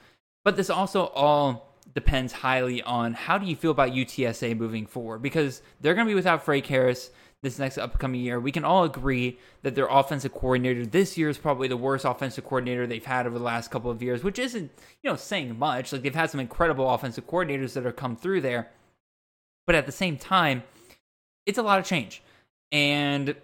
But 0.43 0.57
this 0.57 0.69
also 0.69 1.05
all 1.15 1.72
depends 1.95 2.33
highly 2.33 2.81
on 2.81 3.13
how 3.13 3.37
do 3.37 3.45
you 3.45 3.55
feel 3.55 3.71
about 3.71 3.91
UTSA 3.91 4.57
moving 4.57 4.85
forward 4.85 5.21
because 5.21 5.61
they're 5.81 5.93
going 5.93 6.07
to 6.07 6.11
be 6.11 6.15
without 6.15 6.43
Frank 6.43 6.65
Harris 6.65 7.11
this 7.43 7.59
next 7.59 7.77
upcoming 7.77 8.21
year. 8.21 8.39
We 8.39 8.51
can 8.51 8.63
all 8.63 8.83
agree 8.85 9.37
that 9.61 9.75
their 9.75 9.87
offensive 9.87 10.33
coordinator 10.33 10.85
this 10.85 11.17
year 11.17 11.29
is 11.29 11.37
probably 11.37 11.67
the 11.67 11.77
worst 11.77 12.05
offensive 12.05 12.45
coordinator 12.45 12.87
they've 12.87 13.05
had 13.05 13.27
over 13.27 13.37
the 13.37 13.43
last 13.43 13.69
couple 13.69 13.91
of 13.91 14.01
years, 14.01 14.23
which 14.23 14.39
isn't, 14.39 14.71
you 15.03 15.09
know, 15.09 15.17
saying 15.17 15.59
much. 15.59 15.91
Like 15.91 16.01
they've 16.01 16.15
had 16.15 16.31
some 16.31 16.39
incredible 16.39 16.89
offensive 16.89 17.27
coordinators 17.27 17.73
that 17.73 17.83
have 17.83 17.97
come 17.97 18.15
through 18.15 18.41
there. 18.41 18.71
But 19.67 19.75
at 19.75 19.85
the 19.85 19.91
same 19.91 20.17
time, 20.17 20.63
it's 21.45 21.57
a 21.57 21.63
lot 21.63 21.79
of 21.79 21.85
change. 21.85 22.23
And, 22.71 23.35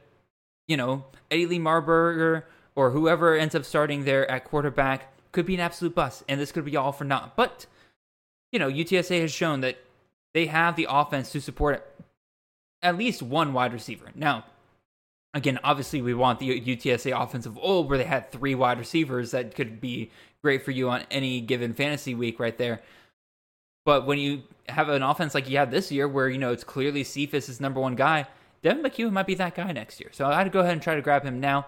you 0.67 0.77
know, 0.77 1.05
Eddie 1.29 1.45
Lee 1.45 1.59
Marburger 1.59 2.43
or 2.75 2.91
whoever 2.91 3.35
ends 3.35 3.53
up 3.53 3.65
starting 3.65 4.05
there 4.05 4.29
at 4.31 4.45
quarterback 4.45 5.13
could 5.33 5.45
be 5.45 5.55
an 5.55 5.59
absolute 5.59 5.93
bust. 5.93 6.23
And 6.29 6.39
this 6.39 6.53
could 6.53 6.65
be 6.65 6.77
all 6.77 6.93
for 6.93 7.03
naught. 7.03 7.35
But, 7.35 7.65
you 8.51 8.59
know, 8.59 8.69
UTSA 8.69 9.21
has 9.21 9.31
shown 9.31 9.61
that 9.61 9.77
they 10.33 10.47
have 10.47 10.75
the 10.75 10.87
offense 10.89 11.31
to 11.31 11.41
support 11.41 11.85
at 12.81 12.97
least 12.97 13.21
one 13.21 13.53
wide 13.53 13.73
receiver. 13.73 14.11
Now, 14.15 14.45
again, 15.33 15.59
obviously, 15.63 16.01
we 16.01 16.13
want 16.13 16.39
the 16.39 16.59
UTSA 16.61 17.21
offensive 17.21 17.57
old 17.57 17.89
where 17.89 17.97
they 17.97 18.03
had 18.03 18.31
three 18.31 18.55
wide 18.55 18.79
receivers 18.79 19.31
that 19.31 19.55
could 19.55 19.81
be 19.81 20.11
great 20.41 20.63
for 20.63 20.71
you 20.71 20.89
on 20.89 21.03
any 21.11 21.41
given 21.41 21.73
fantasy 21.73 22.15
week 22.15 22.39
right 22.39 22.57
there. 22.57 22.81
But 23.85 24.05
when 24.05 24.19
you 24.19 24.43
have 24.67 24.89
an 24.89 25.03
offense 25.03 25.33
like 25.33 25.49
you 25.49 25.57
have 25.57 25.71
this 25.71 25.91
year, 25.91 26.07
where 26.07 26.29
you 26.29 26.37
know 26.37 26.51
it's 26.51 26.63
clearly 26.63 27.03
Cephas 27.03 27.49
is 27.49 27.59
number 27.59 27.79
one 27.79 27.95
guy, 27.95 28.27
Devin 28.61 28.83
McCuin 28.83 29.11
might 29.11 29.25
be 29.25 29.35
that 29.35 29.55
guy 29.55 29.71
next 29.71 29.99
year. 29.99 30.09
So 30.13 30.25
I 30.25 30.35
had 30.35 30.43
to 30.43 30.49
go 30.49 30.59
ahead 30.59 30.73
and 30.73 30.81
try 30.81 30.95
to 30.95 31.01
grab 31.01 31.23
him 31.23 31.39
now. 31.39 31.65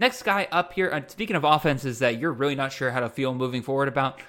Next 0.00 0.22
guy 0.22 0.48
up 0.50 0.72
here, 0.72 0.90
uh, 0.90 1.02
speaking 1.06 1.36
of 1.36 1.44
offenses 1.44 2.00
that 2.00 2.18
you're 2.18 2.32
really 2.32 2.54
not 2.54 2.72
sure 2.72 2.90
how 2.90 3.00
to 3.00 3.08
feel 3.08 3.34
moving 3.34 3.62
forward 3.62 3.88
about, 3.88 4.20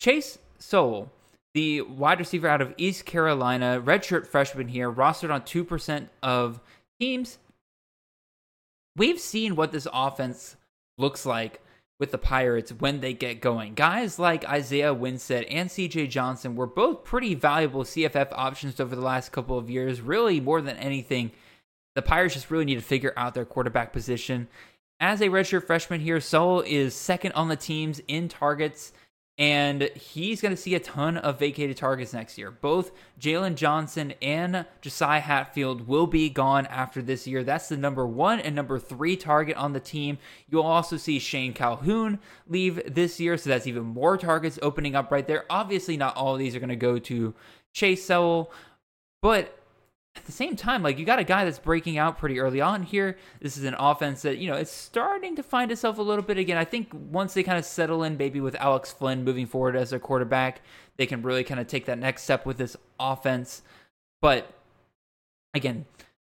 Chase 0.00 0.38
Sowell 0.60 1.10
the 1.54 1.80
wide 1.82 2.18
receiver 2.18 2.48
out 2.48 2.60
of 2.60 2.74
East 2.76 3.04
Carolina, 3.04 3.82
redshirt 3.84 4.26
freshman 4.26 4.68
here, 4.68 4.90
rostered 4.90 5.32
on 5.32 5.42
2% 5.42 6.08
of 6.22 6.60
teams. 7.00 7.38
We've 8.96 9.20
seen 9.20 9.56
what 9.56 9.72
this 9.72 9.88
offense 9.92 10.56
looks 10.98 11.26
like 11.26 11.60
with 11.98 12.12
the 12.12 12.18
Pirates 12.18 12.72
when 12.72 13.00
they 13.00 13.12
get 13.12 13.40
going. 13.40 13.74
Guys 13.74 14.18
like 14.18 14.48
Isaiah 14.48 14.94
Winstead 14.94 15.44
and 15.44 15.68
CJ 15.68 16.08
Johnson 16.08 16.56
were 16.56 16.66
both 16.66 17.04
pretty 17.04 17.34
valuable 17.34 17.84
CFF 17.84 18.28
options 18.32 18.80
over 18.80 18.94
the 18.94 19.02
last 19.02 19.32
couple 19.32 19.58
of 19.58 19.68
years. 19.68 20.00
Really, 20.00 20.40
more 20.40 20.62
than 20.62 20.76
anything, 20.76 21.32
the 21.94 22.02
Pirates 22.02 22.34
just 22.34 22.50
really 22.50 22.64
need 22.64 22.76
to 22.76 22.80
figure 22.80 23.12
out 23.16 23.34
their 23.34 23.44
quarterback 23.44 23.92
position. 23.92 24.48
As 25.00 25.20
a 25.20 25.28
redshirt 25.28 25.66
freshman 25.66 26.00
here, 26.00 26.20
Sowell 26.20 26.62
is 26.66 26.94
second 26.94 27.32
on 27.32 27.48
the 27.48 27.56
teams 27.56 28.00
in 28.06 28.28
targets 28.28 28.92
and 29.40 29.84
he's 29.96 30.42
going 30.42 30.54
to 30.54 30.60
see 30.60 30.74
a 30.74 30.80
ton 30.80 31.16
of 31.16 31.38
vacated 31.38 31.74
targets 31.78 32.12
next 32.12 32.36
year. 32.36 32.50
Both 32.50 32.92
Jalen 33.18 33.54
Johnson 33.54 34.12
and 34.20 34.66
Josiah 34.82 35.20
Hatfield 35.20 35.88
will 35.88 36.06
be 36.06 36.28
gone 36.28 36.66
after 36.66 37.00
this 37.00 37.26
year. 37.26 37.42
That's 37.42 37.70
the 37.70 37.78
number 37.78 38.06
one 38.06 38.38
and 38.38 38.54
number 38.54 38.78
three 38.78 39.16
target 39.16 39.56
on 39.56 39.72
the 39.72 39.80
team. 39.80 40.18
You'll 40.50 40.62
also 40.62 40.98
see 40.98 41.18
Shane 41.18 41.54
Calhoun 41.54 42.18
leave 42.46 42.82
this 42.94 43.18
year, 43.18 43.38
so 43.38 43.48
that's 43.48 43.66
even 43.66 43.84
more 43.84 44.18
targets 44.18 44.58
opening 44.60 44.94
up 44.94 45.10
right 45.10 45.26
there. 45.26 45.46
Obviously, 45.48 45.96
not 45.96 46.16
all 46.16 46.34
of 46.34 46.38
these 46.38 46.54
are 46.54 46.60
going 46.60 46.68
to 46.68 46.76
go 46.76 46.98
to 46.98 47.34
Chase 47.72 48.04
Sowell, 48.04 48.52
but 49.22 49.59
at 50.16 50.24
the 50.24 50.32
same 50.32 50.56
time, 50.56 50.82
like 50.82 50.98
you 50.98 51.04
got 51.04 51.18
a 51.18 51.24
guy 51.24 51.44
that's 51.44 51.58
breaking 51.58 51.96
out 51.96 52.18
pretty 52.18 52.40
early 52.40 52.60
on 52.60 52.82
here. 52.82 53.16
This 53.40 53.56
is 53.56 53.64
an 53.64 53.76
offense 53.78 54.22
that, 54.22 54.38
you 54.38 54.50
know, 54.50 54.56
it's 54.56 54.70
starting 54.70 55.36
to 55.36 55.42
find 55.42 55.70
itself 55.70 55.98
a 55.98 56.02
little 56.02 56.24
bit 56.24 56.36
again. 56.36 56.56
I 56.56 56.64
think 56.64 56.88
once 56.92 57.34
they 57.34 57.42
kind 57.42 57.58
of 57.58 57.64
settle 57.64 58.02
in, 58.02 58.16
maybe 58.16 58.40
with 58.40 58.56
Alex 58.56 58.92
Flinn 58.92 59.24
moving 59.24 59.46
forward 59.46 59.76
as 59.76 59.90
their 59.90 60.00
quarterback, 60.00 60.62
they 60.96 61.06
can 61.06 61.22
really 61.22 61.44
kind 61.44 61.60
of 61.60 61.68
take 61.68 61.86
that 61.86 61.98
next 61.98 62.24
step 62.24 62.44
with 62.44 62.58
this 62.58 62.76
offense. 62.98 63.62
But 64.20 64.52
again, 65.54 65.86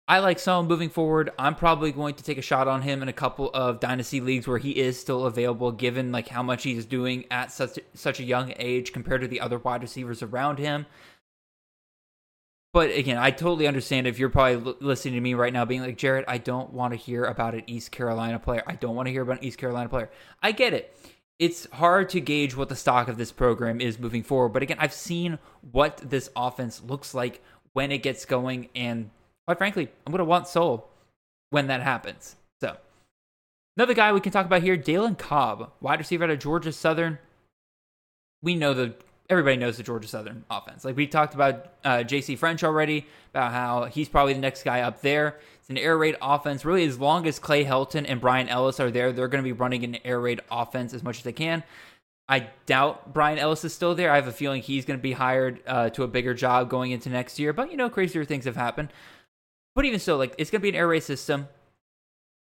I 0.07 0.18
like 0.18 0.39
Sowell 0.39 0.64
moving 0.64 0.91
forward. 0.91 1.31
I'm 1.39 1.55
probably 1.55 1.93
going 1.93 2.14
to 2.16 2.25
take 2.25 2.37
a 2.37 2.43
shot 2.43 2.68
on 2.68 2.83
him 2.83 3.03
in 3.03 3.09
a 3.09 3.12
couple 3.12 3.51
of 3.55 3.81
dynasty 3.81 4.20
leagues 4.20 4.47
where 4.47 4.59
he 4.59 4.73
is 4.73 5.01
still 5.01 5.25
available, 5.25 5.73
given 5.73 6.12
like 6.12 6.29
how 6.29 6.43
much 6.43 6.64
he's 6.64 6.85
doing 6.85 7.25
at 7.31 7.51
such 7.51 7.79
such 7.95 8.20
a 8.20 8.25
young 8.25 8.53
age 8.59 8.93
compared 8.93 9.23
to 9.23 9.29
the 9.29 9.41
other 9.41 9.59
wide 9.59 9.81
receivers 9.81 10.23
around 10.23 10.59
him. 10.59 10.85
But 12.73 12.91
again, 12.91 13.18
I 13.18 13.31
totally 13.31 13.66
understand 13.66 14.07
if 14.07 14.18
you're 14.18 14.31
probably 14.31 14.75
listening 14.81 15.14
to 15.14 15.20
me 15.20 15.35
right 15.35 15.53
now 15.53 15.66
being 15.66 15.83
like, 15.83 15.99
Jared, 15.99 16.25
I 16.27 16.39
don't 16.39 16.73
want 16.73 16.95
to 16.95 16.97
hear 16.97 17.25
about 17.25 17.55
an 17.55 17.64
East 17.66 17.91
Carolina 17.91 18.39
player. 18.39 18.62
I 18.66 18.77
don't 18.77 18.97
want 18.97 19.07
to 19.09 19.12
hear 19.12 19.23
about 19.23 19.39
an 19.39 19.45
East 19.45 19.59
Carolina 19.59 19.91
player. 19.91 20.11
I 20.43 20.53
get 20.53 20.73
it. 20.73 20.97
It's 21.39 21.68
hard 21.70 22.09
to 22.11 22.20
gauge 22.20 22.57
what 22.57 22.70
the 22.70 22.77
stock 22.77 23.09
of 23.09 23.18
this 23.18 23.31
program 23.31 23.81
is 23.81 23.99
moving 23.99 24.23
forward. 24.23 24.51
But 24.51 24.62
again, 24.62 24.79
I've 24.81 24.93
seen 24.93 25.39
what 25.70 25.99
this 25.99 26.31
offense 26.35 26.83
looks 26.83 27.14
like 27.14 27.43
when 27.75 27.93
it 27.93 28.03
gets 28.03 28.25
going. 28.25 28.70
And 28.75 29.11
quite 29.47 29.59
frankly, 29.59 29.89
I'm 30.07 30.11
going 30.11 30.18
to 30.18 30.25
want 30.25 30.49
Sowell 30.49 30.89
when 31.51 31.66
that 31.66 31.83
happens. 31.83 32.37
So, 32.62 32.77
another 33.77 33.93
guy 33.93 34.12
we 34.12 34.20
can 34.20 34.33
talk 34.33 34.47
about 34.47 34.62
here, 34.62 34.79
Dalen 34.79 35.16
Cobb, 35.16 35.73
wide 35.81 35.99
receiver 35.99 36.25
out 36.25 36.31
of 36.31 36.39
Georgia 36.39 36.73
Southern. 36.73 37.18
We 38.41 38.55
know 38.55 38.73
the 38.73 38.95
everybody 39.33 39.57
knows 39.57 39.78
the 39.78 39.83
Georgia 39.83 40.07
Southern 40.07 40.45
offense. 40.51 40.85
Like 40.85 40.95
we 40.95 41.07
talked 41.07 41.35
about 41.35 41.72
uh, 41.85 42.03
J.C. 42.03 42.37
French 42.37 42.62
already, 42.62 43.07
about 43.30 43.53
how 43.53 43.85
he's 43.87 44.09
probably 44.09 44.35
the 44.35 44.41
next 44.41 44.62
guy 44.62 44.83
up 44.83 45.01
there. 45.01 45.39
It's 45.59 45.70
an 45.70 45.78
air 45.78 45.97
raid 45.97 46.16
offense. 46.20 46.66
Really, 46.66 46.85
as 46.85 47.01
long 47.01 47.26
as 47.26 47.39
Clay 47.39 47.64
Helton 47.64 48.05
and 48.07 48.20
Bryan 48.20 48.49
Ellis 48.49 48.78
are 48.78 48.91
there, 48.91 49.11
they're 49.11 49.28
going 49.28 49.43
to 49.43 49.49
be 49.49 49.53
running 49.53 49.85
an 49.85 49.97
air 50.05 50.20
raid 50.20 50.43
offense 50.51 50.93
as 50.93 51.03
much 51.03 51.18
as 51.18 51.24
they 51.24 51.33
can. 51.33 51.64
I 52.28 52.51
doubt 52.66 53.14
Bryan 53.14 53.39
Ellis 53.39 53.64
is 53.64 53.74
still 53.74 53.95
there. 53.95 54.12
I 54.12 54.16
have 54.16 54.28
a 54.28 54.33
feeling 54.33 54.61
he's 54.61 54.85
going 54.85 54.99
to 54.99 55.03
be 55.03 55.12
hired 55.12 55.61
uh, 55.66 55.89
to 55.91 56.03
a 56.03 56.09
bigger 56.09 56.35
job 56.35 56.68
going 56.68 56.93
into 56.93 57.09
next 57.09 57.39
year. 57.39 57.55
But 57.55 57.70
you 57.70 57.76
know, 57.78 57.89
crazier 57.89 58.24
things 58.24 58.45
have 58.45 58.57
happened. 58.57 58.91
But 59.74 59.87
even 59.87 59.99
so, 59.99 60.18
like 60.18 60.35
it's 60.37 60.51
going 60.51 60.61
to 60.61 60.62
be 60.62 60.68
an 60.68 60.74
air 60.74 60.89
raid 60.89 61.03
system. 61.03 61.49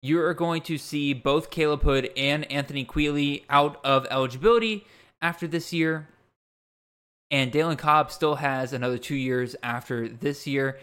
You 0.02 0.20
are 0.20 0.34
going 0.34 0.62
to 0.62 0.76
see 0.78 1.14
both 1.14 1.50
Khaleb 1.50 1.82
Hood 1.82 2.10
and 2.16 2.50
Anthony 2.50 2.84
Queeley 2.84 3.44
out 3.48 3.80
of 3.84 4.06
eligibility 4.10 4.84
after 5.22 5.46
this 5.46 5.72
year. 5.72 6.08
And 7.32 7.50
Dalen 7.50 7.78
Cobb 7.78 8.12
still 8.12 8.36
has 8.36 8.74
another 8.74 8.98
two 8.98 9.16
years 9.16 9.56
after 9.62 10.06
this 10.06 10.46
year. 10.46 10.78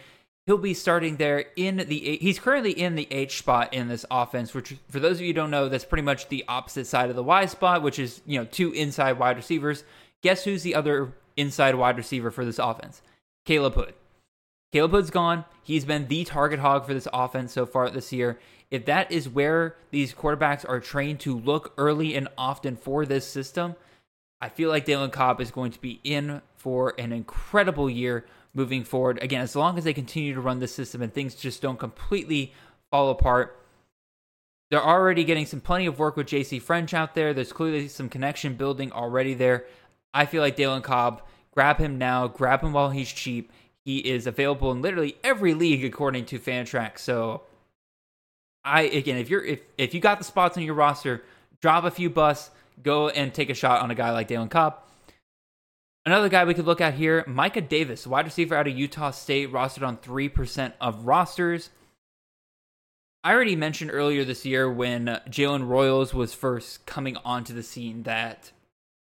He'll 0.48 0.58
be 0.58 0.74
starting 0.74 1.18
there 1.18 1.46
in 1.56 1.78
the. 1.78 2.18
He's 2.20 2.40
currently 2.40 2.72
in 2.72 2.96
the 2.96 3.08
H 3.12 3.38
spot 3.38 3.72
in 3.72 3.88
this 3.88 4.04
offense, 4.10 4.56
which, 4.56 4.76
for 4.90 5.00
those 5.00 5.18
of 5.18 5.22
you 5.22 5.32
don't 5.32 5.52
know, 5.52 5.70
that's 5.70 5.86
pretty 5.86 6.02
much 6.02 6.28
the 6.28 6.44
opposite 6.48 6.88
side 6.88 7.12
of 7.12 7.16
the 7.16 7.22
Y 7.22 7.46
spot, 7.46 7.84
which 7.84 8.00
is 8.00 8.22
you 8.26 8.40
know 8.40 8.46
two 8.46 8.72
inside 8.72 9.20
wide 9.20 9.38
receivers. 9.38 9.84
Guess 10.24 10.44
who's 10.44 10.64
the 10.64 10.74
other 10.74 11.14
inside 11.38 11.76
wide 11.76 11.98
receiver 11.98 12.32
for 12.32 12.44
this 12.44 12.58
offense? 12.58 13.04
Khaleb 13.46 13.76
Hood. 13.76 13.94
Khaleb 14.74 14.90
Hood's 14.90 15.12
gone. 15.12 15.46
He's 15.62 15.86
been 15.86 16.08
the 16.08 16.24
target 16.24 16.60
hog 16.60 16.88
for 16.88 16.96
this 16.96 17.08
offense 17.14 17.54
so 17.54 17.68
far 17.68 17.92
this 17.92 18.12
year. 18.12 18.40
If 18.72 18.86
that 18.86 19.12
is 19.12 19.30
where 19.30 19.76
these 19.92 20.16
quarterbacks 20.16 20.68
are 20.68 20.80
trained 20.80 21.20
to 21.22 21.38
look 21.38 21.74
early 21.78 22.16
and 22.16 22.28
often 22.40 22.76
for 22.76 23.06
this 23.06 23.28
system, 23.28 23.76
I 24.42 24.50
feel 24.50 24.70
like 24.70 24.86
Dalen 24.86 25.12
Cobb 25.12 25.42
is 25.42 25.52
going 25.52 25.72
to 25.72 25.82
be 25.82 26.00
in 26.04 26.42
for 26.56 26.94
an 26.98 27.12
incredible 27.12 27.90
year 27.90 28.26
moving 28.54 28.84
forward. 28.84 29.22
Again, 29.22 29.42
as 29.42 29.56
long 29.56 29.78
as 29.78 29.84
they 29.84 29.94
continue 29.94 30.34
to 30.34 30.42
run 30.42 30.60
the 30.60 30.68
system 30.68 31.02
and 31.02 31.14
things 31.14 31.36
just 31.36 31.62
don't 31.62 31.80
completely 31.80 32.54
fall 32.90 33.10
apart. 33.10 33.56
They're 34.72 34.84
already 34.84 35.24
getting 35.24 35.46
some 35.46 35.62
plenty 35.62 35.88
of 35.88 35.98
work 35.98 36.16
with 36.16 36.28
JC 36.28 36.62
French 36.62 36.94
out 36.94 37.16
there. 37.16 37.34
There's 37.34 37.52
clearly 37.52 37.88
some 37.88 38.08
connection 38.08 38.54
building 38.54 38.92
already 38.92 39.34
there. 39.34 39.66
I 40.14 40.26
feel 40.26 40.42
like 40.42 40.56
Dalen 40.56 40.84
Cobb, 40.84 41.24
grab 41.52 41.78
him 41.78 41.98
now, 41.98 42.28
grab 42.28 42.62
him 42.62 42.74
while 42.74 42.92
he's 42.92 43.12
cheap. 43.12 43.52
He 43.84 44.00
is 44.00 44.28
available 44.28 44.72
in 44.72 44.82
literally 44.82 45.18
every 45.24 45.54
league 45.54 45.84
according 45.84 46.26
to 46.26 46.40
Fantrax. 46.40 47.00
So 47.00 47.44
I 48.64 48.84
again, 48.84 49.18
if 49.18 49.30
you're 49.30 49.44
if 49.44 49.62
if 49.78 49.94
you 49.94 50.00
got 50.00 50.20
the 50.20 50.24
spots 50.24 50.58
on 50.58 50.64
your 50.64 50.76
roster, 50.76 51.24
drop 51.62 51.84
a 51.84 51.92
few 51.92 52.10
busts 52.10 52.52
go 52.82 53.10
and 53.10 53.34
take 53.34 53.50
a 53.50 53.54
shot 53.54 53.82
on 53.82 53.92
a 53.92 53.96
guy 53.96 54.12
like 54.12 54.28
Dalen 54.28 54.50
Cobb. 54.50 54.80
Another 56.06 56.30
guy 56.30 56.46
we 56.46 56.54
could 56.54 56.66
look 56.66 56.82
at 56.82 56.94
here, 56.94 57.24
Micah 57.28 57.62
Davis, 57.62 58.08
wide 58.08 58.26
receiver 58.26 58.56
out 58.56 58.68
of 58.68 58.78
Utah 58.78 59.12
State, 59.12 59.52
rostered 59.52 59.88
on 59.88 59.98
3% 59.98 60.74
of 60.80 61.06
rosters. 61.06 61.70
I 63.24 63.34
already 63.34 63.58
mentioned 63.58 63.92
earlier 63.94 64.24
this 64.24 64.46
year 64.46 64.72
when 64.72 65.20
Jalen 65.28 65.68
Royals 65.68 66.14
was 66.14 66.34
first 66.34 66.86
coming 66.86 67.18
onto 67.26 67.54
the 67.54 67.64
scene 67.64 68.04
that 68.04 68.52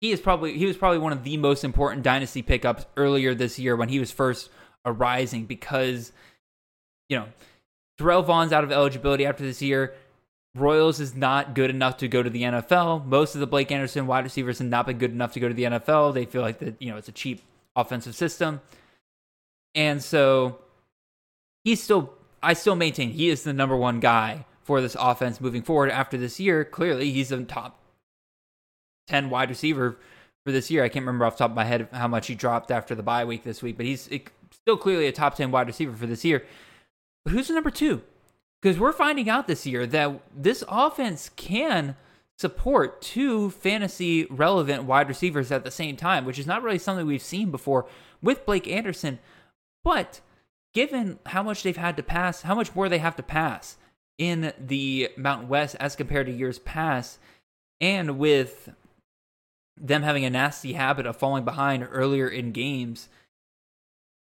he 0.01 0.11
is 0.11 0.19
probably 0.19 0.57
he 0.57 0.65
was 0.65 0.77
probably 0.77 0.99
one 0.99 1.13
of 1.13 1.23
the 1.23 1.37
most 1.37 1.63
important 1.63 2.03
dynasty 2.03 2.41
pickups 2.41 2.85
earlier 2.95 3.33
this 3.33 3.57
year 3.57 3.75
when 3.75 3.89
he 3.89 3.99
was 3.99 4.11
first 4.11 4.49
arising 4.85 5.45
because 5.45 6.11
you 7.09 7.17
know 7.17 7.25
Terrell 7.97 8.21
Vaughn's 8.21 8.51
out 8.51 8.63
of 8.63 8.71
eligibility 8.71 9.25
after 9.25 9.43
this 9.43 9.61
year. 9.61 9.93
Royals 10.55 10.99
is 10.99 11.15
not 11.15 11.55
good 11.55 11.71
enough 11.71 11.97
to 11.97 12.07
go 12.07 12.21
to 12.21 12.29
the 12.29 12.43
NFL. 12.43 13.05
Most 13.05 13.33
of 13.33 13.41
the 13.41 13.47
Blake 13.47 13.71
Anderson 13.71 14.05
wide 14.05 14.23
receivers 14.23 14.59
have 14.59 14.67
not 14.67 14.85
been 14.85 14.99
good 14.99 15.11
enough 15.11 15.33
to 15.33 15.39
go 15.39 15.47
to 15.47 15.53
the 15.53 15.63
NFL. 15.63 16.13
They 16.13 16.25
feel 16.25 16.43
like 16.43 16.59
that 16.59 16.79
you 16.79 16.91
know 16.91 16.97
it's 16.97 17.07
a 17.07 17.13
cheap 17.13 17.41
offensive 17.75 18.15
system, 18.15 18.61
and 19.73 20.03
so 20.03 20.59
he's 21.63 21.81
still. 21.81 22.13
I 22.43 22.53
still 22.53 22.75
maintain 22.75 23.11
he 23.11 23.29
is 23.29 23.43
the 23.43 23.53
number 23.53 23.75
one 23.75 23.99
guy 24.01 24.45
for 24.63 24.81
this 24.81 24.97
offense 24.99 25.39
moving 25.39 25.63
forward 25.63 25.89
after 25.89 26.17
this 26.17 26.39
year. 26.39 26.63
Clearly, 26.63 27.11
he's 27.11 27.31
a 27.31 27.43
top 27.45 27.79
ten 29.07 29.31
wide 29.31 29.49
receiver 29.49 29.97
for 30.45 30.51
this 30.51 30.69
year. 30.69 30.83
I 30.83 30.89
can't 30.89 31.05
remember 31.05 31.25
off 31.25 31.37
the 31.37 31.45
top 31.45 31.51
of 31.51 31.55
my 31.55 31.63
head 31.63 31.87
how 31.93 32.07
much 32.07 32.27
he 32.27 32.35
dropped 32.35 32.69
after 32.69 32.93
the 32.93 33.01
bye 33.01 33.25
week 33.25 33.43
this 33.43 33.63
week, 33.63 33.77
but 33.77 33.87
he's 33.87 34.07
still 34.51 34.77
clearly 34.77 35.07
a 35.07 35.11
top 35.11 35.35
ten 35.35 35.49
wide 35.49 35.65
receiver 35.65 35.95
for 35.95 36.05
this 36.05 36.23
year. 36.23 36.45
But 37.25 37.33
who's 37.33 37.47
the 37.47 37.55
number 37.55 37.71
two? 37.71 38.03
Because 38.63 38.79
we're 38.79 38.93
finding 38.93 39.29
out 39.29 39.45
this 39.45 39.65
year 39.67 39.85
that 39.87 40.21
this 40.33 40.63
offense 40.69 41.29
can 41.35 41.97
support 42.37 43.01
two 43.01 43.49
fantasy 43.49 44.23
relevant 44.29 44.85
wide 44.85 45.09
receivers 45.09 45.51
at 45.51 45.65
the 45.65 45.69
same 45.69 45.97
time, 45.97 46.23
which 46.23 46.39
is 46.39 46.47
not 46.47 46.63
really 46.63 46.79
something 46.79 47.05
we've 47.05 47.21
seen 47.21 47.51
before 47.51 47.85
with 48.21 48.45
Blake 48.45 48.65
Anderson. 48.69 49.19
But 49.83 50.21
given 50.73 51.19
how 51.25 51.43
much 51.43 51.63
they've 51.63 51.75
had 51.75 51.97
to 51.97 52.03
pass, 52.03 52.43
how 52.43 52.55
much 52.55 52.73
more 52.73 52.87
they 52.87 52.99
have 52.99 53.17
to 53.17 53.23
pass 53.23 53.75
in 54.17 54.53
the 54.57 55.09
Mountain 55.17 55.49
West 55.49 55.75
as 55.81 55.97
compared 55.97 56.27
to 56.27 56.31
years 56.31 56.59
past, 56.59 57.19
and 57.81 58.17
with 58.17 58.69
them 59.75 60.03
having 60.03 60.23
a 60.23 60.29
nasty 60.29 60.71
habit 60.71 61.05
of 61.05 61.17
falling 61.17 61.43
behind 61.43 61.85
earlier 61.91 62.29
in 62.29 62.53
games, 62.53 63.09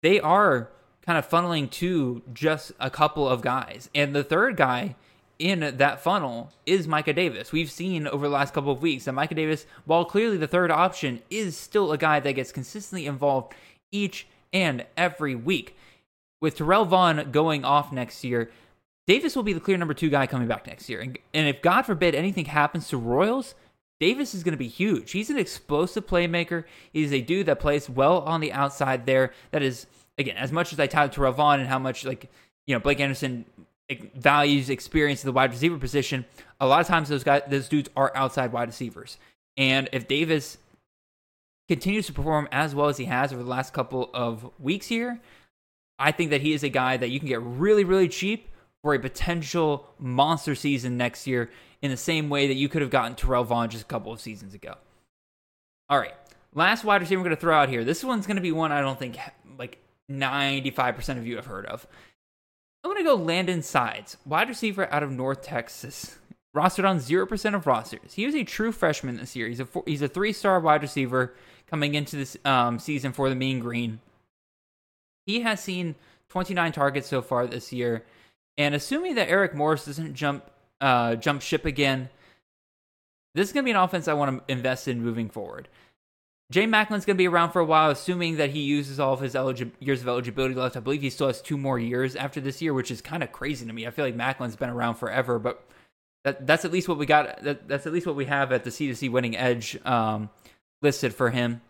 they 0.04 0.20
are 0.20 0.70
kind 1.08 1.18
of 1.18 1.28
funneling 1.28 1.72
to 1.72 2.22
just 2.34 2.74
a 2.82 2.90
couple 2.90 3.28
of 3.28 3.42
guys. 3.42 3.90
And 3.96 4.14
the 4.14 4.26
third 4.26 4.58
guy 4.58 4.96
in 5.40 5.78
that 5.78 6.02
funnel 6.02 6.52
is 6.66 6.86
Micah 6.86 7.14
Davis. 7.14 7.54
We've 7.54 7.72
seen 7.72 8.08
over 8.08 8.28
the 8.28 8.34
last 8.34 8.54
couple 8.54 8.74
of 8.74 8.82
weeks 8.82 9.06
that 9.06 9.14
Micah 9.14 9.36
Davis, 9.36 9.66
while 9.86 10.04
clearly 10.04 10.36
the 10.36 10.48
third 10.48 10.70
option, 10.70 11.22
is 11.30 11.56
still 11.56 11.94
a 11.94 11.98
guy 11.98 12.20
that 12.20 12.34
gets 12.34 12.52
consistently 12.52 13.06
involved 13.06 13.54
each 13.90 14.28
and 14.52 14.86
every 14.98 15.34
week. 15.34 15.78
With 16.42 16.58
Terrell 16.58 16.86
Vaughn 16.86 17.32
going 17.32 17.64
off 17.64 17.94
next 17.94 18.26
year, 18.26 18.52
Davis 19.08 19.34
will 19.34 19.44
be 19.44 19.54
the 19.54 19.62
clear 19.62 19.78
number 19.78 19.94
two 19.94 20.10
guy 20.10 20.28
coming 20.28 20.50
back 20.50 20.68
next 20.68 20.90
year. 20.90 21.00
And, 21.00 21.18
and 21.34 21.48
if 21.48 21.62
God 21.62 21.84
forbid 21.84 22.16
anything 22.16 22.46
happens 22.46 22.90
to 22.90 22.98
Royals, 22.98 23.56
Davis 24.02 24.36
is 24.36 24.44
going 24.44 24.52
to 24.52 24.58
be 24.58 24.68
huge. 24.68 25.12
He's 25.12 25.30
an 25.30 25.38
explosive 25.38 26.06
playmaker. 26.06 26.66
He's 26.92 27.14
a 27.14 27.22
dude 27.22 27.46
that 27.46 27.62
plays 27.62 27.90
well 27.90 28.20
on 28.20 28.42
the 28.42 28.52
outside 28.52 29.06
there. 29.06 29.32
That 29.52 29.64
is 29.64 29.88
again, 30.18 30.38
as 30.38 30.52
much 30.52 30.74
as 30.74 30.80
I 30.80 30.88
touted 30.88 31.14
Terrell 31.14 31.34
Vaughn 31.34 31.60
and 31.60 31.70
how 31.70 31.80
much 31.80 32.06
like 32.06 32.30
you 32.66 32.76
know 32.76 32.80
Blake 32.80 33.00
Anderson 33.00 33.46
values 34.16 34.70
experience 34.70 35.24
in 35.24 35.28
the 35.28 35.34
wide 35.34 35.52
receiver 35.52 35.78
position, 35.78 36.26
a 36.60 36.68
lot 36.68 36.82
of 36.82 36.88
times 36.88 37.10
those 37.10 37.24
guys, 37.24 37.44
those 37.48 37.70
dudes 37.70 37.90
are 37.96 38.12
outside 38.16 38.52
wide 38.52 38.68
receivers. 38.68 39.18
And 39.56 39.90
if 39.92 40.08
Davis 40.08 40.58
continues 41.68 42.06
to 42.08 42.14
perform 42.14 42.48
as 42.52 42.76
well 42.76 42.88
as 42.88 42.98
he 42.98 43.06
has 43.06 43.34
over 43.34 43.44
the 43.44 43.50
last 43.50 43.74
couple 43.74 44.10
of 44.14 44.50
weeks 44.60 44.88
here, 44.88 45.20
I 46.00 46.12
think 46.12 46.32
that 46.32 46.42
he 46.42 46.54
is 46.54 46.64
a 46.64 46.70
guy 46.70 46.98
that 46.98 47.10
you 47.10 47.20
can 47.20 47.28
get 47.28 47.42
really, 47.42 47.84
really 47.84 48.08
cheap 48.08 48.50
for 48.84 48.94
a 48.94 49.00
potential 49.00 49.88
monster 50.00 50.54
season 50.54 50.98
next 50.98 51.26
year 51.26 51.50
in 51.82 51.92
the 51.92 51.98
same 51.98 52.30
way 52.30 52.48
that 52.48 52.54
you 52.54 52.70
could 52.70 52.82
have 52.82 52.92
gotten 52.92 53.16
Terrell 53.16 53.44
Vaughn 53.44 53.70
just 53.70 53.84
a 53.84 53.88
couple 53.88 54.12
of 54.12 54.22
seasons 54.22 54.54
ago. 54.54 54.76
All 55.90 56.00
right. 56.00 56.14
Last 56.54 56.84
wide 56.84 57.02
receiver 57.02 57.20
I'm 57.20 57.24
going 57.24 57.36
to 57.36 57.40
throw 57.40 57.56
out 57.56 57.70
here. 57.70 57.84
This 57.84 58.04
one's 58.04 58.28
going 58.28 58.38
to 58.38 58.42
be 58.42 58.52
one 58.52 58.72
I 58.72 58.82
don't 58.82 59.00
think 59.00 59.18
95% 60.10 61.18
of 61.18 61.28
you 61.28 61.36
have 61.36 61.46
heard 61.46 61.66
of. 61.66 61.88
I'm 62.84 62.92
going 62.92 63.04
to 63.04 63.10
go 63.10 63.16
Landon 63.16 63.62
Sides, 63.62 64.18
wide 64.26 64.50
receiver 64.50 64.92
out 64.94 65.04
of 65.04 65.12
North 65.12 65.42
Texas. 65.42 66.18
Rostered 66.56 66.90
on 66.90 66.98
0% 66.98 67.54
of 67.54 67.68
rosters. 67.68 68.14
He 68.14 68.26
was 68.26 68.34
a 68.34 68.44
true 68.44 68.72
freshman 68.72 69.18
this 69.18 69.36
year. 69.36 69.48
He's 69.48 69.60
a, 69.60 69.66
four, 69.66 69.84
he's 69.86 70.02
a 70.02 70.08
three 70.08 70.34
star 70.34 70.60
wide 70.60 70.82
receiver 70.82 71.36
coming 71.70 71.94
into 71.94 72.16
this 72.16 72.38
um, 72.46 72.80
season 72.80 73.12
for 73.12 73.30
the 73.30 73.36
Mean 73.36 73.60
Green. 73.60 74.00
He 75.26 75.42
has 75.42 75.60
seen 75.60 75.96
29 76.30 76.72
targets 76.72 77.08
so 77.08 77.22
far 77.22 77.46
this 77.46 77.72
year. 77.72 78.06
And 78.58 78.74
assuming 78.74 79.16
that 79.16 79.30
Eric 79.30 79.54
Morris 79.54 79.86
doesn't 79.86 80.16
jump 80.16 80.50
uh, 80.82 81.16
jump 81.16 81.42
ship 81.42 81.66
again, 81.66 82.10
this 83.36 83.48
is 83.50 83.54
going 83.54 83.64
to 83.64 83.66
be 83.66 83.72
an 83.72 83.78
offense 83.78 84.08
I 84.08 84.14
want 84.14 84.48
to 84.48 84.52
invest 84.52 84.88
in 84.88 85.04
moving 85.04 85.30
forward. 85.30 85.68
Jay 86.50 86.66
Maclin's 86.66 87.06
going 87.06 87.16
to 87.16 87.22
be 87.22 87.28
around 87.28 87.52
for 87.52 87.60
a 87.60 87.66
while, 87.66 87.92
assuming 87.92 88.38
that 88.38 88.52
he 88.52 88.62
uses 88.62 89.00
all 89.00 89.14
of 89.14 89.20
his 89.20 89.36
years 89.80 90.02
of 90.02 90.08
eligibility 90.08 90.56
left. 90.56 90.78
I 90.78 90.80
believe 90.80 91.02
he 91.02 91.10
still 91.10 91.28
has 91.28 91.42
two 91.42 91.58
more 91.58 91.78
years 91.78 92.16
after 92.16 92.40
this 92.40 92.62
year, 92.62 92.74
which 92.74 92.90
is 92.90 93.02
kind 93.02 93.22
of 93.22 93.34
crazy 93.34 93.66
to 93.66 93.74
me. 93.74 93.86
I 93.86 93.92
feel 93.92 94.06
like 94.06 94.16
Maclin's 94.16 94.56
been 94.56 94.70
around 94.70 94.96
forever, 94.96 95.40
but 95.40 95.62
that, 96.24 96.48
that's 96.48 96.64
at 96.64 96.72
least 96.72 96.88
what 96.88 96.98
we 96.98 97.06
got. 97.06 97.44
That, 97.44 97.68
that's 97.68 97.86
at 97.86 97.92
least 97.92 98.08
what 98.08 98.16
we 98.16 98.26
have 98.26 98.54
at 98.54 98.64
the 98.64 98.70
C2C 98.70 99.12
winning 99.12 99.36
edge 99.36 99.78
um, 99.86 100.30
listed 100.82 101.14
for 101.14 101.32
him. 101.32 101.62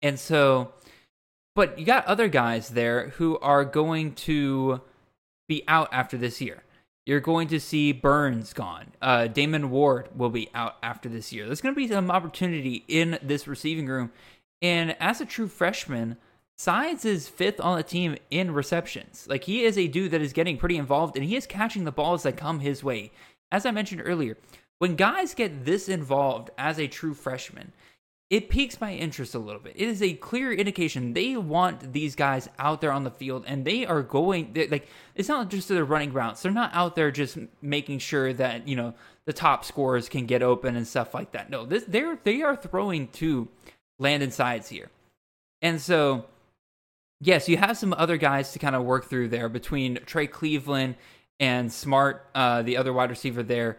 And 0.00 0.18
so, 0.18 0.72
but 1.54 1.78
you 1.78 1.84
got 1.84 2.06
other 2.06 2.28
guys 2.28 2.70
there 2.70 3.10
who 3.10 3.38
are 3.38 3.64
going 3.64 4.14
to 4.14 4.80
be 5.48 5.64
out 5.68 5.90
after 5.92 6.16
this 6.16 6.40
year. 6.40 6.62
You're 7.06 7.20
going 7.20 7.48
to 7.48 7.60
see 7.60 7.92
Burns 7.92 8.52
gone. 8.52 8.92
Uh, 9.02 9.26
Damon 9.26 9.70
Ward 9.70 10.08
will 10.16 10.30
be 10.30 10.48
out 10.54 10.76
after 10.82 11.08
this 11.08 11.32
year. 11.32 11.46
There's 11.46 11.60
going 11.60 11.74
to 11.74 11.80
be 11.80 11.88
some 11.88 12.10
opportunity 12.10 12.84
in 12.88 13.18
this 13.22 13.46
receiving 13.46 13.86
room. 13.86 14.10
And 14.62 14.96
as 15.00 15.20
a 15.20 15.26
true 15.26 15.48
freshman, 15.48 16.16
Sides 16.56 17.04
is 17.04 17.28
fifth 17.28 17.60
on 17.60 17.76
the 17.76 17.82
team 17.82 18.16
in 18.30 18.52
receptions. 18.52 19.26
Like 19.28 19.44
he 19.44 19.64
is 19.64 19.76
a 19.76 19.88
dude 19.88 20.12
that 20.12 20.22
is 20.22 20.32
getting 20.32 20.56
pretty 20.56 20.76
involved 20.76 21.16
and 21.16 21.24
he 21.24 21.34
is 21.34 21.46
catching 21.46 21.84
the 21.84 21.90
balls 21.90 22.22
that 22.22 22.36
come 22.36 22.60
his 22.60 22.84
way. 22.84 23.10
As 23.50 23.66
I 23.66 23.72
mentioned 23.72 24.02
earlier, 24.04 24.36
when 24.78 24.94
guys 24.94 25.34
get 25.34 25.64
this 25.64 25.88
involved 25.88 26.50
as 26.56 26.78
a 26.78 26.86
true 26.86 27.14
freshman, 27.14 27.72
it 28.30 28.48
piques 28.48 28.80
my 28.80 28.92
interest 28.92 29.34
a 29.34 29.38
little 29.38 29.60
bit. 29.60 29.74
It 29.76 29.88
is 29.88 30.02
a 30.02 30.14
clear 30.14 30.52
indication 30.52 31.12
they 31.12 31.36
want 31.36 31.92
these 31.92 32.16
guys 32.16 32.48
out 32.58 32.80
there 32.80 32.92
on 32.92 33.04
the 33.04 33.10
field, 33.10 33.44
and 33.46 33.64
they 33.64 33.84
are 33.84 34.02
going 34.02 34.56
like 34.70 34.88
it's 35.14 35.28
not 35.28 35.50
just 35.50 35.68
their 35.68 35.84
running 35.84 36.12
routes. 36.12 36.42
They're 36.42 36.52
not 36.52 36.70
out 36.74 36.96
there 36.96 37.10
just 37.10 37.38
making 37.60 37.98
sure 37.98 38.32
that 38.32 38.66
you 38.66 38.76
know 38.76 38.94
the 39.26 39.32
top 39.32 39.64
scorers 39.64 40.08
can 40.08 40.26
get 40.26 40.42
open 40.42 40.74
and 40.76 40.86
stuff 40.86 41.14
like 41.14 41.32
that. 41.32 41.50
No, 41.50 41.66
this 41.66 41.84
they're 41.86 42.18
they 42.24 42.42
are 42.42 42.56
throwing 42.56 43.08
to 43.08 43.48
Landon 43.98 44.30
Sides 44.30 44.68
here, 44.68 44.90
and 45.60 45.80
so 45.80 46.24
yes, 47.20 47.48
you 47.48 47.58
have 47.58 47.76
some 47.76 47.92
other 47.92 48.16
guys 48.16 48.52
to 48.52 48.58
kind 48.58 48.74
of 48.74 48.84
work 48.84 49.04
through 49.04 49.28
there 49.28 49.50
between 49.50 49.98
Trey 50.06 50.26
Cleveland 50.26 50.96
and 51.40 51.70
Smart, 51.70 52.26
uh, 52.34 52.62
the 52.62 52.76
other 52.76 52.92
wide 52.92 53.10
receiver 53.10 53.42
there 53.42 53.78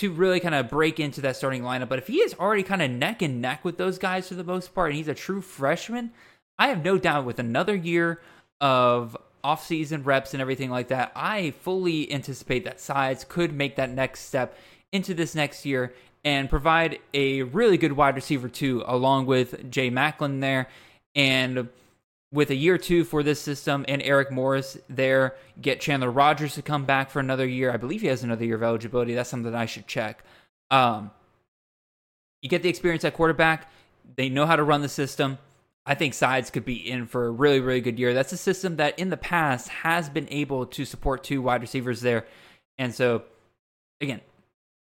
to 0.00 0.10
really 0.10 0.40
kind 0.40 0.54
of 0.54 0.70
break 0.70 0.98
into 0.98 1.20
that 1.20 1.36
starting 1.36 1.62
lineup. 1.62 1.90
But 1.90 1.98
if 1.98 2.06
he 2.06 2.20
is 2.20 2.34
already 2.34 2.62
kind 2.62 2.80
of 2.80 2.90
neck 2.90 3.20
and 3.20 3.42
neck 3.42 3.66
with 3.66 3.76
those 3.76 3.98
guys 3.98 4.28
for 4.28 4.34
the 4.34 4.42
most 4.42 4.74
part, 4.74 4.90
and 4.90 4.96
he's 4.96 5.08
a 5.08 5.14
true 5.14 5.42
freshman, 5.42 6.10
I 6.58 6.68
have 6.68 6.82
no 6.82 6.96
doubt 6.96 7.26
with 7.26 7.38
another 7.38 7.74
year 7.74 8.18
of 8.62 9.14
offseason 9.44 10.06
reps 10.06 10.32
and 10.32 10.40
everything 10.40 10.70
like 10.70 10.88
that, 10.88 11.12
I 11.14 11.50
fully 11.50 12.10
anticipate 12.10 12.64
that 12.64 12.80
Sides 12.80 13.24
could 13.28 13.52
make 13.52 13.76
that 13.76 13.90
next 13.90 14.20
step 14.20 14.56
into 14.90 15.12
this 15.12 15.34
next 15.34 15.66
year 15.66 15.92
and 16.24 16.48
provide 16.48 16.98
a 17.12 17.42
really 17.42 17.76
good 17.76 17.92
wide 17.92 18.16
receiver 18.16 18.48
too, 18.48 18.82
along 18.86 19.26
with 19.26 19.70
Jay 19.70 19.90
Maclin 19.90 20.40
there. 20.40 20.68
And 21.14 21.68
with 22.32 22.50
a 22.50 22.54
year 22.54 22.78
two 22.78 23.04
for 23.04 23.22
this 23.22 23.40
system 23.40 23.84
and 23.88 24.00
Eric 24.02 24.30
Morris 24.30 24.78
there, 24.88 25.36
get 25.60 25.80
Chandler 25.80 26.10
Rogers 26.10 26.54
to 26.54 26.62
come 26.62 26.84
back 26.84 27.10
for 27.10 27.18
another 27.18 27.46
year. 27.46 27.72
I 27.72 27.76
believe 27.76 28.00
he 28.00 28.06
has 28.06 28.22
another 28.22 28.44
year 28.44 28.56
of 28.56 28.62
eligibility. 28.62 29.14
That's 29.14 29.28
something 29.28 29.50
that 29.50 29.58
I 29.58 29.66
should 29.66 29.86
check. 29.86 30.24
Um, 30.70 31.10
you 32.40 32.48
get 32.48 32.62
the 32.62 32.68
experience 32.68 33.04
at 33.04 33.14
quarterback. 33.14 33.70
They 34.16 34.28
know 34.28 34.46
how 34.46 34.56
to 34.56 34.62
run 34.62 34.82
the 34.82 34.88
system. 34.88 35.38
I 35.86 35.94
think 35.94 36.14
Sides 36.14 36.50
could 36.50 36.64
be 36.64 36.76
in 36.76 37.06
for 37.06 37.26
a 37.26 37.30
really, 37.30 37.60
really 37.60 37.80
good 37.80 37.98
year. 37.98 38.14
That's 38.14 38.32
a 38.32 38.36
system 38.36 38.76
that 38.76 38.98
in 38.98 39.10
the 39.10 39.16
past 39.16 39.68
has 39.68 40.08
been 40.08 40.28
able 40.30 40.66
to 40.66 40.84
support 40.84 41.24
two 41.24 41.42
wide 41.42 41.62
receivers 41.62 42.00
there. 42.00 42.26
And 42.78 42.94
so, 42.94 43.24
again, 44.00 44.20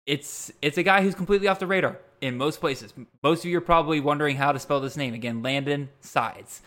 it's 0.07 0.53
it's 0.61 0.79
a 0.79 0.83
guy 0.83 1.03
who's 1.03 1.15
completely 1.15 1.49
off 1.49 1.59
the 1.59 1.67
radar 1.67 1.99
in 2.21 2.37
most 2.37 2.61
places. 2.61 2.93
Most 3.23 3.45
of 3.45 3.51
you 3.51 3.59
are 3.59 3.63
probably 3.63 4.01
wondering 4.01 4.37
how 4.37 4.53
to 4.53 4.59
spell 4.59 4.81
this 4.81 4.97
name. 4.97 5.15
Again, 5.15 5.43
Landon 5.43 5.89
Sides. 6.01 6.61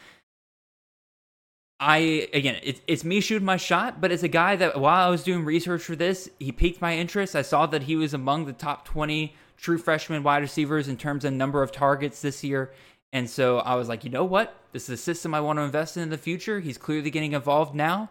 I 1.83 2.29
again, 2.33 2.59
it's 2.63 2.81
it's 2.87 3.03
me 3.03 3.19
shooting 3.19 3.45
my 3.45 3.57
shot, 3.57 3.99
but 3.99 4.11
it's 4.11 4.23
a 4.23 4.29
guy 4.29 4.55
that 4.55 4.79
while 4.79 5.05
I 5.05 5.11
was 5.11 5.21
doing 5.21 5.43
research 5.43 5.83
for 5.83 5.97
this, 5.97 6.29
he 6.39 6.53
piqued 6.53 6.81
my 6.81 6.95
interest. 6.95 7.35
I 7.35 7.41
saw 7.41 7.65
that 7.67 7.83
he 7.83 7.97
was 7.97 8.13
among 8.13 8.45
the 8.45 8.53
top 8.53 8.85
twenty 8.85 9.35
true 9.57 9.77
freshman 9.77 10.23
wide 10.23 10.41
receivers 10.41 10.87
in 10.87 10.95
terms 10.95 11.25
of 11.25 11.33
number 11.33 11.61
of 11.61 11.73
targets 11.73 12.21
this 12.21 12.43
year, 12.43 12.71
and 13.11 13.29
so 13.29 13.59
I 13.59 13.75
was 13.75 13.89
like, 13.89 14.05
you 14.05 14.09
know 14.09 14.23
what, 14.23 14.55
this 14.71 14.83
is 14.83 14.99
a 14.99 15.03
system 15.03 15.33
I 15.33 15.41
want 15.41 15.59
to 15.59 15.63
invest 15.63 15.97
in 15.97 16.03
in 16.03 16.09
the 16.09 16.17
future. 16.17 16.61
He's 16.61 16.77
clearly 16.77 17.11
getting 17.11 17.33
involved 17.33 17.75
now. 17.75 18.09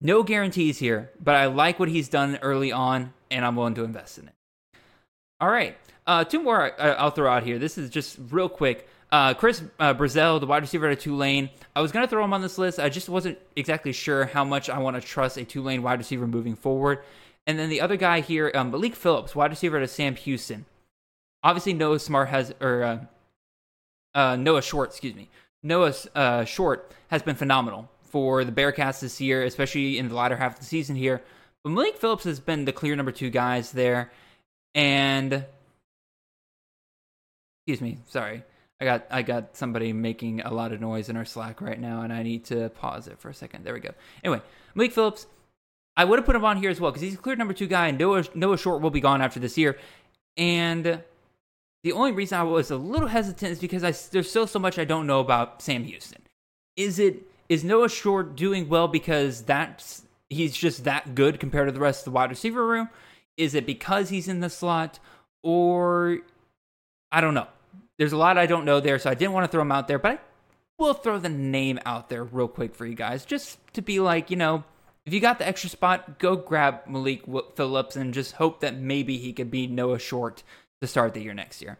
No 0.00 0.22
guarantees 0.22 0.78
here, 0.78 1.10
but 1.20 1.34
I 1.34 1.46
like 1.46 1.80
what 1.80 1.88
he's 1.88 2.08
done 2.08 2.38
early 2.42 2.70
on, 2.70 3.12
and 3.30 3.44
I'm 3.44 3.56
willing 3.56 3.74
to 3.74 3.84
invest 3.84 4.18
in 4.18 4.28
it. 4.28 4.34
All 5.40 5.50
right, 5.50 5.76
uh, 6.06 6.22
two 6.22 6.42
more 6.42 6.80
I'll 6.80 7.10
throw 7.10 7.28
out 7.28 7.42
here. 7.42 7.58
This 7.58 7.76
is 7.76 7.90
just 7.90 8.18
real 8.30 8.48
quick. 8.48 8.88
Uh, 9.10 9.32
Chris 9.34 9.62
uh, 9.78 9.94
Brazzell, 9.94 10.38
the 10.38 10.46
wide 10.46 10.62
receiver 10.62 10.88
at 10.88 11.00
Tulane. 11.00 11.48
I 11.74 11.80
was 11.80 11.92
going 11.92 12.04
to 12.04 12.10
throw 12.10 12.22
him 12.22 12.34
on 12.34 12.42
this 12.42 12.58
list. 12.58 12.78
I 12.78 12.90
just 12.90 13.08
wasn't 13.08 13.38
exactly 13.56 13.92
sure 13.92 14.26
how 14.26 14.44
much 14.44 14.68
I 14.68 14.78
want 14.78 15.00
to 15.00 15.06
trust 15.06 15.38
a 15.38 15.44
Tulane 15.44 15.82
wide 15.82 15.98
receiver 15.98 16.26
moving 16.26 16.56
forward. 16.56 17.02
And 17.46 17.58
then 17.58 17.70
the 17.70 17.80
other 17.80 17.96
guy 17.96 18.20
here, 18.20 18.52
um, 18.54 18.70
Malik 18.70 18.94
Phillips, 18.94 19.34
wide 19.34 19.50
receiver 19.50 19.78
at 19.78 19.88
Sam 19.88 20.14
Houston. 20.16 20.66
Obviously, 21.42 21.72
Noah 21.72 21.98
Smart 21.98 22.28
has, 22.28 22.52
or 22.60 22.82
uh, 22.82 22.98
uh, 24.14 24.36
Noah 24.36 24.60
Short, 24.60 24.90
excuse 24.90 25.14
me. 25.14 25.30
Noah 25.62 25.94
uh, 26.14 26.44
Short 26.44 26.92
has 27.08 27.22
been 27.22 27.36
phenomenal 27.36 27.88
for 28.02 28.44
the 28.44 28.52
Bearkats 28.52 29.00
this 29.00 29.20
year, 29.20 29.42
especially 29.44 29.98
in 29.98 30.08
the 30.08 30.14
latter 30.14 30.36
half 30.36 30.54
of 30.54 30.58
the 30.60 30.66
season 30.66 30.96
here. 30.96 31.22
But 31.64 31.70
Malik 31.70 31.96
Phillips 31.96 32.24
has 32.24 32.40
been 32.40 32.66
the 32.66 32.72
clear 32.72 32.94
number 32.94 33.12
two 33.12 33.30
guys 33.30 33.72
there. 33.72 34.12
And, 34.74 35.46
excuse 37.66 37.80
me, 37.80 37.98
sorry. 38.06 38.42
I 38.80 38.84
got 38.84 39.06
I 39.10 39.22
got 39.22 39.56
somebody 39.56 39.92
making 39.92 40.40
a 40.40 40.52
lot 40.52 40.72
of 40.72 40.80
noise 40.80 41.08
in 41.08 41.16
our 41.16 41.24
Slack 41.24 41.60
right 41.60 41.80
now, 41.80 42.02
and 42.02 42.12
I 42.12 42.22
need 42.22 42.44
to 42.46 42.68
pause 42.70 43.08
it 43.08 43.18
for 43.18 43.28
a 43.28 43.34
second. 43.34 43.64
There 43.64 43.74
we 43.74 43.80
go. 43.80 43.90
Anyway, 44.22 44.40
Malik 44.74 44.92
Phillips, 44.92 45.26
I 45.96 46.04
would 46.04 46.18
have 46.18 46.26
put 46.26 46.36
him 46.36 46.44
on 46.44 46.58
here 46.58 46.70
as 46.70 46.80
well 46.80 46.92
because 46.92 47.02
he's 47.02 47.14
a 47.14 47.18
clear 47.18 47.34
number 47.34 47.54
two 47.54 47.66
guy, 47.66 47.88
and 47.88 47.98
Noah 47.98 48.24
Noah 48.34 48.56
Short 48.56 48.80
will 48.80 48.90
be 48.90 49.00
gone 49.00 49.20
after 49.20 49.40
this 49.40 49.58
year. 49.58 49.76
And 50.36 51.02
the 51.82 51.92
only 51.92 52.12
reason 52.12 52.38
I 52.38 52.44
was 52.44 52.70
a 52.70 52.76
little 52.76 53.08
hesitant 53.08 53.52
is 53.52 53.58
because 53.58 53.82
I, 53.82 53.90
there's 54.12 54.30
still 54.30 54.46
so 54.46 54.60
much 54.60 54.78
I 54.78 54.84
don't 54.84 55.08
know 55.08 55.18
about 55.18 55.60
Sam 55.60 55.82
Houston. 55.84 56.22
Is 56.76 57.00
it 57.00 57.28
is 57.48 57.64
Noah 57.64 57.88
Short 57.88 58.36
doing 58.36 58.68
well 58.68 58.86
because 58.86 59.42
that's 59.42 60.02
he's 60.30 60.56
just 60.56 60.84
that 60.84 61.16
good 61.16 61.40
compared 61.40 61.66
to 61.66 61.72
the 61.72 61.80
rest 61.80 62.02
of 62.02 62.04
the 62.04 62.10
wide 62.12 62.30
receiver 62.30 62.64
room? 62.64 62.90
Is 63.36 63.56
it 63.56 63.66
because 63.66 64.10
he's 64.10 64.28
in 64.28 64.38
the 64.38 64.50
slot, 64.50 65.00
or 65.42 66.18
I 67.10 67.20
don't 67.20 67.34
know 67.34 67.48
there's 67.98 68.12
a 68.12 68.16
lot 68.16 68.38
I 68.38 68.46
don't 68.46 68.64
know 68.64 68.80
there, 68.80 68.98
so 68.98 69.10
I 69.10 69.14
didn't 69.14 69.32
want 69.32 69.44
to 69.44 69.50
throw 69.50 69.62
him 69.62 69.72
out 69.72 69.88
there, 69.88 69.98
but 69.98 70.12
I 70.12 70.18
will 70.78 70.94
throw 70.94 71.18
the 71.18 71.28
name 71.28 71.78
out 71.84 72.08
there 72.08 72.24
real 72.24 72.48
quick 72.48 72.74
for 72.74 72.86
you 72.86 72.94
guys, 72.94 73.24
just 73.24 73.58
to 73.74 73.82
be 73.82 74.00
like, 74.00 74.30
you 74.30 74.36
know, 74.36 74.64
if 75.04 75.12
you 75.12 75.20
got 75.20 75.38
the 75.38 75.48
extra 75.48 75.70
spot, 75.70 76.18
go 76.18 76.36
grab 76.36 76.86
Malik 76.86 77.24
Phillips 77.56 77.96
and 77.96 78.14
just 78.14 78.32
hope 78.34 78.60
that 78.60 78.76
maybe 78.76 79.16
he 79.16 79.32
could 79.32 79.50
be 79.50 79.66
Noah 79.66 79.98
Short 79.98 80.42
to 80.80 80.86
start 80.86 81.14
the 81.14 81.22
year 81.22 81.34
next 81.34 81.62
year. 81.62 81.78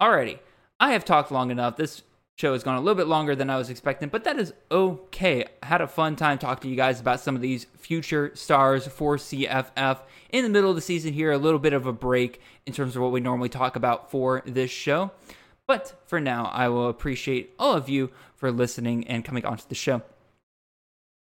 Alrighty, 0.00 0.40
I 0.80 0.92
have 0.92 1.04
talked 1.04 1.30
long 1.30 1.50
enough. 1.50 1.76
This 1.76 2.02
show 2.36 2.52
has 2.52 2.62
gone 2.62 2.76
a 2.76 2.80
little 2.80 2.94
bit 2.94 3.06
longer 3.06 3.34
than 3.34 3.50
I 3.50 3.56
was 3.56 3.70
expecting, 3.70 4.08
but 4.08 4.24
that 4.24 4.38
is 4.38 4.52
okay. 4.70 5.44
I 5.62 5.66
had 5.66 5.80
a 5.80 5.86
fun 5.86 6.16
time 6.16 6.38
talking 6.38 6.62
to 6.62 6.68
you 6.68 6.76
guys 6.76 7.00
about 7.00 7.20
some 7.20 7.36
of 7.36 7.42
these 7.42 7.66
future 7.76 8.32
stars 8.34 8.86
for 8.86 9.16
CFF 9.16 9.98
in 10.30 10.42
the 10.42 10.50
middle 10.50 10.70
of 10.70 10.76
the 10.76 10.82
season 10.82 11.12
here, 11.12 11.30
a 11.30 11.38
little 11.38 11.58
bit 11.58 11.72
of 11.72 11.86
a 11.86 11.92
break 11.92 12.40
in 12.66 12.72
terms 12.72 12.96
of 12.96 13.02
what 13.02 13.12
we 13.12 13.20
normally 13.20 13.48
talk 13.48 13.76
about 13.76 14.10
for 14.10 14.42
this 14.46 14.70
show. 14.70 15.10
But 15.66 15.94
for 16.06 16.20
now, 16.20 16.50
I 16.52 16.68
will 16.68 16.88
appreciate 16.88 17.54
all 17.58 17.74
of 17.74 17.88
you 17.88 18.10
for 18.34 18.50
listening 18.50 19.06
and 19.06 19.24
coming 19.24 19.44
onto 19.44 19.64
the 19.68 19.74
show. 19.74 20.02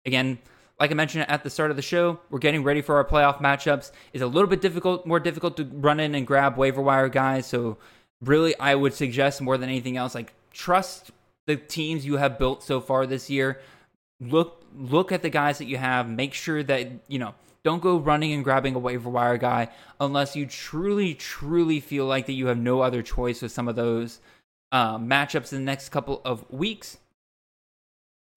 Again, 0.05 0.39
like 0.79 0.91
I 0.91 0.93
mentioned 0.93 1.25
at 1.29 1.43
the 1.43 1.49
start 1.49 1.71
of 1.71 1.77
the 1.77 1.81
show, 1.81 2.19
we're 2.29 2.39
getting 2.39 2.63
ready 2.63 2.81
for 2.81 2.97
our 2.97 3.05
playoff 3.05 3.41
matchups. 3.41 3.91
It's 4.11 4.21
a 4.21 4.27
little 4.27 4.49
bit 4.49 4.61
difficult, 4.61 5.05
more 5.05 5.19
difficult 5.19 5.55
to 5.57 5.63
run 5.63 5.99
in 5.99 6.15
and 6.15 6.27
grab 6.27 6.57
waiver 6.57 6.81
wire 6.81 7.07
guys. 7.07 7.45
So, 7.45 7.77
really, 8.21 8.57
I 8.59 8.75
would 8.75 8.93
suggest 8.93 9.41
more 9.41 9.57
than 9.57 9.69
anything 9.69 9.95
else, 9.95 10.13
like 10.13 10.33
trust 10.55 11.11
the 11.45 11.55
teams 11.55 12.05
you 12.05 12.17
have 12.17 12.39
built 12.39 12.63
so 12.63 12.81
far 12.81 13.05
this 13.05 13.29
year. 13.29 13.59
Look, 14.19 14.63
look 14.75 15.11
at 15.11 15.21
the 15.21 15.29
guys 15.29 15.59
that 15.59 15.65
you 15.65 15.77
have. 15.77 16.09
Make 16.09 16.33
sure 16.33 16.63
that 16.63 16.89
you 17.07 17.19
know. 17.19 17.35
Don't 17.63 17.81
go 17.81 17.97
running 17.97 18.31
and 18.31 18.43
grabbing 18.43 18.75
a 18.75 18.79
waiver 18.79 19.09
wire 19.09 19.39
guy 19.39 19.69
unless 19.99 20.35
you 20.35 20.45
truly, 20.45 21.15
truly 21.15 21.79
feel 21.79 22.05
like 22.05 22.27
that 22.27 22.33
you 22.33 22.45
have 22.45 22.59
no 22.59 22.81
other 22.81 23.01
choice 23.01 23.41
with 23.41 23.51
some 23.51 23.67
of 23.67 23.75
those 23.75 24.19
uh, 24.71 24.99
matchups 24.99 25.51
in 25.51 25.57
the 25.57 25.65
next 25.65 25.89
couple 25.89 26.21
of 26.23 26.47
weeks. 26.51 26.99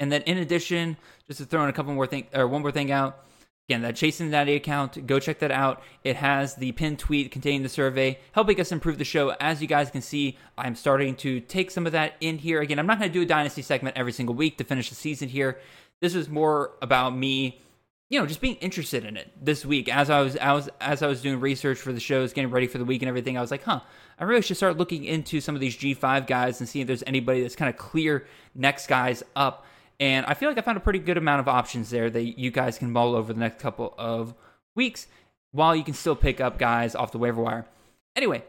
And 0.01 0.11
then 0.11 0.23
in 0.23 0.39
addition, 0.39 0.97
just 1.27 1.41
to 1.41 1.45
throw 1.45 1.63
in 1.63 1.69
a 1.69 1.75
couple 1.75 1.93
more 1.93 2.07
thing 2.07 2.27
or 2.33 2.49
one 2.49 2.63
more 2.63 2.73
thing 2.73 2.91
out, 2.91 3.23
again, 3.69 3.83
that 3.83 3.97
Chasing 3.97 4.31
the 4.31 4.33
Natty 4.33 4.55
account, 4.55 5.07
go 5.07 5.21
check 5.21 5.41
that 5.41 5.51
out. 5.51 5.83
It 6.03 6.17
has 6.17 6.55
the 6.55 6.73
pinned 6.73 6.99
tweet 6.99 7.31
containing 7.31 7.63
the 7.63 7.69
survey, 7.69 8.19
helping 8.33 8.59
us 8.59 8.73
improve 8.73 8.97
the 8.97 9.05
show. 9.05 9.35
As 9.41 9.61
you 9.61 9.69
guys 9.69 9.91
can 9.91 10.01
see, 10.01 10.39
I'm 10.57 10.75
starting 10.75 11.15
to 11.17 11.41
take 11.41 11.71
some 11.71 11.85
of 11.85 11.93
that 11.93 12.15
in 12.21 12.39
here. 12.39 12.63
Again, 12.63 12.79
I'm 12.79 12.87
not 12.87 12.99
going 12.99 13.11
to 13.11 13.13
do 13.13 13.23
a 13.23 13.27
dynasty 13.27 13.61
segment 13.61 13.99
every 13.99 14.13
single 14.13 14.35
week 14.35 14.57
to 14.57 14.65
finish 14.65 14.89
the 14.89 14.95
season 14.95 15.29
here. 15.29 15.59
This 16.01 16.15
is 16.15 16.31
more 16.31 16.77
about 16.81 17.15
me, 17.15 17.61
you 18.09 18.19
know, 18.19 18.25
just 18.25 18.41
being 18.41 18.57
interested 18.57 19.05
in 19.05 19.19
it 19.19 19.33
this 19.39 19.67
week. 19.67 19.95
As 19.95 20.09
I 20.09 20.23
was, 20.23 20.39
I 20.39 20.55
was 20.55 20.71
as 20.81 21.03
I 21.03 21.07
was 21.07 21.21
doing 21.21 21.39
research 21.39 21.79
for 21.79 21.93
the 21.93 22.01
shows, 22.01 22.33
getting 22.33 22.51
ready 22.51 22.69
for 22.69 22.79
the 22.79 22.87
week 22.87 23.03
and 23.03 23.09
everything, 23.11 23.37
I 23.37 23.43
was 23.43 23.51
like, 23.51 23.65
huh, 23.65 23.81
I 24.19 24.25
really 24.25 24.41
should 24.41 24.57
start 24.57 24.79
looking 24.79 25.05
into 25.05 25.43
some 25.43 25.55
of 25.55 25.61
these 25.61 25.77
G5 25.77 26.27
guys 26.27 26.61
and 26.61 26.69
see 26.69 26.81
if 26.81 26.87
there's 26.87 27.05
anybody 27.07 27.43
that's 27.43 27.57
kind 27.57 27.69
of 27.69 27.77
clear 27.77 28.27
next 28.55 28.87
guys 28.87 29.23
up 29.37 29.67
and 30.01 30.27
I 30.27 30.35
feel 30.35 30.49
like 30.49 30.59
I 30.59 30.63
found 30.63 30.77
a 30.77 30.81
pretty 30.81 30.99
good 30.99 31.17
amount 31.17 31.41
of 31.41 31.49
options 31.49 31.91
there 31.91 32.09
that 32.11 32.39
you 32.39 32.51
guys 32.51 32.79
can 32.79 32.91
mull 32.91 33.15
over 33.15 33.33
the 33.33 33.41
next 33.41 33.61
couple 33.61 33.95
of 33.99 34.35
weeks 34.75 35.07
while 35.53 35.75
you 35.75 35.85
can 35.85 35.95
still 35.95 36.17
pick 36.17 36.41
up 36.41 36.59
guys 36.59 36.95
off 36.95 37.13
the 37.13 37.19
waiver 37.19 37.43
wire. 37.43 37.67
Anyway, 38.15 38.45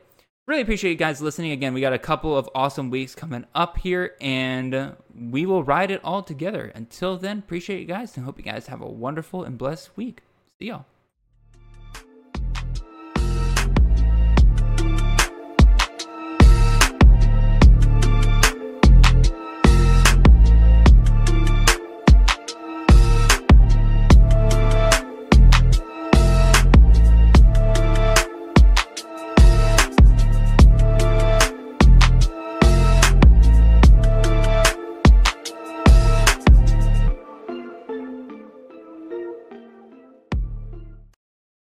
really 0.48 0.62
appreciate 0.62 0.92
you 0.92 0.98
guys 0.98 1.22
listening. 1.22 1.52
Again, 1.52 1.74
we 1.74 1.82
got 1.82 1.94
a 1.94 2.00
couple 2.00 2.38
of 2.38 2.50
awesome 2.54 2.90
weeks 2.90 3.16
coming 3.16 3.46
up 3.56 3.78
here, 3.78 4.16
and 4.20 4.96
we 5.16 5.46
will 5.46 5.64
ride 5.64 5.92
it 5.92 6.02
all 6.04 6.24
together. 6.24 6.72
Until 6.76 7.18
then, 7.18 7.40
appreciate 7.40 7.80
you 7.80 7.86
guys 7.86 8.16
and 8.16 8.26
hope 8.26 8.38
you 8.38 8.44
guys 8.44 8.68
have 8.68 8.82
a 8.82 8.88
wonderful 8.88 9.44
and 9.44 9.58
blessed 9.58 9.96
week. 9.96 10.22
See 10.60 10.68
y'all. 10.68 10.86